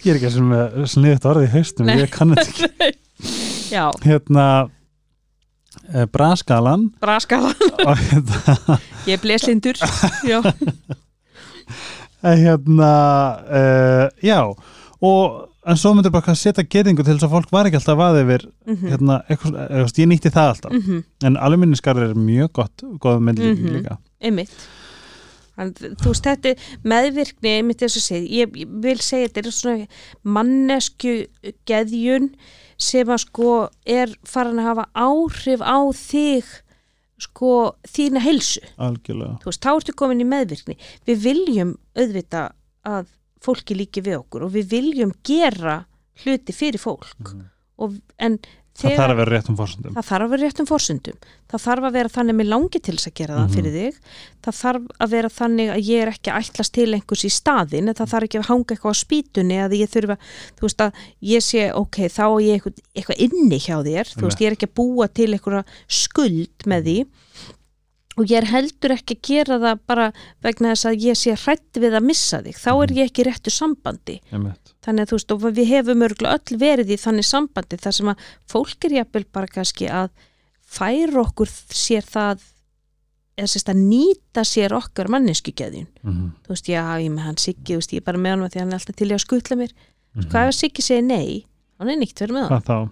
ég 0.01 0.15
er 0.15 0.19
ekki 0.19 0.31
sem 0.33 0.47
með 0.49 0.77
sniðt 0.89 1.27
orðið 1.29 1.49
í 1.49 1.53
haustum, 1.55 1.91
ég 1.93 2.13
kann 2.15 2.33
þetta 2.33 2.47
ekki. 2.49 2.93
Já, 3.75 3.85
hérna 4.05 4.45
braskalan. 6.13 6.89
Braskalan. 7.01 7.55
Og 7.89 7.97
hérna, 7.99 8.79
Ég 9.07 9.17
er 9.17 9.23
bleslindur 9.23 9.77
eh, 12.23 12.37
hérna 12.43 12.91
uh, 13.51 14.09
já. 14.23 14.41
Og 15.01 15.47
en 15.71 15.77
svo 15.77 15.93
myndir 15.95 16.13
bara 16.13 16.35
setja 16.37 16.65
gerðingu 16.65 17.05
til 17.05 17.15
þess 17.15 17.27
að 17.29 17.35
fólk 17.37 17.51
var 17.53 17.69
ekki 17.69 17.79
alltaf 17.81 17.95
að 17.95 18.01
vaða 18.03 18.21
yfir 18.25 18.45
mm 18.67 18.85
hérna, 18.91 19.17
eitthvað, 19.29 19.57
veist, 19.85 19.99
ég 20.01 20.09
nýtti 20.11 20.33
það 20.33 20.53
alltaf. 20.55 20.73
-hmm. 20.77 21.03
en 21.29 21.37
alumíniskarður 21.37 22.11
er 22.11 22.15
mjög 22.15 22.53
gott 22.53 22.83
góð 23.01 23.21
myndlíking 23.21 23.65
Mhm. 23.67 23.77
líka. 23.77 23.99
Einmitt. 24.21 24.51
Þú 25.61 26.07
veist, 26.09 26.25
þetta 26.25 26.55
meðvirkni 26.85 27.51
einmitt 27.59 27.81
þess 27.83 27.97
að 27.97 28.03
segja, 28.09 28.29
ég, 28.41 28.57
ég 28.57 28.69
vil 28.83 28.99
segja 28.99 29.29
þetta 29.29 29.47
er 29.47 29.51
svona 29.53 29.87
mannesku 30.25 31.27
geðjun 31.67 32.31
sem 32.81 33.13
að 33.13 33.23
sko 33.27 33.53
er 33.85 34.13
farin 34.29 34.61
að 34.63 34.69
hafa 34.71 34.87
áhrif 34.97 35.61
á 35.61 35.79
þig 35.97 36.51
sko 37.21 37.55
þína 37.85 38.23
heilsu. 38.25 38.63
Algjörlega. 38.81 39.37
Þú 39.43 39.51
veist, 39.51 39.63
þá 39.67 39.73
ertu 39.75 39.95
komin 39.97 40.25
í 40.25 40.29
meðvirkni. 40.29 40.77
Við 41.09 41.25
viljum 41.27 41.75
auðvita 41.99 42.47
að 42.89 43.11
fólki 43.45 43.77
líki 43.77 44.03
við 44.05 44.23
okkur 44.23 44.47
og 44.47 44.55
við 44.57 44.71
viljum 44.73 45.13
gera 45.27 45.83
hluti 46.25 46.57
fyrir 46.57 46.81
fólk. 46.81 47.17
Mhm. 47.21 47.49
og, 47.81 47.95
en 48.21 48.35
það 48.81 48.97
þarf 49.01 49.13
að 49.13 49.19
vera 49.21 49.31
rétt 49.35 49.49
um 49.53 49.57
fórsöndum 49.61 49.95
það 49.97 50.07
þarf 50.11 50.25
að 50.27 50.31
vera 50.35 50.43
réttum 50.47 50.69
fórsundum 50.71 51.19
það 51.51 51.63
þarf 51.67 51.87
að 51.91 51.95
vera 51.99 52.13
þannig 52.17 52.37
mér 52.41 52.49
langi 52.51 52.81
til 52.81 52.95
þess 52.97 53.11
að 53.11 53.15
gera 53.21 53.35
það 53.37 53.47
Mhm. 53.47 53.55
fyrir 53.57 53.73
þig. 53.77 53.95
Það 54.41 54.55
þarf 54.61 54.85
að 55.05 55.11
vera 55.11 55.29
þannig 55.29 55.69
að 55.75 55.81
ég 55.91 56.03
er 56.05 56.11
ekki 56.15 56.31
að 56.31 56.41
ætlast 56.51 56.73
til 56.73 56.89
einhvers 56.95 57.25
í 57.27 57.31
staðin 57.35 57.91
það 57.95 58.11
þarf 58.13 58.27
ekki 58.29 58.39
að 58.41 58.49
hanga 58.51 58.75
eitthvað 58.75 58.95
á 58.95 59.03
spýtunni 59.05 59.57
að 59.65 59.75
ég 59.81 59.91
þurfa, 59.91 60.17
þú 60.57 60.63
veist 60.69 60.81
að 60.87 60.93
ég 61.35 61.43
sé 61.43 61.65
ok, 61.75 61.97
þá 62.09 62.23
er 62.25 62.41
ég 62.47 62.55
eitthvað, 62.61 62.79
eitthvað 62.97 63.21
inni 63.27 63.59
hjá 63.59 63.77
þér. 63.85 64.07
Þú 64.17 64.25
veist, 64.29 64.41
ég 64.41 64.47
er 64.47 64.57
ekki 64.57 64.69
að 64.71 64.77
búa 64.81 65.09
til 65.13 65.31
eitthvað 65.35 65.65
skuld 65.89 66.67
með 66.71 66.81
því 66.87 66.99
og 68.21 68.29
ég 68.29 68.37
er 68.43 68.49
heldur 68.53 68.93
ekki 68.95 69.17
að 69.17 69.23
gera 69.31 69.57
það 69.63 69.79
bara 69.89 70.07
vegna 70.45 70.75
þess 70.75 70.89
að 70.91 71.05
ég 71.09 71.17
sé 71.19 71.33
hrætt 71.41 71.81
við 71.81 71.97
að 71.97 72.05
missa 72.11 72.43
þig, 72.45 72.59
þá 72.61 72.71
er 72.85 72.93
ég 72.99 73.09
ekki 73.11 73.25
réttu 73.31 73.51
sambandi 73.55 74.19
Einmitt. 74.31 74.75
þannig 74.85 75.07
að 75.07 75.11
þú 75.15 75.19
veist 75.19 75.33
og 75.37 75.45
við 75.49 75.71
hefum 75.73 76.05
örgulega 76.07 76.37
öll 76.37 76.59
verið 76.61 76.93
í 76.93 77.01
þannig 77.01 77.29
sambandi 77.31 77.79
þar 77.81 77.97
sem 77.99 78.13
að 78.13 78.25
fólk 78.53 78.85
er 78.91 78.97
jafnvel 79.01 79.25
bara 79.33 79.47
kannski 79.57 79.89
að 79.89 80.11
færa 80.71 81.25
okkur 81.25 81.49
sér 81.75 82.05
það 82.07 82.45
eða 83.41 83.49
sérst 83.55 83.71
að 83.73 83.81
nýta 83.89 84.43
sér 84.45 84.75
okkar 84.77 85.09
manneskugeðin 85.09 85.87
Mhm. 86.05 86.27
þú 86.45 86.49
veist, 86.53 86.67
já, 86.69 86.83
ég 87.01 87.11
með 87.11 87.25
hann 87.25 87.37
Siggi, 87.41 87.75
veist, 87.79 87.91
ég 87.93 88.03
er 88.03 88.05
bara 88.05 88.19
með 88.19 88.31
hann 88.37 88.51
því 88.51 88.61
hann 88.61 88.69
er 88.75 88.79
alltaf 88.79 88.97
til 88.97 89.09
í 89.09 89.15
að 89.17 89.25
skutla 89.25 89.57
mér 89.57 89.73
Mhm. 90.17 90.29
hvað 90.31 90.49
ef 90.49 90.55
Siggi 90.55 90.83
segir 90.83 91.05
nei, 91.07 91.47
hann 91.79 91.89
er 91.89 91.97
nýtt 91.97 92.21
verið 92.21 92.37
með 92.37 92.49
hann 92.51 92.63
þá 92.63 92.91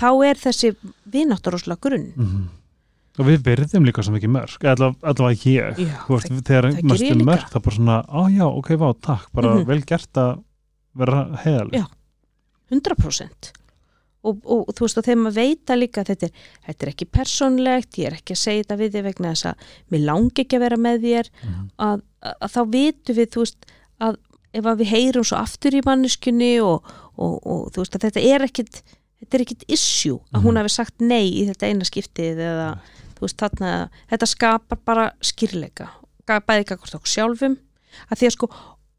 þá 0.00 0.08
er 0.30 0.34
þessi 0.36 0.76
vináttur 1.10 1.52
rosalega 1.52 1.80
grunn 1.80 2.12
Mhm. 2.16 2.48
Og 3.18 3.26
við 3.26 3.42
verðum 3.42 3.84
líka 3.88 4.02
svo 4.06 4.12
mikið 4.14 4.30
mörg 4.30 4.66
allavega, 4.70 5.32
ég 5.44 5.78
Já, 5.80 5.96
veist, 6.08 6.28
það- 6.30 6.44
þegar 6.46 6.68
það 6.78 7.00
líka. 7.00 7.24
mörg 7.26 7.48
þá 7.50 7.58
bara 7.62 7.76
svona, 7.76 7.96
á 8.06 8.20
já, 8.30 8.44
ok, 8.46 8.68
vá, 8.78 8.88
takk 9.00 9.26
bara 9.34 9.54
Mhm. 9.56 9.66
vel 9.66 9.80
gert 9.82 10.12
að 10.14 10.42
vera 10.94 11.24
heiðaleg 11.44 11.72
Já. 11.80 11.86
100% 12.70 13.52
og, 14.22 14.36
og, 14.44 14.68
og 14.68 14.74
þú 14.76 14.84
veist 14.84 14.98
og 15.00 15.04
þegar 15.06 15.20
maður 15.24 15.38
veita 15.40 15.76
líka 15.78 16.04
þetta 16.04 16.28
er, 16.28 16.32
þetta 16.68 16.86
er 16.86 16.90
ekki 16.92 17.06
persónlegt 17.16 17.98
ég 18.00 18.06
er 18.10 18.16
ekki 18.20 18.34
að 18.36 18.42
segja 18.44 18.64
þetta 18.64 18.78
við 18.82 18.92
þig 18.96 19.06
vegna 19.08 19.32
þess 19.34 19.48
að 19.50 19.68
mér 19.94 20.04
langi 20.10 20.44
ekki 20.44 20.58
að 20.58 20.64
vera 20.66 20.76
með 20.76 20.98
þér 21.06 21.30
Mhm. 21.42 21.68
að, 21.78 22.02
að, 22.22 22.34
að 22.40 22.52
þá 22.54 22.60
vitum 22.76 23.16
við 23.16 23.30
þú 23.34 23.44
veist 23.44 23.70
að 24.00 24.16
ef 24.52 24.64
að 24.66 24.78
við 24.82 24.90
heyrum 24.90 25.24
svo 25.24 25.36
aftur 25.38 25.76
í 25.78 25.82
manneskunni 25.86 26.52
og, 26.62 26.82
og, 27.16 27.34
og 27.46 27.70
þú 27.72 27.82
veist 27.84 27.96
að 27.96 28.04
þetta 28.08 28.24
er 28.34 28.46
ekkit 28.48 28.82
þetta 29.20 29.36
er 29.38 29.44
ekkit 29.44 29.64
issue 29.68 30.18
að 30.34 30.42
hún 30.42 30.54
Mhm. 30.54 30.60
hafi 30.62 30.68
sagt 30.74 31.00
nei 31.00 31.28
í 31.30 31.46
þetta 31.48 31.66
eina 31.68 31.84
skiptið 31.84 32.38
eða 32.38 32.78
veist 33.20 33.36
þarna, 33.36 33.90
þetta 34.10 34.26
skapar 34.26 34.78
bara 34.84 35.12
skýrleika, 35.20 35.88
bæði 36.26 36.64
ekki 36.64 36.76
okkur 36.78 37.04
sjálfum, 37.04 37.58
að 38.10 38.18
því 38.18 38.26
að 38.26 38.32
sko 38.32 38.48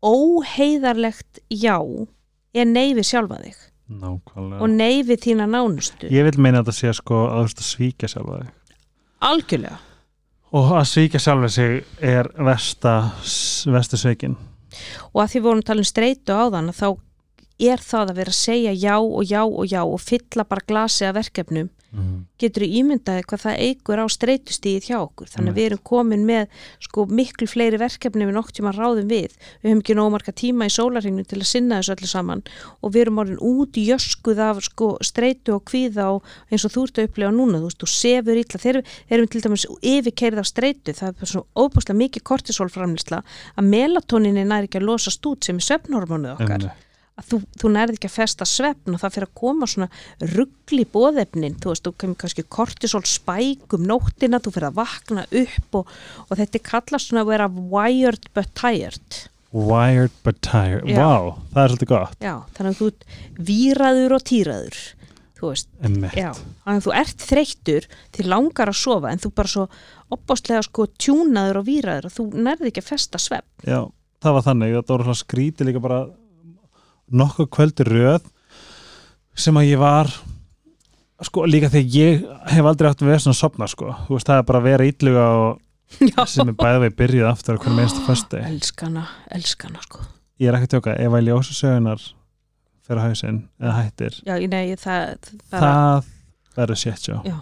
óheiðarlegt 0.04 1.40
já 1.50 1.78
er 2.54 2.66
nei 2.66 2.94
við 2.94 3.08
sjálfa 3.08 3.40
þig. 3.42 3.56
Nákvæmlega. 3.92 4.62
Og 4.64 4.70
nei 4.70 5.02
við 5.04 5.20
þína 5.26 5.48
nánustu. 5.52 6.08
Ég 6.12 6.24
vil 6.24 6.40
meina 6.40 6.62
að 6.62 6.70
þetta 6.70 6.78
sé 6.78 6.94
sko 6.96 7.18
að 7.28 7.40
þú 7.42 7.48
veist 7.48 7.62
að 7.64 7.70
svíkja 7.72 8.10
sjálfa 8.14 8.38
þig. 8.42 8.52
Algjörlega. 9.22 9.80
Og 10.52 10.72
að 10.76 10.88
svíkja 10.92 11.20
sjálfa 11.24 11.50
sig 11.52 11.84
er 12.02 12.30
versta 12.38 12.94
versta 13.72 13.98
sveikin 14.00 14.38
og 15.12 15.20
að 15.20 15.32
því 15.34 15.40
við 15.42 15.44
vorum 15.44 15.64
tala 15.68 15.84
um 15.84 15.88
streitu 15.88 16.32
á 16.32 16.44
þann 16.48 16.70
þá 16.72 16.88
er 17.62 17.84
það 17.84 18.14
að 18.14 18.22
vera 18.22 18.34
að 18.34 18.40
segja 18.40 18.74
já 18.74 18.96
og 18.98 19.22
já 19.28 19.42
og 19.44 19.64
já 19.70 19.82
og 19.84 20.02
fylla 20.02 20.48
bara 20.48 20.68
glasi 20.68 21.06
af 21.08 21.18
verkefnum 21.20 21.70
mm. 21.92 22.26
getur 22.40 22.64
þú 22.66 22.70
ímyndaði 22.80 23.24
hvað 23.28 23.42
það 23.46 23.62
eigur 23.66 24.02
á 24.02 24.06
streitustíð 24.12 24.88
hjá 24.88 24.98
okkur? 25.00 25.30
Þannig 25.32 25.52
að 25.52 25.58
við 25.60 25.68
erum 25.70 25.82
komin 25.92 26.26
með 26.28 26.44
sko 26.86 27.06
miklu 27.12 27.48
fleiri 27.50 27.80
verkefni 27.82 28.28
við 28.28 28.38
nokk 28.38 28.52
tíma 28.56 28.74
ráðum 28.76 29.10
við. 29.12 29.32
Við 29.62 29.70
höfum 29.70 29.84
ekki 29.84 29.98
nóg 29.98 30.12
marga 30.16 30.34
tíma 30.42 30.68
í 30.68 30.74
sólarhingnu 30.74 31.26
til 31.28 31.40
að 31.40 31.50
sinna 31.52 31.80
þessu 31.80 31.96
öllu 31.96 32.12
saman 32.12 32.44
og 32.80 32.94
við 32.94 33.06
erum 33.06 33.22
orðin 33.24 33.42
út 33.52 33.80
í 33.80 33.88
jöskuð 33.90 34.44
af 34.48 34.62
sko 34.68 34.92
streitu 35.06 35.50
og 35.58 35.66
kvíða 35.70 36.08
og 36.18 36.22
eins 36.50 36.68
og 36.68 36.76
þú 36.76 36.86
ert 36.88 37.02
að 37.02 37.10
upplega 37.10 37.34
núna 37.36 37.62
þú 37.62 37.68
veist, 37.70 37.82
þú 37.82 37.92
sefur 37.96 38.42
illa, 38.42 38.64
þeir 38.66 38.82
erum 39.12 39.32
til 39.32 39.44
dæmis 39.46 39.68
yfirkeirð 39.82 40.42
af 40.42 40.50
streitu, 40.50 40.96
það 40.96 41.12
er 41.12 41.18
bara 41.20 41.32
svo 41.34 41.44
óbúslega 41.56 42.02
mikið 42.02 42.28
kortisólframlisla 42.32 43.22
að 43.58 43.72
melatonin 43.72 44.42
að 47.22 47.26
er 47.26 47.30
þú, 47.30 47.40
þú 47.62 47.72
nærði 47.76 47.98
ekki 47.98 48.10
að 48.10 48.16
festa 48.18 48.48
svefn 48.50 48.96
og 48.96 49.02
það 49.02 49.16
fyrir 49.16 49.30
að 49.30 49.42
koma 49.42 49.70
svona 49.70 49.90
ruggli 50.34 50.86
bóðefnin, 50.94 51.58
þú 51.62 51.74
veist, 51.74 51.86
þú 51.86 51.94
kemur 52.04 52.22
kannski 52.24 52.46
kortisol 52.58 53.04
spæk 53.08 53.76
um 53.78 53.86
nóttina, 53.90 54.42
þú 54.42 54.56
fyrir 54.56 54.70
að 54.72 54.80
vakna 54.80 55.28
upp 55.44 55.82
og, 55.82 55.92
og 56.28 56.40
þetta 56.40 56.60
er 56.60 56.66
kallast 56.72 57.12
svona 57.12 57.26
að 57.26 57.34
vera 57.34 57.52
wired 57.52 58.32
but 58.36 58.50
tired. 58.58 59.22
Wired 59.52 60.16
but 60.24 60.40
tired. 60.46 60.88
Já. 60.88 60.98
wow, 61.02 61.36
það 61.52 61.64
er 61.64 61.74
svolítið 61.74 61.92
gott. 61.92 62.18
Já, 62.24 62.36
þannig 62.56 62.74
að 62.74 62.82
þú 62.82 62.90
ert 62.92 63.08
víraður 63.52 64.18
og 64.18 64.28
týraður 64.30 64.82
þú 65.42 65.50
veist, 65.50 65.72
já 66.14 66.30
þannig 66.38 66.76
að 66.76 66.84
þú 66.86 66.92
ert 67.00 67.24
þreyttur, 67.26 67.88
þið 68.14 68.28
langar 68.30 68.70
að 68.70 68.78
sofa 68.78 69.10
en 69.10 69.22
þú 69.24 69.32
bara 69.40 69.50
svo 69.50 69.64
opbáslega 70.14 70.62
sko 70.68 70.86
tjúnaður 71.02 71.62
og 71.62 71.68
víraður 71.68 72.10
og 72.10 72.14
þú 72.14 72.26
nærði 72.46 72.70
ekki 72.70 72.84
að 72.84 72.90
festa 72.92 73.22
svefn. 73.22 73.50
Já, 73.66 73.80
það 74.22 74.38
var 74.38 74.46
þannig, 74.46 74.76
þetta 74.78 74.94
voru 74.94 75.08
svona 75.08 75.22
skríti 75.24 75.68
líka 75.68 75.82
bara 75.84 76.02
nokkuð 77.12 77.50
kvöldi 77.56 77.88
röð 77.88 78.28
sem 79.38 79.58
að 79.58 79.70
ég 79.72 79.82
var 79.82 80.12
sko 81.22 81.44
líka 81.46 81.70
þegar 81.72 81.98
ég 81.98 82.24
hef 82.52 82.66
aldrei 82.72 82.90
átt 82.90 83.04
að 83.04 83.12
vera 83.12 83.24
svona 83.24 83.36
að 83.38 83.42
sopna 83.44 83.68
sko, 83.70 83.92
þú 84.08 84.16
veist 84.18 84.30
það 84.32 84.42
er 84.42 84.48
bara 84.48 84.62
að 84.62 84.68
vera 84.70 84.88
ítluga 84.90 85.28
og 85.42 85.60
já, 86.12 86.24
sem 86.30 86.48
er 86.48 86.56
bæðið 86.58 86.86
við 86.86 86.98
byrjuð 87.02 87.28
aftur 87.30 87.58
að 87.58 87.62
hvernig 87.66 87.80
minnstu 87.82 88.02
fösti 88.08 88.42
elskana, 88.48 89.06
elskana 89.36 89.84
sko. 89.84 90.02
Ég 90.42 90.50
er 90.50 90.58
ekki 90.58 90.72
tjóka, 90.74 90.96
ef 90.98 91.14
að 91.18 91.28
ljósa 91.28 91.54
sögunar 91.54 92.02
fyrir 92.88 93.04
hausinn 93.06 93.40
eða 93.62 93.78
hættir 93.78 94.18
já, 94.26 94.36
nei, 94.50 94.76
það, 94.80 95.32
það, 95.52 95.62
það 95.62 96.12
verður 96.58 96.82
sétt 96.82 97.06
sjá 97.06 97.18
Já. 97.28 97.36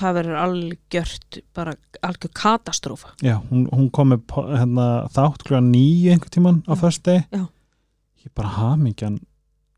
það 0.00 0.16
verður 0.20 0.38
algjört 0.42 1.40
bara 1.54 1.74
algjör 2.02 2.32
katastrófa. 2.38 3.12
Já, 3.22 3.36
hún, 3.50 3.66
hún 3.70 3.90
kom 3.94 4.14
með 4.14 4.38
hérna, 4.56 4.86
þátt 5.12 5.44
klúan 5.46 5.68
nýju 5.74 6.14
einhvern 6.14 6.34
tíman 6.38 6.62
á 6.64 6.72
Já, 6.72 6.80
fösti 6.86 7.18
já. 7.28 7.44
Ég 8.26 8.32
bara 8.38 8.54
hamingjan 8.56 9.20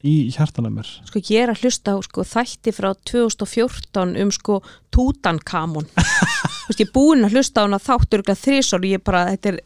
í 0.05 0.15
hjartan 0.35 0.69
af 0.69 0.75
mér. 0.75 0.89
Sko 1.09 1.21
ég 1.23 1.45
er 1.45 1.53
að 1.53 1.65
hlusta 1.65 1.95
á 1.97 1.99
sko 2.05 2.25
þætti 2.29 2.75
frá 2.77 2.91
2014 3.09 4.17
um 4.21 4.33
sko 4.35 4.59
Tutankhamon 4.93 5.89
þú 5.95 6.73
veist 6.73 6.83
ég 6.83 6.89
er 6.89 6.97
búin 6.97 7.25
að 7.25 7.39
hlusta 7.39 7.65
á 7.65 7.67
hana 7.67 7.81
þáttur 7.81 8.25
þrísor 8.29 8.85
og 8.85 8.91
ég 8.91 9.05
bara 9.05 9.27
þetta 9.33 9.55
er 9.55 9.63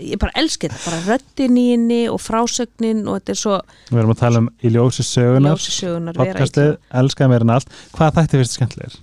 ég 0.00 0.20
bara 0.20 0.32
elski 0.38 0.68
þetta, 0.68 0.80
bara 0.84 1.00
röddin 1.08 1.60
í 1.60 1.66
henni 1.72 2.00
og 2.12 2.20
frásögnin 2.22 3.06
og 3.08 3.20
þetta 3.20 3.34
er 3.34 3.40
svo 3.40 3.60
Við 3.90 4.02
erum 4.02 4.14
að 4.14 4.22
tala 4.22 4.42
um 4.44 4.50
í 4.60 4.72
ljósi 4.72 5.06
sögunar 5.06 5.56
vera 6.16 6.20
podcastið, 6.20 6.74
elskaði 7.02 7.32
mér 7.32 7.46
en 7.46 7.54
allt. 7.56 7.78
Hvað 7.96 8.20
þætti 8.20 8.42
fyrst 8.42 8.58
skemmtilegir? 8.58 9.00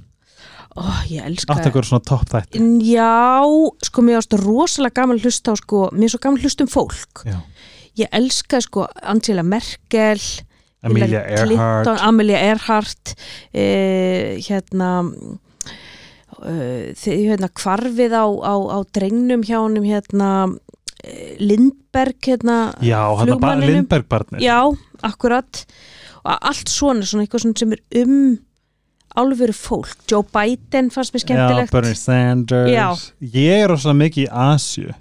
ó, 0.77 0.85
ég 1.09 1.25
elska 1.25 1.55
Átt 1.55 1.69
ekkur 1.69 1.85
svona 1.87 2.05
topp 2.05 2.29
þætti? 2.31 2.61
Já, 2.85 3.43
sko 3.87 4.03
mér 4.05 4.19
ástu 4.21 4.39
rosalega 4.41 5.01
gaman 5.01 5.17
að 5.17 5.27
hlusta 5.27 5.53
á 5.53 5.55
sko, 5.59 5.83
mér 5.93 6.07
er 6.07 6.13
svo 6.13 6.21
gaman 6.23 6.39
að 6.39 6.47
hlusta 6.47 6.65
um 6.65 6.71
fólk. 6.71 7.23
Já. 7.25 7.37
Ég 7.97 8.11
elska 8.11 8.61
sko 8.63 8.85
Angela 9.01 9.43
Merkel 9.43 10.21
Amelia 10.85 11.23
Earhart. 11.25 12.01
Amelia 12.01 12.39
Earhart 12.51 13.13
eh, 13.51 14.37
hérna 14.45 14.91
eh, 16.45 16.93
þið, 16.97 17.21
hérna 17.31 17.49
kvarfið 17.57 18.13
á, 18.13 18.25
á, 18.25 18.53
á 18.55 18.77
drengnum 18.93 19.45
hjá 19.47 19.57
honum 19.59 19.87
hérna 19.87 20.31
eh, 21.03 21.35
Lindberg 21.41 22.19
hérna 22.29 22.59
Já, 22.85 23.01
er 23.25 23.33
bara. 23.41 23.61
Lindberg 23.63 24.09
barnið. 24.11 24.45
Já, 24.45 24.59
akkurat. 25.07 25.63
Og 26.23 26.35
allt 26.35 26.69
svona, 26.69 27.07
svona 27.07 27.25
eitthvað 27.25 27.47
svona 27.47 27.63
sem 27.63 27.73
er 27.73 28.03
um 28.03 28.19
alvöru 29.17 29.55
fólk. 29.55 29.97
Joe 30.05 30.21
Biden 30.29 30.91
fannst 30.93 31.15
mér 31.15 31.25
skemmtilegt. 31.25 31.73
Bernie 31.73 31.97
Sanders. 31.97 32.69
Já. 32.69 32.87
Ég 33.33 33.63
er 33.63 33.71
rosa 33.73 33.95
mikið 33.97 34.27
í 34.27 34.31
Asju 34.51 34.93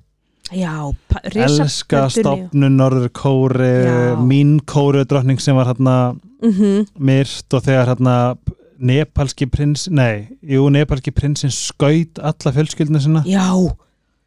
já 0.53 0.93
Elska 1.25 2.07
risaplötunni. 2.07 2.11
stopnun 2.11 2.77
Norður 2.77 3.09
Kóri. 3.09 4.17
Mín 4.27 4.61
Kóri 4.65 5.05
drottning 5.05 5.41
sem 5.41 5.57
var 5.57 5.67
hérna 5.73 6.17
Mhm. 6.43 6.87
myrt 6.99 7.55
og 7.55 7.63
þegar 7.63 7.87
hérna 7.97 8.37
nepalski 8.79 9.47
prins, 9.47 9.89
nei, 9.91 10.29
jú, 10.45 10.69
nepalski 10.71 11.11
prinsin 11.11 11.51
skaut 11.51 12.19
alla 12.21 12.53
fjölskyldinu 12.53 13.01
sinna 13.01 13.23
já, 13.27 13.49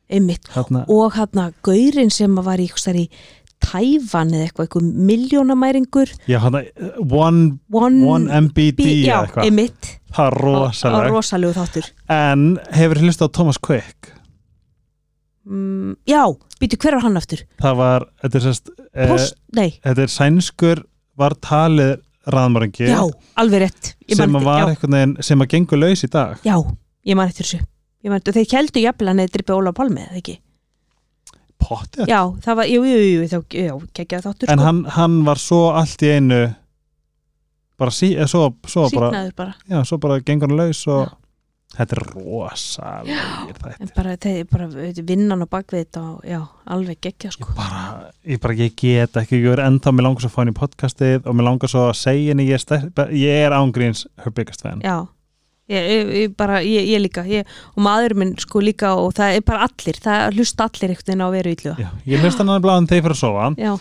einmitt. 0.10 0.48
Hérna, 0.56 0.86
og 0.90 1.14
hérna 1.14 1.54
gaurin 1.64 2.10
sem 2.10 2.36
var 2.36 2.58
í, 2.58 2.66
í 2.70 3.10
Tævan 3.60 4.32
eða 4.32 4.48
eitthvað, 4.48 4.68
eitthvað 4.68 4.94
miljónamæringur 4.96 6.10
já, 6.28 6.40
hérna 6.40 6.64
one, 7.12 7.60
One, 7.72 8.04
one 8.06 8.30
MBD 8.32 8.78
Bí- 8.78 9.06
já, 9.06 9.26
eitthvað, 9.28 9.44
einmitt. 9.46 10.00
Það 10.16 10.32
er 10.32 11.12
rosalegu 11.12 11.54
þáttur. 11.54 11.90
En 12.10 12.58
hefur 12.74 12.96
hlust 13.04 13.22
á 13.22 13.28
Thomas 13.32 13.58
Quick 13.60 14.14
mm, 15.50 15.96
já, 16.10 16.22
býtu 16.62 16.78
hver 16.80 16.96
var 17.00 17.06
hann 17.08 17.18
aftur? 17.20 17.42
það 17.62 17.76
var, 17.82 18.06
þetta 18.24 18.40
er 18.40 18.46
sérst 18.48 18.70
eh, 18.94 19.08
Post, 19.10 19.36
nei, 19.58 19.70
þetta 19.84 20.06
er 20.06 20.14
sænskur 20.14 20.84
var 21.20 21.36
talið 21.44 21.98
raðmörðingi 22.30 22.88
já, 22.92 23.02
alveg 23.42 23.64
rétt. 23.66 23.94
Ég 24.08 24.16
sem 24.20 24.30
man 24.32 24.42
að 24.42 24.46
eftir- 24.46 24.52
var 24.52 24.62
já, 24.62 24.74
eitthvað 24.76 24.94
neginn, 24.96 25.16
sem 25.26 25.42
að 25.42 25.48
gengur 25.56 25.80
laus 25.82 26.04
í 26.06 26.10
dag. 26.14 26.38
Já, 26.46 26.56
ég 27.10 27.16
man 27.18 27.28
eftir 27.32 27.48
þessu. 27.48 27.60
Ég 28.06 28.12
man, 28.14 28.20
eftir- 28.22 28.36
þeir 28.38 28.50
keldu 28.54 28.84
jafnvel 28.84 29.08
hann 29.12 29.20
eða 29.24 29.34
drippi 29.34 29.56
Óla 29.56 29.74
Pálmi 29.76 30.04
eða 30.06 30.20
ekki? 30.22 30.36
pottið, 31.60 32.08
Já, 32.08 32.20
það 32.46 32.56
var, 32.56 32.70
jú, 32.72 32.84
jú, 32.88 33.00
jú, 33.04 33.24
þá, 33.28 33.40
já, 33.52 33.74
geggjaði 34.00 34.24
þáttur 34.30 34.52
en 34.54 34.60
sko. 34.62 34.66
hann, 34.66 34.78
hann 34.96 35.18
var 35.28 35.42
svo 35.44 35.58
allt 35.76 36.04
í 36.08 36.12
einu 36.16 36.38
bara 37.80 37.92
sí, 37.96 38.14
eða 38.16 38.30
svo, 38.32 38.44
svo 38.68 38.86
bara, 38.94 39.10
síknaður 39.12 39.34
bara. 39.36 39.56
já, 39.68 39.82
svo 39.88 39.98
bara 40.00 40.20
gengur 40.24 40.48
hann 40.54 40.60
laus 40.62 40.82
og 40.88 41.10
þetta 41.78 41.96
er 41.96 42.02
rosalegir 42.16 43.20
en 43.20 43.60
þættir. 43.60 43.92
bara, 43.96 44.16
þeir, 44.18 44.48
bara 44.50 44.68
vinnan 45.12 45.46
á 45.46 45.48
bakvið 45.50 45.84
þetta 45.84 46.02
og 46.08 46.26
já, 46.26 46.40
alveg 46.76 47.02
geggja 47.06 47.32
sko. 47.36 47.54
bara, 47.58 47.84
ég 48.26 48.42
bara, 48.42 48.58
ég 48.58 48.74
get 48.80 49.20
ekki 49.22 49.38
ég 49.44 49.54
er 49.54 49.62
enda, 49.68 49.94
mér 49.94 50.08
langar 50.08 50.26
svo 50.26 50.32
að 50.32 50.36
fá 50.36 50.42
henni 50.42 50.56
í 50.56 50.60
podcastið 50.60 51.30
og 51.30 51.38
mér 51.38 51.50
langar 51.52 51.72
svo 51.72 51.86
að 51.92 51.96
segja 52.02 52.34
henni, 52.34 52.50
ég 52.50 52.66
er, 52.80 53.14
ég 53.14 53.46
er 53.46 53.56
ángríns 53.60 54.08
her 54.24 54.34
biggest 54.34 54.66
fan. 54.66 54.82
Já, 54.82 54.98
ég, 55.70 55.90
ég, 55.94 56.12
ég 56.24 56.36
bara 56.40 56.60
ég, 56.66 56.90
ég 56.90 57.04
líka, 57.06 57.24
ég, 57.30 57.56
og 57.76 57.86
maður 57.86 58.18
minn 58.24 58.36
sko 58.42 58.66
líka 58.66 58.96
og 58.98 59.14
það 59.22 59.38
er 59.38 59.46
bara 59.46 59.70
allir, 59.70 60.02
það 60.02 60.40
hlusta 60.40 60.70
allir 60.70 60.96
einhvern 60.96 61.12
veginn 61.14 61.26
á 61.26 61.28
að 61.30 61.36
vera 61.38 61.56
yllu 61.56 61.76
Já, 61.86 61.90
ég 62.10 62.24
hlust 62.26 62.42
hann 62.42 62.54
að 62.56 62.64
bláðan 62.66 62.90
þegar 62.90 63.06
fyrir 63.08 63.20
að 63.20 63.22
sofa. 63.22 63.52
Já, 63.62 63.74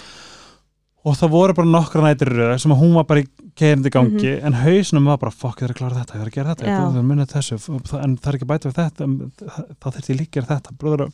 og 1.07 1.14
það 1.16 1.30
voru 1.30 1.55
bara 1.55 1.68
nokkra 1.70 2.03
nætur 2.09 2.32
í 2.32 2.36
röð 2.38 2.59
sem 2.62 2.72
að 2.74 2.80
hún 2.82 2.94
var 2.99 3.05
bara 3.09 3.20
í 3.22 3.28
keirindi 3.59 3.90
gangi 3.94 4.32
en 4.44 4.53
hausnum 4.55 5.05
var 5.11 5.18
bara, 5.18 5.30
fokk, 5.34 5.62
ég 5.62 5.68
þarf 5.68 5.74
að 5.74 5.78
klára 5.80 5.99
þetta, 6.01 6.14
ég 6.14 6.20
þarf 6.20 6.30
að 6.32 6.36
gera 6.38 6.55
þetta. 6.55 6.64
Já. 6.64 6.70
ég 6.70 6.78
þarf 6.78 6.99
að 7.03 7.09
munna 7.09 7.26
þessu, 7.26 7.59
það- 7.88 8.03
en 8.05 8.16
það 8.16 8.28
er 8.28 8.36
ekki 8.38 8.46
að 8.46 8.53
bæta 8.53 8.68
við 8.68 8.78
þetta 8.78 9.09
það- 9.55 9.68
þá 9.78 9.86
þurfti 9.94 10.12
ég 10.14 10.20
líka 10.20 10.40
að 10.42 10.49
þetta 10.53 10.76
bróður, 10.78 11.12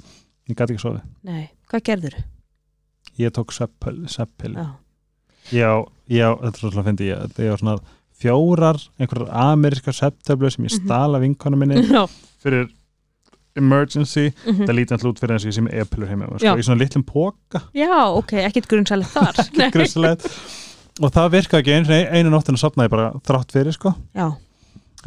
ég 0.48 0.56
gæti 0.56 0.74
ekki 0.74 0.84
sofið, 0.84 1.02
nei, 1.24 1.50
hvað 1.70 1.82
gerður? 1.88 2.16
ég 3.18 3.30
tók 3.30 3.52
seppil, 3.52 4.06
Já, 5.52 5.84
já, 6.08 6.28
þetta 6.40 6.48
er 6.48 6.60
svolítið 6.60 6.80
að 6.80 6.86
fyndi 6.88 7.04
ég, 7.10 7.34
ég 7.44 7.50
var 7.50 7.58
svona 7.60 7.78
fjórar, 8.16 8.78
einhverjar 8.98 9.28
amerískar 9.52 9.92
sepptöflu 9.92 10.50
sem 10.50 10.64
ég 10.64 10.72
Mhm. 10.72 10.86
stala 10.86 11.18
vinkonu 11.20 11.56
minni 11.60 11.76
fyrir 12.42 12.68
emergency, 13.58 14.30
mhm. 14.44 14.64
það 14.66 14.78
lítið 14.78 14.96
alltaf 14.96 15.10
út 15.12 15.22
fyrir 15.22 15.36
eins 15.36 15.46
og 15.46 15.50
ég 15.52 15.56
sem 15.58 15.72
epilur 15.82 16.10
heima, 16.10 16.30
sko, 16.34 16.54
í 16.58 16.66
svona 16.66 16.80
litlum 16.82 17.04
póka 17.06 17.64
já 17.76 17.92
ok, 18.10 18.36
ekkit 18.48 18.70
grunnsalegt 18.70 19.14
þar. 19.14 19.42
Nei. 19.60 19.68
grissilegt 19.74 20.26
og 21.02 21.12
það 21.14 21.36
virkaði 21.38 21.62
ekki 21.62 21.76
einu, 21.78 22.00
einu 22.18 22.34
nóttinu 22.34 22.60
sopnaði 22.60 22.92
bara 22.92 23.12
þrátt 23.26 23.54
fyrir 23.54 23.74
sko. 23.74 23.94
Já, 24.14 24.28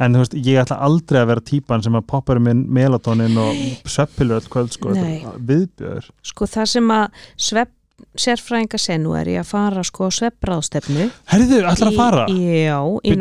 en 0.04 0.14
þú 0.14 0.22
veist, 0.22 0.36
ég 0.46 0.60
ætla 0.62 0.78
aldrei 0.88 1.20
að 1.22 1.30
vera 1.32 1.44
típan 1.52 1.84
sem 1.84 1.96
að 1.98 2.06
poppar 2.10 2.40
minn 2.42 2.66
melatonin 2.72 3.40
og 3.40 3.88
sveppilur 3.88 4.40
all 4.40 4.52
kvöld 4.52 4.76
sko, 4.76 4.94
viðbjöður 4.94 6.12
sko 6.32 6.48
það 6.48 6.72
sem 6.76 6.94
að 6.94 7.24
svepp 7.48 7.74
sérfræðinga 8.22 8.78
sé 8.80 8.96
nú 9.00 9.12
ég 9.30 9.42
að 9.42 9.48
fara 9.50 9.82
sko 9.86 10.08
sveppráðstefnu 10.14 11.06
Herðu, 11.32 11.58
ætlar 11.70 11.90
að 11.92 11.96
fara? 11.98 12.24
í, 12.32 12.38
já, 12.64 12.78
í 13.02 13.12
er 13.12 13.18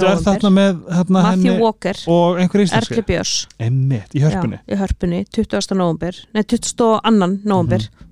með 0.58 0.82
hérna, 0.98 1.24
Matthew 1.28 1.62
Walker, 1.62 2.02
og 2.14 2.40
íslenski? 2.66 3.04
Björns 3.12 3.34
í 4.18 4.24
hörpunni 4.26 4.60
Já, 4.60 4.66
í 4.74 4.80
hörpunni, 4.82 5.22
20. 5.38 5.78
november 5.80 6.20
Nei, 6.34 6.44
22. 6.44 6.90
november 7.46 7.88
Mhm. 7.88 8.04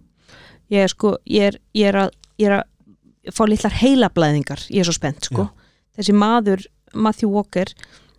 Ég 0.73 0.81
er 0.81 0.89
sko, 0.89 1.11
ég 1.29 1.43
er, 1.51 1.59
ég 1.77 1.91
er 1.91 1.99
að 2.05 2.09
ég 2.41 2.47
er 2.49 2.55
að 2.59 3.33
fá 3.35 3.43
litlar 3.49 3.75
heilablæðingar 3.81 4.63
ég 4.69 4.79
er 4.81 4.89
svo 4.89 4.95
spennt 4.97 5.29
sko 5.29 5.49
Þessi 5.95 6.13
maður, 6.17 6.65
Matthew 6.93 7.29
Walker 7.31 7.69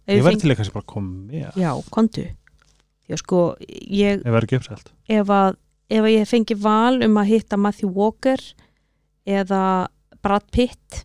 Ég 0.07 0.23
verði 0.23 0.41
til 0.41 0.51
eitthvað 0.53 0.69
sem 0.71 0.77
bara 0.77 0.87
kom 0.87 1.09
með 1.29 1.57
Já, 1.59 1.71
kontu 1.91 2.27
Já, 3.07 3.17
sko, 3.21 3.41
ég, 3.61 4.23
ef 4.23 5.29
að 5.31 5.57
ef 5.91 6.09
ég 6.11 6.29
fengi 6.29 6.57
val 6.59 7.03
um 7.07 7.21
að 7.21 7.33
hitta 7.33 7.59
Matthew 7.61 7.93
Walker 7.95 8.41
eða 9.27 9.89
Brad 10.23 10.47
Pitt 10.55 11.05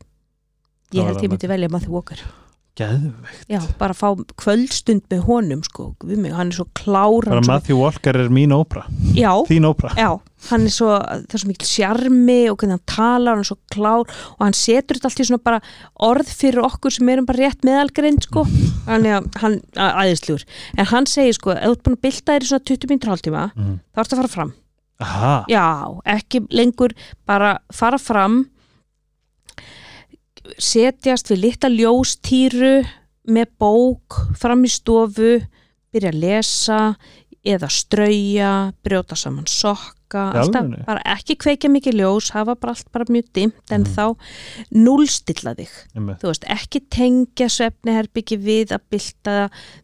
ég 0.95 1.07
held 1.07 1.23
ég 1.23 1.31
myndi 1.31 1.49
velja 1.49 1.71
Matthew 1.71 1.95
Walker. 1.95 2.21
Geðveikt. 2.79 3.49
Já, 3.51 3.59
bara 3.75 3.91
fá 3.91 4.13
kvöldstund 4.39 5.03
með 5.11 5.25
honum 5.27 5.59
sko, 5.65 5.89
við 6.07 6.21
mig, 6.23 6.31
hann 6.31 6.53
er 6.53 6.55
svo 6.55 6.65
klár 6.71 7.25
Bara 7.27 7.41
er 7.41 7.43
svo, 7.43 7.51
Matthew 7.51 7.79
Walker 7.81 8.15
er 8.15 8.29
mín 8.31 8.53
ópra 8.55 8.85
Já, 9.11 9.33
ópra 9.35 9.91
Já, 9.99 10.07
hann 10.47 10.69
er 10.69 10.71
svo, 10.71 10.93
það 10.95 11.35
er 11.35 11.43
svo 11.43 11.49
mikil 11.49 11.67
sjarmi 11.67 12.37
og 12.47 12.55
hvernig 12.61 12.77
hann 12.77 12.85
talar, 12.87 13.35
hann 13.35 13.43
er 13.43 13.49
svo 13.49 13.57
klár 13.75 14.07
og 14.07 14.45
hann 14.45 14.55
setur 14.55 15.01
þetta 15.01 15.11
allt 15.11 15.19
í 15.19 15.27
svona 15.27 15.43
bara 15.49 15.59
orð 16.07 16.31
fyrir 16.31 16.63
okkur 16.63 16.95
sem 16.95 17.11
erum 17.11 17.27
bara 17.27 17.43
rétt 17.43 17.67
meðalgreind 17.67 18.23
sko, 18.29 18.45
þannig 18.87 19.17
að 19.17 19.29
hann 19.43 19.59
aðeinsljúr, 19.75 20.47
en 20.79 20.91
hann 20.95 21.11
segir 21.11 21.35
sko 21.35 21.51
ef 21.57 21.67
þú 21.67 21.75
ert 21.75 21.85
búin 21.89 21.99
að 21.99 22.03
bylta 22.07 22.37
þér 22.37 22.47
í 22.47 22.51
svona 22.53 22.69
20 22.71 22.93
mínútur 22.93 23.11
hálftíma 23.11 23.45
mm. 23.51 23.77
þá 23.91 24.05
ertu 24.05 24.15
að 24.15 24.23
fara 24.23 24.35
fram, 24.37 24.55
Aha, 25.01 25.45
já, 25.49 25.65
ekki 26.05 26.43
lengur 26.53 26.93
bara 27.25 27.55
fara 27.73 27.97
fram 28.01 28.43
setjast 30.61 31.31
við 31.31 31.43
litla 31.45 31.71
ljóstýru 31.73 32.75
með 33.31 33.51
bók 33.61 34.19
fram 34.37 34.65
í 34.65 34.71
stofu 34.71 35.39
byrja 35.91 36.11
að 36.13 36.21
lesa 36.21 36.79
eða 37.45 37.69
strauja, 37.73 38.71
brjóta 38.85 39.15
saman 39.17 39.47
sokka, 39.49 40.27
alltaf 40.37 40.67
bara 40.85 41.01
ekki 41.15 41.33
kveikja 41.41 41.69
mikið 41.73 41.95
ljós, 41.97 42.27
hafa 42.35 42.53
bara 42.59 42.75
allt 42.75 42.91
bara 42.93 43.05
mjög 43.09 43.31
dimmt 43.33 43.71
en 43.73 43.81
Mhm. 43.81 43.95
þá 43.95 44.15
núlstilla 44.75 45.55
þig 45.57 45.71
einmitt 45.95 46.19
þú 46.21 46.27
veist, 46.29 46.45
ekki 46.53 46.81
tengja 46.93 47.47
svefniherbyggi 47.49 48.37
við 48.37 48.73
að 48.75 48.83
bylta 48.93 49.35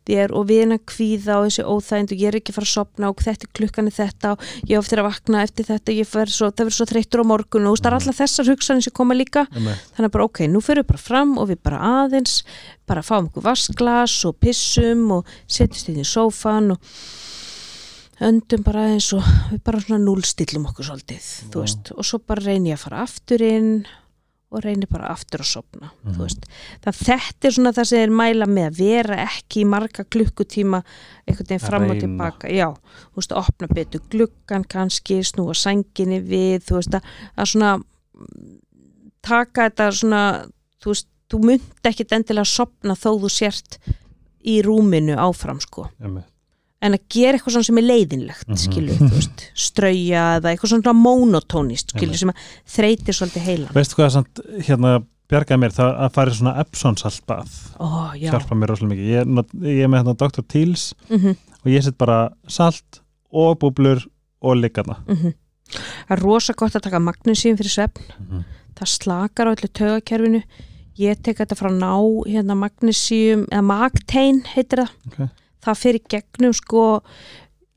þér 0.06 0.36
og 0.38 0.46
við 0.52 0.60
hennar 0.66 0.82
kvíða 0.86 1.38
og 1.40 1.48
þessi 1.48 1.66
óþægind 1.66 2.12
og 2.14 2.22
ég 2.22 2.28
er 2.28 2.38
ekki 2.42 2.54
fara 2.54 2.68
að 2.68 2.76
sopna 2.76 3.10
og 3.10 3.16
þetta 3.26 3.48
er 3.48 3.54
klukkan 3.58 3.88
er 3.88 3.98
þetta 3.98 4.32
og 4.36 4.40
ég 4.70 4.78
á 4.78 4.82
eftir 4.84 5.02
að 5.02 5.10
vakna 5.10 5.42
eftir 5.44 5.66
þetta 5.66 5.92
svo, 6.28 6.52
það 6.52 6.66
verður 6.68 6.78
svo 6.78 6.86
þreyttur 6.92 7.24
á 7.24 7.26
morgun 7.26 7.66
og 7.66 7.74
þú 7.74 7.74
veist, 7.74 7.84
það 7.84 7.88
er 7.88 7.98
Mhm. 7.98 8.02
allar 8.04 8.20
þessar 8.22 8.50
hugsanir 8.54 8.84
sem 8.84 8.94
koma 8.94 9.14
líka 9.16 9.48
einmitt. 9.50 9.80
þannig 9.98 10.10
að 10.10 10.12
bara 10.12 10.24
ok, 10.26 10.40
nú 10.48 10.62
fyrir 10.62 10.84
við 10.84 10.88
bara 10.88 10.98
fram 11.00 11.38
og 11.40 11.50
við 11.50 11.58
bara 11.64 11.80
aðeins 11.80 12.44
bara 12.86 13.02
fáum 13.02 13.30
okkur 13.32 13.44
vasklas 13.44 14.26
og 14.26 14.40
pissum 14.40 15.12
og 15.12 15.26
setjumst 15.48 15.90
inn 15.90 16.00
í 16.00 16.06
sófan 16.06 16.72
og 16.72 16.80
öndum 18.24 18.66
bara 18.66 18.88
aðeins 18.88 19.12
og 19.18 19.30
við 19.52 19.62
bara 19.68 19.84
svona 19.84 20.02
núlstillum 20.04 20.68
okkur 20.72 20.90
svolítið, 20.90 21.30
veist. 21.54 21.94
Og 21.94 22.08
svo 22.08 22.20
bara 22.26 22.46
reyni 22.48 22.72
ég 22.72 22.80
að 22.80 22.86
fara 22.88 23.06
aftur 23.06 23.44
inn 23.46 23.72
og 24.48 24.64
reyni 24.64 24.88
bara 24.88 25.10
aftur 25.12 25.42
að 25.44 25.50
sopna 25.50 25.90
veist, 26.16 26.46
það 26.84 27.00
þetta 27.02 27.50
er 27.50 27.56
svona 27.58 27.74
það 27.76 27.90
sem 27.90 28.04
er 28.06 28.14
mæla 28.16 28.48
með 28.48 28.70
að 28.70 28.78
vera 28.80 29.18
ekki 29.26 29.64
í 29.64 29.68
marga 29.68 30.06
klukkutíma 30.08 30.80
einhvern 31.28 31.50
veginn 31.50 31.60
Að 31.60 31.68
fram 31.68 31.88
og 31.92 32.00
tilbaka. 32.00 32.52
Já, 32.54 32.70
þú 33.12 33.20
veist, 33.20 33.34
að 33.36 33.42
opna 33.52 33.70
betur 33.76 34.06
gluggan 34.14 34.64
kannski, 34.72 35.20
snúa 35.28 35.58
sænginni 35.58 36.22
við 36.24 36.64
þú 36.70 36.80
veist, 36.80 36.96
að, 36.96 37.12
að 37.36 37.52
svona 37.52 37.74
mm, 37.76 38.56
taka 39.28 39.68
þetta 39.68 39.90
svona 40.00 40.24
þú 40.80 40.94
veist, 40.94 41.10
þú 41.28 41.44
munt 41.44 41.92
ekkit 41.92 42.16
endilega 42.16 42.48
sopna 42.48 42.96
þó 42.96 43.10
þú 43.26 43.34
sért 43.34 43.82
í 44.48 44.62
rúminu 44.64 45.20
áfram 45.20 45.60
sko. 45.60 45.90
Einmitt. 46.00 46.32
En 46.88 46.96
að 46.98 47.04
gera 47.14 47.38
eitthvað 47.38 47.66
sem 47.68 47.78
er 47.82 47.86
leiðinlegt 47.88 48.48
Mhm. 48.48 48.62
skilu, 48.64 48.96
þú 48.98 49.10
veist, 49.14 49.44
strauja 49.68 50.24
eða 50.40 50.54
eitthvað 50.54 50.72
svona 50.74 50.94
monotónist, 50.98 51.94
skilu, 51.94 52.14
Einmitt. 52.14 52.20
sem 52.20 52.32
þreytir 52.78 53.18
svolítið 53.20 53.46
heilan 53.50 53.74
Veistu 53.78 53.96
hvað 54.00 54.12
samt, 54.18 54.42
hérna 54.68 54.94
bjargaði 55.28 55.60
mér 55.60 55.74
það 55.76 55.98
að 56.06 56.14
fara 56.16 56.32
í 56.32 56.38
svona 56.40 56.56
Epson 56.64 56.96
saltbað 56.96 57.50
ó, 57.80 58.14
já, 58.16 58.32
hjálpa 58.32 58.56
mér 58.56 58.72
rosalega 58.72 58.94
mikið 58.94 59.10
ég 59.12 59.26
ég 59.68 59.84
er 59.84 59.92
með 59.92 60.00
hérna 60.04 60.18
Dr. 60.18 60.42
Teals 60.48 60.94
mhm 61.10 61.36
og 61.66 61.72
ég 61.74 61.84
set 61.84 61.98
bara 61.98 62.30
salt 62.48 63.02
og 63.34 63.58
búblur 63.60 64.06
og 64.42 64.56
liggarna 64.56 65.02
Mhm. 65.08 65.34
Það 66.08 66.12
er 66.16 66.22
rosa 66.24 66.54
gott 66.56 66.72
að 66.80 66.82
taka 66.86 67.00
magnusíum 67.04 67.58
fyrir 67.60 67.74
svefn, 67.74 68.46
það 68.78 68.88
slakar 68.88 69.48
á 69.48 69.52
öllu 69.52 69.68
taugakerfinu. 69.68 70.44
Ég 70.98 71.20
tek 71.22 71.38
þetta 71.42 71.58
frá 71.60 71.68
ná, 71.70 71.92
hérna 72.26 72.56
magnusíum, 72.56 73.44
eða 73.52 73.66
magtein 73.68 74.40
heitir 74.56 74.86
það. 74.86 74.90
Ok. 75.12 75.30
Það 75.66 75.82
fyrir 75.84 76.02
gegnum 76.10 76.54
sko 76.54 77.02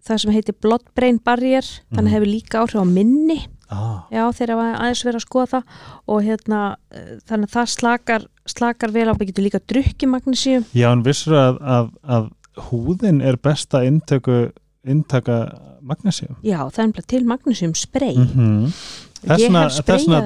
það 0.07 0.19
sem 0.23 0.33
heitir 0.33 0.55
blood-brain 0.63 1.19
barrier, 1.25 1.63
þannig 1.93 2.11
Mhm. 2.11 2.15
hefur 2.15 2.27
líka 2.27 2.61
áhrif 2.63 2.81
á 2.81 2.85
minni. 2.89 3.47
ah, 3.71 4.07
Já, 4.11 4.25
hafa 4.27 4.79
aðeins 4.81 5.05
verið 5.05 5.21
að 5.21 5.27
skoða 5.27 5.47
það 5.47 5.63
og 6.09 6.23
hérna, 6.23 6.77
eh, 6.91 7.19
þannig 7.29 7.47
að 7.47 7.55
það 7.55 7.67
slakar, 7.69 8.27
slakar 8.47 8.91
vel 8.91 9.09
á, 9.09 9.15
getum 9.15 9.45
líka 9.45 9.61
drukki 9.67 10.07
magnusíum. 10.11 10.65
Já, 10.75 10.91
en 10.93 11.03
vissur 11.05 11.33
að, 11.35 11.61
að, 11.61 11.91
að 12.09 12.31
húðin 12.71 13.23
er 13.23 13.37
besta 13.37 13.85
inntöku 13.87 14.51
inntaka 14.87 15.37
magnesium 15.83 16.37
Já, 16.43 16.65
það 16.71 16.79
er 16.79 16.87
nefnilega 16.89 17.07
til 17.07 17.25
magnusíum 17.25 17.75
spray. 17.77 18.17
mm 18.17 18.27
-hmm. 18.27 18.75
Þessna, 19.21 19.63
þessna 19.85 20.19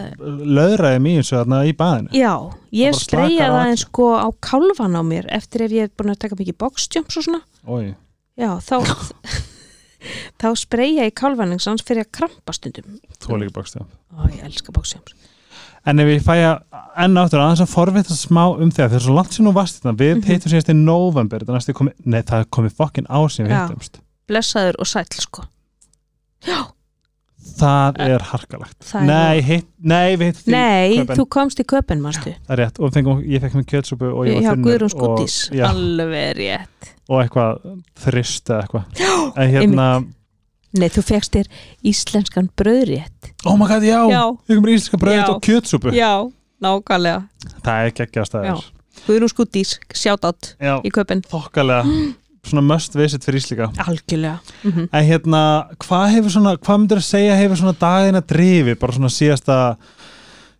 löðraði 0.54 1.00
mér 1.02 1.20
eins 1.20 1.32
og 1.32 1.40
þarna 1.40 1.60
í 1.66 1.72
baðinu 1.74 2.14
Já, 2.14 2.32
ég 2.70 2.94
bara 2.94 3.00
slakar 3.00 3.26
spreyja 3.26 3.42
á 3.42 3.50
það 3.50 3.58
öllu. 3.58 3.72
eins 3.72 3.84
sko 3.88 4.06
á 4.14 4.28
kálfan 4.46 4.94
á 4.94 5.02
mér 5.02 5.26
eftir 5.34 5.64
ef 5.66 5.74
ég 5.74 5.88
er 5.88 5.92
búin 5.98 6.14
að 6.14 6.20
taka 6.22 6.38
mikið 6.38 6.58
boxjumps 6.62 7.18
og 7.18 7.26
svona. 7.26 7.42
Ói, 7.66 7.94
Já, 8.38 8.50
þá 8.62 8.76
þá 10.40 10.48
spreyja 10.60 11.08
ég 11.08 11.16
kálfaningsans 11.18 11.82
fyrir 11.86 12.06
að 12.06 12.12
krampa 12.20 12.54
stundum. 12.54 12.98
tvo 13.18 13.38
líka 13.40 13.56
bakstjá 13.58 13.82
Ó, 13.82 14.30
ég 14.30 14.44
elska 14.46 14.74
boxjumps. 14.74 15.16
En 15.84 16.00
ef 16.00 16.08
ég 16.08 16.22
fæ 16.24 16.36
að 16.38 16.62
enn 17.04 17.18
áttur 17.20 17.42
aðeins 17.42 17.64
að 17.64 17.72
forvita 17.74 18.14
smá 18.16 18.44
um 18.46 18.70
þegar, 18.70 18.94
þegar 18.94 19.04
svo 19.04 19.16
langt 19.18 19.34
sem 19.36 19.44
nú 19.44 19.52
þetta, 19.52 19.92
við 19.98 20.14
mm 20.14 20.22
heitum 20.30 20.52
síðast 20.52 20.70
í 20.72 20.76
november, 20.78 21.44
komið, 21.44 21.96
nei 22.08 22.22
það 22.22 22.38
er 22.38 22.48
komið 22.56 22.78
fokkin 22.78 23.10
á 23.10 23.20
sem 23.28 23.44
við 23.44 23.56
heitumst. 23.58 24.00
Blessaður 24.30 24.78
og 24.80 24.88
sæll 24.88 25.20
sko. 25.20 25.44
Já, 26.46 26.60
Það 27.44 27.98
er 28.00 28.22
harkalagt. 28.30 28.76
Það 28.88 29.00
er 29.02 29.06
nei, 29.10 29.40
heit, 29.44 29.66
nei, 29.84 30.16
við 30.16 30.30
heitum 30.30 30.54
nei, 30.54 31.04
þú 31.12 31.26
komst 31.36 31.60
í 31.60 31.66
köpen, 31.68 32.00
manstu. 32.02 32.32
Það 32.46 32.54
er 32.56 32.60
rétt, 32.62 32.80
og 32.80 32.92
fengum, 32.96 33.20
ég 33.28 33.42
fekk 33.44 33.58
mér 33.58 33.66
kjötsúpu 33.70 34.08
og 34.10 34.26
ég 34.30 34.38
var 34.40 34.56
þunnur 34.56 34.64
Guðrún 34.64 35.04
og, 35.06 35.22
já, 35.54 35.64
Alveg 35.68 36.32
rétt. 36.40 36.90
og 37.08 37.20
eitthvað 37.20 37.66
þrist 38.06 38.50
eða 38.50 38.64
eitthvað. 38.64 39.34
En 39.36 39.52
hérna, 39.52 39.88
Nei, 40.74 40.88
þú 40.90 41.04
fegst 41.06 41.36
þér 41.36 41.50
íslenskan 41.86 42.48
bröðrétt. 42.58 43.34
oh 43.46 43.54
my 43.60 43.68
god, 43.70 43.84
já, 43.86 44.00
Já. 44.10 44.22
við 44.48 44.56
komum 44.56 44.70
í 44.72 44.74
íslenska 44.74 44.98
bröð 45.04 45.20
Já. 45.20 45.28
og 45.30 45.42
kjötsúpu. 45.44 45.92
Já, 45.94 46.12
nákvæmlega. 46.64 47.28
Það 47.62 47.84
er 47.84 47.94
geggjast 48.00 48.34
aðeins. 48.40 48.70
Guðrún 49.04 49.30
Skútís, 49.30 49.76
sjátt 49.94 50.24
átt 50.24 50.54
í 50.82 50.90
köpinn 50.90 51.22
þokkalega 51.28 51.84
svona 52.50 52.64
must 52.68 52.94
visit 52.98 53.24
fyrir 53.26 53.40
Íslíka 53.42 53.70
Algjörlega 53.86 54.38
mm 54.64 54.88
En 54.92 55.04
hérna, 55.10 55.42
hvað 55.84 56.08
hefur 56.16 56.30
svona, 56.38 56.56
hvað 56.56 56.80
myndir 56.82 57.00
að 57.02 57.08
segja 57.10 57.36
hefur 57.40 57.56
svona 57.62 57.76
dagina 57.80 58.20
drifi, 58.20 58.74
bara 58.80 58.92
svona 58.98 59.12
síðasta 59.12 59.58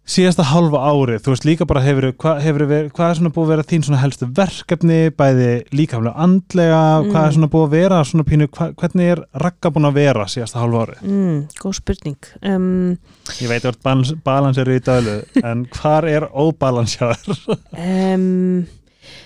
síðasta 0.05 0.45
halva 0.51 0.83
árið, 0.85 1.23
þú 1.25 1.33
veist 1.33 1.45
líka 1.49 1.65
bara 1.65 1.81
hefur, 1.81 2.11
hvað, 2.21 2.41
hefur 2.45 2.65
verið, 2.69 2.89
hvað 2.93 3.09
er 3.09 3.17
svona 3.17 3.31
búið 3.33 3.47
að 3.47 3.53
vera 3.55 3.65
þín 3.71 3.85
svona 3.87 4.01
helstu 4.03 4.27
verkefni, 4.37 4.99
bæði 5.17 5.47
líkamlega 5.73 6.13
andlega, 6.27 6.81
hvað 7.07 7.23
er 7.23 7.31
Mm. 7.31 7.37
svona 7.39 7.49
búið 7.55 7.65
að 7.65 7.73
vera 7.79 8.01
svona 8.05 8.27
pínu, 8.29 8.49
hva, 8.53 8.67
hvernig 8.83 9.09
er 9.15 9.23
rakka 9.41 9.71
búin 9.73 9.89
að 9.89 9.95
vera 9.97 10.27
síðasta 10.29 10.61
halva 10.61 10.83
árið? 10.85 11.01
mm, 11.09 11.41
Góð 11.57 11.75
spurning 11.81 12.29
um, 12.45 12.99
Ég 13.41 13.49
veit 13.49 13.65
að 13.65 13.81
balans, 14.27 14.59
eru 14.61 14.77
í 14.77 14.85
dölu, 14.85 15.17
en 15.43 15.65
hvar 15.73 16.05
er 16.05 16.29
óbalans 16.37 16.99
hjá 17.01 17.09
þér? 17.17 17.59
um, 17.73 18.67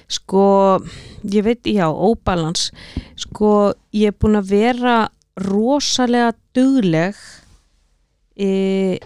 Sko 0.08 0.44
ég 1.24 1.44
veit, 1.44 1.66
já, 1.66 1.86
óbalans. 1.88 2.70
Sko, 3.18 3.72
ég 3.94 4.12
er 4.12 4.18
búin 4.18 4.38
að 4.38 4.52
vera 4.54 4.98
rosalega 5.38 6.32
dugleg 6.56 7.18
e, 8.38 8.98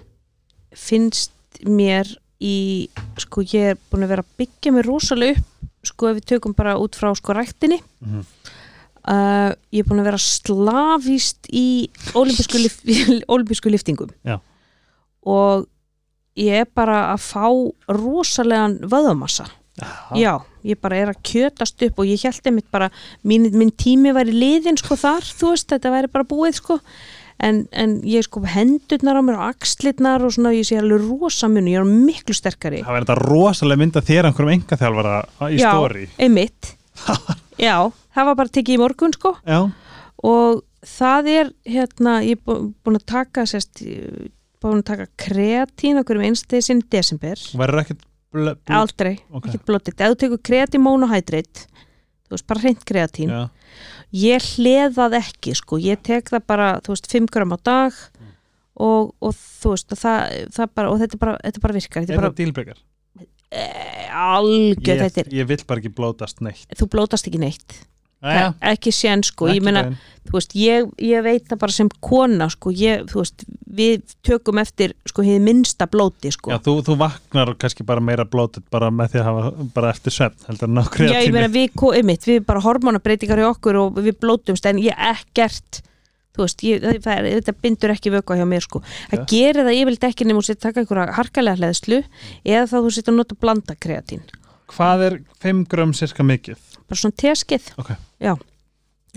finnst 0.73 1.33
mér 1.69 2.09
í, 2.43 2.89
sko, 3.21 3.45
ég 3.45 3.75
er 3.75 3.81
búin 3.91 4.07
að 4.07 4.15
vera 4.15 4.25
að 4.25 4.39
byggja 4.41 4.75
mér 4.75 4.89
rosalega 4.89 5.39
upp 5.39 5.49
sko, 5.83 6.13
ef 6.13 6.21
við 6.21 6.29
tökum 6.35 6.55
bara 6.57 6.77
út 6.79 6.97
frá 6.99 7.11
sko 7.19 7.35
ræktinni. 7.37 7.81
Mhm. 8.03 8.25
uh, 9.03 9.51
ég 9.75 9.83
er 9.83 9.89
búin 9.89 10.03
að 10.03 10.11
vera 10.13 10.23
slavist 10.23 11.49
í 11.51 11.91
olimpísku, 12.15 12.61
lif, 12.63 12.79
olimpísku 13.35 13.73
liftingum 13.73 14.13
Já. 14.23 14.39
og 15.27 15.67
ég 16.39 16.63
er 16.63 16.69
bara 16.71 17.13
að 17.13 17.25
fá 17.27 17.49
rosalegan 17.91 18.79
vöðamassa 18.87 19.49
já, 20.15 20.39
ég 20.69 20.79
bara 20.83 20.97
er 21.03 21.11
að 21.13 21.21
kjötast 21.27 21.83
upp 21.89 21.99
og 22.03 22.07
ég 22.11 22.23
held 22.27 22.47
einmitt 22.51 22.71
bara 22.73 22.89
mín, 23.25 23.49
minn 23.57 23.71
tími 23.73 24.13
væri 24.17 24.33
liðin 24.37 24.79
sko 24.81 24.97
þar 25.01 25.27
þú 25.27 25.53
veist, 25.55 25.69
þetta 25.73 25.93
væri 25.95 26.11
bara 26.13 26.29
búið 26.29 26.57
sko 26.61 26.79
en, 27.43 27.63
en 27.73 27.95
ég 28.07 28.23
sko 28.27 28.43
hendurnar 28.47 29.19
á 29.19 29.23
mér 29.25 29.39
og 29.41 29.47
axlirnar 29.51 30.23
og 30.27 30.35
svona 30.37 30.53
ég 30.55 30.67
sé 30.69 30.79
alveg 30.79 31.03
rosa 31.09 31.49
mun 31.51 31.67
ég 31.71 31.81
er 31.81 31.89
miklu 31.89 32.37
sterkari 32.37 32.83
Það 32.85 32.95
verður 32.99 33.09
þetta 33.09 33.31
rosalega 33.33 33.83
mynda 33.83 34.03
þér 34.07 34.29
einhverjum 34.31 34.53
enga 34.59 34.79
þjálfara 34.83 35.17
í 35.49 35.59
Já. 35.59 35.71
stóri. 35.73 36.05
einmitt 36.23 36.75
já, 37.69 37.77
það 38.15 38.29
var 38.31 38.39
bara 38.43 38.55
tekið 38.59 38.77
í 38.77 38.83
morgun 38.83 39.17
sko 39.17 39.35
Já. 39.49 39.59
og 40.23 40.63
það 40.87 41.29
er 41.33 41.51
hérna, 41.67 42.21
ég 42.27 42.39
er 42.39 42.45
bú- 42.47 42.61
búin 42.85 42.99
að 43.01 43.07
taka 43.11 43.45
sérst, 43.49 43.83
búin 44.63 44.81
að 44.83 44.89
taka 44.93 45.07
kreatín 45.19 45.99
okkur 46.03 46.21
um 46.21 46.27
einstæði 46.29 46.63
sinni 46.69 46.87
desember 46.93 47.43
Verður 47.59 47.83
ekkert 47.83 48.05
bl 48.33 48.53
bl 48.57 48.73
aldrei, 48.79 49.15
Ok. 49.31 49.47
ekkert 49.51 49.67
blótið 49.69 50.01
ef 50.01 50.13
þú 50.15 50.19
tekur 50.25 50.43
kreatín 50.49 50.85
monohydrate 50.85 51.67
þú 52.27 52.37
veist, 52.37 52.47
bara 52.49 52.61
hreint 52.65 52.85
kreatín 52.89 53.29
Já. 53.33 53.43
ég 54.13 54.47
hleð 54.57 54.97
það 54.97 55.19
ekki, 55.21 55.55
sko 55.59 55.79
ég 55.83 56.01
tek 56.03 56.31
það 56.33 56.47
bara, 56.47 56.71
þú 56.81 56.95
veist, 56.95 57.11
5 57.13 57.29
gram 57.33 57.53
á 57.53 57.59
dag 57.63 57.93
og, 58.81 59.13
og 59.21 59.35
þú 59.37 59.75
veist 59.75 59.93
og 59.93 60.01
það, 60.01 60.49
það 60.57 60.73
bara, 60.75 60.91
og 60.91 60.99
þetta 61.03 61.19
bara, 61.21 61.37
þetta 61.45 61.61
bara 61.67 61.77
virkar 61.77 62.03
þetta 62.07 62.13
Er 62.17 62.23
bara 62.23 62.33
það 62.33 62.41
dílbyggar? 62.43 62.79
e, 63.53 63.65
algjör, 64.17 65.03
þetta 65.07 65.21
er 65.27 65.33
ég 65.43 65.47
vill 65.53 65.65
bara 65.69 65.81
ekki 65.83 65.93
blótast 65.93 66.41
neitt. 66.41 66.67
þú 66.79 66.89
blótast 66.89 67.29
ekki 67.29 67.41
neitt 67.43 67.83
Jæja. 68.23 68.55
ekki 68.73 68.93
sén, 68.95 69.23
sko, 69.27 69.49
Ekki 69.51 69.59
ég 69.59 69.67
meina 69.67 69.85
veist, 70.33 70.55
ég, 70.57 70.89
ég 71.03 71.25
veit 71.25 71.45
það 71.51 71.61
bara 71.61 71.75
sem 71.75 71.91
kona 72.05 72.49
sko, 72.53 72.73
ég, 72.77 73.05
veist, 73.13 73.45
við 73.67 74.15
tökum 74.25 74.61
eftir 74.63 74.95
sko, 75.09 75.25
minnsta 75.43 75.89
blóti 75.91 76.33
sko. 76.35 76.53
Já, 76.53 76.61
þú, 76.63 76.77
þú 76.87 76.97
vaknar 77.03 77.55
kannski 77.61 77.87
bara 77.89 78.05
meira 78.05 78.27
blótið 78.29 78.67
bara 78.73 78.91
með 78.95 79.15
því 79.15 79.23
að 79.23 79.29
hafa 79.31 79.69
bara 79.75 79.93
eftir 79.95 80.17
svefn 80.17 80.49
heldur 80.49 80.71
en 80.71 80.83
á 80.83 80.85
Já, 80.85 80.89
ég 80.89 80.97
kreatíni. 80.97 81.33
meina 81.37 81.53
við, 81.53 81.87
einmitt, 81.99 82.29
við 82.29 82.45
bara 82.49 82.65
hormonabreitingar 82.65 83.43
í 83.43 83.49
okkur 83.49 83.81
og 83.83 84.03
við 84.03 84.21
blótumst 84.23 84.69
en 84.71 84.83
ég 84.83 85.09
ekkert 85.13 85.83
veist, 86.39 86.63
ég, 86.65 86.85
það 87.05 87.29
þetta 87.29 87.57
bindur 87.61 87.93
ekki 87.93 88.13
vöku 88.15 88.37
hjá 88.39 88.47
mér 88.49 88.65
sko, 88.65 88.81
það 89.11 89.19
Já. 89.21 89.27
gerir 89.35 89.67
það 89.67 89.81
yfirleitt 89.81 90.07
ekki 90.09 90.29
nema 90.29 90.41
þú 90.41 90.49
setja 90.49 90.69
taka 90.69 90.81
einhverja 90.83 91.17
harkalega 91.19 91.61
hlæðslu 91.61 91.99
eða 92.47 92.69
þá 92.71 92.77
þú 92.79 92.95
setja 92.97 93.13
að 93.13 93.19
nota 93.19 93.37
blanda 93.43 93.77
kreatín 93.77 94.23
Hvað 94.73 95.03
er 95.07 95.19
5 95.43 95.67
grömm 95.69 95.93
sirka 95.97 96.25
mikið? 96.25 96.59
bara 96.89 96.99
svona 97.01 97.17
teskið 97.17 97.71
Ok. 97.79 97.91
já, 98.21 98.33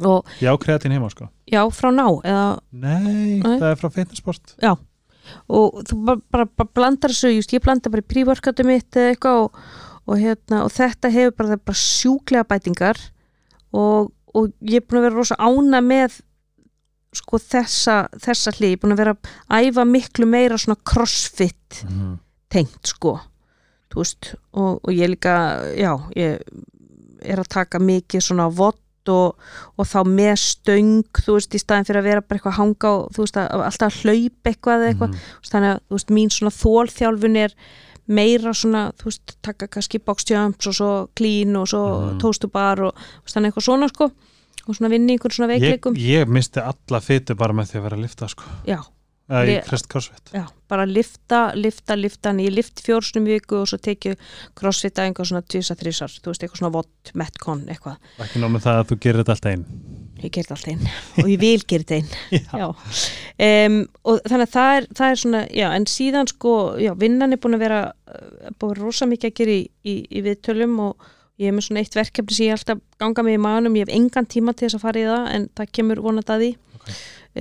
og 0.06 0.26
Já, 0.39 0.51
kreatín 0.58 0.91
heima 0.95 1.10
sko. 1.12 1.28
já, 1.51 1.62
frá 1.72 1.89
ná 1.91 2.06
eða, 2.24 2.60
Nei, 2.72 3.39
Nei. 3.41 3.60
það 3.60 3.72
er 3.72 3.76
frá 3.76 3.89
fitnessport. 3.91 4.56
og 5.49 5.84
þú 5.89 5.97
bara, 6.06 6.22
bara, 6.32 6.45
bara 6.45 6.70
blandar 6.74 7.10
þessu, 7.12 7.34
just, 7.36 7.51
ég 7.51 7.62
blanda 7.64 7.89
bara 7.89 8.01
í 8.01 8.06
prívorkatu 8.08 8.64
mitt 8.66 8.91
eða 8.95 9.16
eitthvað 9.16 9.41
og, 9.43 9.58
og, 10.08 10.18
hérna, 10.22 10.64
og 10.64 10.72
þetta 10.72 11.12
hefur 11.12 11.36
bara, 11.38 11.58
bara 11.58 11.76
sjúklega 11.82 12.45
bætingar 12.47 12.99
og, 13.74 14.12
og 14.36 14.51
ég 14.62 14.76
er 14.84 14.86
búin 14.86 15.01
að 15.01 15.08
vera 15.10 15.16
rosa 15.18 15.36
ána 15.39 15.82
með 15.82 16.22
sko 17.16 17.39
þessa, 17.39 18.10
þessa 18.20 18.51
hlið, 18.51 18.70
ég 18.70 18.78
er 18.78 18.82
búin 18.84 18.93
að 18.95 19.01
vera 19.01 19.16
að 19.49 19.70
æfa 19.72 19.86
miklu 19.88 20.26
meira 20.30 20.58
svona 20.62 20.78
crossfit 20.86 21.84
Mm. 21.89 22.20
tengt 22.49 22.88
sko 22.88 23.18
þú 23.94 24.02
veist, 24.02 24.34
og, 24.54 24.80
og 24.84 24.92
ég 24.94 25.10
líka 25.14 25.36
já, 25.78 25.92
ég 26.16 26.42
er 27.26 27.40
að 27.42 27.48
taka 27.50 27.80
mikið 27.80 28.22
svona 28.22 28.50
vott 28.54 28.82
og, 29.10 29.36
og 29.78 29.86
þá 29.86 30.00
með 30.10 30.36
stöng 30.42 31.04
þú 31.22 31.36
veist, 31.38 31.54
í 31.56 31.62
staðin 31.62 31.86
fyrir 31.86 32.02
að 32.02 32.08
vera 32.10 32.22
bara 32.26 32.40
eitthvað 32.40 32.54
að 32.56 32.60
hanga 32.62 32.92
og 32.98 33.10
þú 33.16 33.26
veist, 33.26 33.38
að, 33.38 33.64
alltaf 33.70 33.90
að 33.92 34.00
hlaupa 34.02 34.50
eitthvað 34.52 34.76
eða 34.82 34.92
eitthvað. 34.94 35.18
Þú 35.18 35.42
veist, 35.44 35.52
þannig 35.56 35.74
að 35.76 35.82
þú 35.86 35.98
veist, 36.00 36.14
mín 36.18 36.32
svona 36.34 36.54
þólþjálfun 36.60 37.38
er 37.46 37.54
meira 38.06 38.54
svona, 38.54 38.82
þú 39.02 39.10
veist, 39.12 39.36
taka 39.46 39.68
kannski 39.74 40.02
box 40.06 40.26
jumps 40.30 40.68
og 40.70 40.78
svo 40.78 40.90
clean 41.18 41.56
og 41.58 41.68
svo 41.70 41.84
Mhm. 41.86 42.20
toast 42.22 42.42
to 42.42 42.48
bar 42.50 42.82
og 42.82 42.96
þannig 43.26 43.52
eitthvað 43.54 43.68
svona 43.70 43.90
sko 43.90 44.10
og 44.68 44.74
svona 44.76 44.90
vinni 44.90 45.14
einhvern 45.14 45.34
svona 45.38 45.54
Ég, 45.54 45.62
veikleikum 45.62 45.96
ég 46.02 46.28
misti 46.28 46.60
alla 46.62 47.00
fytu 47.02 47.36
bara 47.38 47.54
með 47.54 47.70
því 47.72 47.78
að 47.80 47.84
vera 47.86 47.98
að 47.98 48.02
lifta 48.02 48.28
sko. 48.30 48.44
já, 48.66 48.80
Í 49.26 49.55
Ég- 49.55 49.63
krist 49.65 49.88
crossfit. 49.89 50.28
já, 50.36 50.43
bara 50.69 50.84
lifta, 50.86 51.39
lifta, 51.57 51.95
lifta 51.97 52.30
en 52.30 52.38
ég 52.43 52.51
lift 52.53 52.78
fjórsnum 52.86 53.26
viku 53.26 53.55
og 53.63 53.67
svo 53.71 53.80
tekju 53.82 54.11
crossfit 54.53 54.99
að 55.01 55.07
einhver 55.09 55.26
svona 55.26 55.41
tvísa 55.41 55.73
þrísar 55.80 56.13
þú 56.21 56.30
veist, 56.30 56.43
eitthvað 56.45 56.59
svona 56.61 56.73
vott, 56.76 57.11
metcon, 57.17 57.63
eitthvað 57.73 57.97
Ekki 58.21 58.43
nóg 58.43 58.51
með 58.53 58.67
það 58.67 58.78
að 58.84 58.91
þú 58.91 58.97
gerir 59.01 59.23
þetta 59.23 59.34
alltaf 59.34 59.51
einn. 59.55 59.65
ég 60.21 60.32
gerði 60.38 60.53
allt 60.53 60.67
einn 60.69 60.86
og 61.23 61.32
ég 61.34 61.39
vil 61.41 61.63
gera 61.65 61.84
þetta 61.84 61.97
einn 61.97 62.13
Já. 62.38 62.53
já. 62.61 62.67
Um, 63.65 63.80
og 64.05 64.21
þannig 64.30 64.45
að 64.45 64.53
það 64.59 64.76
er, 64.78 64.88
það 65.01 65.09
er 65.15 65.21
svona 65.23 65.41
já, 65.57 65.67
en 65.80 65.89
síðan 65.95 66.30
sko, 66.36 66.53
já, 66.86 66.93
vinnan 67.01 67.34
er 67.34 67.41
búin 67.41 67.57
að 67.57 67.65
vera 67.65 67.82
uh, 67.89 68.53
búin 68.61 68.78
rosa 68.78 69.09
mikið 69.09 69.32
að 69.34 69.38
gera 69.41 69.57
í, 69.57 69.65
í, 69.89 69.97
í 70.05 70.21
viðtölum 70.30 70.78
og 70.86 71.09
ég 71.41 71.49
hef 71.49 71.57
með 71.57 71.65
svona 71.71 71.82
eitt 71.82 71.97
verkefni 71.97 72.38
sem 72.38 72.45
ég 72.51 72.59
alltaf 72.59 72.86
ganga 73.01 73.26
mig 73.26 73.36
í 73.36 73.41
maðunum, 73.43 73.73
ég 73.82 73.89
hef 73.89 73.97
engan 73.97 74.30
tíma 74.30 74.53
til 74.53 74.69
þess 74.69 74.78
að 74.78 74.86
fara 74.86 75.01
í 75.01 75.09
það 75.09 75.30
en 75.34 75.49
það 75.57 75.73
kemur 75.82 76.05
vonandi 76.05 76.32
að 76.38 76.45
því 76.45 76.53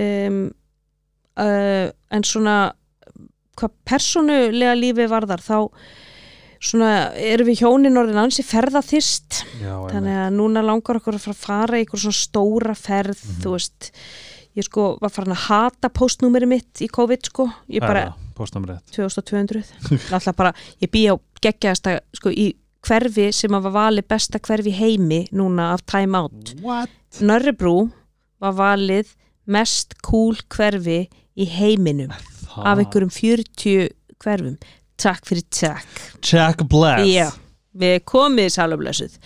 um, 0.00 0.44
uh, 1.40 1.90
en 2.10 2.22
svona 2.26 2.56
hvað 3.54 3.70
persónulega 3.86 4.74
lífi 4.74 5.06
varðar 5.10 5.42
þá 5.44 5.58
svona 6.64 6.90
erum 7.20 7.46
við 7.50 7.60
hjónin 7.60 7.98
orðin 8.00 8.18
ansi 8.24 8.42
ferðaþist 8.46 9.42
Já, 9.60 9.74
þannig 9.92 10.16
að 10.24 10.30
núna 10.38 10.62
langar 10.64 10.96
okkur 11.00 11.18
að 11.18 11.26
fara 11.26 11.36
fara 11.44 11.78
í 11.78 11.84
eitthvað 11.84 12.04
svona 12.06 12.20
stóra 12.22 12.74
ferð 12.78 13.20
Mhm. 13.20 13.40
þú 13.44 13.52
veist, 13.54 13.90
ég 14.56 14.64
sko 14.68 14.86
var 15.02 15.10
farin 15.12 15.34
að 15.36 15.44
hata 15.48 15.90
postnúmeri 15.90 16.46
mitt 16.48 16.80
í 16.80 16.88
COVID 16.88 17.22
sko. 17.30 17.48
Ég 17.68 17.80
bara, 17.84 18.14
Póstamrið. 18.34 18.80
2200 18.90 20.10
alltaf 20.14 20.36
bara, 20.36 20.52
ég 20.82 20.90
bý 20.90 21.04
á 21.12 21.14
geggjaðasta 21.42 22.00
sko 22.16 22.30
í 22.30 22.54
hverfi 22.84 23.28
sem 23.32 23.50
að 23.54 23.62
var 23.68 23.72
valið 23.78 24.08
besta 24.08 24.38
hverfi 24.40 24.72
heimi 24.74 25.28
núna 25.32 25.72
af 25.74 25.84
Time 25.86 26.16
Out? 26.18 26.54
Nörrebrú 27.20 27.90
var 28.40 28.52
valið 28.58 29.12
mest 29.46 29.94
cool 30.02 30.34
hverfi 30.48 31.08
í 31.34 31.46
heiminum 31.50 32.12
af 32.14 32.78
einhverjum 32.78 33.12
40 33.12 33.88
hverfum. 34.22 34.58
Takk 35.00 35.26
fyrir 35.26 35.46
takk. 35.50 36.02
Jack 36.22 36.62
Bless. 36.70 37.08
Já, 37.10 37.30
við 37.74 37.96
komið 38.06 38.50
sálumlösuð 38.54 39.16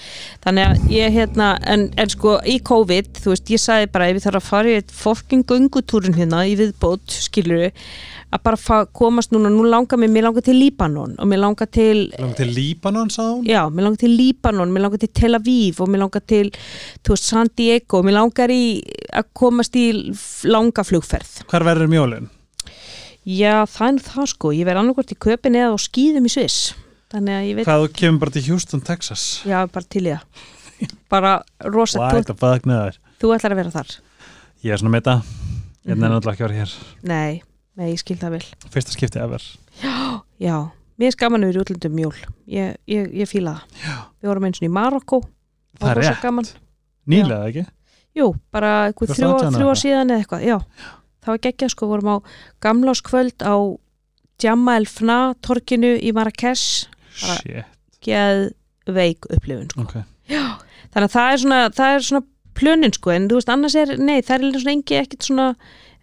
þannig 0.44 0.68
að 0.68 0.92
ég 0.94 1.16
hérna 1.18 1.48
en, 1.68 1.88
en 2.00 2.12
sko 2.12 2.38
í 2.48 2.58
COVID, 2.64 3.10
þú 3.22 3.34
veist, 3.34 3.50
ég 3.52 3.60
sagði 3.62 3.90
bara 3.92 4.08
ef 4.08 4.20
ég 4.20 4.24
þarf 4.24 4.40
að 4.40 4.48
fara 4.48 4.70
í 4.72 4.78
eitt 4.80 4.94
fokking 4.94 5.44
göngutúrin 5.48 6.16
hérna 6.16 6.46
í 6.48 6.54
viðbót, 6.58 7.04
skilur 7.28 7.68
að 8.28 8.42
bara 8.44 8.80
komast 8.96 9.32
núna, 9.32 9.48
nú 9.52 9.64
langar 9.68 10.00
mér 10.00 10.12
mér 10.12 10.26
langar 10.28 10.44
til 10.44 10.56
Líbanon 10.58 11.14
og 11.16 11.28
mér 11.28 11.42
langar 11.44 11.68
til 11.72 12.08
Langar 12.18 12.36
til 12.40 12.50
Líbanon, 12.56 13.12
sá 13.12 13.22
hún? 13.24 13.44
já, 13.48 13.62
mér 13.72 13.88
langar 13.88 14.02
til 14.02 14.16
Líbanon, 14.16 14.72
mér 14.72 14.84
langar 14.84 15.00
til 15.04 15.12
Tel 15.16 15.38
Aviv 15.38 15.80
og 15.80 15.88
mér 15.88 16.04
langar 16.04 16.24
til, 16.28 16.50
þú 17.04 17.14
veist, 17.14 17.28
San 17.28 17.48
Diego. 17.56 18.02
Mér 18.04 18.18
langar 18.18 18.52
í 18.52 18.82
að 19.12 19.30
komast 19.36 19.76
í 19.80 19.86
langa 20.48 20.84
flugferð. 20.84 21.38
Hvar 21.48 21.64
verður 21.68 21.88
mjólin? 21.92 22.28
já, 23.28 23.64
það 23.68 23.88
er 23.88 24.04
það 24.06 24.28
sko, 24.32 24.52
ég 24.56 24.68
verð 24.68 24.82
annarkvort 24.82 25.12
í 25.12 25.18
köpinn 25.20 25.56
eða 25.58 25.74
á 25.76 25.78
skýðum 25.80 26.28
í 26.28 26.32
Sviss 26.32 26.70
þannig 27.12 27.34
að 27.38 27.46
ég 27.48 27.56
veit, 27.58 27.66
Hvað 27.68 27.82
þú 27.84 27.92
kemur 28.00 28.20
bara 28.24 28.30
til 28.36 28.42
Houston, 28.50 28.80
Texas? 28.84 29.22
já, 29.48 29.58
bara 29.72 29.86
til 29.88 30.04
í 30.06 30.12
það 30.14 30.90
bara 31.12 31.32
rosa, 31.64 31.98
What 31.98 32.26
þú, 33.18 33.32
ætlar 33.34 33.54
að 33.54 33.60
vera 33.62 33.70
þar 33.74 33.96
Ég 34.62 34.72
er 34.74 34.78
svona 34.80 34.90
með 34.96 35.02
þetta. 35.06 35.22
Ég 35.86 35.92
er 35.92 35.96
Mhm. 35.96 36.02
náttúrulega 36.10 36.34
ekki 36.34 36.44
að 36.44 36.48
vera 36.48 36.58
hér. 36.58 36.72
nei, 37.02 37.42
nei, 37.76 37.92
ég 37.92 37.98
skil 38.02 38.16
það 38.18 38.30
vel 38.36 38.44
Fyrsta 38.70 38.92
skipti 38.92 39.18
ever. 39.22 39.42
já, 40.40 40.56
mér 40.98 41.08
er 41.12 41.16
gaman 41.18 41.42
að 41.44 41.52
vera 41.52 41.64
útlöndum 41.64 41.94
mjól 41.94 42.14
ég, 42.48 42.76
ég, 42.86 43.12
ég 43.14 43.28
fíla 43.30 43.54
það 43.54 43.62
Já. 43.86 43.94
við 44.22 44.28
vorum 44.28 44.44
eins 44.48 44.58
og 44.62 44.68
í 44.68 44.72
Marokko 44.72 45.20
Það 45.78 45.90
er 45.90 45.96
rétt. 46.02 46.22
gaman. 46.22 46.44
Nýlega 47.08 47.48
ekki? 47.48 47.66
jú, 48.18 48.34
bara 48.50 48.90
eitthvað 48.90 49.14
þrjú, 49.14 49.70
ár 49.70 49.78
síðan 49.78 50.10
eða 50.10 50.22
eitthvað 50.24 50.42
já, 50.44 50.58
það 51.22 51.28
var 51.32 51.38
geggjað 51.38 51.70
sko, 51.70 51.86
vorum 51.86 52.10
á 52.10 52.16
gamláskvöld 52.60 53.38
á 53.46 53.54
Djamma 54.38 54.76
El 54.76 54.86
Fna 54.86 55.34
torkinu 55.42 55.96
í 56.02 56.12
Marrakesh 56.14 56.86
geð 58.04 58.44
veik 58.88 59.28
upplifun 59.34 59.68
sko. 59.72 59.84
ok. 59.84 59.98
Þannig 60.88 61.04
að 61.08 61.14
það 61.14 61.32
er 61.32 61.40
svona, 61.42 61.60
það 61.76 61.94
er 61.94 62.06
svona 62.08 62.26
plönin 62.58 62.94
sko, 62.96 63.12
en 63.14 63.28
þú 63.30 63.38
veist, 63.38 63.52
annars 63.52 63.76
er, 63.78 63.92
nei, 64.00 64.18
það 64.24 64.48
er 64.48 64.58
svona 64.62 64.74
engi 64.74 64.98
ekkit 64.98 65.26
svona, 65.28 65.48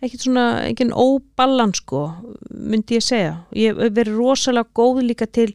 ekkit 0.05 0.25
svona 0.27 0.45
engin 0.69 0.93
óballan 0.93 1.73
sko, 1.75 2.03
myndi 2.53 2.99
ég 2.99 3.03
segja. 3.05 3.33
Ég 3.57 3.75
hef 3.75 3.95
verið 3.97 4.19
rosalega 4.21 4.69
góð 4.77 5.01
líka 5.09 5.27
til 5.27 5.49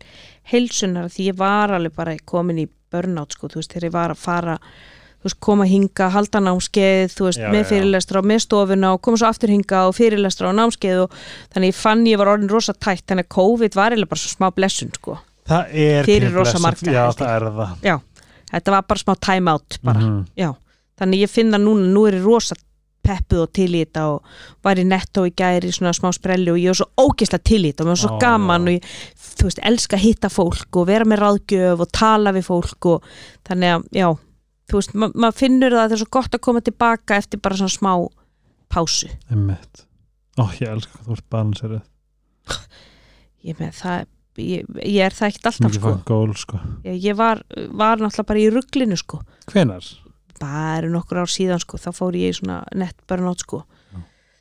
heilsunar 0.50 1.10
því 1.12 1.30
ég 1.30 1.38
var 1.38 1.72
alveg 1.76 1.94
bara 1.96 2.16
komin 2.26 2.58
í 2.64 2.66
burnout 2.90 3.36
sko, 3.36 3.48
þú 3.52 3.60
veist, 3.62 3.70
þegar 3.72 3.88
ég 3.88 3.94
var 3.94 4.14
að 4.16 4.24
fara 4.24 4.58
þú 5.20 5.28
veist, 5.28 5.40
koma 5.44 5.66
hinga, 5.68 6.10
halda 6.14 6.40
námskeið 6.42 7.14
þú 7.14 7.26
veist, 7.28 7.40
Já, 7.42 7.48
með 7.52 7.62
já. 7.62 7.68
fyrirlestra 7.70 8.20
og 8.22 8.28
með 8.30 8.38
stofuna 8.46 8.92
og 8.96 9.02
koma 9.04 9.20
svo 9.20 9.28
aftur 9.30 9.52
hinga 9.52 9.82
og 9.86 9.96
fyrirlestra 9.98 10.48
og 10.50 10.56
námskeið 10.58 11.02
og 11.04 11.16
þannig 11.54 11.74
ég 11.74 11.76
fann 11.76 12.06
ég 12.08 12.20
var 12.20 12.32
orðin 12.34 12.50
rosa 12.50 12.72
tætt 12.74 13.04
þannig 13.06 13.28
að 13.28 13.34
COVID 13.36 13.76
var 13.76 13.92
eiginlega 13.92 14.10
bara 14.14 14.22
svo 14.24 14.32
smá 14.32 14.48
blessun 14.56 14.94
sko 14.96 15.18
Það 15.50 15.74
er 15.84 16.06
Fyrir 16.08 16.32
rosa 16.36 16.58
marga, 16.62 16.92
Já, 16.94 17.04
það 17.18 17.30
er 17.34 17.46
það. 17.58 17.76
Já, 17.88 17.94
þetta 18.52 18.74
var 18.76 18.82
bara 18.92 19.02
smá 19.04 19.14
time 19.26 19.50
out 19.50 19.78
bara, 19.82 20.00
Mhm. 20.00 20.26
já, 20.38 20.50
þannig 21.00 21.22
ég 21.24 21.30
finna 21.32 21.58
núna 21.58 21.88
nú 21.90 22.06
er 22.08 22.14
ég 22.20 22.24
rosa 22.24 22.54
peppuð 23.02 23.40
og 23.42 23.52
til 23.56 23.68
í 23.74 23.80
þetta 23.84 24.02
og 24.12 24.22
var 24.62 24.76
í 24.76 24.84
netto 24.84 25.24
í 25.26 25.32
gæri 25.34 25.72
svona 25.72 25.90
smá 25.96 26.12
sprelli 26.14 26.50
og 26.52 26.58
ég 26.60 26.68
var 26.70 26.78
svo 26.78 26.88
ógeðslega 27.00 27.42
til 27.48 27.62
í 27.64 27.72
þetta 27.72 27.80
og 27.80 27.86
mér 27.88 27.94
var 27.96 28.02
svo 28.04 28.10
Ó, 28.14 28.20
gaman 28.20 28.68
og 28.68 28.74
ég, 28.76 28.84
þú 29.40 29.48
veist, 29.48 29.60
elska 29.64 29.96
að 29.96 30.04
hitta 30.04 30.28
fólk 30.28 30.76
og 30.76 30.86
vera 30.86 31.04
með 31.08 31.22
ráðgjöf 31.24 31.80
og 31.80 31.90
tala 31.96 32.30
við 32.36 32.44
fólk 32.46 32.86
og 32.92 33.02
þannig 33.48 33.72
að, 33.74 33.86
já 33.96 34.08
þú 34.70 34.76
veist, 34.78 34.94
ma 34.94 35.08
maður 35.08 35.38
finnur 35.40 35.72
það 35.74 35.80
að 35.82 35.88
það 35.88 35.96
er 35.96 36.02
svo 36.04 36.10
gott 36.10 36.36
að 36.36 36.40
koma 36.46 36.60
tilbaka 36.60 37.16
eftir 37.16 37.40
bara 37.40 37.56
svona 37.56 37.74
smá 37.74 38.08
pásu. 38.70 39.08
Einmitt. 39.32 39.86
Ó, 40.38 40.44
ég 40.60 40.68
elska 40.68 40.92
hvað 41.00 41.08
þú 41.08 41.16
ert 41.16 41.30
balanserið 41.32 41.82
ég 43.48 43.56
með 43.58 43.72
það 43.80 44.06
ég, 44.40 44.70
ég 44.82 45.00
er 45.06 45.16
það 45.16 45.32
ekkert 45.32 45.50
alltaf 45.52 45.76
sko. 45.76 45.96
gól, 46.08 46.36
sko. 46.38 46.60
Ég, 46.86 47.00
ég 47.10 47.18
var, 47.18 47.42
var 47.70 48.00
náttúrulega 48.00 48.30
bara 48.32 48.42
í 48.42 48.48
rugglinu 48.52 48.98
sko. 49.00 49.20
Hvenar? 49.50 49.84
bara 50.40 50.88
nokkur 50.88 51.22
ár 51.22 51.30
síðan 51.30 51.60
sko, 51.62 51.78
þá 51.80 51.90
fór 51.96 52.16
ég 52.18 52.32
í 52.32 52.38
svona 52.40 52.62
nett 52.76 52.96
burnout 53.08 53.44
sko. 53.44 53.64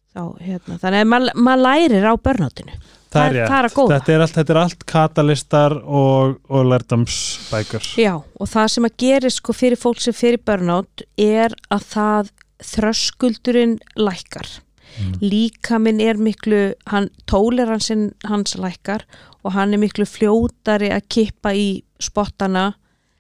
Þá, 0.10 0.24
hérna, 0.42 0.80
þannig 0.82 1.04
að 1.04 1.10
maður 1.12 1.42
mað 1.46 1.62
lærir 1.62 2.08
á 2.10 2.14
burnoutinu. 2.18 2.78
Það 3.10 3.26
það 3.26 3.36
rétt. 3.36 3.52
er 3.58 3.68
að 3.68 3.76
góða. 3.76 3.90
Þetta 3.92 4.14
er 4.14 4.24
allt, 4.24 4.36
þetta 4.38 4.54
er 4.54 4.60
allt 4.62 4.84
katalistar 4.90 5.76
og, 5.82 6.34
og 6.46 6.68
lærdamsbækur 6.70 7.88
Já, 7.98 8.12
og 8.22 8.50
það 8.50 8.68
sem 8.74 8.86
að 8.86 8.96
gera 9.02 9.32
sko 9.34 9.56
fyrir 9.58 9.82
fólk 9.82 10.04
sem 10.04 10.18
fyrir 10.18 10.44
burnout 10.46 11.06
er 11.18 11.56
að 11.74 11.88
það 11.90 12.32
þröskuldurinn 12.70 13.78
lækkar 13.98 14.52
Mm. 14.98 15.14
líka 15.22 15.80
minn 15.80 16.02
er 16.02 16.18
miklu 16.20 16.74
hann, 16.90 17.10
tóleransinn 17.30 18.10
hans 18.28 18.58
lækkar 18.58 19.06
og 19.44 19.54
hann 19.54 19.74
er 19.74 19.82
miklu 19.82 20.08
fljótari 20.10 20.90
að 20.92 21.08
kippa 21.14 21.54
í 21.56 21.84
spottana 22.02 22.74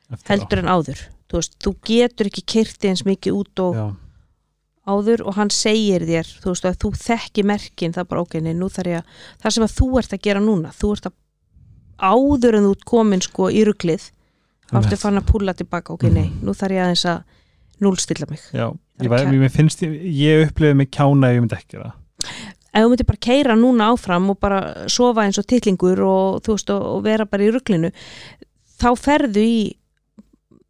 Eftir 0.09 0.33
heldur 0.33 0.63
en 0.63 0.71
áður 0.73 1.01
þú, 1.29 1.37
veist, 1.37 1.57
þú 1.61 1.73
getur 1.85 2.29
ekki 2.31 2.45
kyrti 2.55 2.89
eins 2.89 3.05
mikið 3.05 3.37
út 3.37 3.63
og 3.63 3.77
Já, 3.77 3.85
áður 4.89 5.25
og 5.29 5.37
hann 5.37 5.51
segir 5.53 6.05
þér 6.09 6.29
þú 6.41 6.53
veist 6.53 6.83
þú 6.83 6.93
þekki 7.05 7.45
merkin 7.45 7.95
það 7.95 8.09
bara 8.11 8.23
ok, 8.25 8.39
nei, 8.43 8.53
nú 8.57 8.69
þarf 8.73 8.93
ég 8.93 9.03
að 9.03 9.25
það 9.43 9.55
sem 9.55 9.67
þú 9.77 9.89
ert 10.01 10.15
að 10.15 10.23
gera 10.25 10.43
núna, 10.43 10.73
þú 10.75 10.93
ert 10.95 11.09
að 11.11 11.17
áður 11.99 12.57
en 12.57 12.67
þú 12.67 12.73
ert 12.75 12.87
komin 12.89 13.23
sko 13.23 13.49
í 13.51 13.63
ertu 14.69 14.85
Einmitt. 14.93 15.01
fann 15.01 15.17
að 15.17 15.29
púla 15.31 15.53
tilbaka 15.57 15.93
ok, 15.95 16.03
nei, 16.13 16.29
nú 16.45 16.53
þarf 16.53 16.75
ég 16.75 16.83
aðeins 16.83 17.05
að 17.09 17.23
núlstilla 17.81 18.27
mig 18.29 18.43
já. 18.53 18.69
Það 18.99 19.05
Ég, 19.05 19.11
var, 19.13 19.27
mér 19.31 19.51
finnst, 19.53 19.81
ég, 19.85 19.91
ég 20.11 20.47
upplifði 20.49 20.75
mig 20.75 20.89
kjána 20.91 21.29
ef 21.29 21.37
ég 21.37 21.43
myndi 21.45 21.55
ekki 21.55 21.77
gera 21.77 21.93
ef 22.69 22.83
þú 22.83 22.89
myndir 22.91 23.07
bara 23.09 23.25
keira 23.25 23.57
núna 23.57 23.89
áfram 23.93 24.29
og 24.33 24.39
bara 24.43 24.87
sofa 24.91 25.25
eins 25.25 25.39
og 25.41 25.47
titlingur 25.49 26.01
og 26.05 26.41
þú 26.45 26.55
veist 26.57 26.73
og, 26.73 26.87
og 26.93 27.03
vera 27.07 27.25
bara 27.29 27.47
í 27.47 27.51
ruglinu 27.53 27.91
þá 28.79 28.89
ferðu 28.99 29.43
í 29.45 29.59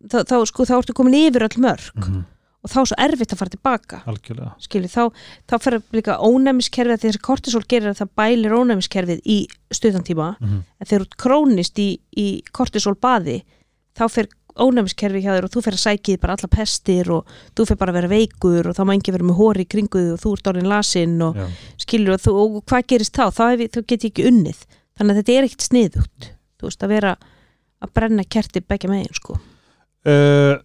þá, 0.07 0.23
þá 0.23 0.35
sko 0.47 0.67
þá 0.69 0.75
ertu 0.79 0.95
komin 0.97 1.17
yfir 1.19 1.47
öll 1.49 1.59
mörg 1.59 1.91
mm 1.95 2.03
-hmm. 2.05 2.23
og 2.63 2.71
þá 2.71 2.79
er 2.79 2.89
svo 2.91 2.99
erfitt 3.05 3.33
að 3.33 3.41
fara 3.41 3.55
tilbaka 3.55 4.01
Algjörlega 4.05 4.53
skilji, 4.59 4.89
þá, 4.89 5.03
þá 5.49 5.55
fer 5.59 5.81
líka 5.91 6.19
ónæmiskerfið 6.19 6.95
að 6.95 7.05
þessi 7.05 7.25
kortisol 7.27 7.63
gerir 7.67 7.91
að 7.91 8.01
það 8.01 8.15
bælir 8.15 8.57
ónæmiskerfið 8.59 9.21
í 9.25 9.39
stuðan 9.71 10.07
tíma 10.07 10.35
mm 10.39 10.47
-hmm. 10.47 10.63
en 10.79 10.87
þegar 10.87 11.05
þú 11.05 11.15
krónist 11.17 11.79
í, 11.79 11.99
í 12.15 12.43
kortisol 12.51 12.95
baði 12.95 13.43
þá 13.97 14.07
fer 14.09 14.27
ónæmiskerfið 14.63 15.25
hjá 15.25 15.31
þér 15.35 15.47
og 15.47 15.53
þú 15.53 15.63
fer 15.65 15.77
að 15.77 15.83
sækið 15.85 16.19
bara 16.23 16.35
alla 16.37 16.49
pestir 16.55 17.11
og 17.15 17.37
þú 17.57 17.67
fer 17.69 17.79
bara 17.79 17.93
að 17.93 17.99
vera 17.99 18.11
veikur 18.11 18.69
og 18.69 18.77
þá 18.77 18.81
má 18.85 18.93
engi 18.95 19.15
vera 19.15 19.29
með 19.29 19.39
hóri 19.39 19.65
í 19.65 19.69
kringuðu 19.73 20.15
og 20.15 20.21
þú 20.23 20.33
ert 20.35 20.51
orðin 20.53 20.69
lasinn 20.71 21.15
og 21.25 21.39
Já, 21.39 21.47
skilur 21.85 22.15
og, 22.15 22.23
þú, 22.25 22.35
og 22.43 22.59
hvað 22.69 22.85
gerist 22.93 23.15
þá? 23.15 23.25
Þá, 23.35 23.43
hef, 23.53 23.65
þá 23.75 23.79
get 23.81 24.05
ég 24.05 24.11
ekki 24.13 24.27
unnið. 24.29 24.61
Þannig 24.99 25.15
að 25.15 25.21
þetta 25.21 25.37
er 25.37 25.47
ekkert 25.47 25.67
sniðugt. 25.69 26.29
Þú 26.59 26.69
veist 26.69 26.85
að 26.85 26.93
vera 26.95 27.15
að 27.79 27.95
brenna 27.95 28.27
kerti 28.27 28.61
begja 28.65 28.91
megin 28.91 29.15
sko. 29.15 29.39
Uh, 30.07 30.59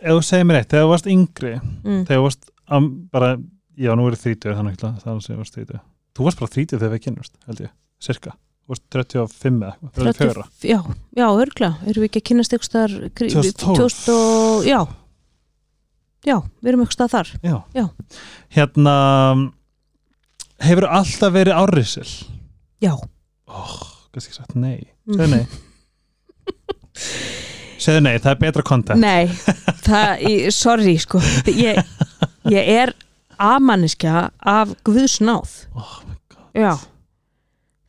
ef 0.00 0.16
þú 0.16 0.20
segir 0.24 0.46
mér 0.48 0.60
eitt, 0.60 0.70
þegar 0.72 0.86
þú 0.86 0.92
varst 0.94 1.08
yngri 1.10 1.54
mm. 1.60 2.04
þegar 2.08 2.20
þú 2.20 2.26
varst 2.26 2.52
um, 2.76 2.88
bara, 3.12 3.32
já 3.80 3.92
nú 3.96 4.06
er 4.08 4.16
þrítið 4.20 4.56
þannig 4.58 4.76
ekki, 4.76 4.92
það 5.00 5.10
er 5.10 5.16
að 5.16 5.24
segja 5.24 5.36
þú 5.36 5.42
varst 5.42 5.58
þrítið 5.58 5.82
þú 6.16 6.26
varst 6.26 6.40
bara 6.40 6.54
þrítið 6.54 6.82
þegar 6.82 6.94
við 6.94 7.02
kynnumst, 7.06 7.34
held 7.48 7.62
ég, 7.64 7.74
cirka 8.04 8.34
35 8.78 9.62
eða 9.66 9.72
eitthvað, 9.74 10.14
34 10.20 10.44
já, 10.70 10.78
já, 11.16 11.26
örgla, 11.42 11.70
erum 11.86 12.02
við 12.04 12.08
ekki 12.10 12.20
að 12.22 12.26
kynast 12.30 12.52
eitthvað 12.54 12.68
staðar 12.70 12.94
2012. 13.18 14.08
og, 14.14 14.66
já. 14.68 14.80
Já, 16.28 16.36
við 16.60 16.68
erum 16.72 16.82
eitthvað 16.84 17.10
þar. 17.14 17.28
Já. 17.42 17.56
Já. 17.74 17.86
hérna 18.52 18.94
hefur 20.60 20.84
alltaf 20.92 21.32
verið 21.32 21.56
árrisil 21.56 22.08
já, 22.84 22.92
oh, 23.48 23.76
kannski 24.12 24.34
sagt 24.36 24.54
nei, 24.54 24.86
Mm. 25.08 25.16
segðu 25.16 25.30
nei. 25.34 25.46
Segðu 27.80 28.00
nei, 28.04 28.18
það 28.20 28.30
er 28.34 28.40
betra 28.42 28.62
content. 28.62 29.00
Nei 29.00 29.26
það, 29.86 30.20
ég- 30.28 30.52
sorry 30.52 30.96
sko. 31.00 31.18
Ég, 31.48 31.80
ég 32.52 32.68
er 32.74 32.92
amanniska 33.40 34.30
af 34.38 34.74
Guðsnáð 34.84 35.54
oh 35.74 35.94
my 36.06 36.16
god. 36.28 36.44
Já 36.54 36.72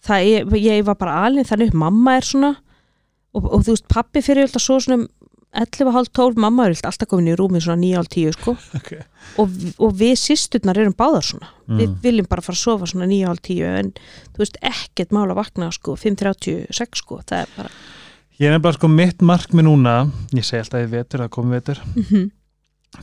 það, 0.07 0.27
ég, 0.27 0.53
ég 0.65 0.85
var 0.87 0.99
bara 0.99 1.23
alveg 1.27 1.49
þannig 1.49 1.71
upp. 1.71 1.81
Mamma 1.85 2.17
er 2.19 2.27
svona. 2.27 2.51
Og, 3.31 3.47
og 3.47 3.65
þú 3.65 3.75
veist 3.75 3.89
pappi 3.91 4.23
fyrir 4.25 4.47
alltaf 4.47 4.63
svo 4.63 4.79
svona 4.83 5.07
11.30 5.51 6.39
mamma 6.39 6.69
er 6.69 6.77
alltaf 6.87 7.09
komin 7.11 7.31
í 7.31 7.35
rúmið 7.39 7.65
svona 7.65 7.83
9.30 7.83 8.35
sko. 8.37 8.55
Okay. 8.81 9.03
og, 9.39 9.55
og 9.83 9.95
við 9.99 10.13
sýsturnar 10.19 10.79
erum 10.79 10.95
báðar 10.97 11.27
svona. 11.27 11.51
Við 11.67 11.87
mm. 11.87 11.97
viljum 12.03 12.27
bara 12.31 12.43
fara 12.43 12.57
að 12.57 12.63
sofa 12.63 12.91
svona 12.91 13.07
9.30 13.11 13.63
en 13.81 13.93
þú 14.33 14.43
veist 14.43 14.59
ekkert 14.71 15.15
mál 15.15 15.27
að 15.29 15.39
vakna 15.41 15.71
sko 15.75 15.95
5.36 15.99 17.03
sko. 17.03 17.21
Það 17.27 17.45
er 17.45 17.57
bara 17.57 17.73
ég 18.41 18.49
er 18.49 18.55
nefnilega 18.55 18.79
sko 18.79 18.89
mitt 18.89 19.19
markmið 19.21 19.67
núna 19.67 19.95
ég 20.33 20.45
segi 20.47 20.63
alltaf 20.63 20.85
í 20.85 20.91
vetur, 20.91 21.21
það 21.21 21.35
komið 21.35 21.59
vetur 21.59 21.83
mm 21.93 22.29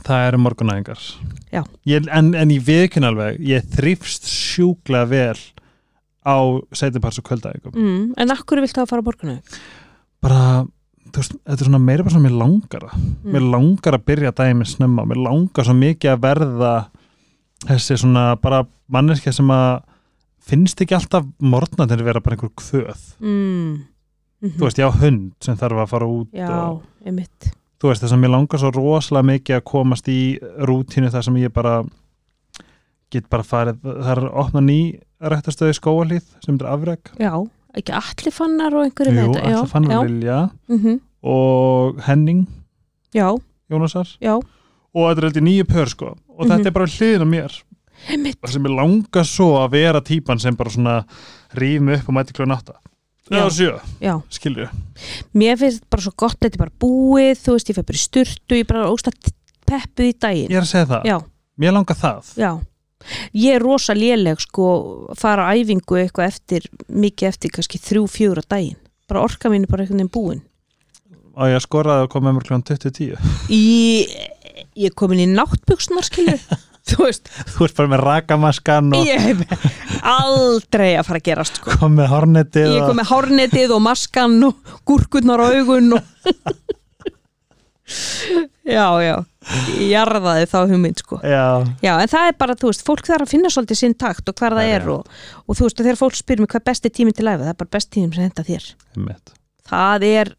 það 0.05 0.25
eru 0.27 0.39
morgunæðingar. 0.43 1.05
Já. 1.49 1.63
ég, 1.89 2.09
en, 2.13 2.33
en 2.37 2.51
ég 2.53 2.65
viðkynna 2.65 3.09
alveg 3.09 3.39
ég 3.41 3.65
þrýfst 3.73 4.27
sjúklega 4.29 5.09
vel 5.09 5.39
á 6.29 6.37
setjupars 6.77 7.19
og 7.21 7.25
kvöldæðingum 7.29 7.73
mm, 7.75 8.03
en 8.21 8.35
akkur 8.35 8.61
viltu 8.61 8.83
að 8.83 8.91
fara 8.91 9.01
á 9.01 9.07
borgunu 9.09 9.35
bara, 10.23 10.41
þú 11.09 11.21
veist, 11.23 11.35
þetta 11.41 11.59
er 11.59 11.69
svona 11.69 11.81
meira 11.83 12.05
bara 12.05 12.15
svona 12.15 12.27
mér 12.29 12.37
langar 12.43 12.85
það, 12.87 13.05
Mm. 13.19 13.33
mér 13.33 13.45
langar 13.51 13.97
að 13.97 14.05
byrja 14.07 14.31
daginn 14.37 14.59
með 14.61 14.71
snemma, 14.73 15.05
mér 15.09 15.21
langar 15.25 15.65
svo 15.67 15.73
mikið 15.75 16.13
að 16.13 16.23
verða 16.23 16.73
þessi 17.67 17.97
svona 17.99 18.25
bara 18.39 18.63
manneskja 18.87 19.33
sem 19.35 19.49
að 19.51 19.81
finnst 20.49 20.81
ekki 20.81 20.95
alltaf 20.97 21.25
morgna 21.43 21.85
til 21.87 21.99
að 21.99 22.07
vera 22.07 22.21
bara 22.23 22.37
einhver 22.37 22.53
kvöð 22.57 23.01
mm. 23.19 23.85
mm 24.41 24.53
þú 24.55 24.63
veist, 24.67 24.79
ég 24.79 24.87
á 24.87 24.99
hund 25.01 25.33
sem 25.43 25.57
þarf 25.59 25.83
að 25.83 25.89
fara 25.91 26.07
út 26.07 26.29
já, 26.31 26.47
og 26.47 26.83
einmitt 27.05 27.49
þú 27.79 27.91
veist, 27.91 28.03
þess 28.03 28.15
að 28.15 28.21
mér 28.23 28.33
langar 28.35 28.61
svo 28.61 28.71
rosalega 28.75 29.29
mikið 29.33 29.57
að 29.59 29.65
komast 29.71 30.07
í 30.11 30.21
rútínu 30.67 31.11
þar 31.11 31.27
sem 31.27 31.37
ég 31.41 31.53
bara 31.55 31.75
get 33.11 33.27
bara 33.29 33.45
farið, 33.45 33.79
það 33.83 34.23
að 34.23 34.31
opna 34.43 34.63
ný 34.63 34.79
rættastöði 35.21 35.75
skóalíð 35.77 36.25
sem 36.45 36.55
er 36.59 36.67
afreg 36.71 37.11
já, 37.19 37.33
ekki 37.75 37.91
allir 37.99 38.33
fannar 38.35 38.73
og 38.79 38.85
einhverju 38.87 39.11
Jú, 39.13 39.19
með 39.19 39.33
þetta 39.35 39.49
alltaf 39.53 39.71
fann 39.73 39.89
já, 39.89 39.97
að 39.99 40.07
vilja 40.09 40.39
mm 40.69 40.99
og 41.21 41.97
Henning. 42.05 42.45
Já, 43.11 43.27
Jónasar. 43.69 44.07
Já, 44.23 44.37
og 44.39 45.01
þetta 45.09 45.19
er 45.19 45.25
heldur 45.27 45.43
nýju 45.43 45.65
pör 45.67 45.89
sko. 45.91 46.13
Og 46.31 46.45
Mhm. 46.45 46.51
þetta 46.53 46.65
er 46.67 46.71
bara 46.71 46.85
hliðin 46.87 47.25
á 47.25 47.27
mér. 47.27 47.57
Einmitt. 48.07 48.37
Það 48.39 48.51
sem 48.53 48.63
ég 48.63 48.75
langar 48.77 49.25
svo 49.27 49.47
að 49.59 49.71
vera 49.71 49.99
típan 50.01 50.39
sem 50.39 50.55
bara 50.55 50.69
svona 50.69 51.05
rýf 51.53 51.81
mig 51.81 51.99
upp 51.99 52.07
og 52.09 52.15
mæti 52.15 52.31
kljóðan 52.31 52.55
átta. 52.55 52.73
Já. 53.29 53.45
sjö, 53.49 53.79
já, 54.01 54.15
skilju 54.31 54.69
mér 55.35 55.57
finnst 55.59 55.83
bara 55.89 56.01
svo 56.01 56.11
gott 56.17 56.39
þetta 56.39 56.55
er 56.55 56.63
bara 56.63 56.71
búið, 56.79 57.37
þú 57.43 57.51
veist, 57.53 57.67
ég 57.69 57.75
fyrir 57.75 57.85
bara 57.85 57.99
í 57.99 58.07
sturtu 58.07 58.55
ég 58.55 58.63
er 58.63 58.69
bara 58.71 58.87
óstætt 58.89 59.29
peppuð 59.67 60.07
í 60.07 60.13
daginn. 60.17 60.49
Ég 60.49 60.57
er 60.57 60.61
að 60.65 60.71
segja 60.71 60.85
það, 60.87 61.03
já, 61.05 61.17
mér 61.59 61.73
langar 61.75 61.95
það. 61.99 62.31
Já, 62.39 62.61
ég 63.33 63.57
er 63.57 63.63
rosa 63.63 63.95
léleg 63.97 64.41
sko 64.43 64.67
fara 65.19 65.49
æfingu 65.55 65.99
eitthvað 66.01 66.31
eftir 66.31 66.69
mikið 66.87 67.31
eftir 67.31 67.55
kannski 67.55 67.81
þrjú, 67.81 68.05
á 68.39 68.43
daginn. 68.47 68.79
Bara 69.09 69.25
orka 69.25 69.49
mín 69.49 69.65
er 69.65 69.71
bara 69.71 69.83
einhvern 69.83 70.03
veginn 70.03 70.13
búin. 70.13 70.41
Og 71.39 71.53
ég 71.53 71.63
skoraði 71.63 72.05
að 72.05 72.11
koma 72.13 72.33
mér 72.35 72.47
kljóðan 72.47 72.67
20.10 72.67 73.53
í, 73.53 73.57
ég 74.75 74.89
er 74.89 74.95
komin 74.97 75.23
í 75.23 75.29
náttbuxnar 75.29 76.05
skilur 76.07 76.41
þú 76.89 76.97
veist, 77.05 77.29
þú 77.53 77.59
ert 77.67 77.75
bara 77.77 77.91
með 77.93 78.01
rakamaskan 78.05 78.93
og 78.97 79.03
ég 79.07 79.19
hef 79.23 79.39
aldrei 79.99 80.91
að 80.97 81.05
fara 81.09 81.19
að 81.21 81.27
gerast 81.29 81.55
sko. 81.59 81.67
kom 81.81 81.93
með 81.99 82.07
hornetið 82.13 82.69
ég 82.75 82.81
kom 82.85 82.97
með 82.99 83.11
hárnetið 83.11 83.69
og 83.75 83.81
maskan 83.85 84.33
og 84.49 84.53
gúrkurnar 84.89 85.39
á 85.43 85.47
augun 85.59 85.87
og 85.97 85.99
já, 88.77 88.87
já. 89.03 89.15
ég 89.15 89.17
jarðaði 89.89 90.47
þá 90.51 90.57
hugmynd 90.67 90.99
sko 90.99 91.19
já, 91.23 91.43
Já, 91.81 91.93
en 92.03 92.09
það 92.11 92.25
er 92.27 92.35
bara, 92.41 92.55
þú 92.59 92.71
veist, 92.71 92.83
fólk 92.85 93.05
þarf 93.07 93.23
að 93.25 93.31
finna 93.31 93.49
svolítið 93.53 93.79
sinn 93.79 93.95
takt 93.95 94.27
og 94.29 94.35
hver 94.35 94.51
það 94.57 94.59
Það 94.59 94.73
er 94.73 94.81
er 94.81 94.89
og, 94.93 95.13
og 95.47 95.55
þú 95.59 95.67
veist, 95.67 95.79
þegar 95.79 95.99
fólk 96.01 96.17
spyrir 96.19 96.43
mig 96.43 96.49
hvað 96.51 96.59
er 96.61 96.67
besti 96.69 96.91
tíminn 96.97 97.15
til 97.15 97.27
æfa, 97.29 97.45
það 97.45 97.53
er 97.53 97.59
bara 97.61 97.73
besti 97.77 97.93
tíminn 97.95 98.13
sem 98.17 98.25
henda 98.27 98.43
þér. 98.49 98.67
einmitt. 98.97 99.33
Það 99.69 100.05
er 100.09 100.33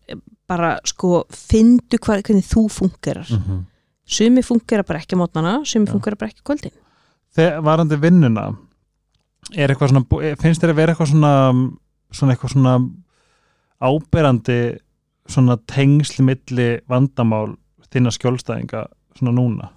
bara, 0.50 0.70
sko, 0.84 1.24
findu 1.32 1.98
hvað, 2.02 2.22
hvernig 2.28 2.44
þú 2.50 2.66
fungerar. 2.76 3.30
Mhm. 3.30 3.64
Sumi 4.10 4.42
fungerar 4.42 4.84
bara 4.84 4.98
ekki 5.00 5.14
á 5.16 5.22
mótnana, 5.22 5.52
sumi 5.64 5.86
Já. 5.86 5.92
fungerar 5.94 6.18
bara 6.18 6.30
ekki 6.32 6.42
kvöldin. 6.44 6.76
þegar 7.30 7.62
varandi 7.62 7.96
vinnuna 8.02 8.56
er 9.54 9.70
eitthvað 9.70 9.92
svona 9.92 10.34
finnst 10.36 10.60
þér 10.62 10.72
að 10.72 10.78
vera 10.80 10.92
eitthvað 10.94 11.12
svona 11.12 11.34
svona 12.10 12.34
eitthvað 12.34 12.52
svona 12.56 12.72
áberandi 13.80 14.78
svona 15.30 15.56
tengsl 15.70 16.24
milli 16.26 16.80
vandamál 16.90 17.54
þinna 17.94 18.12
skjólstæðinga 18.14 18.84
svona 19.18 19.34
núna? 19.36 19.70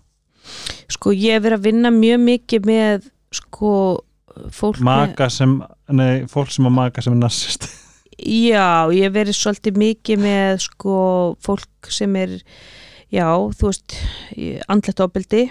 Sko, 0.91 1.13
ég 1.15 1.37
hef 1.37 1.45
verið 1.45 1.59
að 1.59 1.69
vinna 1.69 1.93
mjög 1.93 2.19
mikið 2.27 2.67
með, 2.67 3.07
sko, 3.33 3.71
fólk 4.53 4.81
maka 4.83 5.29
sem, 5.31 5.55
nei, 5.93 6.25
fólk 6.31 6.51
sem 6.53 6.67
að 6.69 6.77
maka 6.77 7.03
sem 7.03 7.15
er 7.15 7.21
narsist. 7.23 7.67
Með... 7.69 7.79
Já, 8.23 8.93
ég 8.93 9.07
hef 9.07 9.15
verið 9.15 9.39
svolítið 9.39 9.81
mikið 9.81 10.23
með, 10.23 10.61
sko, 10.67 10.95
fólk 11.43 11.91
sem 11.91 12.15
er, 12.19 12.37
já, 13.13 13.27
þú 13.57 13.69
veist, 13.71 13.97
andlegt 14.71 15.03
ofbeldi. 15.03 15.47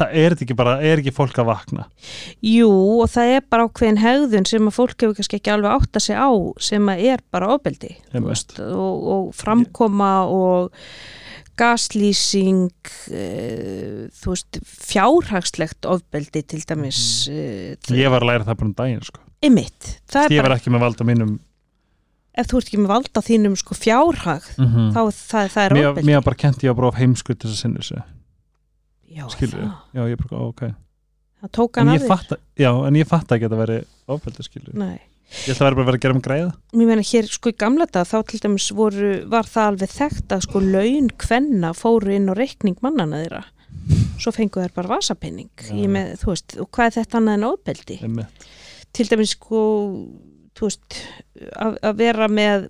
það 0.00 0.16
er 0.18 0.34
ekki 0.34 0.54
bara, 0.58 0.72
er 0.82 0.98
ekki 0.98 1.12
fólk 1.14 1.36
að 1.38 1.46
vakna? 1.52 1.84
Jú, 2.42 2.70
og 3.00 3.06
það 3.12 3.36
er 3.36 3.44
bara 3.52 3.68
ákveðin 3.68 4.00
hegðun 4.02 4.48
sem 4.50 4.66
að 4.66 4.74
fólk 4.74 4.96
hefur 4.98 5.14
kannski 5.20 5.38
ekki 5.38 5.52
alveg 5.54 5.76
átt 5.76 6.00
að 6.00 6.06
sig 6.08 6.18
á 6.18 6.30
sem 6.66 6.90
að 6.90 7.04
er 7.12 7.22
bara 7.30 7.52
veist, 8.26 8.56
og, 8.58 9.06
og 9.14 9.30
framkoma 9.38 10.10
og 10.26 10.74
gaslýsing 11.60 12.70
uh, 13.12 14.08
þú 14.16 14.34
veist 14.34 14.60
fjárhagslegt 14.64 15.88
ofbeldi 15.90 16.42
til 16.48 16.62
dæmis 16.68 17.02
uh, 17.30 17.76
ég 17.94 18.12
var 18.12 18.24
að 18.24 18.32
læra 18.32 18.48
það 18.48 18.60
bara 18.62 18.70
um 18.70 18.74
daginn 18.80 19.06
sko. 19.06 19.22
er 20.24 20.34
ég 20.34 20.42
var 20.42 20.50
bara 20.50 20.58
ekki 20.60 20.74
með 20.74 20.84
valda 20.86 21.08
mínum 21.08 21.38
ef 22.40 22.48
þú 22.50 22.60
ert 22.60 22.70
ekki 22.70 22.80
með 22.80 22.92
valda 22.94 23.24
þínum 23.26 23.58
sko 23.58 23.76
fjárhag 23.78 24.46
mm 24.56 24.92
þá 24.94 25.00
það, 25.10 25.50
það 25.54 25.62
er 25.64 25.76
mér, 25.76 25.90
ofbeldi. 25.90 26.08
mér 26.10 26.24
bara 26.30 26.40
kent 26.44 26.64
ég 26.64 26.72
að 26.72 26.80
brófa 26.80 27.02
heimsku 27.02 27.34
til 27.34 27.48
þess 27.48 27.56
að 27.58 27.62
sinni 27.64 27.82
þessu. 27.82 28.02
Já, 29.10 29.24
skilur 29.34 29.58
það, 29.58 29.70
já, 29.98 30.02
ég 30.06 30.20
bara, 30.22 30.42
ok. 30.46 30.60
Það 31.40 31.50
tók 31.56 31.78
hann 31.80 31.88
af 31.90 32.00
þér. 32.00 32.10
fatta, 32.12 32.36
já, 32.60 32.70
en 32.86 32.98
ég 33.00 33.08
fatta 33.10 33.36
ekki 33.36 33.48
að 33.48 33.54
það 33.56 33.62
veri 33.64 33.78
ofbeldi 34.14 34.46
skilur 34.46 34.76
Nei 34.78 34.98
ég 35.30 35.54
ætla 35.54 35.66
að 35.66 35.68
vera 35.68 35.76
bara 35.78 35.84
að 35.84 35.90
vera 35.90 35.98
að 35.98 36.04
gera 36.04 36.14
mig 36.18 36.24
greiða 36.26 36.50
Mér 36.74 36.86
meina 36.90 37.04
hér 37.06 37.28
sko 37.30 37.52
í 37.52 37.56
gamla 37.62 37.86
dag 37.92 38.06
þá 38.10 38.16
til 38.30 38.40
dæmis 38.42 38.68
voru, 38.74 39.12
var 39.30 39.46
það 39.46 39.68
alveg 39.72 39.94
þekkt 39.94 40.34
að 40.36 40.44
sko 40.48 40.62
laun 40.64 41.10
kvenna 41.22 41.72
fóru 41.76 42.14
inn 42.16 42.30
á 42.30 42.34
reikning 42.38 42.76
mannana 42.82 43.22
þeirra 43.22 43.44
svo 44.20 44.30
fengu 44.36 44.60
þær 44.60 44.74
bara 44.76 44.90
vasapenning. 44.96 45.48
Ég 45.72 45.88
með, 45.90 46.10
þú 46.20 46.28
veist, 46.34 46.56
og 46.60 46.68
hvað 46.74 46.90
er 46.90 46.96
þetta 46.98 47.16
annað 47.20 47.38
en 47.38 47.46
Einmitt. 48.04 48.44
til 48.92 49.06
dæmis 49.08 49.32
sko 49.38 49.60
þú 50.58 50.66
veist, 50.68 50.98
að, 51.56 51.78
að 51.88 51.96
vera 52.02 52.28
með 52.28 52.66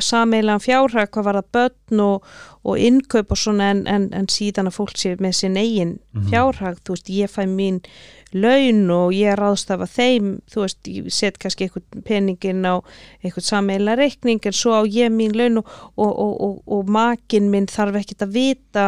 sameilan 0.00 0.62
fjárhag 0.64 1.10
hvað 1.12 1.26
var 1.26 1.38
það 1.40 1.48
börn 1.56 2.00
og, 2.04 2.28
og 2.64 2.78
innkaup 2.80 3.34
og 3.34 3.38
svona 3.40 3.70
en, 3.74 3.82
en, 3.90 4.06
en 4.16 4.28
síðan 4.32 4.70
að 4.70 4.76
fólk 4.78 4.96
sé 5.00 5.16
með 5.20 5.34
sinn 5.40 5.58
eigin 5.60 5.98
Mhm. 6.14 6.28
fjárhag, 6.30 6.78
þú 6.86 6.94
veist, 6.94 7.10
ég 7.10 7.32
fæ 7.32 7.42
mín 7.50 7.80
laun 8.34 8.90
og 8.90 9.12
ég 9.14 9.36
ráðstafa 9.38 9.86
þeim 9.86 10.40
þú 10.50 10.64
veist, 10.64 10.80
ég 10.90 11.08
set 11.14 11.38
kannski 11.38 11.68
eitthvað 11.68 12.02
peningin 12.08 12.64
á 12.66 12.82
eitthvað 13.22 13.46
sameila 13.46 13.94
reikning 14.00 14.40
en 14.44 14.52
svo 14.56 14.74
á 14.74 14.82
ég 14.84 15.12
mín 15.14 15.36
laun 15.38 15.60
og, 15.62 15.68
og, 15.96 16.12
og, 16.18 16.62
og, 16.66 16.88
makin 16.90 17.50
minn 17.52 17.66
þarf 17.70 18.00
ekkert 18.02 18.26
að 18.26 18.34
vita 18.34 18.86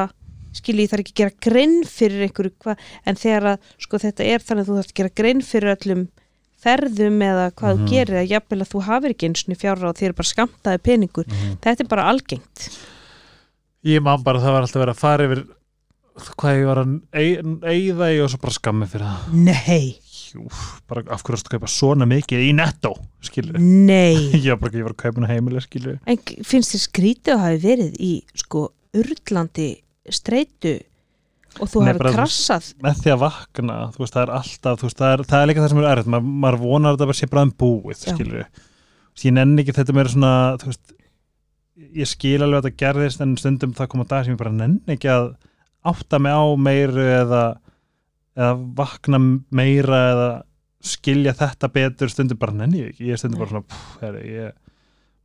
skilji, 0.57 0.89
þarf 0.89 1.05
ekki 1.05 1.13
að 1.13 1.21
gera 1.21 1.35
grein 1.47 1.75
fyrir 1.85 2.23
einhverju 2.27 2.53
hvað, 2.65 2.79
en 3.07 3.15
þegar 3.21 3.49
að 3.53 3.73
sko 3.87 3.99
þetta 4.03 4.25
er 4.25 4.41
þannig 4.41 4.63
að 4.65 4.69
þú 4.71 4.77
þarf 4.81 4.91
að 4.93 4.99
gera 5.01 5.15
grein 5.21 5.43
fyrir 5.45 5.75
öllum 5.77 6.07
ferðum 6.67 7.21
eða 7.23 7.51
hvað 7.53 7.75
Mhm. 7.77 7.83
þú 7.87 7.91
gerir 7.93 8.17
að 8.23 8.31
jafnvel 8.33 8.61
að 8.65 8.71
þú 8.73 8.81
hafir 8.89 9.11
ekki 9.13 9.27
eins 9.29 9.45
og 9.47 9.59
fjárra 9.61 9.89
og 9.91 9.97
þér 10.01 10.09
er 10.09 10.17
bara 10.17 10.33
skamtaði 10.33 10.79
peningur 10.83 11.27
Mhm. 11.29 11.59
þetta 11.61 11.81
er 11.85 11.89
bara 11.93 12.09
algengt 12.11 12.69
ég 13.85 14.03
man 14.03 14.23
bara 14.25 14.39
að 14.41 14.43
það 14.47 14.53
var 14.57 14.63
alltaf 14.67 14.83
verið 14.83 14.95
að 14.97 15.03
fara 15.05 15.27
yfir 15.29 15.45
hvað 16.17 16.59
ég 16.61 16.67
var 16.71 16.81
að 16.83 16.93
eigða 17.69 18.11
í 18.15 18.19
og 18.25 18.31
svo 18.33 18.41
bara 18.43 18.55
skammi 18.57 18.89
fyrir 18.91 19.07
það. 19.07 19.39
Nei, 19.47 19.87
Jú, 20.27 20.43
bara 20.91 21.05
af 21.15 21.23
hverju 21.23 21.39
ertu 21.39 21.49
að 21.49 21.55
kaupa 21.55 21.69
svona 21.71 22.07
mikið 22.11 22.43
í 22.49 22.49
netto 22.57 22.91
skilur 23.25 23.57
nei. 23.63 24.17
Ég 24.45 24.49
var 24.51 24.59
bara 24.61 24.71
ekki, 24.73 24.81
ég 24.83 24.87
var 24.89 24.95
að 24.97 24.99
kaupa 25.05 25.21
hana 25.23 25.29
heimilega 25.31 25.63
skilur 25.65 26.01
En 26.11 26.19
finnst 26.45 26.75
þér 26.75 26.83
skrítið 26.83 27.33
að 27.37 27.43
hafi 27.45 27.61
verið 27.63 27.95
í 28.03 28.11
sko 28.43 28.65
urlandi 28.99 29.69
streitu 30.13 30.75
og 31.63 31.71
þú 31.73 31.85
þú- 31.87 32.13
krassað? 32.13 32.69
með 32.85 33.01
því 33.05 33.13
að 33.15 33.23
vakna, 33.23 33.77
þú 33.95 34.03
veist, 34.03 34.17
það 34.19 34.25
er 34.27 34.35
alltaf 34.41 34.83
veist, 34.85 34.99
það 35.01 35.15
er, 35.15 35.25
það 35.31 35.41
er 35.45 35.51
líka 35.53 35.63
það 35.63 35.73
sem 35.73 35.81
er 35.81 35.89
erfitt, 35.93 36.11
maður, 36.17 36.35
maður 36.45 36.61
vonar 36.67 36.91
að 36.91 36.97
þetta 36.99 37.09
bara 37.13 37.21
sé 37.23 37.31
bráðum 37.33 37.55
búið, 37.63 38.03
Já. 38.03 38.13
skilur 38.13 38.43
ég 39.25 39.37
nenni 39.39 39.63
ekki 39.65 39.77
þetta 39.79 39.97
meira 39.97 40.13
svona 40.13 40.35
veist, 40.67 40.97
ég 41.97 42.11
skil 42.11 42.39
alveg 42.43 42.59
að 42.61 42.67
þetta 42.67 42.83
gerðist 42.85 43.25
en 43.25 43.37
stundum 43.41 43.73
það 43.79 43.93
koma 43.95 44.09
dag 44.11 44.27
sem 44.27 44.35
ég 44.37 44.43
bara 44.43 44.53
nenni 44.59 44.97
ekki 44.99 45.09
að 45.15 45.31
átta 45.93 46.21
mig 46.23 46.37
á 46.37 46.45
meiru 46.59 47.07
eða, 47.07 47.43
eða 48.37 48.53
vakna 48.79 49.21
meira 49.51 50.03
eða 50.13 50.31
skilja 50.87 51.35
þetta 51.37 51.71
betur 51.73 52.13
stundum 52.13 52.39
bara 52.41 52.55
nenni 52.55 52.85
ég 52.85 52.95
ekki, 52.95 53.11
ég 53.11 53.21
stundum 53.21 53.43
bara 53.43 53.53
svona 53.55 53.67
pff, 53.67 53.99
herri, 54.03 54.23
ég 54.37 54.55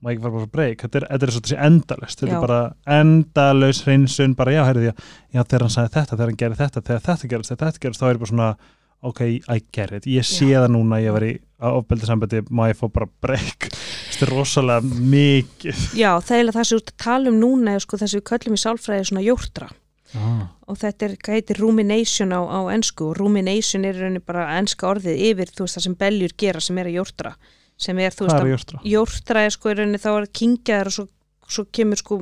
má 0.01 0.11
ekki 0.11 0.23
fara 0.23 0.35
bara 0.35 0.47
að 0.47 0.53
breyk 0.55 0.83
þetta 0.85 0.99
er, 0.99 1.07
þetta 1.11 1.27
er 1.27 1.33
svo 1.35 1.41
þessi 1.45 1.57
endalaust. 1.67 2.21
Þetta 2.21 2.35
er 2.37 2.45
bara 2.47 2.61
endalaus 2.99 3.81
hreinsun 3.85 4.37
bara 4.37 4.55
já, 4.55 4.61
heyrðu, 4.69 4.89
já, 4.89 4.93
já, 5.29 5.41
þegar 5.43 5.65
hann 5.67 5.73
sagði 5.75 5.95
þetta, 5.97 6.15
þegar 6.15 6.31
hann 6.31 6.43
gerði 6.43 6.61
þetta 6.63 6.85
þegar 6.87 7.03
þetta 7.07 7.33
gerist, 7.33 7.51
þegar 7.53 7.67
þetta 7.67 7.83
gerist, 7.85 8.01
þá 8.01 8.07
er 8.07 8.15
ég 8.15 8.23
bara 8.23 8.31
svona 8.33 8.53
ok, 9.01 9.21
I 9.49 9.61
get 9.73 9.93
it, 9.97 10.07
ég 10.09 10.25
sé 10.25 10.51
Já. 10.51 10.61
það 10.61 10.73
núna 10.75 11.01
ég 11.01 11.15
var 11.15 11.25
í 11.25 11.31
ofbeldisambandi, 11.71 12.43
má 12.53 12.67
ég 12.69 12.77
fá 12.77 12.85
bara 12.93 13.09
breyk, 13.23 13.69
þetta 13.73 14.27
er 14.27 14.33
rosalega 14.33 14.99
mikið. 15.13 15.85
Já, 15.97 16.11
það 16.21 16.37
er 16.37 16.51
það 16.53 16.67
sem 16.69 16.75
þú 16.77 16.81
ert 16.81 16.91
að 16.91 17.05
tala 17.05 17.31
um 17.31 17.39
núna 17.41 17.77
sko 17.81 17.97
þess 18.01 18.13
að 18.13 18.19
við 18.19 18.27
köllum 18.29 18.57
í 18.57 18.61
sálfræði 18.61 19.07
svona 19.09 19.25
jórtra 19.25 19.71
ah. 20.17 20.43
og 20.67 20.77
þetta 20.81 21.07
er, 21.07 21.15
hvað 21.23 21.39
heitir 21.39 21.61
rumination 21.61 22.33
á, 22.35 22.41
á 22.41 22.59
ensku 22.73 23.09
og 23.09 23.17
rumination 23.19 23.85
er 23.85 23.97
rauninni 23.99 24.23
bara 24.25 24.57
enska 24.57 24.89
orðið 24.89 25.23
yfir 25.31 25.51
þú 25.51 25.65
veist 25.65 25.77
það 25.77 25.87
sem 25.87 25.97
beljur 26.03 26.35
gera 26.37 26.61
sem 26.63 26.77
er 26.77 26.91
að 26.91 26.97
jórtra 26.99 27.35
sem 27.81 27.99
er 27.99 28.15
þú 28.15 28.27
veist 28.27 28.39
að 28.39 28.51
jórtra? 28.51 28.81
jórtra 28.85 29.45
er 29.45 29.55
sko 29.55 29.75
rauninni 29.75 30.01
þá 30.01 30.09
er 30.11 30.25
að 30.25 30.33
kingja 30.41 30.79
þær 30.81 30.91
og 30.91 30.97
svo, 30.97 31.07
svo 31.47 31.67
kemur 31.71 32.01
sko 32.01 32.19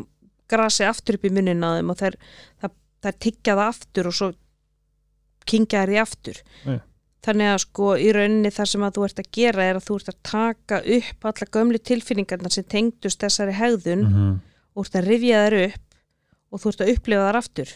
grasi 0.50 0.86
aftur 0.88 1.20
upp 1.20 1.26
í 1.26 1.34
munnin 1.34 1.66
á 1.66 1.70
þeim 1.78 1.94
og 1.94 2.00
þær, 2.00 2.20
það, 2.62 2.78
það 3.06 3.20
það 3.50 3.64
aftur 3.66 4.10
og 4.12 4.16
svo 4.20 4.30
kingja 5.50 5.84
þær 5.84 5.94
í 5.94 6.00
aftur 6.02 6.40
Nei. 6.66 6.80
þannig 7.26 7.52
að 7.54 7.60
sko 7.66 7.92
í 8.00 8.10
rauninni 8.16 8.54
það 8.54 8.72
sem 8.74 8.86
að 8.88 8.96
þú 8.98 9.06
ert 9.08 9.22
að 9.24 9.32
gera 9.40 9.68
er 9.68 9.80
að 9.80 9.88
þú 9.90 10.00
ert 10.00 10.14
að 10.14 10.20
taka 10.32 10.82
upp 10.98 11.30
alla 11.32 11.50
gömlu 11.58 11.82
tilfinningarna 11.90 12.54
sem 12.54 12.68
tengdust 12.70 13.22
þessari 13.24 13.58
hegðun 13.58 14.06
Mm 14.06 14.14
-hmm. 14.16 14.40
og 14.76 14.86
ert 14.86 14.96
að 14.96 15.08
rifja 15.10 15.46
þær 15.46 15.58
upp 15.68 15.89
og 16.50 16.62
þú 16.62 16.72
ert 16.74 16.84
að 16.86 16.94
upplifa 16.96 17.28
þær 17.28 17.40
aftur. 17.42 17.74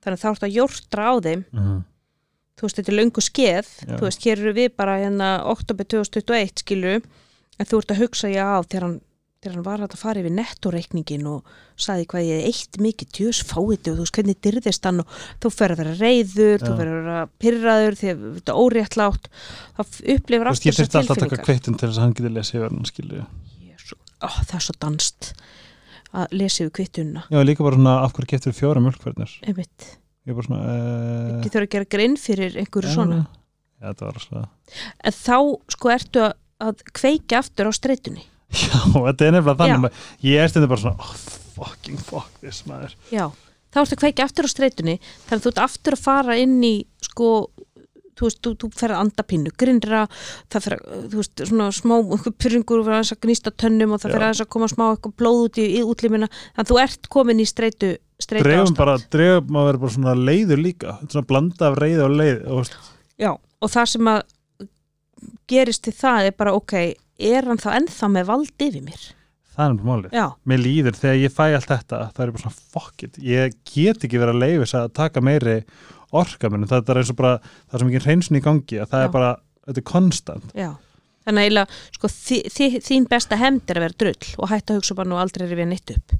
Þannig 0.00 0.18
að 0.18 0.22
þá 0.24 0.30
ert 0.30 0.46
að 0.46 0.56
jórtra 0.56 1.10
á 1.10 1.14
þeim. 1.26 1.44
Þú 2.60 2.66
veist, 2.66 2.78
þetta 2.80 2.92
er 2.92 2.98
löngu 2.98 3.24
skeð. 3.24 3.68
Já. 3.86 3.94
þú 3.96 4.06
veist, 4.06 4.24
hér 4.26 4.42
eru 4.42 4.56
við 4.56 4.72
bara 4.76 4.98
hérna 5.00 5.28
oktober 5.48 5.88
2021, 5.88 6.64
skilur 6.64 7.00
en 7.60 7.68
þú 7.68 7.80
ert 7.80 7.94
að 7.94 8.02
hugsa, 8.04 8.32
já, 8.32 8.48
þegar 8.68 8.86
hann 8.86 8.98
þegar 9.40 9.54
hann 9.56 9.64
var 9.64 9.82
að 9.86 9.94
fara 9.96 10.20
yfir 10.20 10.32
nettoreikningin 10.36 11.28
og 11.30 11.52
saði 11.80 12.04
hvað 12.10 12.26
ég 12.26 12.48
eitt 12.50 12.76
mikið 12.84 13.12
djös 13.16 13.38
fáið 13.48 13.88
og 13.88 13.94
þú 13.94 14.02
veist 14.02 14.18
hvernig 14.18 14.40
dyrðist 14.44 14.84
hann 14.84 15.00
og 15.00 15.14
þú 15.40 15.50
fer 15.54 15.72
að 15.72 15.80
reyður, 15.96 16.60
þú 16.60 16.72
Já. 16.74 16.76
fer 16.76 16.90
að 17.14 17.32
pyrraður 17.40 17.96
því 17.96 18.10
að 18.10 18.26
þetta 18.36 18.52
er 18.52 18.60
óréttlátt. 18.60 19.30
Þá 19.78 19.80
upplifir 19.86 20.44
Þú 20.44 20.52
veist, 20.52 20.68
ég 20.68 20.76
þurfti 20.76 21.00
alltaf 21.00 21.16
að 21.16 21.22
taka 21.22 21.30
tilfinningar 21.30 21.46
kveittun 21.48 21.78
til 21.80 21.88
þess 21.88 21.96
að 21.96 22.04
hann 22.04 22.14
geti 22.18 22.34
lesið 22.36 22.66
hann, 22.66 22.84
skilju. 22.90 23.24
Ó, 24.20 24.28
það 24.28 24.54
er 24.58 24.66
svo 24.66 24.76
danst 24.84 25.32
að 26.16 26.36
lesa 26.40 26.64
yfir 26.64 26.72
kvittunna 26.80 27.24
Já, 27.30 27.40
líka 27.46 27.64
bara 27.66 27.78
svona, 27.78 27.96
af 28.04 28.14
hverju 28.16 28.30
getur 28.34 28.56
fjóra 28.56 28.82
mjölkverðnir? 28.84 29.34
einmitt, 29.46 29.90
Ég 30.28 30.36
bara 30.36 30.46
svona, 30.46 30.62
uh, 30.68 31.28
ekki 31.38 31.52
þurfa 31.54 31.66
að 31.66 31.74
gera 31.74 31.90
grein 31.96 32.16
fyrir 32.20 32.56
einhverju 32.60 32.92
svona. 32.92 33.20
Já, 33.80 33.86
þetta 33.90 34.08
var 34.10 34.18
svona, 34.24 34.42
en 35.08 35.16
þá 35.16 35.36
sko 35.76 35.92
ertu 35.94 36.24
að, 36.26 36.34
að 36.66 36.82
kveikja 37.00 37.40
aftur 37.40 37.70
á 37.70 37.72
streytunni 37.72 38.24
já, 38.64 38.80
þetta 38.96 39.28
er 39.28 39.36
nefnilega 39.38 39.60
þannig, 39.62 40.02
ég 40.26 40.42
er 40.42 40.50
stundum 40.52 40.72
bara 40.74 40.82
svona, 40.82 41.06
oh, 41.06 41.14
fucking 41.56 42.02
fuck 42.02 42.42
this, 42.42 42.64
maður. 42.68 42.96
Já, 43.14 43.28
þá 43.70 43.80
ertu 43.84 43.96
að 43.96 44.02
kveikja 44.04 44.26
aftur 44.26 44.48
á 44.48 44.50
streytunni 44.50 44.96
þannig 45.00 45.38
að 45.38 45.44
þú 45.46 45.52
ert 45.54 45.62
aftur 45.64 45.96
að 45.96 46.04
fara 46.08 46.36
inn 46.42 46.58
í 46.66 46.74
sko, 47.06 47.30
þú 48.20 48.28
veist, 48.28 48.40
þú, 48.44 48.52
þú 48.60 48.70
fer 48.76 48.94
að 48.94 49.02
anda 49.04 49.24
pínu 49.32 49.52
grinnra, 49.60 50.02
það 50.52 50.66
fer 50.66 50.76
að, 50.76 51.04
þú 51.12 51.20
veist, 51.22 51.44
svona 51.50 51.68
smá, 51.74 51.96
einhver 52.00 52.36
pyrringur 52.44 52.84
fyrir 52.86 53.12
að 53.16 53.20
gnýsta 53.26 53.54
tönnum 53.64 53.96
og 53.96 54.02
það 54.04 54.14
Já. 54.14 54.16
fer 54.18 54.44
að 54.44 54.50
koma 54.54 54.70
smá 54.70 54.86
eitthvað 54.90 55.16
blóð 55.22 55.42
út 55.46 55.60
í, 55.60 55.66
í 55.80 55.84
útlimina, 55.86 56.30
þannig 56.30 56.64
að 56.64 56.72
þú 56.72 56.80
ert 56.84 57.10
komin 57.16 57.42
í 57.42 57.48
streitu, 57.48 57.92
streitu 58.20 58.48
Dreifum 58.48 58.76
bara, 58.78 58.98
dreifum 59.12 59.60
að 59.60 59.70
vera 59.70 59.84
bara 59.84 59.94
svona 59.96 60.16
leiður 60.18 60.64
líka. 60.64 60.98
Svona 61.06 61.28
blanda 61.30 61.70
af 61.70 61.78
reyði 61.80 62.04
og 62.06 62.18
leið 62.20 62.42
og, 62.56 62.74
Já, 63.20 63.32
og 63.36 63.72
það 63.72 63.94
sem 63.94 64.12
að 64.12 64.20
gerist 65.50 65.84
til 65.86 65.96
það 65.96 66.30
er 66.30 66.36
bara, 66.38 66.52
ok, 66.56 66.76
er 67.20 67.48
hann 67.50 67.60
þá 67.60 67.72
ennþá 67.78 68.12
með 68.14 68.30
vald 68.30 68.68
yfir 68.68 68.84
mér? 68.86 69.08
það 69.60 69.64
er 69.64 69.72
náttúrulega 69.74 69.90
málið. 69.90 70.16
Já, 70.16 70.26
Mér 70.50 70.62
líður 70.64 70.98
þegar 70.98 71.18
ég 71.20 71.34
fæ 71.34 71.44
allt 71.48 71.70
þetta 71.70 72.02
það 72.14 72.24
er 72.24 72.34
bara 72.34 72.42
svona 72.44 72.60
fuck 72.74 73.06
it, 73.06 73.18
ég 73.24 73.56
get 73.72 74.06
ekki 74.06 74.20
verið 74.20 74.36
að 74.36 74.44
leifis 74.44 74.76
að 74.78 74.92
taka 74.96 75.22
meiri 75.24 75.56
orka 76.12 76.50
minn, 76.50 76.66
það 76.66 76.88
er 76.90 76.96
eins 77.02 77.10
og 77.10 77.16
bara 77.16 77.38
það 77.40 77.74
er 77.74 77.78
sem 77.84 77.88
ekki 77.92 78.04
hreinsun 78.06 78.36
í 78.40 78.42
gangi, 78.44 78.80
að 78.82 78.88
það 78.90 79.00
Já. 79.00 79.04
er 79.04 79.12
bara 79.18 79.30
þetta 79.66 79.78
er 79.84 79.88
konstant 79.92 80.54
já. 80.54 80.70
Þannig 81.20 81.42
að 81.42 81.44
eiginlega, 81.44 81.78
sko, 81.98 82.08
þi, 82.08 82.36
þi, 82.50 82.66
þín 82.80 83.04
besta 83.10 83.36
hefnd 83.36 83.70
er 83.70 83.76
að 83.78 83.84
vera 83.84 83.98
drull 84.00 84.28
og 84.40 84.48
hætta 84.50 84.72
að 84.72 84.78
hugsa 84.80 84.94
bara 84.96 85.08
nú 85.10 85.18
aldrei 85.20 85.44
er 85.46 85.54
við 85.58 85.68
nýtt 85.68 85.92
upp. 85.96 86.14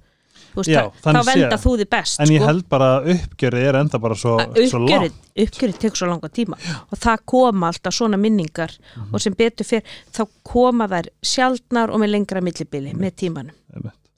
Veist, 0.50 0.66
Já, 0.70 0.82
þá 1.00 1.20
venda 1.24 1.56
þú 1.62 1.72
þið 1.78 1.88
best, 1.94 2.20
en 2.20 2.26
ég 2.34 2.40
sko. 2.42 2.46
held 2.50 2.64
bara 2.68 2.86
að 2.98 3.08
uppgjörið 3.14 3.66
er 3.70 3.76
enda 3.80 3.98
bara 4.02 4.16
svo, 4.18 4.32
svo 4.66 4.80
lágt 4.82 5.14
uppgjörið 5.38 5.76
tekur 5.78 5.96
svo 6.00 6.08
langa 6.10 6.28
tíma 6.28 6.58
og 6.90 6.98
það 6.98 7.22
koma 7.32 7.68
alltaf 7.70 7.94
svona 7.94 8.18
minningar 8.18 8.74
Mhm. 8.96 9.14
og 9.14 9.20
sem 9.22 9.32
betur 9.38 9.64
fyrr 9.64 9.82
þá 10.12 10.26
koma 10.42 10.88
þær 10.90 11.06
sjaldnar 11.22 11.90
og 11.94 12.00
með 12.02 12.10
lengra 12.16 12.42
millibili 12.42 12.92
með 12.98 13.14
tímanum. 13.22 13.54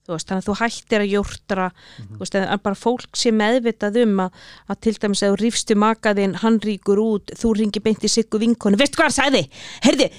Þú 0.03 0.17
veist, 0.17 0.27
þannig 0.29 0.43
að 0.43 0.49
þú 0.51 0.57
hættir 0.63 1.01
að 1.05 1.13
jórtra 1.15 1.67
Mhm. 1.73 2.17
þú 2.17 2.19
veist, 2.25 2.35
en 2.35 2.59
bara 2.65 2.75
fólk 2.75 3.17
sé 3.17 3.31
meðvitað 3.31 4.01
um 4.03 4.17
að, 4.27 4.31
að 4.69 4.81
til 4.81 4.93
dæmis 4.99 5.23
að 5.23 5.33
þú 5.33 5.41
rífstu 5.45 5.75
makaðinn 5.79 6.35
hann 6.43 6.59
ríkur 6.61 6.99
út, 6.99 7.27
þú 7.39 7.55
ringi 7.59 7.81
beint 7.83 8.03
í 8.03 8.11
siggu 8.11 8.39
vinkonu, 8.43 8.77
veistu 8.77 8.99
hvað 8.99 9.09
hann 9.11 9.19
sagði? 9.21 9.43
Herði, 9.87 10.11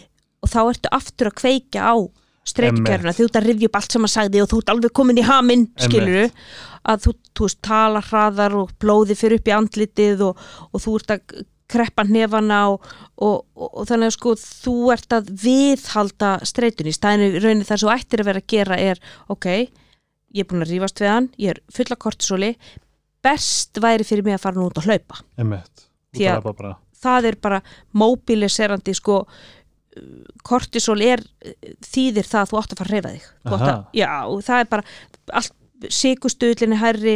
og 0.44 0.50
þá 0.50 0.60
ertu 0.70 0.90
aftur 0.92 1.28
að 1.32 1.40
kveikja 1.42 1.82
á 1.84 1.96
streikkerfuna, 2.44 3.14
þú 3.16 3.24
ert 3.28 3.38
að 3.40 3.46
rifja 3.48 3.68
upp 3.70 3.76
allt 3.80 3.92
sem 3.96 4.02
hann 4.04 4.12
sagði 4.12 4.42
og 4.44 4.50
þú 4.52 4.58
ert 4.60 4.72
alveg 4.74 4.92
komin 4.94 5.20
í 5.22 5.24
haminn 5.24 5.68
skiluru, 5.80 6.26
að 6.84 7.06
þú, 7.06 7.14
þú 7.40 7.46
veist, 7.48 7.62
tala 7.64 8.02
hraðar 8.04 8.56
og 8.60 8.74
blóði 8.84 9.16
fyrir 9.16 9.40
upp 9.40 9.48
í 9.48 9.56
andlitið 9.56 10.24
og, 10.28 10.38
og 10.74 10.82
þú 10.84 10.96
ert 11.00 11.14
að 11.16 11.46
kreppa 11.74 12.06
hnefana 12.08 12.60
og, 12.72 12.86
og, 13.18 13.40
og, 13.58 13.70
og 13.82 13.88
þannig 13.90 14.12
að 14.12 14.16
sko 14.18 14.36
þú 14.40 14.76
ert 14.94 15.16
að 15.18 15.32
viðhalda 15.44 16.32
streitun 16.48 16.90
í 16.92 16.94
stæðinu 16.96 17.42
raunin 17.44 17.66
þar 17.70 17.82
svo 17.84 17.92
ættir 17.96 18.24
að 18.24 18.30
vera 18.32 18.44
að 18.44 18.50
gera 18.54 18.78
er 18.92 19.02
ok, 19.34 19.50
ég 20.34 20.44
er 20.46 20.50
búin 20.50 20.64
að 20.66 20.72
rífast 20.76 21.02
við 21.04 21.12
hann 21.14 21.28
ég 21.42 21.56
er 21.56 21.62
fulla 21.74 21.98
kortisóli 22.06 22.54
best 23.24 23.78
væri 23.84 24.04
fyrir 24.08 24.26
mig 24.28 24.36
að 24.38 24.44
fara 24.46 24.60
nú 24.60 24.66
út 24.70 24.80
að 24.82 24.88
hlaupa. 24.92 25.20
Að- 25.40 25.44
Út 26.14 26.20
að 26.38 26.48
bara, 26.62 26.74
það 27.04 27.28
er 27.30 27.38
bara 27.42 27.60
mobiliserandi 28.02 28.94
sko 29.00 29.22
kortisol 30.44 31.02
er 31.06 31.22
þýðir 31.86 32.26
það 32.28 32.40
að 32.44 32.52
þú 32.52 32.60
átt 32.60 32.74
að 32.76 32.80
fara 32.82 32.90
að 32.90 32.94
reyfa 32.98 33.12
þig. 33.14 33.26
Að, 33.78 33.84
já, 34.00 34.12
það 34.48 34.64
er 34.64 34.70
bara 34.72 34.86
allt, 35.40 35.54
sykustuðlinni 35.94 36.78
herri 36.82 37.16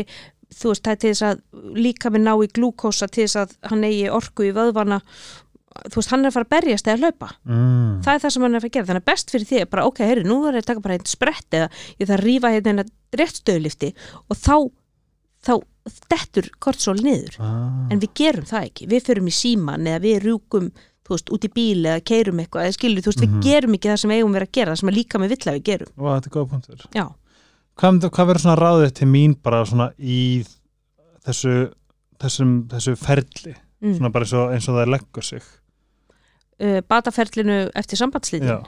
þú 0.54 0.72
veist, 0.72 0.84
það 0.86 0.92
er 0.96 1.02
til 1.04 1.12
þess 1.12 1.26
að 1.28 1.42
líka 1.76 2.10
með 2.14 2.22
ná 2.28 2.34
í 2.44 2.48
glúkósa 2.56 3.08
til 3.12 3.26
þess 3.28 3.36
að 3.44 3.58
hann 3.72 3.84
eigi 3.84 4.08
orku 4.10 4.48
í 4.48 4.54
vöðvana 4.56 5.02
þú 5.78 6.00
veist, 6.00 6.10
hann 6.10 6.24
er 6.26 6.32
að 6.32 6.34
fara 6.38 6.48
að 6.48 6.54
berjast 6.56 6.88
eða 6.90 6.98
hlaupa. 7.04 7.28
Mm, 7.46 8.00
það 8.02 8.14
er 8.16 8.22
það 8.24 8.32
sem 8.34 8.42
hann 8.48 8.54
er 8.54 8.58
að 8.58 8.62
fara 8.64 8.70
að 8.72 8.76
gera, 8.78 8.88
þannig 8.88 9.04
að 9.04 9.10
best 9.12 9.30
fyrir 9.34 9.48
því 9.52 9.60
er 9.62 9.68
bara, 9.70 9.86
ok, 9.86 10.00
heyrðu, 10.08 10.26
nú 10.32 10.38
er 10.48 10.58
ég 10.58 10.64
að 10.64 10.70
taka 10.72 10.84
bara 10.88 10.96
einn 10.98 11.06
sprett 11.12 11.58
eða 11.60 11.68
ég 12.00 12.08
þarf 12.10 12.18
að 12.18 12.26
rífa 12.26 12.52
hérna 12.56 12.74
eina 12.74 12.86
réttstöðlifti 13.22 13.92
og 14.28 14.40
þá 14.42 14.56
þá 15.48 15.54
dettur 16.12 16.48
kortisol 16.60 16.98
niður. 17.00 17.38
Ah, 17.40 17.86
en 17.94 18.02
við 18.02 18.10
gerum 18.18 18.48
það 18.50 18.66
ekki, 18.72 18.88
við 18.92 19.06
förum 19.06 19.30
í 19.30 19.36
síman 19.38 19.86
eða 19.88 20.02
við 20.04 20.18
rjúkum, 20.26 20.72
þú 21.08 21.14
veist, 21.14 21.30
út 21.38 21.46
í 21.48 21.52
bíl 21.54 21.86
eða 21.86 22.02
keirum 22.10 22.42
eitthvað, 22.42 22.66
eða 22.68 22.76
skilur, 22.80 23.06
þú 23.06 23.14
veist, 23.14 23.22
Mhm. 23.24 23.38
við 23.38 23.46
gerum 23.48 23.78
ekki 23.78 23.90
það 23.94 24.00
sem 24.02 24.10
við 24.12 24.18
eigum 24.18 24.34
verið 24.36 24.50
að 24.50 24.58
gera, 24.58 24.72
það 24.74 24.80
sem 24.82 24.90
að 24.90 24.98
líka 24.98 25.22
með 25.22 25.30
vill 25.30 25.46
að 25.48 25.56
við 25.60 25.64
gerum. 25.70 25.92
Vá, 26.98 27.06
Hvað, 27.78 28.08
hvað 28.10 28.30
verður 28.32 28.44
svona 28.44 28.58
ráðið 28.62 28.92
til 28.98 29.08
mín 29.12 29.36
bara 29.44 29.60
svona 29.70 29.92
í 30.00 30.22
þessu 31.28 31.54
þessum, 32.22 32.52
þessu 32.72 32.96
ferli? 32.98 33.54
Mm. 33.78 33.94
svona 34.00 34.10
bara 34.10 34.26
eins 34.26 34.34
og, 34.34 34.52
eins 34.56 34.68
og 34.72 34.80
það 34.80 34.90
leggur 34.96 35.26
sig. 35.28 35.44
Uh, 36.58 36.80
bataferlinu 36.90 37.58
eftir 37.78 38.00
sambandslítin 38.00 38.50
uh, 38.50 38.64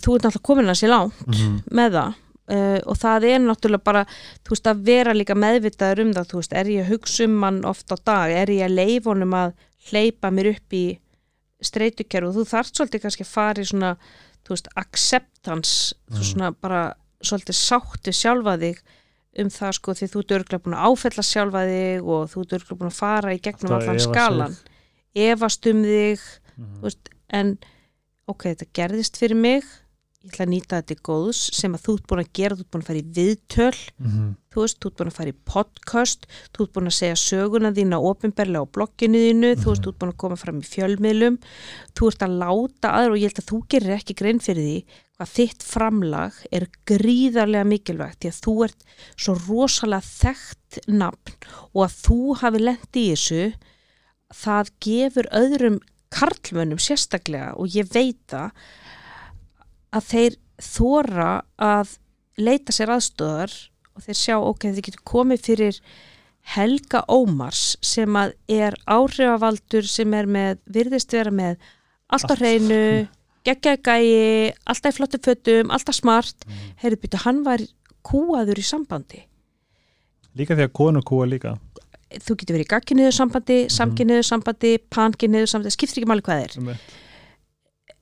þú 0.00 0.14
ert 0.16 0.24
náttúrulega 0.24 0.46
komin 0.48 0.72
að 0.72 0.78
sér 0.80 0.92
langt 0.94 1.18
mm 1.28 1.58
með 1.76 1.98
það. 1.98 2.14
Uh, 2.52 2.78
og 2.90 2.96
það 2.98 3.26
er 3.28 3.44
náttúrulega 3.44 3.84
bara 3.86 4.02
þú 4.42 4.54
veist 4.54 4.66
að 4.72 4.80
vera 4.88 5.12
líka 5.14 5.36
meðvitaður 5.38 6.02
um 6.06 6.14
það 6.16 6.30
þú 6.32 6.40
veist, 6.40 6.56
er 6.58 6.66
ég 6.72 6.80
að 6.86 6.90
hugsa 6.96 7.28
um 7.28 7.36
hann 7.46 7.60
oft 7.68 7.92
á 7.92 7.96
dag? 8.00 8.32
Er 8.40 8.50
ég 8.50 8.64
að 8.66 8.76
leif 8.80 9.04
honum 9.12 9.36
að 9.36 9.52
hleypa 9.90 10.32
mér 10.34 10.50
upp 10.54 10.74
í 10.74 10.84
streytukerfi 11.62 12.28
og 12.28 12.34
þú 12.40 12.44
þarft 12.50 12.74
svolítið 12.80 13.04
kannski 13.04 13.24
að 13.28 13.30
fara 13.36 13.62
í 13.62 13.68
svona 13.68 13.92
þú 14.42 14.56
veist, 14.56 14.68
acceptance 14.80 15.94
þú 16.10 16.18
Mm. 16.18 16.28
svona 16.32 16.48
bara 16.56 16.82
svolítið 17.22 17.56
sáttu 17.58 18.12
sjálfa 18.12 18.56
þig 18.62 18.82
um 19.42 19.48
það 19.48 19.72
sko 19.78 19.94
því 19.96 20.08
þú 20.12 20.20
ert 20.22 20.34
örgulega 20.36 20.62
búin 20.66 20.76
að 20.76 20.86
áfella 20.92 21.22
sjálfa 21.24 21.62
þig 21.70 22.08
og 22.14 22.26
þú 22.32 22.42
ert 22.44 22.56
örgulega 22.58 22.80
búin 22.82 22.92
að 22.92 22.98
fara 23.00 23.32
í 23.36 23.40
gegnum 23.40 23.72
allan 23.78 23.96
efa 23.96 23.98
sig. 23.98 24.12
skalan 24.12 24.56
efast 25.14 25.66
um 25.72 25.82
þig 25.84 26.20
Mhm. 26.52 26.74
þú 26.78 26.82
veist, 26.84 27.08
en 27.30 27.58
ok, 28.28 28.42
þetta 28.52 28.66
gerðist 28.76 29.16
fyrir 29.16 29.36
mig 29.36 29.64
ég 30.22 30.30
ætla 30.30 30.44
að 30.46 30.50
nýta 30.52 30.76
þetta 30.78 30.94
í 30.94 31.00
góðs 31.02 31.38
sem 31.56 31.72
að 31.74 31.80
þú 31.82 31.94
ert 31.96 32.06
búin 32.06 32.20
að 32.22 32.32
gera, 32.38 32.54
þú 32.54 32.60
ert 32.60 32.70
búin 32.70 32.82
að 32.82 32.86
fara 32.90 33.00
í 33.00 33.12
viðtöl 33.16 33.78
Mhm. 33.98 34.36
þú 34.52 34.60
veist, 34.62 34.78
þú 34.78 34.86
ert 34.90 34.96
búin 35.00 35.08
að 35.10 35.16
fara 35.16 35.32
í 35.32 35.38
podcast 35.48 36.26
þú 36.52 36.62
ert 36.66 36.72
búin 36.76 36.86
að 36.92 36.98
segja 37.00 37.16
söguna 37.16 37.72
þína 37.72 37.98
ofinberlega 38.04 38.62
á 38.62 38.72
blogginu 38.76 39.18
þínu, 39.24 39.50
þú 39.56 39.66
veist, 39.72 39.82
þú 39.82 39.88
ert 39.88 39.98
búin 39.98 40.12
að 40.12 40.16
koma 40.18 40.36
fram 40.36 40.60
í 40.60 40.68
fjölmiðlum, 40.68 41.38
þú 41.96 42.06
ert 42.12 42.22
að 42.28 42.38
láta 42.38 42.88
aður 42.92 43.10
og 43.10 43.16
ég 43.18 43.32
held 43.32 43.40
að 43.40 43.50
þú 43.50 43.58
gerir 43.68 43.96
ekki 43.96 44.14
grein 44.14 44.38
fyrir 44.38 44.62
því 44.62 44.84
hvað 45.22 45.32
þitt 45.36 45.64
framlag 45.66 46.38
er 46.50 46.66
gríðarlega 46.88 47.66
mikilvægt 47.68 48.24
því 48.24 48.30
að 48.32 48.38
þú 48.42 48.54
ert 48.66 48.86
svo 49.14 49.34
rosalega 49.46 50.08
þekkt 50.08 50.78
nafn 50.90 51.36
og 51.72 51.82
að 51.86 51.96
þú 52.00 52.20
hafi 52.40 52.62
lent 52.62 52.98
í 52.98 53.04
þessu 53.12 53.44
það 54.42 54.72
gefur 54.82 55.28
öðrum 55.38 55.80
karlmönnum 56.12 56.80
sérstaklega 56.82 57.52
og 57.54 57.76
ég 57.76 57.90
veit 57.92 58.34
að 58.34 60.08
þeir 60.08 60.38
þóra 60.62 61.30
að 61.62 61.96
leita 62.40 62.74
sér 62.74 62.94
aðstöðar 62.96 63.54
og 63.92 64.06
þeir 64.06 64.18
sjá, 64.18 64.36
ok, 64.40 64.70
þeir 64.72 64.86
getur 64.88 65.06
komið 65.06 65.46
fyrir 65.46 65.80
Helga 66.56 67.04
Ómars 67.12 67.76
sem 67.84 68.16
að 68.18 68.32
er 68.50 68.74
áhrifavaldur 68.90 69.86
sem 69.86 70.14
er 70.16 70.26
með, 70.26 70.62
virðist 70.66 71.12
vera 71.14 71.30
með 71.30 71.60
allt 72.10 72.32
á 72.32 72.34
Allt. 72.34 73.21
Geggjaði 73.46 73.82
gæi, 73.82 74.54
alltaf 74.70 74.94
í 74.94 74.96
flottu 74.98 75.20
fötum 75.22 75.72
alltaf 75.74 75.98
smart, 75.98 76.46
mm. 76.46 76.72
heyrðu 76.82 77.00
byrju 77.02 77.22
hann 77.26 77.42
var 77.46 77.62
kúaður 78.06 78.58
í 78.62 78.66
sambandi 78.66 79.24
Líka 80.38 80.56
því 80.56 80.64
að 80.68 80.72
konu 80.78 81.02
kúa 81.04 81.26
líka 81.28 81.56
þú 82.12 82.36
getur 82.40 82.56
verið 82.56 82.66
í 82.66 82.72
gagginniðu 82.72 83.12
sambandi, 83.16 83.58
mm. 83.66 83.72
samginniðu 83.76 84.24
sambandi 84.28 84.72
panginniðu 84.92 85.48
sambandi, 85.52 85.72
skiptir 85.74 86.02
ekki 86.02 86.10
máli 86.10 86.24
hvað 86.26 86.42
er 86.46 86.56
Einmitt. 86.60 86.90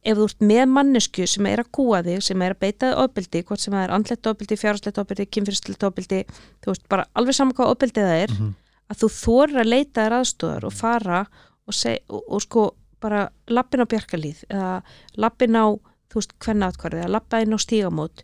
ef 0.02 0.16
þú 0.18 0.26
ert 0.30 0.44
með 0.50 0.64
mannesku 0.74 1.26
sem 1.30 1.46
er 1.50 1.62
að 1.62 1.70
kúa 1.76 2.00
þig, 2.06 2.22
sem 2.26 2.42
er 2.42 2.54
að 2.56 2.62
beita 2.64 2.90
þig 2.90 3.02
ofbeldi, 3.04 3.42
hvort 3.46 3.62
sem 3.62 3.76
það 3.76 3.84
er 3.84 3.94
andlegt 3.96 4.30
ofbeldi, 4.32 4.58
fjárhastlegt 4.62 4.98
ofbeldi, 5.02 5.28
kynfyrstlegt 5.36 5.86
ofbeldi 5.86 6.20
þú 6.64 6.72
veist, 6.72 6.88
bara 6.90 7.06
alveg 7.14 7.38
saman 7.38 7.54
hvað 7.58 7.72
ofbeldi 7.74 8.02
það 8.06 8.24
er 8.24 8.34
Mhm. 8.34 8.50
að 8.90 9.00
þú 9.04 9.10
þorir 9.20 9.60
að 9.62 9.70
leita 9.70 10.06
þér 10.06 10.16
aðstóðar 10.20 10.64
og 10.66 10.72
fara 10.74 11.20
og, 11.66 11.74
seg, 11.74 11.98
og, 12.08 12.22
og 12.26 12.42
sko 12.42 12.64
bara 13.00 13.28
lappin 13.48 13.80
á 13.82 13.86
bjarkalíð 13.90 14.44
eða 14.50 14.82
lappin 15.16 15.56
á, 15.56 15.66
þú 16.10 16.14
veist, 16.20 16.32
hvenna 16.44 16.68
atkvarði 16.72 17.02
eða 17.04 17.12
lappa 17.16 17.40
inn 17.42 17.54
á 17.54 17.58
stígamót 17.60 18.22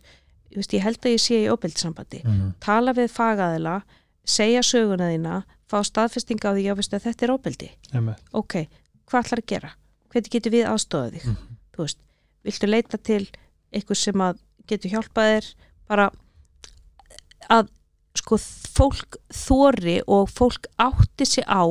ég, 0.51 0.57
veist, 0.59 0.73
ég 0.73 0.83
held 0.85 0.99
að 1.01 1.15
ég 1.15 1.21
sé 1.23 1.39
í 1.45 1.49
ofbeldisambandi 1.53 2.21
Mhm. 2.25 2.53
tala 2.59 2.93
við 2.93 3.09
fagaðila, 3.11 3.81
segja 4.25 4.61
söguna 4.61 5.09
þína, 5.11 5.43
fá 5.67 5.81
staðfestinga 5.83 6.51
á 6.51 6.55
því 6.55 6.65
að 6.71 7.01
þetta 7.03 7.23
er 7.23 7.31
ofbeldi 7.35 7.69
Einmitt. 7.93 8.21
ok, 8.33 8.67
hvað 9.07 9.23
ætlar 9.23 9.39
að 9.43 9.45
gera? 9.47 9.71
hvernig 10.09 10.29
getur 10.31 10.51
við 10.51 10.65
aðstofað 10.67 11.11
þig? 11.13 11.25
Mhm. 11.25 11.57
þú 11.73 11.77
veist, 11.83 11.97
viltu 12.45 12.67
leita 12.67 12.97
til 13.03 13.27
eitthvað 13.73 13.97
sem 13.97 14.13
að 14.15 14.37
getur 14.67 14.91
hjálpað 14.91 15.27
þér 15.33 15.53
bara 15.87 16.11
að 17.49 17.67
sko 18.17 18.37
fólk 18.77 19.17
þóri 19.31 19.99
og 20.07 20.29
fólk 20.33 20.65
átti 20.81 21.25
sig 21.27 21.43
á 21.47 21.63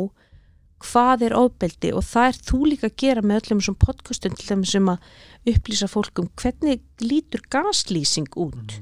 hvað 0.84 1.22
er 1.28 1.34
ofbeldi 1.36 1.92
og 1.96 2.04
það 2.04 2.30
er 2.30 2.40
þú 2.50 2.58
líka 2.70 2.88
að 2.90 2.96
gera 3.00 3.22
með 3.24 3.38
öllum 3.40 3.60
þessum 3.62 3.78
podcastum 3.80 4.34
til 4.36 4.46
þeim 4.48 4.64
sem 4.68 4.90
að 4.92 5.06
upplýsa 5.52 5.88
fólk 5.88 6.20
um 6.20 6.28
hvernig 6.36 6.82
lítur 7.00 7.44
gaslýsing 7.52 8.28
út? 8.36 8.76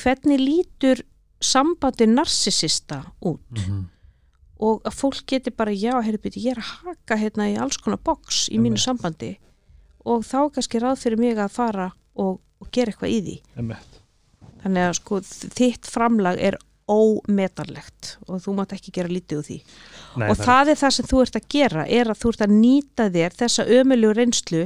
Hvernig 0.00 0.40
lítur 0.40 1.02
sambandi 1.44 2.06
narsisista 2.08 3.02
út? 3.20 3.40
Mhm. 3.58 3.90
og 4.64 4.82
að 4.86 4.94
fólk 4.94 5.26
geti 5.26 5.50
bara 5.50 5.72
já, 5.74 5.92
heyrðu 6.00 6.20
byrju, 6.22 6.42
ég 6.44 6.52
er 6.54 6.60
að 6.62 6.68
haka 6.86 7.16
hérna 7.20 7.48
í 7.50 7.56
alls 7.60 7.76
konar 7.76 7.98
box 7.98 8.48
í 8.48 8.56
mínu 8.62 8.78
sambandi 8.78 9.34
og 10.06 10.22
þá 10.24 10.54
kannski 10.54 10.80
ráð 10.80 11.02
fyrir 11.02 11.18
mig 11.18 11.36
að 11.36 11.50
fara 11.52 11.90
og, 12.14 12.38
og 12.60 12.70
gera 12.72 12.92
eitthvað 12.92 13.10
í 13.10 13.20
því. 13.20 13.34
Þannig 14.62 14.86
að 14.88 14.94
sko 15.00 15.20
þitt 15.58 15.90
framlag 15.90 16.38
er 16.40 16.56
ómetanlegt 16.90 18.14
og 18.28 18.42
þú 18.44 18.54
mátt 18.58 18.74
ekki 18.76 18.92
gera 18.94 19.12
lítið 19.12 19.40
úr 19.40 19.46
því. 19.48 19.58
Nei, 20.20 20.28
og 20.28 20.40
það 20.40 20.72
er 20.74 20.80
það 20.82 20.96
sem 20.96 21.08
þú 21.10 21.20
ert 21.24 21.38
að 21.38 21.46
gera 21.54 21.84
er 21.88 22.10
að 22.12 22.20
þú 22.20 22.32
ert 22.34 22.44
að 22.46 22.56
nýta 22.58 23.06
þér 23.14 23.36
þessa 23.40 23.66
ömulegu 23.78 24.16
reynslu 24.18 24.64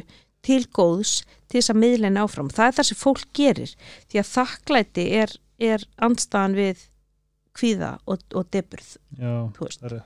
til 0.48 0.60
góðs 0.74 1.14
til 1.48 1.60
þess 1.60 1.72
að 1.74 1.80
miðleina 1.82 2.24
áfram. 2.26 2.50
Það 2.52 2.70
er 2.70 2.78
það 2.78 2.88
sem 2.90 3.00
fólk 3.00 3.26
gerir 3.36 3.74
því 4.10 4.22
að 4.22 4.30
þakklæti 4.32 5.06
er, 5.22 5.34
er 5.58 5.86
andstaðan 5.96 6.58
við 6.58 6.86
kvíða 7.58 7.92
og, 8.06 8.22
og 8.34 8.50
deburð 8.54 8.96
Já, 9.18 9.32
það 9.58 10.00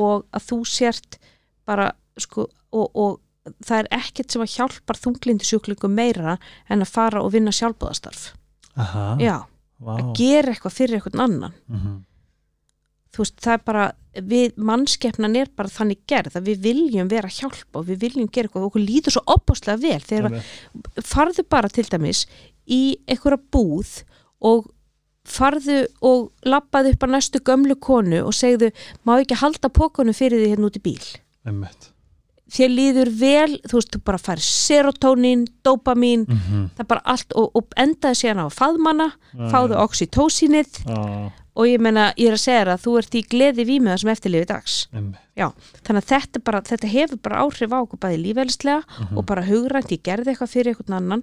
og 0.00 0.24
að 0.32 0.46
þú 0.48 0.58
sért 0.68 1.18
bara 1.68 1.90
sko 2.20 2.46
og, 2.72 2.88
og 2.96 3.20
það 3.64 3.82
er 3.82 3.88
ekkert 3.98 4.32
sem 4.32 4.44
að 4.44 4.54
hjálpar 4.54 5.00
þunglindu 5.00 5.46
sjúklingum 5.46 5.94
meira 5.96 6.38
en 6.70 6.84
að 6.84 6.92
fara 6.94 7.22
og 7.24 7.32
vinna 7.34 7.52
sjálfbóðastarf. 7.54 8.32
Aha, 8.80 9.16
Já, 9.20 9.42
vá 9.82 9.92
að 9.98 10.12
gera 10.18 10.54
eitthvað 10.54 10.76
fyrir 10.78 10.98
eitthvað 10.98 11.24
annan. 11.26 11.54
Mhm. 11.68 12.00
þú 13.12 13.20
veist, 13.20 13.40
það 13.44 13.52
er 13.52 13.64
bara 13.66 13.86
við, 14.16 14.54
mannskeppnan 14.56 15.36
er 15.36 15.50
bara 15.56 15.68
þannig 15.68 15.98
gerð 16.08 16.36
að 16.38 16.46
við 16.48 16.62
viljum 16.64 17.10
vera 17.12 17.28
að 17.28 17.40
hjálpa 17.42 17.80
og 17.80 17.86
við 17.90 17.98
viljum 18.06 18.30
gera 18.32 18.48
eitthvað 18.48 18.64
og 18.64 18.70
okkur 18.70 18.84
líður 18.86 19.14
svo 19.16 19.22
opbáslega 19.34 19.82
vel 19.82 20.00
þegar 20.00 20.28
Alveg. 20.30 21.04
farðu 21.04 21.44
bara 21.48 21.68
til 21.68 21.84
dæmis 21.92 22.22
í 22.64 22.96
einhverja 23.06 23.40
búð 23.52 23.92
og 24.40 24.70
farðu 25.28 25.78
og 26.02 26.32
lappaðu 26.48 26.94
upp 26.96 27.04
á 27.04 27.08
næstu 27.12 27.40
gömlu 27.44 27.76
konu 27.78 28.24
og 28.24 28.32
segðu, 28.34 28.72
má 29.04 29.18
ekki 29.20 29.38
halda 29.38 29.68
pókonu 29.68 30.16
fyrir 30.16 30.40
því 30.40 30.54
hérna 30.54 30.70
út 30.72 30.80
í 30.80 30.84
bíl 30.88 31.04
Einmitt. 31.46 31.91
Þér 32.52 32.68
líður 32.76 33.10
vel, 33.16 33.58
þú 33.64 33.78
veist, 33.78 33.92
þú 33.94 34.00
bara 34.04 34.18
fær 34.20 34.40
serotonin, 34.44 35.46
dopamin 35.64 36.26
Mhm. 36.28 36.70
það 36.76 36.80
er 36.80 36.84
bara 36.90 37.02
allt 37.04 37.32
og, 37.34 37.50
og 37.56 37.68
endaði 37.76 38.18
síðan 38.20 38.44
á 38.44 38.48
faðmana, 38.52 39.12
Já, 39.32 39.48
fáðu 39.52 39.72
já. 39.76 39.80
oxytocinið 39.86 40.70
Já, 40.86 41.32
og 41.56 41.66
ég 41.68 41.80
meina, 41.80 42.12
ég 42.16 42.28
er 42.28 42.36
að 42.36 42.44
segja 42.44 42.64
að 42.74 42.82
þú 42.84 42.98
ert 42.98 43.14
í 43.14 43.22
gleði 43.28 43.64
vímiða 43.68 43.98
sem 44.00 44.10
eftirlifi 44.12 44.46
dags 44.46 44.86
einmitt. 44.92 45.16
þannig 45.84 46.02
að 46.02 46.10
þetta, 46.12 46.44
bara, 46.44 46.60
þetta 46.60 46.88
hefur 46.88 47.22
bara 47.22 47.40
áhrif 47.44 47.72
á 47.72 47.78
okkur 47.80 47.98
bæði 47.98 48.20
lífælislega 48.24 48.82
Mhm. 49.00 49.16
og 49.18 49.26
bara 49.26 49.42
hugrænt, 49.42 49.88
ég 49.92 50.02
gerði 50.02 50.32
eitthvað 50.36 50.52
fyrir 50.52 50.74
einhvern 50.74 50.96
annan 50.96 51.22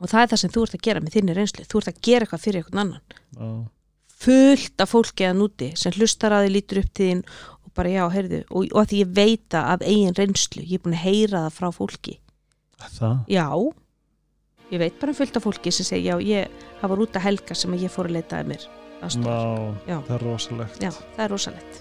og 0.00 0.08
það 0.10 0.22
er 0.22 0.26
það 0.26 0.38
sem 0.38 0.50
þú 0.50 0.62
ert 0.62 0.74
að 0.74 0.82
gera 0.82 1.00
með 1.00 1.12
þinni 1.14 1.34
reynslu, 1.36 1.64
þú 1.66 1.78
ert 1.78 1.88
að 1.94 2.00
gera 2.02 2.26
eitthvað 2.26 2.42
fyrir 2.42 2.58
einhvern 2.64 2.80
annan 2.80 3.00
Já. 3.38 3.68
fullt 4.24 4.80
af 4.80 4.90
fólki 4.90 5.24
að 5.28 5.36
núti 5.38 5.76
sem 5.78 5.92
hlustar 5.92 6.32
að 6.32 6.46
þið 6.48 6.52
lítur 6.54 6.78
upp 6.82 6.92
til 6.94 7.06
þín 7.10 7.24
bara 7.76 7.92
já, 7.92 8.04
heyrðu 8.14 8.42
og, 8.50 8.68
og 8.72 8.90
því 8.90 9.00
ég 9.02 9.14
veita 9.16 9.64
af 9.74 9.84
eigin 9.86 10.16
reynslu 10.18 10.62
ég 10.64 10.78
er 10.78 10.84
búin 10.84 10.96
að 10.98 11.04
heyra 11.06 11.46
það 11.46 11.56
frá 11.58 11.70
fólki. 11.74 12.18
Það? 12.84 13.16
já, 13.30 13.46
ég 14.74 14.82
veit 14.82 15.00
bara 15.00 15.14
um 15.14 15.18
fullt 15.18 15.38
af 15.38 15.46
fólki 15.46 15.72
sem 15.72 15.88
segja, 15.88 16.18
já, 16.18 16.26
ég, 16.44 16.68
það 16.80 16.94
var 16.94 17.04
út 17.06 17.18
að 17.18 17.26
helga 17.28 17.56
sem 17.58 17.78
ég 17.80 17.92
fór 17.92 18.10
að 18.10 18.18
leita 18.18 18.40
að 18.42 18.52
mér. 18.52 18.68
Já. 19.04 19.98
það 20.06 20.14
er 20.16 20.22
rosalegt. 20.24 20.78
Já, 20.80 20.90
það 21.16 21.24
er 21.26 21.34
rosalegt. 21.34 21.80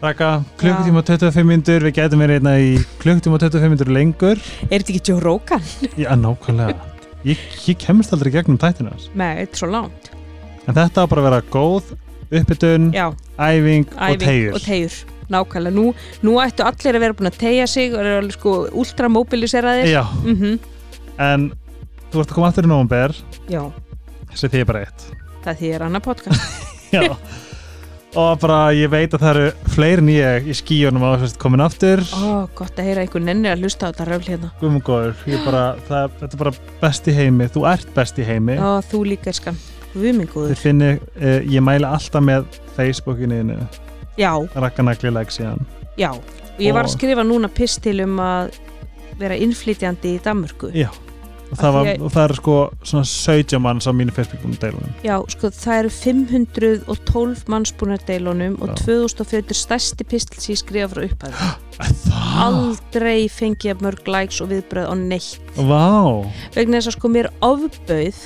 Raka, 0.00 0.28
klukkutíma 0.56 1.02
og 1.02 1.08
25 1.10 1.44
myndur 1.44 1.84
við 1.84 1.98
getum 1.98 2.22
verið 2.24 2.38
einna 2.40 2.54
í 2.56 2.70
klukkutíma 3.02 3.36
og 3.36 3.42
25 3.44 3.74
myndur 3.74 3.90
lengur. 3.92 4.38
Er 4.70 4.80
þetta 4.80 4.94
ekki 4.94 5.02
Joe 5.10 5.20
Rogan? 5.20 5.66
Já, 6.00 6.08
nákvæmlega. 6.16 6.86
Ég, 7.28 7.40
ég 7.68 7.76
kemst 7.76 8.14
aldrei 8.16 8.32
gegnum 8.32 8.56
tættinu 8.56 8.94
Nei, 9.12 9.42
þetta 9.42 9.52
er 9.52 9.60
svo 9.60 9.68
langt. 9.68 10.08
En 10.64 10.76
þetta 10.76 11.04
á 11.04 11.10
bara 11.10 11.20
að 11.20 11.28
vera 11.28 11.42
góð 11.52 11.90
uppbytun, 12.30 12.90
æfing, 12.94 13.88
og 13.94 14.14
æfing 14.14 14.54
og 14.54 14.62
tegjur 14.64 15.00
nákvæmlega, 15.30 15.74
nú, 15.76 15.92
nú 16.26 16.38
ættu 16.42 16.64
allir 16.66 16.96
að 16.98 17.04
vera 17.04 17.14
búin 17.14 17.30
að 17.30 17.38
tegja 17.38 17.66
sig 17.70 17.94
og 17.94 18.02
eru 18.02 18.34
sko 18.34 18.54
ultramobiliseraðir 18.82 19.92
mm 20.24 20.58
en 21.20 21.50
þú 22.10 22.22
ert 22.22 22.30
að 22.32 22.36
koma 22.38 22.48
aftur 22.48 22.66
í 22.66 22.70
nóvumber 22.70 23.14
já, 23.50 23.60
sem 24.32 24.50
því 24.50 24.62
er 24.62 24.68
bara 24.70 24.82
eitt. 24.86 25.06
Það 25.44 25.60
því 25.60 25.72
er 25.76 25.86
annað 25.86 26.06
podcast. 26.08 26.50
Og 28.18 28.40
bara 28.42 28.72
ég 28.74 28.90
veit 28.90 29.12
að 29.14 29.22
það 29.22 29.36
eru 29.38 29.68
fleiri 29.70 30.14
ég 30.16 30.48
í 30.50 30.54
skíunum 30.58 31.04
að 31.06 31.28
komin 31.38 31.62
aftur. 31.62 32.00
Ó, 32.18 32.48
gott 32.58 32.74
að 32.74 32.88
heyra 32.88 33.04
einhver 33.04 33.22
nenni 33.22 33.46
að 33.46 33.62
hlusta 33.62 33.86
á 33.86 33.88
þetta 33.92 34.06
röfl 34.08 34.32
hérna. 34.32 34.50
Guðmungóður, 34.58 35.20
ég 35.30 35.44
bara, 35.46 35.60
það, 35.86 36.16
þetta 36.18 36.34
er 36.34 36.40
bara 36.42 36.52
best 36.80 37.06
í 37.06 37.14
heimi. 37.14 37.46
Þú 37.54 37.62
ert 37.70 37.92
best 37.94 38.18
í 38.18 38.26
heimi. 38.26 38.56
Ó, 38.58 38.82
þú 38.90 39.04
líka 39.12 39.30
skan, 39.36 39.60
góður. 40.30 40.56
Finni, 40.56 40.92
uh, 41.20 41.40
ég 41.50 41.60
mæli 41.66 41.84
alltaf 41.88 42.22
með 42.22 42.44
Facebookinu 42.76 43.40
like 45.16 45.30
síðan 45.34 45.62
já, 45.98 46.10
og 46.12 46.58
ég 46.60 46.72
var 46.74 46.84
að 46.84 46.90
Og- 46.92 46.96
skrifa 46.98 47.22
núna 47.26 47.48
pistil 47.52 48.00
um 48.04 48.16
að 48.22 48.50
vera 49.20 49.34
innflytjandi 49.36 50.16
í 50.16 50.20
Danmörku. 50.24 50.70
Já. 50.74 50.88
Og 51.50 51.58
það, 51.58 51.72
var, 51.74 51.86
að- 51.90 52.02
og 52.06 52.12
það 52.14 52.24
er 52.28 52.34
sko 52.38 52.52
svona 52.86 53.04
17 53.10 53.58
manns 53.60 53.86
á 53.86 53.92
mínu 53.92 54.12
Facebookum 54.14 54.52
deilunum 54.54 54.92
já, 55.02 55.16
sko, 55.34 55.48
það 55.50 55.78
eru 55.80 55.88
512 55.90 57.48
manns 57.50 57.72
búin 57.74 57.96
að 57.96 58.04
deilunum 58.06 58.54
og 58.62 58.68
Já. 58.70 58.74
2040 58.86 59.58
stærsti 59.58 60.06
pistil 60.06 60.38
sem 60.40 60.54
ég 60.54 60.60
skrifa 60.62 60.88
frá 60.92 61.08
upphæðu 61.08 61.34
aldrei 62.46 63.26
fengi 63.28 63.66
ég 63.72 63.82
mörg 63.82 64.06
likes 64.06 64.38
og 64.44 64.50
viðbröð 64.52 64.90
á 64.90 64.94
neitt. 64.94 65.40
Vá. 65.56 66.22
Vegna 66.54 66.78
þess 66.78 66.92
að 66.92 66.96
sko 67.00 67.08
mér 67.16 67.28
ofbauð 67.42 68.20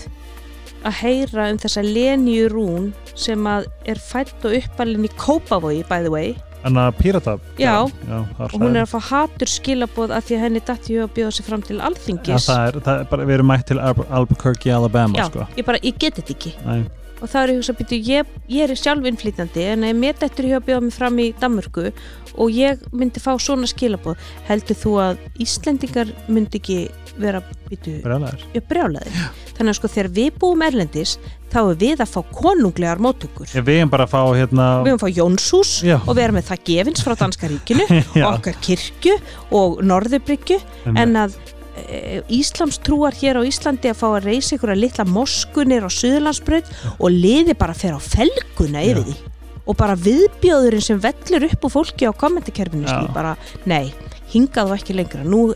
að 0.85 0.99
heyra 1.03 1.51
um 1.53 1.61
þessa 1.63 1.85
Lenju 1.85 2.49
Rún 2.53 2.91
sem 3.19 3.47
að 3.49 3.69
er 3.89 4.01
fætt 4.01 4.45
og 4.45 4.57
uppalinn 4.59 5.07
í 5.09 5.13
Kópavogi 5.21 5.85
by 5.89 6.03
the 6.05 6.13
way. 6.13 6.35
En 6.65 6.79
að 6.81 6.97
Pírata? 6.97 7.37
Já. 7.61 7.85
já 7.85 8.19
það 8.39 8.45
og 8.47 8.61
hún 8.63 8.79
er 8.79 8.87
að 8.87 8.93
fá 8.95 9.01
hatur 9.11 9.51
skilaboð 9.53 10.15
að 10.17 10.29
því 10.29 10.37
að 10.37 10.45
henni 10.47 10.63
hug 10.65 11.03
að 11.05 11.15
bjóða 11.19 11.33
sig 11.37 11.47
fram 11.49 11.63
til 11.63 11.79
alþingis. 11.85 12.49
Það 12.49 12.67
er, 12.69 12.79
það 12.87 13.01
er 13.01 13.09
bara, 13.11 13.27
við 13.29 13.37
erum 13.39 13.51
mætt 13.53 13.67
til 13.69 13.81
Albu- 13.81 14.07
Albuquerque, 14.09 14.73
Alabama 14.73 15.19
Já, 15.19 15.27
sko. 15.29 15.47
ég 15.57 15.67
bara, 15.69 15.81
ég 15.85 15.99
get 15.99 16.17
þetta 16.17 16.33
ekki. 16.39 16.55
Nei, 16.65 16.85
og 17.21 17.31
þá 17.31 17.37
er 17.41 17.53
ég 17.53 17.61
hugsa, 17.61 17.75
býtu, 17.79 17.99
ég, 18.05 18.33
ég 18.53 18.69
er 18.71 18.77
sjálf 18.77 19.07
innflýtandi 19.09 19.65
en 19.73 19.85
ef 19.89 19.97
mér 19.97 20.19
dættur 20.21 20.49
ég 20.49 20.59
að 20.59 20.67
bjóða 20.69 20.85
mig 20.87 20.97
fram 20.97 21.21
í 21.23 21.29
Danmörku 21.41 21.87
og 22.35 22.51
ég 22.53 22.83
myndi 22.93 23.23
fá 23.23 23.33
svona 23.41 23.69
skilaboð 23.71 24.19
heldur 24.49 24.77
þú 24.81 24.93
að 25.05 25.23
Íslendingar 25.45 26.11
myndi 26.29 26.61
ekki 26.61 26.79
vera, 27.21 27.41
býtu, 27.69 27.97
brjálæður 28.05 28.45
ég 28.57 28.69
brjálaði 28.69 29.25
þannig 29.55 29.71
að 29.71 29.79
sko 29.79 29.91
þegar 29.95 30.11
við 30.19 30.39
búum 30.43 30.63
erlendis 30.67 31.17
þá 31.53 31.59
er 31.63 31.81
við 31.81 32.03
að 32.03 32.11
fá 32.11 32.21
konunglegar 32.35 33.03
móttökur. 33.03 33.51
Ég 33.55 33.67
við 33.67 33.81
erum 33.81 33.93
bara 33.93 34.07
að 34.09 34.15
fá 34.15 34.23
hérna 34.35 34.69
við 34.83 34.91
erum 34.91 34.99
að 34.99 35.05
fá 35.05 35.19
Jónshús 35.21 35.75
Já. 35.87 35.97
og 36.01 36.15
við 36.17 36.23
erum 36.25 36.39
með 36.41 36.49
það 36.51 36.65
gefins 36.71 37.05
frá 37.07 37.17
Danska 37.21 37.51
ríkinu 37.53 37.87
og 38.25 38.31
okkar 38.33 38.59
kirkju 38.65 39.19
og 39.55 39.85
Norðurbryggju 39.87 40.59
en 40.95 41.21
að 41.21 41.37
e, 41.85 42.01
Íslamstrúar 42.35 43.15
hér 43.21 43.39
á 43.39 43.43
Íslandi 43.47 43.93
að 43.93 44.01
fá 44.01 44.09
að 44.11 44.27
reysa 44.31 44.57
ykkur 44.59 44.75
að 44.75 44.83
litla 44.83 45.07
moskunir 45.07 45.87
á 45.87 45.91
Suðurlandsbraut 45.93 46.75
og 46.99 47.15
liði 47.15 47.55
bara 47.59 47.77
að 47.77 47.85
fer 47.85 47.95
á 47.95 48.01
felguna 48.03 48.83
yfir 48.83 49.05
Já. 49.05 49.07
því. 49.13 49.31
Og 49.65 49.79
bara 49.81 49.95
viðbjóðurinn 49.97 50.83
sem 50.85 50.99
vellur 51.01 51.47
upp 51.47 51.63
á 51.65 51.69
fólki 51.73 52.05
á 52.05 52.13
skil 52.13 53.07
bara, 53.15 53.31
nei, 53.65 53.95
hingað 54.35 54.73
og 54.73 54.77
ekki 54.77 54.97
lengra. 54.99 55.25
Nú, 55.25 55.47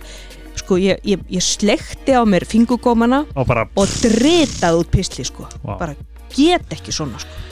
sko, 0.69 0.79
ég, 0.81 1.01
ég, 1.09 1.25
ég 1.33 1.45
slekti 1.45 2.13
á 2.13 2.23
mér 2.29 2.45
fingugómana 2.49 3.25
Og 3.35 3.47
bara, 3.49 3.65
og 3.79 3.89
dritaði 4.03 4.83
út 4.83 4.91
pisli, 4.93 5.25
sko. 5.25 5.49
Vá. 5.65 5.79
bara 5.81 5.95
get 6.35 6.75
ekki 6.77 6.93
svona, 6.93 7.21
sko. 7.23 7.47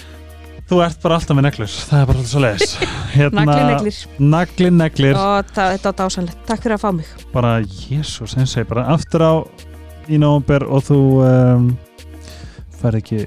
Þú 0.66 0.80
ert 0.82 1.01
bara 1.01 1.16
alltaf 1.20 1.38
með 1.38 1.47
neglur 1.47 1.70
Það 1.70 2.01
er 2.01 2.10
bara 2.10 2.20
alltaf 2.20 2.32
svo 2.34 2.43
leiðis 2.44 2.76
hérna, 3.16 3.47
nagli 3.47 3.64
neglir. 3.70 4.02
Nagli 4.18 4.70
neglir. 4.74 5.16
Og 5.16 5.55
það, 5.55 5.72
þetta 5.76 5.93
var 5.93 5.98
dásanlegt, 6.02 6.44
takk 6.51 6.66
fyrir 6.66 6.76
að 6.76 6.84
fá 6.84 6.90
mig. 6.98 7.14
Bara, 7.32 7.56
jésús, 7.86 8.36
eins 8.36 8.56
og 8.56 8.64
ég 8.64 8.70
bara 8.74 8.86
aftur 8.93 9.24
á 9.24 9.34
í 10.10 10.20
nóvumber 10.20 10.66
og 10.68 10.84
þú 10.90 11.01
um, 11.24 11.70
fær 12.82 12.98
ekki 13.01 13.24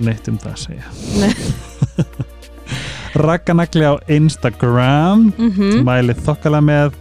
neitt 0.00 0.30
um 0.30 0.40
það 0.40 0.54
að 0.54 0.60
segja. 0.68 0.98
Nei. 1.20 1.32
Rakkanagli 3.14 3.84
á 3.84 3.94
Instagram. 4.08 5.32
Mm 5.38 5.82
Mælið 5.86 6.22
þokkala 6.26 6.60
með 6.62 6.94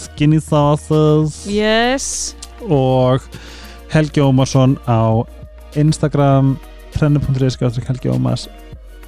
Skinny 0.00 0.40
Sauces. 0.40 1.44
Yes. 1.46 2.36
Og 2.68 3.20
Helgi 3.92 4.20
Ómarsson 4.20 4.78
á 4.88 5.24
Instagram 5.76 6.56
trennu.is 6.92 7.56
Helgi 7.60 8.08
Ómars 8.08 8.48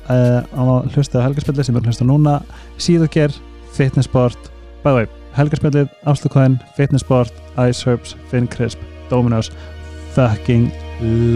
uh, 0.09 0.43
á 0.43 0.63
hlusta 0.95 1.21
á 1.21 1.27
helgarspilli 1.27 1.65
sem 1.65 1.77
er 1.77 1.83
að 1.83 1.91
hlusta 1.91 2.07
núna. 2.07 2.41
Síðager, 2.79 3.35
fitnessport. 3.77 4.51
Bæði, 4.83 5.07
helgarspillið, 5.37 5.93
afslugkvæðin 6.11 6.59
fitnessport, 6.77 7.33
Ice 7.69 7.87
Herbs, 7.87 8.17
Finn 8.31 8.49
Crisp 8.51 8.83
Dominos, 9.11 9.53
fucking 10.17 10.73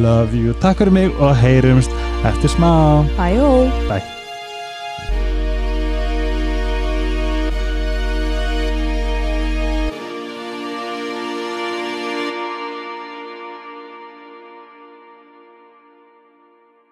love 0.02 0.34
you. 0.34 0.56
Takk 0.64 0.82
fyrir 0.82 0.98
mig 0.98 1.22
og 1.22 1.36
heyrumst 1.38 1.94
eftir 2.26 2.50
smá. 2.50 3.06
Bye 3.16 3.40
-o. 3.40 3.70
bye 3.88 4.15